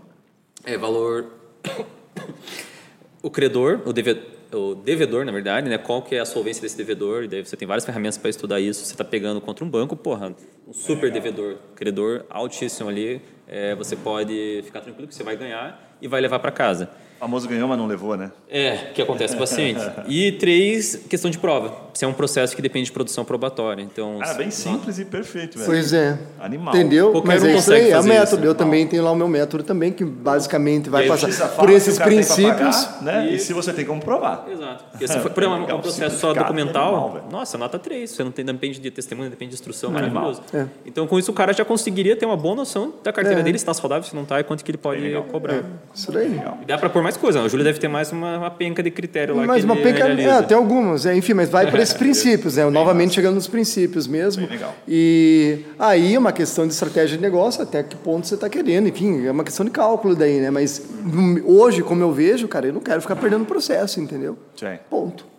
é 0.63 0.77
valor 0.77 1.31
o 3.23 3.31
credor, 3.31 3.81
o, 3.87 3.91
deve, 3.91 4.21
o 4.53 4.75
devedor, 4.75 5.25
na 5.25 5.31
verdade, 5.31 5.67
né? 5.67 5.79
Qual 5.79 6.03
que 6.03 6.13
é 6.13 6.19
a 6.19 6.25
solvência 6.25 6.61
desse 6.61 6.77
devedor? 6.77 7.23
E 7.23 7.27
daí 7.27 7.43
você 7.43 7.57
tem 7.57 7.67
várias 7.67 7.85
ferramentas 7.85 8.19
para 8.19 8.29
estudar 8.29 8.59
isso. 8.59 8.85
Você 8.85 8.93
está 8.93 9.03
pegando 9.03 9.41
contra 9.41 9.65
um 9.65 9.69
banco, 9.69 9.95
porra, 9.95 10.35
um 10.67 10.73
super 10.73 11.11
devedor, 11.11 11.57
credor 11.75 12.23
altíssimo 12.29 12.87
ali, 12.87 13.19
é, 13.47 13.73
você 13.73 13.95
pode 13.95 14.61
ficar 14.63 14.81
tranquilo 14.81 15.07
que 15.07 15.15
você 15.15 15.23
vai 15.23 15.35
ganhar 15.35 15.97
e 15.99 16.07
vai 16.07 16.21
levar 16.21 16.37
para 16.37 16.51
casa. 16.51 16.87
O 17.23 17.25
famoso 17.25 17.47
ganhou, 17.47 17.69
mas 17.69 17.77
não 17.77 17.87
levou, 17.87 18.17
né? 18.17 18.31
É, 18.49 18.75
que 18.93 19.01
acontece 19.01 19.33
com 19.33 19.37
o 19.37 19.47
paciente. 19.47 19.79
E 20.09 20.33
três, 20.33 21.05
questão 21.09 21.31
de 21.31 21.37
prova. 21.37 21.73
Se 21.93 22.03
é 22.03 22.07
um 22.07 22.11
processo 22.11 22.53
que 22.53 22.61
depende 22.61 22.87
de 22.87 22.91
produção 22.91 23.23
probatória. 23.23 23.81
Então, 23.81 24.17
Cara, 24.19 24.33
bem 24.33 24.51
simples 24.51 24.99
e 24.99 25.05
perfeito, 25.05 25.57
velho. 25.57 25.65
Pois 25.69 25.93
é. 25.93 26.17
Animal. 26.41 26.75
Entendeu? 26.75 27.11
Qualquer 27.11 27.27
Mas 27.29 27.43
um 27.43 27.47
é 27.47 27.55
isso 27.55 27.71
aí, 27.71 27.91
é 27.91 27.99
o 27.99 28.03
método. 28.03 28.41
isso. 28.41 28.45
Eu 28.47 28.53
também 28.55 28.85
tenho 28.87 29.03
lá 29.03 29.11
o 29.11 29.15
meu 29.15 29.29
método 29.29 29.63
também, 29.63 29.93
que 29.93 30.03
basicamente 30.03 30.89
vai 30.89 31.05
E 31.05 31.07
passar 31.07 31.47
por 31.55 31.69
esses 31.69 31.97
princípios. 31.97 32.85
pagar, 32.85 33.03
né? 33.03 33.29
E 33.31 33.39
se 33.39 33.53
você 33.53 33.71
tem 33.71 33.85
como 33.85 34.01
provar. 34.01 34.45
Exato. 34.51 34.83
Porque 34.91 35.07
se 35.07 35.17
for 35.19 35.31
por 35.31 35.43
exemplo, 35.43 35.61
Legal, 35.61 35.77
um 35.77 35.81
processo 35.81 36.19
só 36.19 36.33
documental, 36.33 36.87
animal, 36.93 37.11
velho. 37.13 37.25
nossa, 37.31 37.57
nota 37.57 37.79
3. 37.79 38.09
Você 38.09 38.23
não 38.23 38.31
tem, 38.31 38.43
depende 38.43 38.79
de 38.81 38.91
testemunha, 38.91 39.29
depende 39.29 39.49
de 39.51 39.55
instrução, 39.55 39.91
Animal. 39.95 40.09
maravilhoso. 40.25 40.41
É. 40.53 40.65
Então, 40.85 41.07
com 41.07 41.17
isso, 41.17 41.31
o 41.31 41.33
cara 41.33 41.53
já 41.53 41.63
conseguiria 41.63 42.17
ter 42.17 42.25
uma 42.25 42.35
boa 42.35 42.55
noção 42.55 42.91
da 43.01 43.13
carteira 43.13 43.39
É. 43.39 43.43
dele, 43.43 43.57
se 43.57 43.63
está 43.63 43.73
saudável, 43.73 44.03
se 44.03 44.13
não 44.15 44.23
está, 44.23 44.39
e 44.39 44.43
quanto 44.43 44.63
que 44.65 44.71
ele 44.71 44.77
pode 44.79 45.01
cobrar. 45.31 45.61
Isso 45.93 46.11
daí. 46.11 46.41
E 46.61 46.65
dá 46.65 46.77
para 46.77 46.89
pôr 46.89 47.01
mais 47.03 47.12
coisa. 47.19 47.41
O 47.41 47.49
Júlio 47.49 47.63
deve 47.63 47.79
ter 47.79 47.87
mais 47.87 48.11
uma, 48.11 48.37
uma 48.37 48.51
penca 48.51 48.81
de 48.81 48.91
critério 48.91 49.35
lá 49.35 49.45
Mas 49.45 49.59
que 49.59 49.65
uma 49.65 49.75
ele 49.75 49.83
penca, 49.83 50.07
é, 50.07 50.41
tem 50.41 50.57
algumas, 50.57 51.05
é, 51.05 51.15
enfim, 51.15 51.33
mas 51.33 51.49
vai 51.49 51.69
por 51.69 51.79
esses 51.81 51.93
princípios, 51.93 52.55
né? 52.57 52.69
Novamente 52.69 53.13
chegando 53.13 53.35
nos 53.35 53.47
princípios 53.47 54.07
mesmo. 54.07 54.47
Bem 54.47 54.57
legal. 54.57 54.75
E 54.87 55.65
aí 55.77 56.15
é 56.15 56.19
uma 56.19 56.31
questão 56.31 56.65
de 56.67 56.73
estratégia 56.73 57.17
de 57.17 57.21
negócio, 57.21 57.61
até 57.61 57.83
que 57.83 57.95
ponto 57.95 58.27
você 58.27 58.35
está 58.35 58.49
querendo, 58.49 58.87
enfim, 58.87 59.25
é 59.25 59.31
uma 59.31 59.43
questão 59.43 59.65
de 59.65 59.71
cálculo 59.71 60.15
daí, 60.15 60.39
né? 60.39 60.49
Mas 60.49 60.81
hum, 61.05 61.41
hoje, 61.45 61.81
como 61.81 62.01
eu 62.01 62.11
vejo, 62.11 62.47
cara, 62.47 62.67
eu 62.67 62.73
não 62.73 62.81
quero 62.81 63.01
ficar 63.01 63.15
perdendo 63.15 63.45
processo, 63.45 63.99
entendeu? 63.99 64.37
Sim. 64.55 64.77
Ponto. 64.89 65.33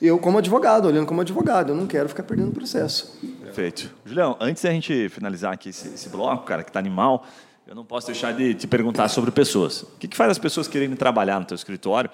Eu, 0.00 0.18
como 0.18 0.36
advogado, 0.36 0.86
olhando 0.86 1.06
como 1.06 1.22
advogado, 1.22 1.72
eu 1.72 1.76
não 1.76 1.86
quero 1.86 2.08
ficar 2.08 2.22
perdendo 2.22 2.52
processo. 2.52 3.18
Perfeito. 3.42 3.90
Julião, 4.04 4.36
antes 4.38 4.62
da 4.62 4.70
gente 4.70 5.08
finalizar 5.08 5.54
aqui 5.54 5.70
esse, 5.70 5.88
esse 5.88 6.10
bloco, 6.10 6.44
cara, 6.44 6.62
que 6.62 6.70
tá 6.70 6.78
animal, 6.78 7.24
eu 7.66 7.74
não 7.74 7.84
posso 7.84 8.06
deixar 8.06 8.32
de 8.32 8.54
te 8.54 8.66
perguntar 8.66 9.08
sobre 9.08 9.30
pessoas. 9.30 9.82
O 9.82 9.96
que, 9.98 10.06
que 10.06 10.16
faz 10.16 10.30
as 10.30 10.38
pessoas 10.38 10.68
quererem 10.68 10.94
trabalhar 10.94 11.40
no 11.40 11.46
teu 11.46 11.56
escritório 11.56 12.08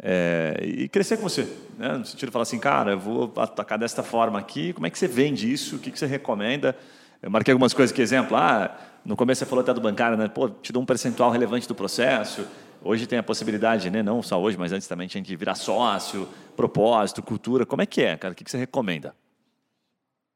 é, 0.00 0.60
e 0.62 0.88
crescer 0.88 1.16
com 1.16 1.24
você? 1.24 1.48
Né? 1.76 1.98
No 1.98 2.06
sentido 2.06 2.28
de 2.28 2.32
falar 2.32 2.44
assim, 2.44 2.58
cara, 2.58 2.92
eu 2.92 2.98
vou 2.98 3.32
atacar 3.36 3.78
desta 3.78 4.02
forma 4.02 4.38
aqui, 4.38 4.72
como 4.72 4.86
é 4.86 4.90
que 4.90 4.98
você 4.98 5.08
vende 5.08 5.52
isso? 5.52 5.76
O 5.76 5.78
que, 5.80 5.90
que 5.90 5.98
você 5.98 6.06
recomenda? 6.06 6.76
Eu 7.20 7.30
marquei 7.30 7.52
algumas 7.52 7.74
coisas 7.74 7.94
que, 7.94 8.00
exemplo, 8.00 8.36
ah, 8.36 8.76
no 9.04 9.16
começo 9.16 9.40
você 9.40 9.46
falou 9.46 9.62
até 9.62 9.74
do 9.74 9.80
bancário, 9.80 10.16
né? 10.16 10.28
Pô, 10.28 10.48
te 10.48 10.72
dou 10.72 10.82
um 10.82 10.86
percentual 10.86 11.30
relevante 11.30 11.66
do 11.66 11.74
processo. 11.74 12.46
Hoje 12.80 13.06
tem 13.06 13.18
a 13.18 13.22
possibilidade, 13.22 13.90
né? 13.90 14.02
não 14.02 14.22
só 14.22 14.40
hoje, 14.40 14.56
mas 14.56 14.72
antes 14.72 14.88
também, 14.88 15.06
de 15.06 15.16
a 15.16 15.18
gente 15.18 15.36
virar 15.36 15.54
sócio, 15.54 16.28
propósito, 16.56 17.22
cultura. 17.22 17.64
Como 17.66 17.82
é 17.82 17.86
que 17.86 18.02
é, 18.02 18.16
cara? 18.16 18.32
O 18.32 18.36
que, 18.36 18.42
que 18.44 18.50
você 18.50 18.58
recomenda? 18.58 19.14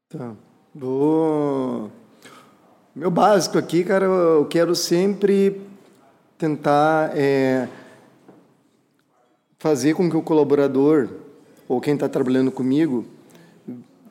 Tá. 0.09 0.33
Vou... 0.73 1.91
Meu 2.97 3.11
básico 3.11 3.59
aqui, 3.59 3.83
cara, 3.83 4.05
eu 4.05 4.45
quero 4.45 4.73
sempre 4.73 5.61
tentar 6.35 7.11
é, 7.15 7.67
fazer 9.59 9.93
com 9.93 10.09
que 10.09 10.17
o 10.17 10.21
colaborador 10.23 11.07
ou 11.69 11.79
quem 11.79 11.93
está 11.93 12.09
trabalhando 12.09 12.49
comigo 12.49 13.05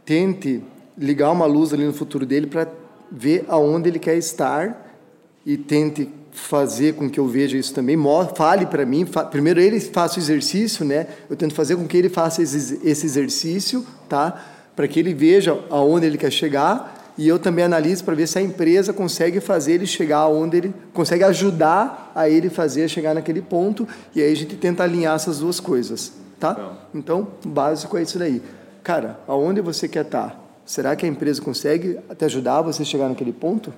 tente 0.04 0.62
ligar 0.96 1.32
uma 1.32 1.46
luz 1.46 1.72
ali 1.72 1.84
no 1.84 1.92
futuro 1.92 2.24
dele 2.24 2.46
para 2.46 2.68
ver 3.10 3.44
aonde 3.48 3.88
ele 3.88 3.98
quer 3.98 4.16
estar 4.18 4.96
e 5.44 5.56
tente 5.56 6.08
fazer 6.30 6.94
com 6.94 7.10
que 7.10 7.18
eu 7.18 7.26
veja 7.26 7.56
isso 7.56 7.74
também. 7.74 7.98
Fale 8.36 8.66
para 8.66 8.86
mim, 8.86 9.04
primeiro 9.32 9.58
ele 9.58 9.80
faça 9.80 10.20
o 10.20 10.22
exercício, 10.22 10.84
né? 10.84 11.08
Eu 11.28 11.34
tento 11.34 11.54
fazer 11.54 11.74
com 11.74 11.88
que 11.88 11.96
ele 11.96 12.08
faça 12.08 12.40
esse 12.40 12.78
exercício, 12.84 13.84
tá? 14.08 14.40
Para 14.76 14.86
que 14.86 15.00
ele 15.00 15.12
veja 15.12 15.60
aonde 15.70 16.06
ele 16.06 16.16
quer 16.16 16.30
chegar 16.30 16.95
e 17.18 17.26
eu 17.26 17.38
também 17.38 17.64
analiso 17.64 18.04
para 18.04 18.14
ver 18.14 18.26
se 18.26 18.38
a 18.38 18.42
empresa 18.42 18.92
consegue 18.92 19.40
fazer 19.40 19.72
ele 19.72 19.86
chegar 19.86 20.18
aonde 20.18 20.56
ele 20.58 20.74
consegue 20.92 21.24
ajudar 21.24 22.12
a 22.14 22.28
ele 22.28 22.50
fazer 22.50 22.88
chegar 22.88 23.14
naquele 23.14 23.40
ponto 23.42 23.86
e 24.14 24.20
aí 24.22 24.30
a 24.32 24.36
gente 24.36 24.54
tenta 24.56 24.82
alinhar 24.82 25.14
essas 25.16 25.38
duas 25.38 25.58
coisas, 25.58 26.12
tá? 26.38 26.74
Então, 26.94 27.28
o 27.44 27.48
básico 27.48 27.96
é 27.96 28.02
isso 28.02 28.18
daí. 28.18 28.42
Cara, 28.82 29.18
aonde 29.26 29.60
você 29.60 29.88
quer 29.88 30.04
estar? 30.04 30.42
Será 30.64 30.94
que 30.96 31.06
a 31.06 31.08
empresa 31.08 31.40
consegue 31.40 31.98
te 32.18 32.24
ajudar 32.24 32.60
você 32.62 32.82
a 32.82 32.84
chegar 32.84 33.08
naquele 33.08 33.32
ponto? 33.32 33.72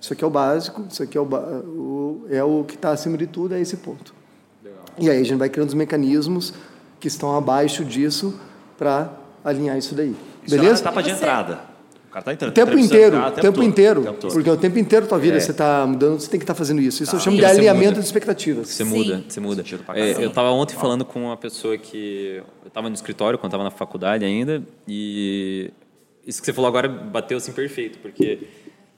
Isso 0.00 0.12
aqui 0.12 0.24
é 0.24 0.26
o 0.26 0.30
básico, 0.30 0.84
isso 0.90 1.02
aqui 1.02 1.16
é 1.16 1.20
o, 1.20 1.24
o- 1.24 2.26
é 2.28 2.42
o 2.42 2.64
que 2.64 2.74
está 2.74 2.90
acima 2.90 3.16
de 3.16 3.26
tudo, 3.26 3.54
é 3.54 3.60
esse 3.60 3.76
ponto. 3.76 4.12
E 4.98 5.08
aí 5.08 5.20
a 5.20 5.24
gente 5.24 5.38
vai 5.38 5.48
criando 5.48 5.68
os 5.68 5.74
mecanismos 5.74 6.52
que 6.98 7.06
estão 7.08 7.36
abaixo 7.36 7.84
disso 7.84 8.34
para 8.76 9.12
alinhar 9.44 9.78
isso 9.78 9.94
daí. 9.94 10.14
Isso 10.44 10.54
é 10.54 10.58
Beleza? 10.58 10.80
a 10.80 10.80
etapa 10.80 11.02
de 11.02 11.10
Você- 11.10 11.16
entrada. 11.16 11.60
O 12.12 12.14
cara 12.14 12.24
tá 12.26 12.32
entrando. 12.34 12.50
O 12.50 12.54
tempo 12.54 12.72
entrevistando 12.72 12.94
inteiro, 12.94 13.16
o 13.16 13.30
tempo, 13.30 13.40
todo, 13.54 13.64
inteiro. 13.64 14.02
tempo. 14.02 14.28
Porque 14.34 14.50
o 14.50 14.56
tempo 14.58 14.78
inteiro 14.78 15.06
da 15.06 15.08
tua 15.08 15.18
vida 15.18 15.38
É. 15.38 15.40
você 15.40 15.50
está 15.50 15.86
mudando, 15.86 16.20
você 16.20 16.28
tem 16.28 16.38
que 16.38 16.44
estar 16.44 16.54
fazendo 16.54 16.82
isso. 16.82 17.02
Isso 17.02 17.16
eu 17.16 17.20
chamo 17.20 17.36
Sim. 17.36 17.40
de 17.40 17.46
alinhamento 17.46 17.86
muda. 17.92 18.00
de 18.00 18.06
expectativas. 18.06 18.68
Você 18.68 18.84
Sim. 18.84 18.90
muda, 18.90 19.24
você 19.26 19.40
muda. 19.40 19.64
É, 19.94 20.22
eu 20.22 20.28
estava 20.28 20.50
ontem 20.50 20.74
falando 20.76 21.06
com 21.06 21.24
uma 21.24 21.38
pessoa 21.38 21.78
que 21.78 22.42
eu 22.62 22.68
estava 22.68 22.90
no 22.90 22.94
escritório 22.94 23.38
quando 23.38 23.48
estava 23.48 23.64
na 23.64 23.70
faculdade 23.70 24.26
ainda 24.26 24.62
e 24.86 25.70
isso 26.26 26.38
que 26.40 26.44
você 26.44 26.52
falou 26.52 26.68
agora 26.68 26.86
bateu 26.86 27.38
assim 27.38 27.50
perfeito 27.52 27.98
porque 28.00 28.40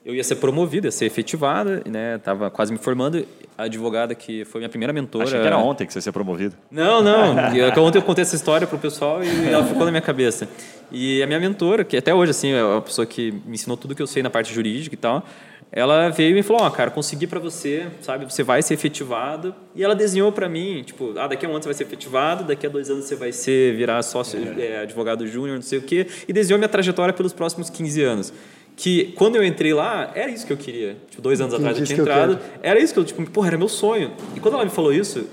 eu 0.05 0.15
ia 0.15 0.23
ser 0.23 0.37
promovida, 0.37 0.87
ia 0.89 0.91
ser 0.93 1.07
efetivada, 1.07 1.83
né? 1.89 2.19
Tava 2.19 2.51
quase 2.51 2.73
me 2.73 2.79
formando. 2.79 3.25
A 3.57 3.65
advogada 3.65 4.15
que 4.17 4.45
foi 4.45 4.59
minha 4.61 4.69
primeira 4.69 4.93
mentora. 4.93 5.25
Achei 5.25 5.41
que 5.41 5.47
era 5.47 5.57
ontem 5.59 5.87
que 5.87 5.93
você 5.93 5.99
ia 5.99 6.03
ser 6.03 6.13
promovido. 6.13 6.57
Não, 6.71 7.01
não. 7.03 7.39
Eu- 7.57 7.83
Ontem 7.83 7.99
eu 7.99 8.03
contei 8.03 8.23
essa 8.23 8.35
história 8.35 8.67
pro 8.67 8.77
pessoal 8.79 9.23
e 9.23 9.49
ela 9.49 9.65
ficou 9.65 9.85
na 9.85 9.91
minha 9.93 10.01
cabeça. 10.03 10.49
E 10.91 11.23
a 11.23 11.27
minha 11.27 11.39
mentora, 11.39 11.85
que 11.85 11.97
até 11.97 12.13
hoje 12.13 12.31
assim 12.33 12.51
é 12.53 12.63
uma 12.65 12.83
pessoa 12.83 13.07
que 13.07 13.31
me 13.47 13.55
ensinou 13.55 13.77
tudo 13.77 13.95
que 13.95 14.03
eu 14.03 14.07
sei 14.09 14.23
na 14.25 14.31
parte 14.31 14.53
jurídica 14.53 14.95
e 14.95 14.99
tal, 14.99 15.25
ela 15.71 16.09
veio 16.11 16.31
e 16.33 16.35
me 16.35 16.43
falou: 16.43 16.63
"Ó, 16.63 16.71
cara, 16.71 16.91
consegui 16.91 17.27
para 17.29 17.39
você, 17.41 17.87
sabe? 18.01 18.25
Você 18.25 18.43
vai 18.43 18.61
ser 18.61 18.75
efetivado". 18.75 19.55
E 19.75 19.83
ela 19.85 19.95
desenhou 19.95 20.31
para 20.33 20.49
mim, 20.49 20.83
tipo, 20.85 21.15
ah, 21.17 21.27
daqui 21.29 21.47
a 21.47 21.49
um 21.49 21.53
ano 21.53 21.63
você 21.63 21.69
vai 21.69 21.75
ser 21.75 21.85
efetivado, 21.85 22.45
daqui 22.45 22.67
a 22.67 22.69
dois 22.69 22.91
anos 22.91 23.05
você 23.05 23.15
vai 23.17 23.31
ser 23.33 23.75
virar 23.77 24.03
sócio, 24.03 24.39
é, 24.59 24.83
advogado 24.83 25.27
júnior, 25.29 25.55
não 25.57 25.63
sei 25.63 25.79
o 25.79 25.83
quê, 25.83 26.07
e 26.29 26.33
desenhou 26.33 26.59
minha 26.59 26.69
trajetória 26.69 27.15
pelos 27.15 27.33
próximos 27.33 27.71
15 27.71 28.03
anos. 28.03 28.33
Que 28.77 29.13
quando 29.17 29.37
eu 29.37 29.45
entrei 29.45 29.73
lá, 29.73 30.11
era 30.15 30.31
isso 30.31 30.47
que 30.47 30.53
eu 30.53 30.57
queria. 30.57 30.97
Tipo, 31.09 31.23
dois 31.23 31.41
anos 31.41 31.55
atrás 31.55 31.79
eu 31.79 31.85
tinha 31.85 31.95
que 31.95 32.01
eu 32.01 32.05
entrado. 32.05 32.39
Era 32.63 32.81
isso 32.81 32.93
que 32.93 32.99
eu, 32.99 33.05
tipo, 33.05 33.25
porra, 33.31 33.49
era 33.49 33.59
meu 33.59 33.69
sonho. 33.69 34.13
E 34.35 34.41
quando 34.41 34.55
ela 34.55 34.65
me 34.65 34.71
falou 34.71 34.93
isso, 34.93 35.27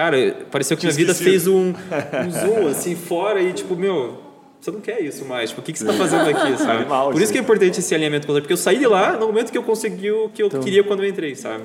Cara, 0.00 0.34
pareceu 0.50 0.78
que 0.78 0.86
minha 0.86 0.96
vida 0.96 1.14
fez 1.14 1.46
um, 1.46 1.74
um 1.74 2.30
zoom 2.30 2.68
assim 2.68 2.96
fora 2.96 3.42
e 3.42 3.52
tipo, 3.52 3.76
meu, 3.76 4.18
você 4.58 4.70
não 4.70 4.80
quer 4.80 4.98
isso 5.00 5.26
mais. 5.26 5.50
Tipo, 5.50 5.60
o 5.60 5.64
que, 5.64 5.74
que 5.74 5.78
você 5.78 5.84
está 5.84 5.94
fazendo 5.94 6.26
aqui, 6.26 6.56
sabe? 6.62 6.86
Por 6.86 7.20
isso 7.20 7.30
que 7.30 7.36
é 7.36 7.40
importante 7.42 7.80
esse 7.80 7.94
alinhamento 7.94 8.26
com 8.26 8.32
o 8.32 8.40
porque 8.40 8.54
eu 8.54 8.56
saí 8.56 8.78
de 8.78 8.86
lá 8.86 9.18
no 9.18 9.26
momento 9.26 9.52
que 9.52 9.58
eu 9.58 9.62
consegui 9.62 10.10
o 10.10 10.30
que 10.30 10.42
eu 10.42 10.48
queria 10.48 10.82
quando 10.82 11.02
eu 11.04 11.08
entrei, 11.08 11.34
sabe? 11.34 11.64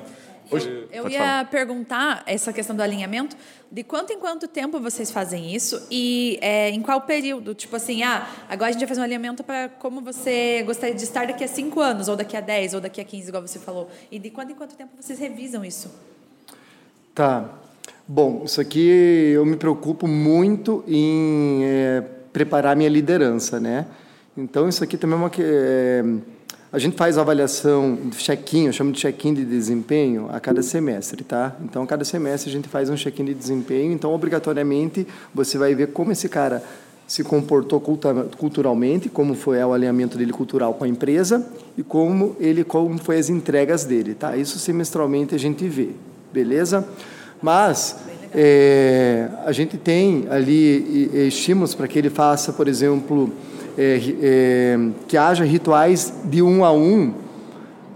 Eu 0.92 1.04
Pode 1.04 1.14
ia 1.14 1.20
falar. 1.20 1.50
perguntar 1.50 2.24
essa 2.26 2.54
questão 2.54 2.76
do 2.76 2.82
alinhamento, 2.82 3.36
de 3.72 3.84
quanto 3.84 4.14
em 4.14 4.20
quanto 4.20 4.48
tempo 4.48 4.80
vocês 4.80 5.12
fazem 5.12 5.56
isso 5.56 5.86
e 5.90 6.38
é, 6.42 6.70
em 6.70 6.82
qual 6.82 7.02
período? 7.02 7.54
Tipo 7.54 7.76
assim, 7.76 8.04
ah, 8.04 8.28
agora 8.48 8.70
a 8.70 8.72
gente 8.72 8.82
vai 8.82 8.88
fazer 8.88 9.02
um 9.02 9.04
alinhamento 9.04 9.44
para 9.44 9.70
como 9.70 10.02
você 10.02 10.64
gostaria 10.66 10.96
de 10.96 11.04
estar 11.04 11.28
daqui 11.28 11.44
a 11.44 11.48
5 11.48 11.80
anos, 11.80 12.08
ou 12.08 12.16
daqui 12.16 12.38
a 12.38 12.42
10, 12.42 12.76
ou 12.76 12.82
daqui 12.82 13.02
a 13.02 13.04
15, 13.04 13.28
igual 13.30 13.46
você 13.46 13.60
falou. 13.60 13.90
E 14.12 14.20
de 14.20 14.30
quanto 14.30 14.52
em 14.52 14.56
quanto 14.56 14.76
tempo 14.76 14.92
vocês 15.00 15.20
revisam 15.20 15.66
isso? 15.66 15.92
Tá. 17.14 17.50
Bom, 18.08 18.44
isso 18.46 18.62
aqui 18.62 19.32
eu 19.34 19.46
me 19.46 19.58
preocupo 19.58 20.08
muito 20.08 20.84
em 20.88 21.62
é, 21.64 22.04
preparar 22.32 22.76
minha 22.76 22.90
liderança, 22.90 23.60
né? 23.60 23.88
Então, 24.38 24.68
isso 24.68 24.84
aqui 24.84 24.98
também 24.98 25.18
é 25.18 25.20
uma 25.22 25.32
é, 25.40 26.04
a 26.76 26.78
gente 26.78 26.98
faz 26.98 27.18
avaliação 27.18 27.98
de 28.04 28.18
check-in, 28.18 28.66
eu 28.66 28.74
chamo 28.74 28.92
de 28.92 29.00
check-in 29.00 29.34
de 29.34 29.46
desempenho, 29.46 30.28
a 30.30 30.42
cada 30.42 30.62
semestre, 30.62 31.24
tá? 31.24 31.56
Então, 31.64 31.86
cada 31.86 32.04
semestre 32.04 32.50
a 32.50 32.54
gente 32.54 32.68
faz 32.68 32.90
um 32.90 32.98
check-in 32.98 33.24
de 33.24 33.34
desempenho, 33.34 33.94
então, 33.94 34.14
obrigatoriamente, 34.14 35.08
você 35.34 35.58
vai 35.58 35.74
ver 35.74 35.94
como 35.94 36.12
esse 36.12 36.28
cara 36.28 36.62
se 37.08 37.24
comportou 37.24 37.80
culturalmente, 37.80 39.08
como 39.08 39.36
foi 39.36 39.64
o 39.64 39.72
alinhamento 39.72 40.18
dele 40.18 40.34
cultural 40.34 40.74
com 40.74 40.84
a 40.84 40.88
empresa 40.88 41.48
e 41.78 41.84
como 41.84 42.36
ele 42.42 42.66
como 42.66 42.98
foi 42.98 43.20
as 43.20 43.30
entregas 43.30 43.86
dele, 43.86 44.14
tá? 44.14 44.36
Isso 44.36 44.60
semestralmente 44.60 45.34
a 45.34 45.40
gente 45.40 45.66
vê, 45.70 45.92
beleza? 46.34 46.86
Mas 47.42 47.96
é, 48.34 49.30
a 49.46 49.54
gente 49.54 49.78
tem 49.78 50.28
ali 50.30 51.10
estímulos 51.26 51.74
para 51.74 51.88
que 51.88 51.98
ele 51.98 52.10
faça, 52.10 52.52
por 52.52 52.68
exemplo, 52.68 53.32
é, 53.78 54.02
é, 54.22 54.80
que 55.08 55.18
haja 55.18 55.44
rituais 55.44 56.14
de 56.26 56.42
um 56.42 56.64
a 56.64 56.72
um 56.72 57.14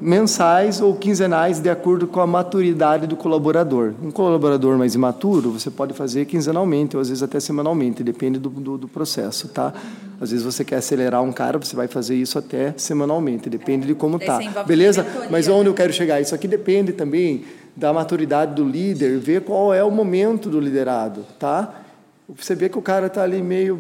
mensais 0.02 0.80
ou 0.80 0.96
quinzenais 0.96 1.60
de 1.60 1.70
acordo 1.70 2.08
com 2.08 2.22
a 2.22 2.28
maturidade 2.28 3.06
do 3.06 3.16
colaborador. 3.16 3.94
Um 4.02 4.12
colaborador 4.12 4.78
mais 4.78 4.96
imaturo, 4.96 5.52
você 5.52 5.70
pode 5.70 5.94
fazer 5.94 6.26
quinzenalmente 6.26 6.96
ou 6.96 7.02
às 7.02 7.10
vezes 7.10 7.22
até 7.22 7.40
semanalmente, 7.40 8.02
depende 8.04 8.40
do, 8.40 8.50
do, 8.50 8.78
do 8.78 8.88
processo, 8.88 9.50
tá? 9.50 9.74
Às 10.22 10.32
vezes 10.32 10.46
você 10.46 10.64
quer 10.64 10.78
acelerar 10.78 11.22
um 11.22 11.32
cara, 11.32 11.58
você 11.58 11.76
vai 11.76 11.88
fazer 11.88 12.16
isso 12.16 12.40
até 12.40 12.74
semanalmente, 12.78 13.50
depende 13.50 13.88
de 13.88 13.94
como 13.94 14.18
tá. 14.20 14.40
Beleza? 14.66 15.06
Mas 15.30 15.48
né? 15.48 15.54
onde 15.54 15.70
eu 15.70 15.74
quero 15.74 15.92
chegar? 15.92 16.22
Isso 16.22 16.34
aqui 16.34 16.48
depende 16.48 16.94
também 16.94 17.44
da 17.76 17.92
maturidade 17.94 18.56
do 18.56 18.64
líder, 18.64 19.18
ver 19.20 19.42
qual 19.42 19.74
é 19.74 19.84
o 19.84 19.92
momento 19.92 20.50
do 20.50 20.60
liderado, 20.60 21.26
tá? 21.38 21.74
Você 22.38 22.54
vê 22.54 22.70
que 22.70 22.78
o 22.78 22.82
cara 22.82 23.10
tá 23.10 23.24
ali 23.24 23.42
meio 23.42 23.76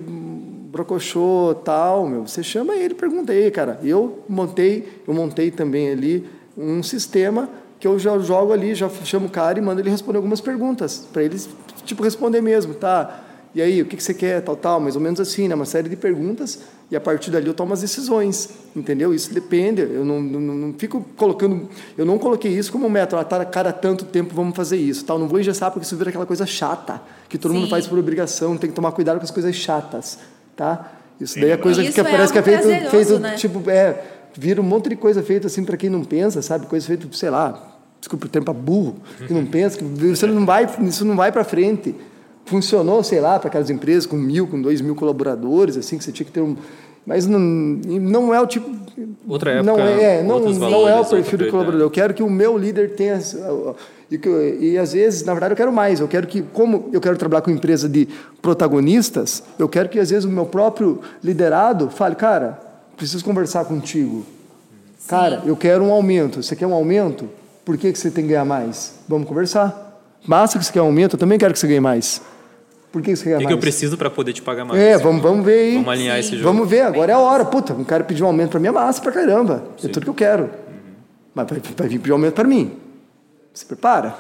brocochô, 0.70 1.56
tal, 1.66 2.08
meu, 2.08 2.28
você 2.28 2.44
chama 2.44 2.76
ele, 2.76 2.94
pergunta 2.94 3.32
aí, 3.32 3.50
cara. 3.50 3.80
Eu 3.84 4.20
montei, 4.30 5.02
eu 5.08 5.14
montei 5.14 5.50
também 5.50 5.90
ali 5.90 6.30
um 6.56 6.84
sistema 6.84 7.50
que 7.80 7.88
eu 7.88 7.98
já 7.98 8.18
jogo 8.20 8.54
ali, 8.54 8.76
já 8.76 8.88
chamo 9.04 9.28
o 9.28 9.30
cara 9.30 9.58
e 9.58 9.62
mando 9.62 9.82
ele 9.82 9.90
responder 9.90 10.18
algumas 10.18 10.42
perguntas 10.42 11.08
para 11.12 11.24
eles 11.24 11.50
tipo 11.86 12.04
responder 12.04 12.42
mesmo, 12.42 12.76
tá? 12.76 13.24
E 13.56 13.64
aí, 13.64 13.82
o 13.82 13.86
que 13.86 13.98
que 13.98 14.04
você 14.04 14.14
quer, 14.14 14.42
tal, 14.44 14.56
tal, 14.56 14.80
mais 14.80 14.96
ou 14.96 15.02
menos 15.02 15.20
assim, 15.20 15.48
né? 15.48 15.56
Uma 15.56 15.66
série 15.66 15.90
de 15.90 15.96
perguntas 15.96 16.60
e 16.92 16.96
a 16.96 17.02
partir 17.02 17.32
dali 17.32 17.48
eu 17.48 17.54
tomo 17.54 17.74
as 17.74 17.82
decisões, 17.82 18.50
entendeu? 18.76 19.12
Isso 19.12 19.34
depende. 19.34 19.82
Eu 19.82 20.06
não, 20.06 20.22
não, 20.22 20.40
não 20.40 20.74
fico 20.78 21.04
colocando, 21.18 21.68
eu 21.98 22.06
não 22.06 22.20
coloquei 22.20 22.52
isso 22.52 22.72
como 22.72 22.88
método. 22.88 23.22
Ah, 23.22 23.26
tá, 23.26 23.44
cada 23.46 23.74
tanto 23.74 24.06
tempo 24.06 24.36
vamos 24.36 24.56
fazer 24.56 24.78
isso, 24.78 25.04
tal. 25.04 25.18
Não 25.18 25.28
vou 25.28 25.40
engessar 25.40 25.72
porque 25.72 25.84
isso 25.84 25.96
vira 25.96 26.10
aquela 26.10 26.28
coisa 26.28 26.46
chata 26.46 27.02
que 27.28 27.40
todo 27.40 27.54
mundo 27.54 27.64
Sim. 27.64 27.72
faz 27.72 27.88
por 27.88 27.98
obrigação. 27.98 28.56
Tem 28.56 28.70
que 28.70 28.76
tomar 28.76 28.92
cuidado 28.92 29.18
com 29.18 29.24
as 29.24 29.32
coisas 29.32 29.56
chatas, 29.56 30.20
tá? 30.60 30.92
Isso 31.22 31.40
daí 31.40 31.52
é 31.52 31.58
coisa 31.58 31.82
Isso 31.82 31.94
que 31.94 32.02
é 32.02 32.04
parece 32.04 32.34
que 32.34 32.40
é 32.40 32.44
feito, 32.44 32.90
feito 32.90 33.20
né? 33.20 33.36
tipo, 33.36 33.70
é, 33.70 33.96
vira 34.38 34.60
um 34.60 34.64
monte 34.64 34.90
de 34.90 34.98
coisa 34.98 35.24
feita 35.24 35.48
assim 35.48 35.64
para 35.64 35.78
quem 35.78 35.90
não 35.90 36.04
pensa, 36.04 36.42
sabe? 36.42 36.66
Coisa 36.66 36.86
feita, 36.86 37.08
sei 37.14 37.30
lá, 37.30 37.78
desculpa 38.00 38.26
o 38.26 38.30
termo 38.30 38.46
para 38.46 38.54
burro, 38.54 38.98
que 39.26 39.34
não 39.34 39.46
pensa, 39.46 39.78
que 39.78 39.84
você 39.84 40.28
não 40.28 40.46
vai, 40.46 40.68
isso 40.82 41.06
não 41.06 41.16
vai 41.16 41.32
para 41.32 41.46
frente. 41.46 41.96
Funcionou, 42.46 43.04
sei 43.04 43.22
lá, 43.22 43.40
para 43.40 43.48
aquelas 43.48 43.70
empresas 43.70 44.06
com 44.06 44.18
mil, 44.18 44.48
com 44.48 44.62
dois 44.62 44.82
mil 44.82 44.96
colaboradores, 44.96 45.78
assim, 45.78 45.98
que 45.98 46.04
você 46.04 46.12
tinha 46.12 46.26
que 46.26 46.32
ter 46.32 46.42
um. 46.42 46.58
Mas 47.06 47.26
não, 47.26 47.40
não 47.40 48.34
é 48.34 48.42
o 48.42 48.48
tipo. 48.48 48.70
Outra 49.28 49.52
época, 49.52 49.72
não 49.72 49.80
é, 49.80 50.24
não, 50.24 50.36
outros 50.36 50.58
não 50.58 50.68
é 50.68 50.72
valores, 50.72 51.08
o 51.08 51.16
perfil 51.16 51.38
do 51.38 51.50
colaborador. 51.50 51.86
Eu 51.86 51.92
quero 51.92 52.14
que 52.14 52.24
o 52.24 52.30
meu 52.30 52.58
líder 52.58 52.96
tenha. 52.96 53.20
E, 54.12 54.18
que 54.18 54.30
e 54.60 54.78
às 54.78 54.94
vezes, 54.94 55.24
na 55.24 55.34
verdade, 55.34 55.54
eu 55.54 55.58
quero 55.58 55.72
mais. 55.72 56.00
Eu 56.00 56.08
quero 56.08 56.26
que, 56.26 56.42
como 56.42 56.90
eu 56.92 57.00
quero 57.00 57.16
trabalhar 57.18 57.42
com 57.42 57.52
empresa 57.52 57.88
de 57.88 58.08
protagonistas, 58.42 59.44
eu 59.58 59.70
quero 59.70 59.88
que 59.88 60.00
às 60.00 60.10
vezes 60.10 60.26
o 60.26 60.30
meu 60.30 60.46
próprio 60.46 61.00
liderado 61.24 61.90
fale, 61.90 62.16
cara, 62.16 62.60
preciso 62.98 63.24
conversar 63.24 63.66
contigo. 63.66 64.26
Cara, 65.08 65.44
eu 65.46 65.56
quero 65.56 65.84
um 65.84 65.92
aumento. 65.92 66.42
Você 66.42 66.56
quer 66.56 66.66
um 66.66 66.74
aumento? 66.74 67.30
Por 67.64 67.78
que, 67.78 67.92
que 67.92 68.00
você 68.00 68.10
tem 68.10 68.24
que 68.24 68.32
ganhar 68.32 68.46
mais? 68.46 68.96
Vamos 69.08 69.28
conversar. 69.28 70.02
Basta 70.28 70.58
que 70.58 70.66
você 70.66 70.72
quer 70.72 70.82
um 70.82 70.86
aumento, 70.86 71.16
eu 71.16 71.20
também 71.20 71.38
quero 71.38 71.54
que 71.54 71.60
você 71.60 71.68
ganhe 71.68 71.80
mais. 71.80 72.22
Por 72.92 73.02
que, 73.04 73.16
você 73.16 73.26
quer 73.26 73.36
O 73.36 73.38
que, 73.38 73.44
mais? 73.44 73.48
que 73.48 73.54
eu 73.54 73.60
preciso 73.60 73.98
para 73.98 74.10
poder 74.10 74.34
te 74.34 74.42
pagar 74.42 74.66
mais? 74.66 74.80
É, 74.80 74.98
vamos, 74.98 75.22
vamos 75.22 75.46
ver 75.46 75.60
aí. 75.60 75.74
Vamos 75.76 75.90
alinhar 75.90 76.18
esse 76.18 76.32
jogo. 76.32 76.44
Vamos 76.44 76.68
ver, 76.68 76.82
agora 76.82 77.12
é 77.12 77.16
a 77.16 77.20
hora. 77.20 77.46
Puta, 77.46 77.74
um 77.74 77.84
cara 77.84 78.04
pediu 78.04 78.26
um 78.26 78.30
aumento 78.30 78.50
para 78.50 78.60
mim 78.60 78.68
é 78.68 78.72
massa 78.72 79.00
pra 79.02 79.12
caramba. 79.12 79.64
É 79.84 79.88
tudo 79.88 80.04
que 80.04 80.10
eu 80.10 80.16
quero. 80.16 80.50
Mas 81.34 81.48
vai, 81.48 81.62
vai 81.78 81.88
vir 81.88 82.00
pedir 82.00 82.12
um 82.12 82.16
aumento 82.16 82.34
para 82.34 82.48
mim. 82.48 82.72
Se 83.54 83.66
prepara. 83.66 84.16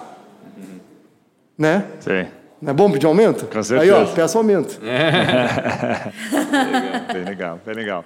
Né? 1.57 1.86
Sim. 1.99 2.27
Não 2.61 2.71
é 2.71 2.73
bom 2.73 2.91
pedir 2.91 3.05
um 3.05 3.09
aumento? 3.09 3.47
Com 3.47 3.57
Aí, 3.57 3.89
ó, 3.89 3.97
certeza. 3.97 4.15
peça 4.15 4.38
um 4.38 4.41
aumento. 4.41 4.80
Bem 7.13 7.23
legal, 7.23 7.59
bem 7.65 7.73
legal. 7.73 8.03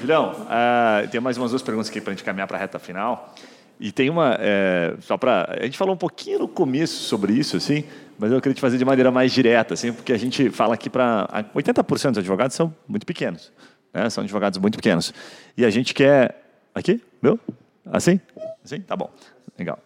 Julião, 0.00 0.34
ah, 0.48 1.02
tem 1.10 1.20
mais 1.20 1.36
umas 1.36 1.50
duas 1.50 1.62
perguntas 1.62 1.90
aqui 1.90 2.00
para 2.00 2.12
a 2.12 2.14
gente 2.14 2.24
caminhar 2.24 2.46
para 2.48 2.56
a 2.56 2.60
reta 2.60 2.78
final. 2.78 3.34
E 3.78 3.92
tem 3.92 4.10
uma, 4.10 4.36
é, 4.40 4.94
só 5.00 5.16
para. 5.16 5.56
A 5.60 5.64
gente 5.64 5.78
falou 5.78 5.94
um 5.94 5.98
pouquinho 5.98 6.40
no 6.40 6.48
começo 6.48 7.02
sobre 7.04 7.32
isso, 7.32 7.56
assim, 7.56 7.84
mas 8.18 8.32
eu 8.32 8.40
queria 8.40 8.54
te 8.54 8.60
fazer 8.60 8.76
de 8.78 8.84
maneira 8.84 9.10
mais 9.10 9.32
direta, 9.32 9.74
assim, 9.74 9.92
porque 9.92 10.12
a 10.12 10.18
gente 10.18 10.50
fala 10.50 10.74
aqui 10.74 10.90
para. 10.90 11.28
80% 11.54 12.10
dos 12.10 12.18
advogados 12.18 12.56
são 12.56 12.74
muito 12.88 13.06
pequenos, 13.06 13.52
né? 13.92 14.08
São 14.10 14.24
advogados 14.24 14.58
muito 14.58 14.76
pequenos. 14.76 15.14
E 15.56 15.64
a 15.64 15.70
gente 15.70 15.94
quer. 15.94 16.36
Aqui? 16.74 17.02
Meu? 17.22 17.38
Assim? 17.86 18.20
Assim? 18.64 18.80
Tá 18.80 18.96
bom. 18.96 19.10
Legal. 19.58 19.78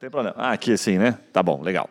Tem 0.00 0.08
problema. 0.08 0.34
Ah, 0.38 0.52
aqui 0.52 0.72
assim, 0.72 0.96
né? 0.96 1.18
Tá 1.32 1.42
bom, 1.42 1.60
legal. 1.60 1.90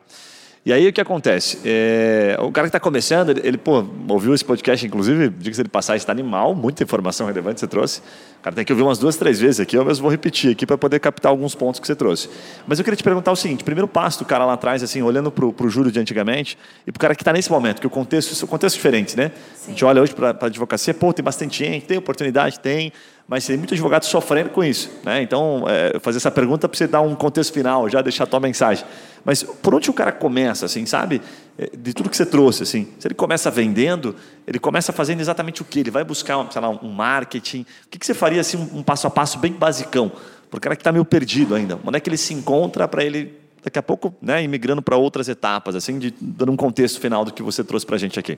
E 0.65 0.73
aí 0.73 0.87
o 0.87 0.91
que 0.91 0.99
acontece? 0.99 1.59
É, 1.63 2.37
o 2.41 2.51
cara 2.51 2.67
que 2.67 2.69
está 2.69 2.79
começando, 2.79 3.29
ele, 3.29 3.41
ele, 3.43 3.57
pô, 3.57 3.85
ouviu 4.09 4.33
esse 4.33 4.43
podcast, 4.43 4.85
inclusive, 4.85 5.29
diga-se 5.29 5.63
de 5.63 5.69
passagem, 5.69 5.97
está 5.97 6.11
animal, 6.11 6.53
muita 6.53 6.83
informação 6.83 7.25
relevante 7.25 7.59
você 7.59 7.67
trouxe. 7.67 8.01
O 8.39 8.43
cara 8.43 8.55
tem 8.55 8.63
que 8.63 8.71
ouvir 8.71 8.83
umas 8.83 8.97
duas, 8.97 9.15
três 9.15 9.39
vezes 9.39 9.59
aqui, 9.59 9.75
eu 9.75 9.83
mesmo 9.83 10.03
vou 10.03 10.11
repetir 10.11 10.51
aqui 10.51 10.65
para 10.65 10.77
poder 10.77 10.99
captar 10.99 11.31
alguns 11.31 11.55
pontos 11.55 11.79
que 11.79 11.87
você 11.87 11.95
trouxe. 11.95 12.29
Mas 12.67 12.79
eu 12.79 12.85
queria 12.85 12.95
te 12.95 13.03
perguntar 13.03 13.31
o 13.31 13.35
seguinte: 13.35 13.63
primeiro 13.63 13.87
passo 13.87 14.19
do 14.19 14.25
cara 14.25 14.45
lá 14.45 14.53
atrás, 14.53 14.83
assim, 14.83 15.01
olhando 15.01 15.31
para 15.31 15.45
o 15.45 15.69
júri 15.69 15.91
de 15.91 15.99
antigamente, 15.99 16.57
e 16.85 16.91
para 16.91 16.97
o 16.97 17.01
cara 17.01 17.15
que 17.15 17.21
está 17.21 17.33
nesse 17.33 17.51
momento, 17.51 17.81
que 17.81 17.87
o 17.87 17.89
contexto, 17.89 18.35
são 18.35 18.47
contextos 18.47 18.75
diferentes, 18.75 19.15
né? 19.15 19.31
A 19.65 19.69
gente 19.69 19.83
olha 19.83 20.01
hoje 20.01 20.13
para 20.13 20.29
a 20.29 20.45
advocacia, 20.45 20.93
pô, 20.93 21.11
tem 21.11 21.23
bastante 21.23 21.65
gente, 21.65 21.85
tem 21.85 21.97
oportunidade, 21.97 22.59
tem, 22.59 22.93
mas 23.27 23.45
tem 23.45 23.57
muito 23.57 23.73
advogado 23.73 24.03
sofrendo 24.03 24.51
com 24.51 24.63
isso. 24.63 24.89
Né? 25.03 25.21
Então, 25.21 25.65
é, 25.67 25.99
fazer 25.99 26.17
essa 26.17 26.31
pergunta 26.31 26.69
para 26.69 26.77
você 26.77 26.87
dar 26.87 27.01
um 27.01 27.13
contexto 27.15 27.51
final, 27.51 27.89
já 27.89 28.01
deixar 28.01 28.23
a 28.23 28.27
tua 28.27 28.39
mensagem. 28.39 28.85
Mas 29.25 29.43
por 29.43 29.75
onde 29.75 29.89
o 29.89 29.93
cara 29.93 30.13
começa, 30.13 30.65
assim, 30.65 30.85
sabe? 30.85 31.21
É, 31.57 31.75
De 31.75 31.93
tudo 31.93 32.09
que 32.09 32.15
você 32.15 32.25
trouxe, 32.25 32.63
assim. 32.63 32.87
Se 32.99 33.07
ele 33.07 33.15
começa 33.15 33.49
vendendo, 33.49 34.15
ele 34.45 34.59
começa 34.59 34.93
fazendo 34.93 35.19
exatamente 35.19 35.61
o 35.61 35.65
quê? 35.65 35.79
Ele 35.79 35.91
vai 35.91 36.03
buscar, 36.03 36.49
sei 36.51 36.61
lá, 36.61 36.69
um 36.69 36.91
marketing. 36.91 37.61
O 37.61 37.89
que, 37.89 37.97
que 37.97 38.05
você 38.05 38.13
faria, 38.13 38.39
assim, 38.41 38.57
um, 38.73 38.83
passo 38.83 39.07
a 39.07 39.09
passo 39.09 39.39
bem 39.39 39.53
basicão? 39.53 40.11
Para 40.49 40.57
o 40.57 40.61
cara 40.61 40.75
que 40.75 40.81
está 40.81 40.91
meio 40.91 41.03
perdido 41.03 41.55
ainda. 41.55 41.79
Onde 41.83 41.97
é 41.97 41.99
que 41.99 42.09
ele 42.09 42.17
se 42.17 42.33
encontra 42.33 42.87
para 42.87 43.03
ele, 43.03 43.37
daqui 43.63 43.79
a 43.79 43.83
pouco, 43.83 44.15
né, 44.21 44.43
ir 44.43 44.47
migrando 44.47 44.81
para 44.81 44.95
outras 44.95 45.27
etapas, 45.27 45.75
assim, 45.75 45.97
de, 45.97 46.13
dando 46.21 46.51
um 46.51 46.55
contexto 46.55 46.99
final 46.99 47.25
do 47.25 47.33
que 47.33 47.41
você 47.41 47.63
trouxe 47.63 47.85
para 47.85 47.95
a 47.95 47.99
gente 47.99 48.19
aqui? 48.19 48.37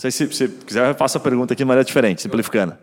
Não 0.00 0.02
sei 0.02 0.10
se 0.10 0.26
você 0.26 0.48
quiser, 0.48 0.88
eu 0.88 0.94
faço 0.94 1.18
a 1.18 1.20
pergunta 1.20 1.52
aqui 1.52 1.62
de 1.62 1.66
maneira 1.66 1.84
diferente, 1.84 2.22
simplificando. 2.22 2.76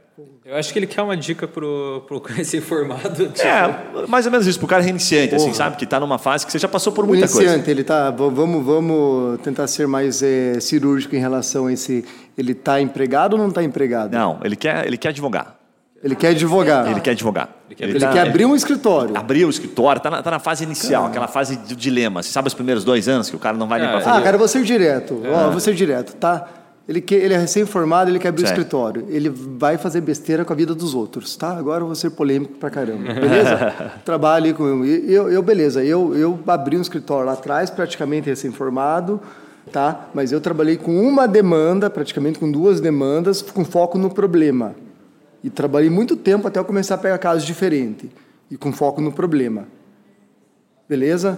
Acho 0.56 0.72
que 0.72 0.80
ele 0.80 0.88
quer 0.88 1.02
uma 1.02 1.18
dica 1.18 1.48
pro, 1.48 2.04
pro 2.08 2.22
recém-formado. 2.28 3.28
Tipo, 3.30 3.48
É, 3.48 4.06
mais 4.08 4.26
ou 4.26 4.32
menos 4.32 4.48
isso, 4.48 4.60
pro 4.60 4.68
cara 4.68 4.82
reiniciante, 4.82 5.36
assim, 5.36 5.54
sabe? 5.54 5.76
Que 5.78 5.84
está 5.84 6.00
numa 6.00 6.18
fase 6.18 6.46
que 6.46 6.52
você 6.52 6.60
já 6.60 6.68
passou 6.68 6.94
por 6.94 7.06
muita 7.06 7.26
iniciante, 7.26 7.56
coisa. 7.56 7.72
ele 7.72 7.84
tá. 7.84 8.12
Vamos, 8.12 8.66
vamos 8.66 9.40
tentar 9.42 9.68
ser 9.68 9.88
mais 9.88 10.22
eh, 10.24 10.60
cirúrgico 10.60 11.16
em 11.16 11.20
relação 11.20 11.68
a 11.68 11.74
esse. 11.74 12.06
Ele 12.38 12.52
está 12.52 12.80
empregado 12.82 13.34
ou 13.34 13.40
não 13.40 13.50
está 13.50 13.64
empregado? 13.64 14.12
Não, 14.14 14.40
ele 14.44 14.56
quer, 14.56 14.86
ele 14.86 14.98
quer 14.98 15.10
advogar. 15.10 15.56
Ele 16.04 16.16
quer 16.16 16.28
advogar. 16.30 16.92
Ele 16.92 17.00
quer 17.02 17.12
advogar. 17.12 17.50
Ele 17.80 18.00
tá- 18.00 18.12
quer 18.14 18.28
abrir 18.28 18.46
um 18.46 18.56
escritório. 18.56 19.18
abrir 19.18 19.46
o 19.46 19.50
escritório, 19.50 20.00
tá 20.00 20.10
na, 20.12 20.22
tá 20.22 20.30
na 20.30 20.40
fase 20.40 20.64
inicial, 20.64 21.08
aquela 21.08 21.28
fase 21.28 21.58
do 21.58 21.76
dilema. 21.76 22.22
Você 22.22 22.30
sabe 22.30 22.48
os 22.48 22.54
primeiros 22.54 22.84
dois 22.84 23.08
anos 23.10 23.30
que 23.32 23.36
o 23.36 23.40
cara 23.40 23.58
não 23.58 23.68
vai 23.68 23.80
nem 23.80 23.88
É. 23.90 23.92
para 23.92 24.02
Ah, 24.02 24.04
fazer. 24.04 24.24
cara, 24.24 24.36
eu 24.36 24.40
vou 24.40 24.48
ser 24.48 24.62
direto. 24.64 25.22
Ó, 25.26 25.50
vou 25.50 25.60
ser 25.60 25.74
direto, 25.74 26.16
tá? 26.16 26.48
Ele, 26.88 27.02
quer, 27.02 27.16
ele 27.18 27.34
é 27.34 27.38
recém-formado, 27.38 28.10
ele 28.10 28.18
quer 28.18 28.30
abrir 28.30 28.44
o 28.44 28.46
escritório. 28.46 29.06
Ele 29.10 29.30
vai 29.30 29.78
fazer 29.78 30.00
besteira 30.00 30.46
com 30.46 30.54
a 30.54 30.56
vida 30.56 30.74
dos 30.74 30.94
outros, 30.94 31.36
tá? 31.36 31.58
Agora 31.58 31.82
eu 31.82 31.88
vou 31.88 31.96
ser 31.96 32.12
polêmico 32.12 32.54
pra 32.54 32.70
caramba, 32.70 33.14
beleza? 33.14 33.74
Trabalho 34.06 34.46
aí 34.46 34.54
com 34.54 34.86
eu, 34.86 34.86
eu, 34.86 35.30
eu 35.30 35.42
beleza. 35.42 35.84
Eu, 35.84 36.16
eu 36.16 36.40
abri 36.48 36.78
um 36.78 36.82
escritório 36.82 37.26
lá 37.26 37.34
atrás, 37.34 37.70
praticamente 37.70 38.30
recém-formado. 38.30 39.20
tá? 39.70 40.08
Mas 40.14 40.32
eu 40.32 40.40
trabalhei 40.40 40.78
com 40.78 40.98
uma 41.02 41.28
demanda, 41.28 41.90
praticamente 41.90 42.40
com 42.40 42.50
duas 42.50 42.80
demandas, 42.80 43.42
com 43.42 43.66
foco 43.66 43.98
no 43.98 44.10
problema. 44.10 44.74
E 45.44 45.50
trabalhei 45.50 45.90
muito 45.90 46.16
tempo 46.16 46.48
até 46.48 46.58
eu 46.58 46.66
começar 46.66 46.96
a 46.96 46.98
pegar 46.98 47.18
casos 47.18 47.46
diferentes 47.46 48.10
e 48.50 48.56
com 48.56 48.72
foco 48.72 49.02
no 49.02 49.12
problema. 49.12 49.66
Beleza? 50.88 51.38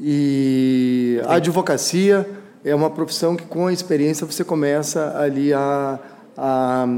E 0.00 1.20
a 1.26 1.34
advocacia 1.34 2.26
é 2.64 2.74
uma 2.74 2.90
profissão 2.90 3.36
que 3.36 3.44
com 3.44 3.66
a 3.66 3.72
experiência 3.72 4.26
você 4.26 4.44
começa 4.44 5.16
ali 5.18 5.52
a, 5.52 5.98
a, 6.36 6.88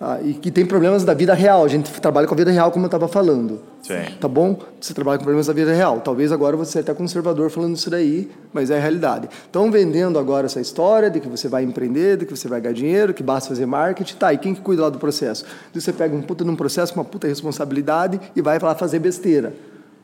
a 0.00 0.20
e 0.22 0.34
que 0.34 0.50
tem 0.50 0.66
problemas 0.66 1.04
da 1.04 1.14
vida 1.14 1.32
real. 1.32 1.64
A 1.64 1.68
gente 1.68 1.90
trabalha 2.00 2.26
com 2.26 2.34
a 2.34 2.36
vida 2.36 2.50
real, 2.50 2.72
como 2.72 2.84
eu 2.84 2.88
estava 2.88 3.06
falando. 3.06 3.60
Sim. 3.82 4.02
Tá 4.20 4.28
bom? 4.28 4.58
Você 4.80 4.94
trabalha 4.94 5.18
com 5.18 5.24
problemas 5.24 5.46
da 5.46 5.52
vida 5.52 5.72
real. 5.72 6.00
Talvez 6.00 6.32
agora 6.32 6.56
você 6.56 6.78
é 6.78 6.80
até 6.80 6.94
conservador 6.94 7.50
falando 7.50 7.76
isso 7.76 7.90
daí, 7.90 8.30
mas 8.52 8.70
é 8.70 8.76
a 8.76 8.80
realidade. 8.80 9.28
Estão 9.44 9.70
vendendo 9.70 10.18
agora 10.18 10.46
essa 10.46 10.60
história 10.60 11.10
de 11.10 11.20
que 11.20 11.28
você 11.28 11.48
vai 11.48 11.62
empreender, 11.62 12.16
de 12.16 12.26
que 12.26 12.36
você 12.36 12.48
vai 12.48 12.60
ganhar 12.60 12.74
dinheiro, 12.74 13.14
que 13.14 13.22
basta 13.22 13.48
fazer 13.48 13.66
marketing. 13.66 14.16
Tá, 14.16 14.32
e 14.32 14.38
quem 14.38 14.54
que 14.54 14.60
cuida 14.60 14.82
lá 14.82 14.90
do 14.90 14.98
processo? 14.98 15.44
Você 15.74 15.92
pega 15.92 16.14
um 16.14 16.22
puta 16.22 16.44
num 16.44 16.56
processo, 16.56 16.94
uma 16.94 17.04
puta 17.04 17.26
responsabilidade 17.28 18.20
e 18.34 18.42
vai 18.42 18.58
lá 18.58 18.74
fazer 18.74 18.98
besteira. 18.98 19.52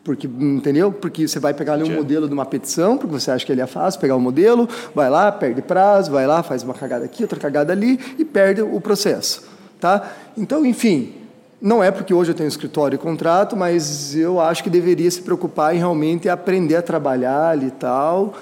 Porque, 0.05 0.27
entendeu? 0.27 0.91
Porque 0.91 1.29
você 1.29 1.39
vai 1.39 1.53
pegar 1.53 1.75
ali 1.75 1.85
um 1.85 1.95
modelo 1.95 2.27
de 2.27 2.33
uma 2.33 2.47
petição, 2.47 2.97
porque 2.97 3.13
você 3.13 3.31
acha 3.31 3.45
que 3.45 3.53
ele 3.53 3.61
é 3.61 3.67
fácil, 3.67 4.01
pegar 4.01 4.15
o 4.15 4.19
um 4.19 4.23
modelo, 4.23 4.69
vai 4.95 5.11
lá, 5.11 5.31
perde 5.31 5.61
prazo, 5.61 6.11
vai 6.11 6.27
lá, 6.27 6.43
faz 6.43 6.63
uma 6.63 6.75
cagada 6.75 7.05
aqui, 7.05 7.23
outra 7.23 7.39
cagada 7.39 7.73
ali 7.73 7.99
e 8.19 8.25
perde 8.25 8.63
o 8.63 8.81
processo. 8.81 9.43
Tá? 9.79 10.11
Então, 10.37 10.65
enfim, 10.65 11.15
não 11.61 11.83
é 11.83 11.91
porque 11.91 12.15
hoje 12.15 12.31
eu 12.31 12.35
tenho 12.35 12.49
escritório 12.49 12.97
e 12.97 12.99
contrato, 12.99 13.57
mas 13.57 14.15
eu 14.15 14.41
acho 14.41 14.63
que 14.63 14.71
deveria 14.71 15.11
se 15.11 15.21
preocupar 15.21 15.75
em 15.75 15.79
realmente 15.79 16.29
aprender 16.29 16.77
a 16.77 16.83
trabalhar 16.83 17.51
ali 17.51 17.67
e 17.67 17.73
tal, 17.73 18.35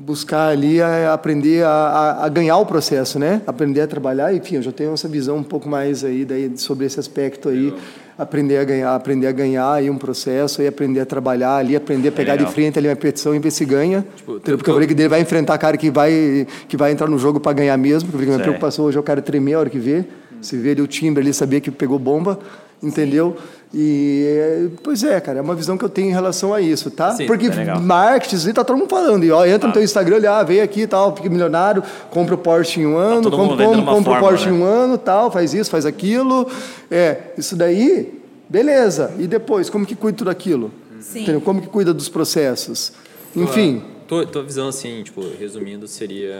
buscar 0.00 0.48
ali 0.48 0.80
a, 0.80 1.12
aprender 1.12 1.62
a, 1.62 1.68
a, 1.68 2.24
a, 2.24 2.28
ganhar 2.28 2.56
o 2.56 2.64
processo, 2.64 3.18
né? 3.18 3.42
Aprender 3.46 3.82
a 3.82 3.86
trabalhar, 3.86 4.34
enfim, 4.34 4.56
eu 4.56 4.62
já 4.62 4.72
tenho 4.72 4.94
essa 4.94 5.06
visão 5.06 5.36
um 5.36 5.42
pouco 5.42 5.68
mais 5.68 6.02
aí 6.02 6.24
daí 6.24 6.50
sobre 6.56 6.86
esse 6.86 6.98
aspecto 6.98 7.50
aí 7.50 7.74
aprender 8.20 8.58
a 8.58 8.64
ganhar, 8.64 8.94
aprender 8.94 9.26
a 9.26 9.32
ganhar 9.32 9.72
aí 9.72 9.88
um 9.88 9.96
processo, 9.96 10.60
aí 10.60 10.66
aprender 10.66 11.00
a 11.00 11.06
trabalhar 11.06 11.56
ali, 11.56 11.74
aprender 11.74 12.08
a 12.08 12.12
pegar 12.12 12.34
é 12.34 12.36
de 12.36 12.46
frente 12.46 12.78
ali 12.78 12.86
uma 12.86 12.96
petição 12.96 13.34
e 13.34 13.38
ver 13.38 13.50
se 13.50 13.64
ganha. 13.64 14.04
Tipo, 14.14 14.38
porque 14.40 14.68
eu 14.68 14.74
falei 14.74 14.86
que 14.86 14.92
ele 14.92 15.08
vai 15.08 15.22
enfrentar 15.22 15.56
cara 15.56 15.76
que 15.76 15.90
vai 15.90 16.46
que 16.68 16.76
vai 16.76 16.92
entrar 16.92 17.08
no 17.08 17.18
jogo 17.18 17.40
para 17.40 17.54
ganhar 17.54 17.76
mesmo, 17.78 18.10
porque 18.10 18.24
a 18.24 18.28
minha 18.28 18.38
preocupação 18.38 18.84
hoje 18.84 18.98
é 18.98 19.00
o 19.00 19.02
cara 19.02 19.22
tremer 19.22 19.54
a 19.54 19.60
hora 19.60 19.70
que 19.70 19.78
vê, 19.78 20.04
se 20.42 20.56
vê 20.58 20.72
ali 20.72 20.82
o 20.82 20.86
timbre 20.86 21.22
ali, 21.22 21.32
saber 21.32 21.60
que 21.60 21.70
pegou 21.70 21.98
bomba, 21.98 22.38
entendeu? 22.82 23.36
E, 23.72 24.68
pois 24.82 25.04
é, 25.04 25.20
cara, 25.20 25.38
é 25.38 25.42
uma 25.42 25.54
visão 25.54 25.78
que 25.78 25.84
eu 25.84 25.88
tenho 25.88 26.08
em 26.08 26.12
relação 26.12 26.52
a 26.52 26.60
isso, 26.60 26.90
tá? 26.90 27.12
Sim, 27.12 27.26
Porque 27.26 27.46
é 27.46 27.78
marketing, 27.78 28.52
tá 28.52 28.64
todo 28.64 28.76
mundo 28.76 28.88
falando. 28.88 29.24
E, 29.24 29.30
ó, 29.30 29.46
entra 29.46 29.66
ah. 29.66 29.68
no 29.68 29.72
teu 29.72 29.82
Instagram, 29.82 30.16
olha, 30.16 30.38
ah, 30.38 30.42
vem 30.42 30.60
aqui 30.60 30.82
e 30.82 30.86
tal, 30.88 31.14
fica 31.14 31.30
milionário, 31.30 31.82
compra 32.10 32.34
o 32.34 32.38
Porsche 32.38 32.80
em 32.80 32.86
um 32.86 32.94
tá 32.94 33.00
ano, 33.00 33.30
tá 33.30 33.36
compra, 33.36 33.64
compra, 33.64 33.82
compra 33.84 34.12
o 34.12 34.18
Porsche 34.18 34.50
né? 34.50 34.56
em 34.56 34.60
um 34.60 34.64
ano, 34.64 34.98
tal, 34.98 35.30
faz 35.30 35.54
isso, 35.54 35.70
faz 35.70 35.86
aquilo. 35.86 36.50
É, 36.90 37.32
isso 37.38 37.54
daí, 37.54 38.20
beleza. 38.48 39.14
E 39.18 39.28
depois, 39.28 39.70
como 39.70 39.86
que 39.86 39.94
cuida 39.94 40.18
tudo 40.18 40.30
aquilo? 40.30 40.72
Sim. 41.00 41.22
Entendeu? 41.22 41.40
Como 41.40 41.60
que 41.60 41.68
cuida 41.68 41.94
dos 41.94 42.08
processos? 42.08 42.92
Enfim. 43.36 43.84
Tua, 44.08 44.26
tua 44.26 44.42
visão, 44.42 44.66
assim, 44.66 45.00
tipo, 45.04 45.22
resumindo, 45.38 45.86
seria 45.86 46.34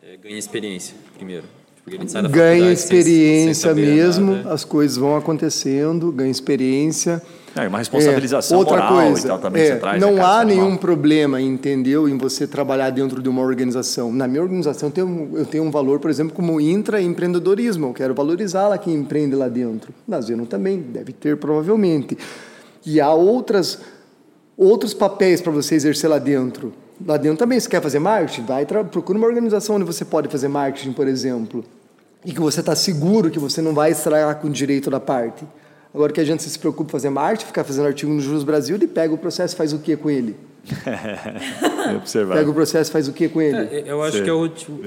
é, 0.00 0.16
ganhar 0.22 0.38
experiência, 0.38 0.94
primeiro 1.16 1.44
ganha 2.30 2.72
experiência 2.72 3.74
sem, 3.74 3.84
sem 3.84 3.94
mesmo, 3.94 4.32
nada. 4.36 4.52
as 4.52 4.64
coisas 4.64 4.96
vão 4.96 5.16
acontecendo, 5.16 6.10
ganha 6.10 6.30
experiência. 6.30 7.22
É, 7.54 7.68
uma 7.68 7.78
responsabilização 7.78 8.56
é, 8.56 8.58
outra 8.58 8.76
moral 8.76 9.06
coisa, 9.06 9.26
e 9.26 9.28
tal 9.28 9.38
também 9.38 9.62
é, 9.62 9.76
traz, 9.76 10.00
Não 10.00 10.24
há 10.24 10.44
nenhum 10.44 10.76
problema, 10.76 11.40
entendeu, 11.40 12.08
em 12.08 12.18
você 12.18 12.48
trabalhar 12.48 12.90
dentro 12.90 13.22
de 13.22 13.28
uma 13.28 13.42
organização. 13.42 14.12
Na 14.12 14.26
minha 14.26 14.42
organização 14.42 14.88
eu 14.88 14.92
tenho, 14.92 15.30
eu 15.34 15.46
tenho 15.46 15.62
um 15.64 15.70
valor, 15.70 16.00
por 16.00 16.10
exemplo, 16.10 16.34
como 16.34 16.60
intraempreendedorismo. 16.60 17.88
Eu 17.88 17.92
quero 17.92 18.14
valorizar 18.14 18.66
lá 18.66 18.78
quem 18.78 18.94
empreende 18.94 19.36
lá 19.36 19.48
dentro. 19.48 19.92
Na 20.08 20.20
Zenon 20.20 20.46
também 20.46 20.80
deve 20.80 21.12
ter, 21.12 21.36
provavelmente. 21.36 22.18
E 22.84 23.00
há 23.00 23.12
outras, 23.12 23.78
outros 24.56 24.92
papéis 24.92 25.40
para 25.40 25.52
você 25.52 25.76
exercer 25.76 26.10
lá 26.10 26.18
dentro 26.18 26.72
Lá 27.04 27.16
dentro 27.16 27.38
também, 27.38 27.58
se 27.58 27.68
quer 27.68 27.82
fazer 27.82 27.98
marketing, 27.98 28.44
vai 28.44 28.64
procura 28.66 29.18
uma 29.18 29.26
organização 29.26 29.76
onde 29.76 29.84
você 29.84 30.04
pode 30.04 30.28
fazer 30.28 30.48
marketing, 30.48 30.92
por 30.92 31.08
exemplo, 31.08 31.64
e 32.24 32.32
que 32.32 32.40
você 32.40 32.60
está 32.60 32.74
seguro 32.74 33.30
que 33.30 33.38
você 33.38 33.60
não 33.60 33.74
vai 33.74 33.90
estragar 33.90 34.36
com 34.36 34.48
o 34.48 34.50
direito 34.50 34.90
da 34.90 35.00
parte. 35.00 35.44
Agora 35.92 36.12
que 36.12 36.20
a 36.20 36.24
gente 36.24 36.42
se 36.42 36.58
preocupa 36.58 36.90
em 36.90 36.92
fazer 36.92 37.10
marketing, 37.10 37.46
ficar 37.46 37.64
fazendo 37.64 37.86
artigo 37.86 38.12
no 38.12 38.20
Juros 38.20 38.44
Brasil, 38.44 38.76
ele 38.76 38.86
pega 38.86 39.14
o 39.14 39.18
processo 39.18 39.54
e 39.54 39.56
faz 39.56 39.72
o 39.72 39.78
que 39.78 39.96
com 39.96 40.10
ele? 40.10 40.36
Pega 42.32 42.50
o 42.50 42.54
processo 42.54 42.90
faz 42.90 43.06
o 43.06 43.12
que 43.12 43.28
com 43.28 43.40
ele? 43.40 43.56
É, 43.56 43.84
eu 43.86 44.02
acho 44.02 44.16
Sim. 44.16 44.24
que 44.24 44.30
é 44.30 44.32
o 44.32 44.48
tipo, 44.48 44.80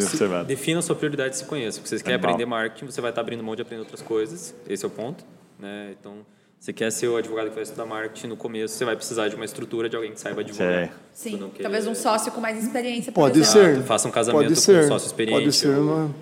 defina 0.47 0.79
a 0.79 0.81
sua 0.81 0.95
prioridade 0.95 1.35
e 1.35 1.37
se 1.37 1.45
conheça. 1.45 1.79
Se 1.83 1.97
você 1.97 2.03
quer 2.03 2.15
aprender 2.15 2.45
marketing, 2.45 2.87
você 2.87 2.99
vai 2.99 3.11
estar 3.11 3.21
abrindo 3.21 3.43
mão 3.43 3.55
de 3.55 3.61
aprender 3.61 3.81
outras 3.81 4.01
coisas. 4.01 4.55
Esse 4.67 4.83
é 4.83 4.87
o 4.87 4.89
ponto. 4.89 5.23
Né? 5.59 5.93
Então, 5.99 6.25
você 6.59 6.73
quer 6.73 6.91
ser 6.91 7.07
o 7.07 7.15
advogado 7.15 7.49
que 7.49 7.53
vai 7.53 7.63
estudar 7.63 7.85
marketing 7.85 8.27
no 8.27 8.37
começo, 8.37 8.75
você 8.75 8.83
vai 8.83 8.95
precisar 8.95 9.27
de 9.27 9.35
uma 9.35 9.45
estrutura 9.45 9.87
de 9.87 9.95
alguém 9.95 10.11
que 10.11 10.19
saiba 10.19 10.41
advogar. 10.41 10.91
Sim, 11.13 11.51
talvez 11.61 11.87
um 11.87 11.95
sócio 11.95 12.31
com 12.31 12.41
mais 12.41 12.63
experiência. 12.63 13.11
Pode 13.11 13.45
ser. 13.45 13.81
Faça 13.83 14.07
um 14.07 14.11
casamento 14.11 14.43
Pode 14.43 14.55
ser. 14.59 14.79
com 14.79 14.85
um 14.85 14.87
sócio 14.89 15.07
experiente. 15.07 15.39
Pode 15.39 15.55
ser 15.55 15.77
uma... 15.77 16.13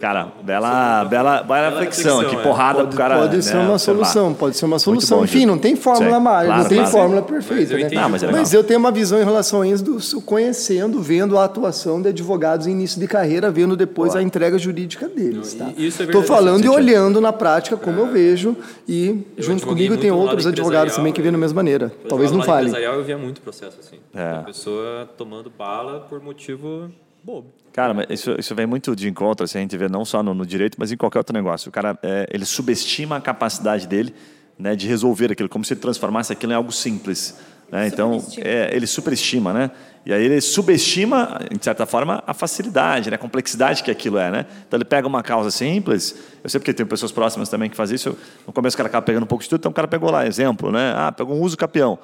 Cara, 0.00 0.32
bela, 0.42 1.04
bela, 1.04 1.42
bela 1.42 1.68
reflexão, 1.68 2.24
que 2.24 2.36
porrada 2.38 2.78
pode, 2.78 2.88
pro 2.88 2.96
cara. 2.96 3.18
Pode 3.18 3.42
ser 3.42 3.56
né, 3.56 3.68
uma 3.68 3.78
solução, 3.78 4.32
pode 4.32 4.56
ser 4.56 4.64
uma 4.64 4.78
solução. 4.78 5.18
Bom, 5.18 5.24
Enfim, 5.24 5.44
não 5.44 5.58
tem 5.58 5.76
fórmula 5.76 6.18
mais, 6.18 6.46
claro, 6.46 6.62
não 6.62 6.68
tem 6.70 6.78
claro. 6.78 6.90
fórmula 6.90 7.22
perfeita, 7.22 7.74
mas 7.74 7.82
né? 7.82 8.00
Não, 8.00 8.08
mas, 8.08 8.22
é 8.22 8.32
mas, 8.32 8.54
eu 8.54 8.64
tenho 8.64 8.80
uma 8.80 8.90
visão 8.90 9.20
em 9.20 9.24
relação 9.24 9.60
a 9.60 9.68
isso, 9.68 9.84
do, 9.84 10.22
conhecendo, 10.22 11.02
vendo 11.02 11.36
a 11.36 11.44
atuação 11.44 12.00
de 12.00 12.08
advogados 12.08 12.66
em 12.66 12.70
início 12.70 12.98
de 12.98 13.06
carreira, 13.06 13.50
vendo 13.50 13.76
depois 13.76 14.16
a 14.16 14.22
entrega 14.22 14.58
jurídica 14.58 15.06
deles. 15.06 15.52
Tá? 15.52 15.70
Estou 15.76 16.22
é 16.22 16.24
falando 16.24 16.64
e 16.64 16.68
olhando 16.70 17.20
na 17.20 17.30
prática 17.30 17.76
como 17.76 17.98
é. 17.98 18.00
eu 18.00 18.06
vejo 18.06 18.56
e 18.88 19.22
eu 19.36 19.42
junto 19.42 19.66
comigo 19.66 19.98
tem 19.98 20.10
outros 20.10 20.46
advogados 20.46 20.96
também 20.96 21.12
que 21.12 21.20
veem 21.20 21.32
da 21.32 21.38
mesma 21.38 21.56
maneira. 21.56 21.92
Talvez 22.08 22.32
não 22.32 22.42
falem. 22.42 22.74
Eu 22.74 23.04
via 23.04 23.18
muito 23.18 23.42
processo 23.42 23.76
assim. 23.78 23.98
É. 24.14 24.38
A 24.38 24.44
pessoa 24.44 25.06
tomando 25.18 25.50
bala 25.50 26.00
por 26.08 26.22
motivo 26.22 26.90
bobo. 27.22 27.52
Cara, 27.72 27.94
mas 27.94 28.06
isso, 28.10 28.34
isso 28.38 28.54
vem 28.54 28.66
muito 28.66 28.96
de 28.96 29.08
encontro, 29.08 29.44
assim, 29.44 29.58
a 29.58 29.60
gente 29.60 29.76
vê 29.76 29.88
não 29.88 30.04
só 30.04 30.22
no, 30.22 30.34
no 30.34 30.44
direito, 30.44 30.76
mas 30.78 30.90
em 30.90 30.96
qualquer 30.96 31.18
outro 31.18 31.32
negócio. 31.32 31.68
O 31.68 31.72
cara, 31.72 31.98
é, 32.02 32.26
ele 32.32 32.44
subestima 32.44 33.16
a 33.16 33.20
capacidade 33.20 33.86
dele 33.86 34.14
né, 34.58 34.74
de 34.74 34.86
resolver 34.86 35.32
aquilo, 35.32 35.48
como 35.48 35.64
se 35.64 35.74
ele 35.74 35.80
transformasse 35.80 36.32
aquilo 36.32 36.52
em 36.52 36.56
algo 36.56 36.72
simples. 36.72 37.38
Né? 37.70 37.86
Então, 37.86 38.22
é, 38.38 38.74
ele 38.74 38.86
superestima, 38.86 39.52
né? 39.52 39.70
E 40.04 40.12
aí 40.12 40.24
ele 40.24 40.40
subestima, 40.40 41.38
de 41.50 41.62
certa 41.62 41.84
forma, 41.84 42.22
a 42.26 42.32
facilidade, 42.32 43.10
né? 43.10 43.16
a 43.16 43.18
complexidade 43.18 43.82
que 43.82 43.90
aquilo 43.90 44.18
é, 44.18 44.30
né? 44.30 44.46
Então 44.66 44.78
ele 44.78 44.84
pega 44.84 45.06
uma 45.06 45.22
causa 45.22 45.50
simples, 45.50 46.16
eu 46.42 46.48
sei 46.48 46.58
porque 46.58 46.72
tem 46.72 46.86
pessoas 46.86 47.12
próximas 47.12 47.50
também 47.50 47.68
que 47.68 47.76
fazem 47.76 47.96
isso, 47.96 48.16
no 48.46 48.52
começo 48.52 48.74
o 48.74 48.78
cara 48.78 48.88
acaba 48.88 49.04
pegando 49.04 49.24
um 49.24 49.26
pouco 49.26 49.44
de 49.44 49.50
tudo, 49.50 49.60
então 49.60 49.70
o 49.70 49.74
cara 49.74 49.86
pegou 49.86 50.10
lá, 50.10 50.26
exemplo, 50.26 50.72
né? 50.72 50.94
Ah, 50.96 51.12
pegou 51.12 51.36
um 51.36 51.40
uso 51.42 51.56
capião. 51.56 51.98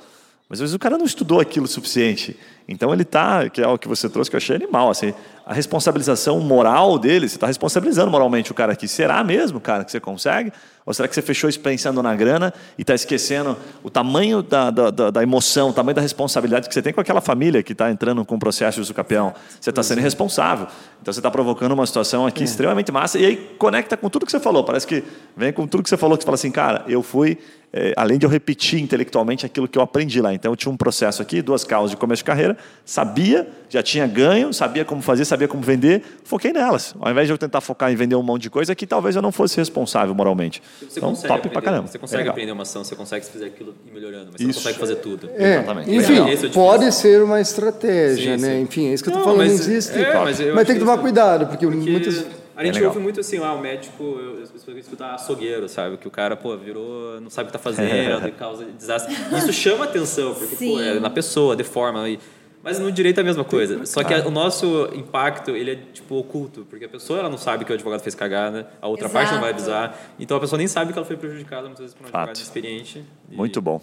Mas 0.49 0.59
às 0.59 0.61
vezes 0.61 0.75
o 0.75 0.79
cara 0.79 0.97
não 0.97 1.05
estudou 1.05 1.41
aquilo 1.41 1.67
o 1.67 1.69
suficiente. 1.69 2.37
Então 2.69 2.93
ele 2.93 3.03
está, 3.03 3.49
que 3.51 3.61
é 3.61 3.67
o 3.67 3.79
que 3.79 3.89
você 3.89 4.09
trouxe, 4.09 4.31
que 4.31 4.37
eu 4.37 4.39
achei 4.39 4.55
animal, 4.57 4.91
assim, 4.91 5.13
a 5.47 5.55
responsabilização 5.55 6.41
moral 6.41 6.99
dele, 6.99 7.29
você 7.29 7.37
está 7.37 7.47
responsabilizando 7.47 8.11
moralmente 8.11 8.51
o 8.51 8.55
cara 8.55 8.73
aqui. 8.73 8.89
Será 8.89 9.23
mesmo, 9.23 9.61
cara, 9.61 9.85
que 9.85 9.93
você 9.93 10.01
consegue? 10.01 10.53
Ou 10.85 10.93
será 10.93 11.07
que 11.07 11.15
você 11.15 11.23
fechou 11.23 11.49
isso 11.49 11.61
pensando 11.61 12.03
na 12.03 12.17
grana 12.17 12.53
e 12.77 12.83
está 12.83 12.97
esquecendo 12.97 13.57
o 13.81 13.89
tamanho 13.89 14.43
da, 14.43 14.71
da, 14.71 14.91
da, 14.91 15.23
emoção, 15.23 15.71
o 15.71 15.73
tamanho 15.73 15.95
da 15.95 16.03
responsabilidade 16.03 16.67
que 16.67 16.75
você 16.75 16.83
tem 16.83 16.93
com 16.93 17.01
aquela 17.01 17.21
família 17.21 17.63
que 17.63 17.73
está 17.73 17.89
entrando 17.93 18.25
com 18.25 18.35
o 18.35 18.39
processo 18.41 18.83
de 18.83 18.93
capião? 18.93 19.35
Você 19.61 19.71
está 19.71 19.85
sendo 19.85 19.99
irresponsável. 19.99 20.67
Então 21.01 21.13
você 21.13 21.21
está 21.21 21.31
provocando 21.31 21.71
uma 21.73 21.87
situação 21.87 22.27
aqui 22.27 22.43
é. 22.43 22.45
extremamente 22.45 22.91
massa 22.91 23.17
e 23.17 23.25
aí 23.25 23.37
conecta 23.57 23.97
com 23.97 24.11
tudo 24.11 24.27
que 24.27 24.33
você 24.33 24.41
falou. 24.41 24.65
Parece 24.65 24.85
que 24.85 25.05
vem 25.37 25.53
com 25.53 25.65
tudo 25.69 25.85
que 25.85 25.89
você 25.89 25.97
falou, 25.97 26.17
que 26.17 26.25
você 26.25 26.27
fala 26.27 26.35
assim, 26.35 26.51
cara, 26.51 26.85
eu 26.89 27.05
fui 27.05 27.39
é, 27.77 27.93
além 27.95 28.17
de 28.17 28.25
eu 28.25 28.31
repetir 28.31 28.81
intelectualmente 28.81 29.45
aquilo 29.45 29.69
que 29.69 29.77
eu 29.77 29.83
aprendi 29.83 30.19
lá. 30.23 30.33
Então, 30.33 30.51
eu 30.51 30.57
tinha 30.57 30.73
um 30.73 30.77
processo 30.79 31.21
aqui, 31.21 31.43
duas 31.43 31.63
causas 31.63 31.91
de 31.91 31.97
começo 31.99 32.21
de 32.21 32.25
carreira, 32.25 32.57
sabia, 32.87 33.47
já 33.69 33.83
tinha 33.83 34.07
ganho, 34.07 34.51
sabia 34.51 34.83
como 34.83 35.03
fazer, 35.03 35.27
sabia 35.27 35.36
como 35.49 35.63
vender, 35.63 36.03
foquei 36.25 36.53
nelas. 36.53 36.95
Ao 36.99 37.11
invés 37.11 37.27
de 37.27 37.33
eu 37.33 37.39
tentar 37.39 37.61
focar 37.61 37.93
em 37.93 37.97
vender 37.97 38.17
um 38.17 38.23
monte 38.23 38.43
de 38.43 38.51
coisa, 38.51 38.75
que 38.75 38.87
talvez 38.87 39.17
eu 39.17 39.23
não 39.23 39.31
fosse 39.31 39.57
responsável 39.57 40.15
moralmente. 40.15 40.63
Você 40.81 40.99
então, 40.99 41.15
top 41.15 41.33
aprender, 41.33 41.49
pra 41.51 41.63
caramba. 41.63 41.89
Você 41.89 41.99
consegue 41.99 42.29
é 42.29 42.31
aprender 42.31 42.53
uma 42.53 42.63
ação, 42.63 42.83
você 42.83 42.97
consegue 42.97 43.27
fazer 43.27 43.47
aquilo 43.47 43.75
e 43.87 43.93
melhorando, 43.93 44.31
mas 44.33 44.41
você 44.41 44.49
Isso. 44.49 44.59
não 44.59 44.65
consegue 44.65 44.79
fazer 44.79 44.97
tudo. 44.97 45.31
É, 45.37 45.55
Exatamente. 45.57 45.95
Enfim, 45.95 46.31
é 46.31 46.49
pode 46.49 46.93
ser 46.93 47.23
uma 47.23 47.41
estratégia, 47.41 48.39
sim, 48.39 48.43
né? 48.43 48.57
Sim. 48.57 48.63
Enfim, 48.63 48.87
é 48.89 48.95
isso 48.95 49.05
que 49.05 49.11
eu 49.11 49.13
estou 49.13 49.25
falando, 49.25 49.47
mas, 49.47 49.67
não 49.67 49.75
existe. 49.75 49.99
É, 49.99 50.15
mas, 50.15 50.41
mas 50.41 50.67
tem 50.67 50.77
que 50.77 50.81
tomar 50.81 50.99
cuidado, 50.99 51.47
porque, 51.47 51.67
porque... 51.67 51.91
muitas 51.91 52.25
a 52.57 52.65
gente 52.65 52.83
é 52.83 52.87
ouve 52.87 52.99
muito 52.99 53.21
assim, 53.21 53.37
ah, 53.37 53.53
o 53.53 53.61
médico, 53.61 54.03
eu, 54.03 54.43
eu 54.67 54.79
escutar 54.79 55.15
açougueiro, 55.15 55.69
sabe? 55.69 55.99
Que 55.99 56.09
o 56.09 56.11
cara, 56.11 56.35
pô, 56.35 56.57
virou, 56.57 57.21
não 57.21 57.29
sabe 57.29 57.45
o 57.45 57.47
que 57.49 57.53
tá 57.53 57.59
fazendo, 57.59 58.33
causa 58.33 58.65
desastre. 58.65 59.15
Isso 59.37 59.53
chama 59.53 59.85
atenção, 59.85 60.33
porque, 60.35 60.57
Sim. 60.57 60.73
pô, 60.73 60.81
é 60.81 60.99
na 60.99 61.11
pessoa, 61.11 61.55
deforma. 61.55 62.09
E, 62.09 62.19
mas 62.67 62.81
no 62.81 62.91
direito 62.91 63.19
é 63.19 63.21
a 63.21 63.25
mesma 63.25 63.45
coisa. 63.45 63.87
Só 63.87 64.03
que 64.03 64.13
o 64.13 64.31
nosso 64.31 64.91
impacto, 64.93 65.53
ele 65.53 65.71
é, 65.71 65.77
tipo, 65.77 66.17
oculto. 66.17 66.67
Porque 66.69 66.85
a 66.85 66.89
pessoa, 66.89 67.21
ela 67.21 67.29
não 67.29 67.39
sabe 67.39 67.65
que 67.65 67.71
o 67.71 67.75
advogado 67.75 68.01
fez 68.01 68.13
cagada, 68.13 68.69
a 68.83 68.89
outra 68.89 69.07
Exato. 69.07 69.13
parte 69.13 69.35
não 69.35 69.41
vai 69.41 69.51
avisar. 69.51 69.97
Então 70.19 70.37
a 70.37 70.41
pessoa 70.41 70.59
nem 70.59 70.67
sabe 70.67 70.93
que 70.93 70.99
ela 70.99 71.07
foi 71.07 71.17
prejudicada, 71.17 71.69
muitas 71.69 71.79
vezes, 71.79 71.95
por 71.95 72.09
um 72.09 72.11
Fato. 72.11 72.31
advogado 72.31 72.43
experiente. 72.43 73.05
E... 73.31 73.37
Muito 73.37 73.63
bom. 73.63 73.81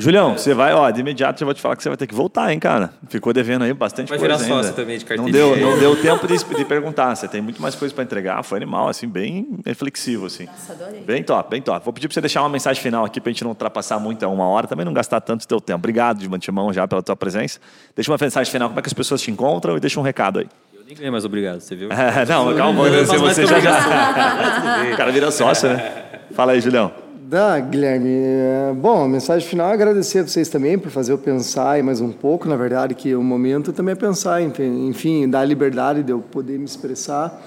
Julião, 0.00 0.38
você 0.38 0.54
vai, 0.54 0.72
ó, 0.72 0.88
de 0.92 1.00
imediato 1.00 1.40
já 1.40 1.44
vou 1.44 1.52
te 1.52 1.60
falar 1.60 1.74
que 1.74 1.82
você 1.82 1.88
vai 1.88 1.98
ter 1.98 2.06
que 2.06 2.14
voltar, 2.14 2.52
hein, 2.52 2.60
cara. 2.60 2.92
Ficou 3.08 3.32
devendo 3.32 3.64
aí 3.64 3.72
bastante 3.74 4.08
Vai 4.08 4.16
coisa 4.16 4.36
virar 4.36 4.46
ainda. 4.48 4.62
sócio 4.62 4.76
também 4.76 4.96
de 4.96 5.04
Não 5.04 5.08
carteirinha. 5.26 5.56
deu, 5.56 5.70
não 5.72 5.78
deu 5.78 6.00
tempo 6.00 6.24
de, 6.28 6.36
de 6.38 6.64
perguntar. 6.64 7.16
Você 7.16 7.26
tem 7.26 7.40
muito 7.40 7.60
mais 7.60 7.74
coisa 7.74 7.92
para 7.92 8.04
entregar. 8.04 8.40
Foi 8.44 8.58
animal, 8.58 8.88
assim, 8.88 9.08
bem 9.08 9.58
reflexivo, 9.66 10.26
assim. 10.26 10.46
Nossa, 10.46 10.72
adorei. 10.72 11.00
Bem 11.00 11.24
top, 11.24 11.50
bem 11.50 11.60
top. 11.60 11.84
Vou 11.84 11.92
pedir 11.92 12.06
para 12.06 12.14
você 12.14 12.20
deixar 12.20 12.42
uma 12.42 12.48
mensagem 12.48 12.80
final 12.80 13.04
aqui 13.04 13.20
para 13.20 13.30
a 13.30 13.32
gente 13.32 13.42
não 13.42 13.50
ultrapassar 13.50 13.98
muito 13.98 14.24
a 14.24 14.28
uma 14.28 14.46
hora, 14.46 14.68
também 14.68 14.86
não 14.86 14.92
gastar 14.92 15.20
tanto 15.20 15.48
teu 15.48 15.60
tempo. 15.60 15.78
Obrigado 15.80 16.18
de 16.18 16.32
antemão 16.32 16.72
já 16.72 16.86
pela 16.86 17.02
tua 17.02 17.16
presença. 17.16 17.58
Deixa 17.96 18.08
uma 18.08 18.18
mensagem 18.20 18.52
final, 18.52 18.68
como 18.68 18.78
é 18.78 18.82
que 18.82 18.88
as 18.88 18.94
pessoas 18.94 19.20
te 19.20 19.32
encontram 19.32 19.76
e 19.76 19.80
deixa 19.80 19.98
um 19.98 20.04
recado 20.04 20.38
aí. 20.38 20.46
Eu 20.74 20.84
nem 20.86 20.94
ganhei 20.94 21.10
mais 21.10 21.24
obrigado, 21.24 21.58
você 21.60 21.74
viu? 21.74 21.88
É, 21.90 22.24
não, 22.30 22.54
calma, 22.54 22.88
mais 22.88 23.08
você 23.08 23.42
que 23.42 23.46
já 23.48 23.58
já. 23.58 24.90
o 24.94 24.96
cara 24.96 25.10
vira 25.10 25.28
sócio, 25.32 25.68
né? 25.68 26.20
Fala 26.36 26.52
aí, 26.52 26.60
Julião. 26.60 27.07
Dá, 27.30 27.60
Guilherme. 27.60 28.08
É, 28.08 28.72
Bom, 28.74 29.04
a 29.04 29.06
mensagem 29.06 29.46
final 29.46 29.68
é 29.68 29.74
agradecer 29.74 30.20
a 30.20 30.26
vocês 30.26 30.48
também 30.48 30.78
por 30.78 30.90
fazer 30.90 31.12
eu 31.12 31.18
pensar 31.18 31.82
mais 31.82 32.00
um 32.00 32.10
pouco. 32.10 32.48
Na 32.48 32.56
verdade, 32.56 32.94
que 32.94 33.14
o 33.14 33.22
momento 33.22 33.70
também 33.70 33.92
é 33.92 33.94
pensar, 33.94 34.40
enfim, 34.40 35.28
dar 35.28 35.44
liberdade 35.44 36.02
de 36.02 36.10
eu 36.10 36.20
poder 36.20 36.58
me 36.58 36.64
expressar. 36.64 37.38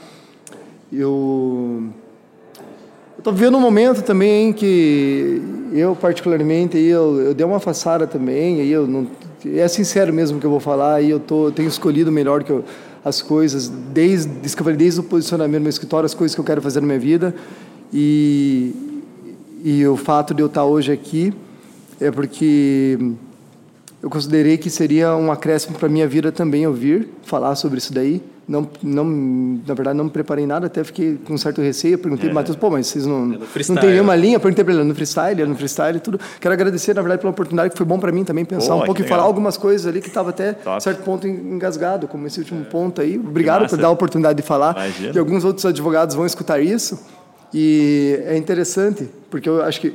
Eu 0.94 1.86
estou 3.18 3.34
vivendo 3.34 3.58
um 3.58 3.60
momento 3.60 4.04
também 4.04 4.54
que 4.54 5.42
eu, 5.74 5.96
particularmente, 5.96 6.78
eu, 6.78 7.20
eu 7.20 7.34
dei 7.34 7.44
uma 7.44 7.58
afastada 7.58 8.06
também. 8.06 8.62
Aí 8.62 8.72
eu 8.72 8.86
não, 8.86 9.08
é 9.44 9.68
sincero 9.68 10.14
mesmo 10.14 10.40
que 10.40 10.46
eu 10.46 10.52
vou 10.52 10.60
falar. 10.60 10.98
Aí 10.98 11.10
eu, 11.10 11.20
tô, 11.20 11.48
eu 11.48 11.52
tenho 11.52 11.68
escolhido 11.68 12.12
melhor 12.12 12.44
que 12.44 12.52
eu, 12.52 12.64
as 13.04 13.20
coisas, 13.20 13.68
desde, 13.68 14.30
desde 14.78 15.00
o 15.00 15.04
posicionamento 15.04 15.62
do 15.62 15.64
meu 15.64 15.72
escritório, 15.72 16.06
as 16.06 16.14
coisas 16.14 16.36
que 16.36 16.40
eu 16.40 16.46
quero 16.46 16.62
fazer 16.62 16.82
na 16.82 16.86
minha 16.86 17.00
vida. 17.00 17.34
E, 17.92 18.91
e 19.64 19.88
o 19.88 19.96
fato 19.96 20.34
de 20.34 20.42
eu 20.42 20.48
estar 20.48 20.66
hoje 20.66 20.92
aqui 20.92 21.34
é 22.00 22.10
porque 22.10 22.98
eu 24.02 24.10
considerei 24.10 24.58
que 24.58 24.70
seria 24.70 25.16
um 25.16 25.32
acréscimo 25.32 25.78
para 25.78 25.88
minha 25.88 26.08
vida 26.08 26.32
também 26.32 26.66
ouvir 26.66 27.08
falar 27.24 27.56
sobre 27.56 27.78
isso 27.78 27.94
daí. 27.94 28.22
Não, 28.48 28.68
não, 28.82 29.06
na 29.66 29.74
verdade, 29.74 29.96
não 29.96 30.06
me 30.06 30.10
preparei 30.10 30.46
nada, 30.46 30.66
até 30.66 30.84
fiquei 30.84 31.18
com 31.24 31.36
um 31.36 31.38
certo 31.38 31.62
receio. 31.62 31.98
Perguntei 31.98 32.26
para 32.26 32.32
o 32.32 32.36
Matheus, 32.36 32.58
pô, 32.58 32.70
mas 32.70 32.88
vocês 32.88 33.06
não, 33.06 33.28
não 33.28 33.42
freestyle, 33.42 33.80
tem 33.80 33.92
nenhuma 33.92 34.16
linha? 34.16 34.40
Perguntei 34.40 34.66
para 34.66 34.74
ele, 34.74 34.84
no 34.84 34.96
freestyle, 34.96 35.46
no 35.46 35.56
freestyle 35.56 36.00
tudo. 36.00 36.20
Quero 36.40 36.54
agradecer, 36.54 36.96
na 36.96 37.02
verdade, 37.02 37.22
pela 37.22 37.32
oportunidade, 37.32 37.70
que 37.70 37.78
foi 37.78 37.86
bom 37.86 38.00
para 38.00 38.12
mim 38.12 38.26
também 38.26 38.44
pensar 38.44 38.74
Pô, 38.74 38.82
um 38.82 38.86
pouco 38.86 39.02
e 39.02 39.04
falar 39.06 39.24
algumas 39.24 39.56
coisas 39.56 39.86
ali 39.86 40.02
que 40.02 40.08
estava 40.08 40.32
até, 40.32 40.54
Top. 40.54 40.84
certo 40.84 41.04
ponto, 41.04 41.28
engasgado, 41.28 42.08
como 42.08 42.26
esse 42.28 42.40
último 42.40 42.66
ponto 42.66 43.00
aí. 43.00 43.18
Obrigado 43.18 43.70
por 43.70 43.78
dar 43.78 43.88
a 43.88 43.92
oportunidade 43.92 44.42
de 44.42 44.46
falar. 44.46 44.76
Imagina. 44.76 45.14
E 45.16 45.20
alguns 45.20 45.46
outros 45.46 45.66
advogados 45.66 46.16
vão 46.16 46.26
escutar 46.26 46.60
isso. 46.60 47.00
E 47.54 48.20
é 48.26 48.38
interessante, 48.38 49.10
porque 49.30 49.48
eu 49.48 49.62
acho 49.64 49.82
que 49.82 49.94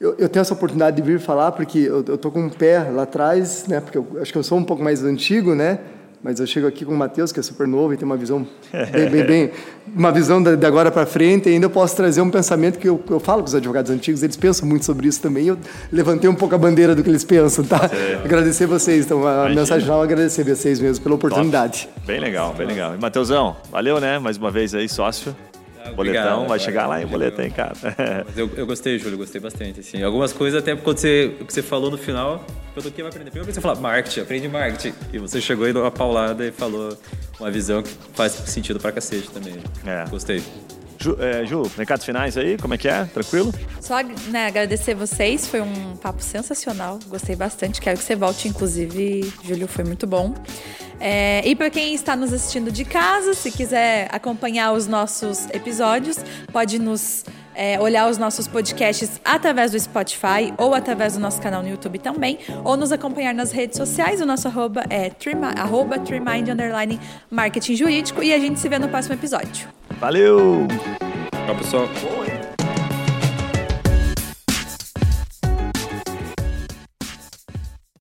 eu, 0.00 0.14
eu 0.18 0.28
tenho 0.28 0.42
essa 0.42 0.54
oportunidade 0.54 0.96
de 0.96 1.02
vir 1.02 1.18
falar, 1.18 1.52
porque 1.52 1.78
eu, 1.78 2.02
tô 2.02 2.30
com 2.30 2.40
um 2.40 2.48
pé 2.48 2.88
lá 2.90 3.02
atrás, 3.02 3.66
né? 3.66 3.80
Porque 3.80 3.98
eu 3.98 4.06
acho 4.20 4.30
que 4.32 4.38
eu 4.38 4.44
sou 4.44 4.56
um 4.56 4.64
pouco 4.64 4.82
mais 4.82 5.02
antigo, 5.02 5.54
né? 5.54 5.80
Mas 6.22 6.40
eu 6.40 6.46
chego 6.46 6.66
aqui 6.66 6.84
com 6.84 6.92
o 6.92 6.96
Matheus, 6.96 7.30
que 7.30 7.38
é 7.38 7.42
super 7.42 7.66
novo 7.66 7.94
e 7.94 7.96
tem 7.96 8.04
uma 8.04 8.16
visão 8.16 8.44
bem, 8.90 9.08
bem, 9.08 9.24
bem 9.24 9.50
uma 9.94 10.10
visão 10.10 10.42
de 10.42 10.66
agora 10.66 10.90
para 10.90 11.06
frente. 11.06 11.48
E 11.48 11.52
ainda 11.52 11.66
eu 11.66 11.70
posso 11.70 11.94
trazer 11.94 12.20
um 12.20 12.30
pensamento 12.30 12.78
que 12.78 12.88
eu, 12.88 13.00
eu 13.08 13.20
falo 13.20 13.42
com 13.42 13.48
os 13.48 13.54
advogados 13.54 13.90
antigos, 13.90 14.22
eles 14.22 14.36
pensam 14.36 14.68
muito 14.68 14.84
sobre 14.84 15.06
isso 15.06 15.20
também. 15.20 15.46
Eu 15.46 15.56
levantei 15.92 16.28
um 16.28 16.34
pouco 16.34 16.56
a 16.56 16.58
bandeira 16.58 16.94
do 16.94 17.04
que 17.04 17.08
eles 17.08 17.24
pensam, 17.24 17.64
tá? 17.64 17.88
Agradecer 18.24 18.66
vocês. 18.66 19.06
Então, 19.06 19.26
a 19.26 19.32
Imagina. 19.32 19.60
mensagem 19.60 19.82
final 19.84 20.00
é 20.00 20.04
agradecer 20.04 20.44
vocês 20.44 20.80
mesmo 20.80 21.02
pela 21.04 21.14
oportunidade. 21.14 21.88
Bem 22.04 22.18
legal, 22.18 22.52
bem 22.52 22.66
legal. 22.66 22.94
E 22.96 22.98
Matheusão, 22.98 23.56
valeu, 23.70 24.00
né? 24.00 24.18
Mais 24.18 24.36
uma 24.36 24.50
vez 24.50 24.74
aí, 24.74 24.88
sócio. 24.88 25.34
Ah, 25.88 25.92
boletão, 25.92 26.22
obrigado, 26.22 26.48
vai 26.48 26.58
chegar 26.58 26.86
lá 26.86 27.02
em 27.02 27.06
boleto, 27.06 27.40
hein, 27.40 27.50
cara? 27.50 27.72
Mas 28.26 28.36
eu, 28.36 28.50
eu 28.56 28.66
gostei, 28.66 28.98
Júlio, 28.98 29.18
gostei 29.18 29.40
bastante. 29.40 29.80
Assim. 29.80 30.02
Algumas 30.02 30.32
coisas, 30.32 30.60
até 30.60 30.74
quando 30.76 30.98
você, 30.98 31.36
o 31.40 31.44
que 31.44 31.52
você 31.52 31.62
falou 31.62 31.90
no 31.90 31.98
final, 31.98 32.44
eu 32.76 32.82
tô 32.82 32.88
aqui 32.88 33.02
vai 33.02 33.10
aprender. 33.10 33.30
Primeiro 33.30 33.52
você 33.52 33.60
falar 33.60 33.80
marketing, 33.80 34.20
aprende 34.20 34.48
marketing. 34.48 34.94
E 35.12 35.18
você 35.18 35.40
chegou 35.40 35.66
aí 35.66 35.72
numa 35.72 35.90
paulada 35.90 36.44
e 36.46 36.52
falou 36.52 36.96
uma 37.38 37.50
visão 37.50 37.82
que 37.82 37.90
faz 38.14 38.32
sentido 38.32 38.78
pra 38.78 38.92
cacete 38.92 39.30
também. 39.30 39.56
É. 39.86 40.04
Gostei. 40.08 40.42
Ju, 41.00 41.16
é, 41.20 41.46
Ju, 41.46 41.62
recados 41.76 42.04
finais 42.04 42.36
aí, 42.36 42.58
como 42.58 42.74
é 42.74 42.78
que 42.78 42.88
é? 42.88 43.04
Tranquilo? 43.04 43.54
Só 43.80 44.02
né, 44.02 44.48
agradecer 44.48 44.94
vocês, 44.94 45.46
foi 45.46 45.60
um 45.60 45.96
papo 45.96 46.20
sensacional, 46.20 46.98
gostei 47.06 47.36
bastante. 47.36 47.80
Quero 47.80 47.98
que 47.98 48.04
você 48.04 48.16
volte, 48.16 48.48
inclusive, 48.48 49.32
Júlio, 49.44 49.68
foi 49.68 49.84
muito 49.84 50.06
bom. 50.08 50.34
É, 51.00 51.42
e 51.46 51.54
para 51.54 51.70
quem 51.70 51.94
está 51.94 52.16
nos 52.16 52.32
assistindo 52.32 52.70
de 52.72 52.84
casa, 52.84 53.34
se 53.34 53.50
quiser 53.50 54.08
acompanhar 54.12 54.72
os 54.72 54.86
nossos 54.86 55.46
episódios, 55.50 56.18
pode 56.52 56.78
nos 56.78 57.24
é, 57.54 57.78
olhar 57.80 58.08
os 58.08 58.18
nossos 58.18 58.46
podcasts 58.46 59.20
através 59.24 59.72
do 59.72 59.80
Spotify 59.80 60.54
ou 60.56 60.74
através 60.74 61.14
do 61.14 61.20
nosso 61.20 61.40
canal 61.40 61.62
no 61.62 61.68
YouTube 61.68 61.98
também, 61.98 62.38
ou 62.64 62.76
nos 62.76 62.92
acompanhar 62.92 63.34
nas 63.34 63.50
redes 63.50 63.76
sociais. 63.76 64.20
O 64.20 64.26
nosso 64.26 64.46
arroba 64.46 64.84
é 64.88 65.10
arroba 65.56 65.98
trimind 65.98 66.48
underline 66.48 67.00
marketing 67.30 67.74
jurídico 67.74 68.22
e 68.22 68.32
a 68.32 68.38
gente 68.38 68.60
se 68.60 68.68
vê 68.68 68.78
no 68.78 68.88
próximo 68.88 69.14
episódio. 69.14 69.68
Valeu! 70.00 70.66
Tchau, 71.46 71.56
pessoal. 71.56 72.37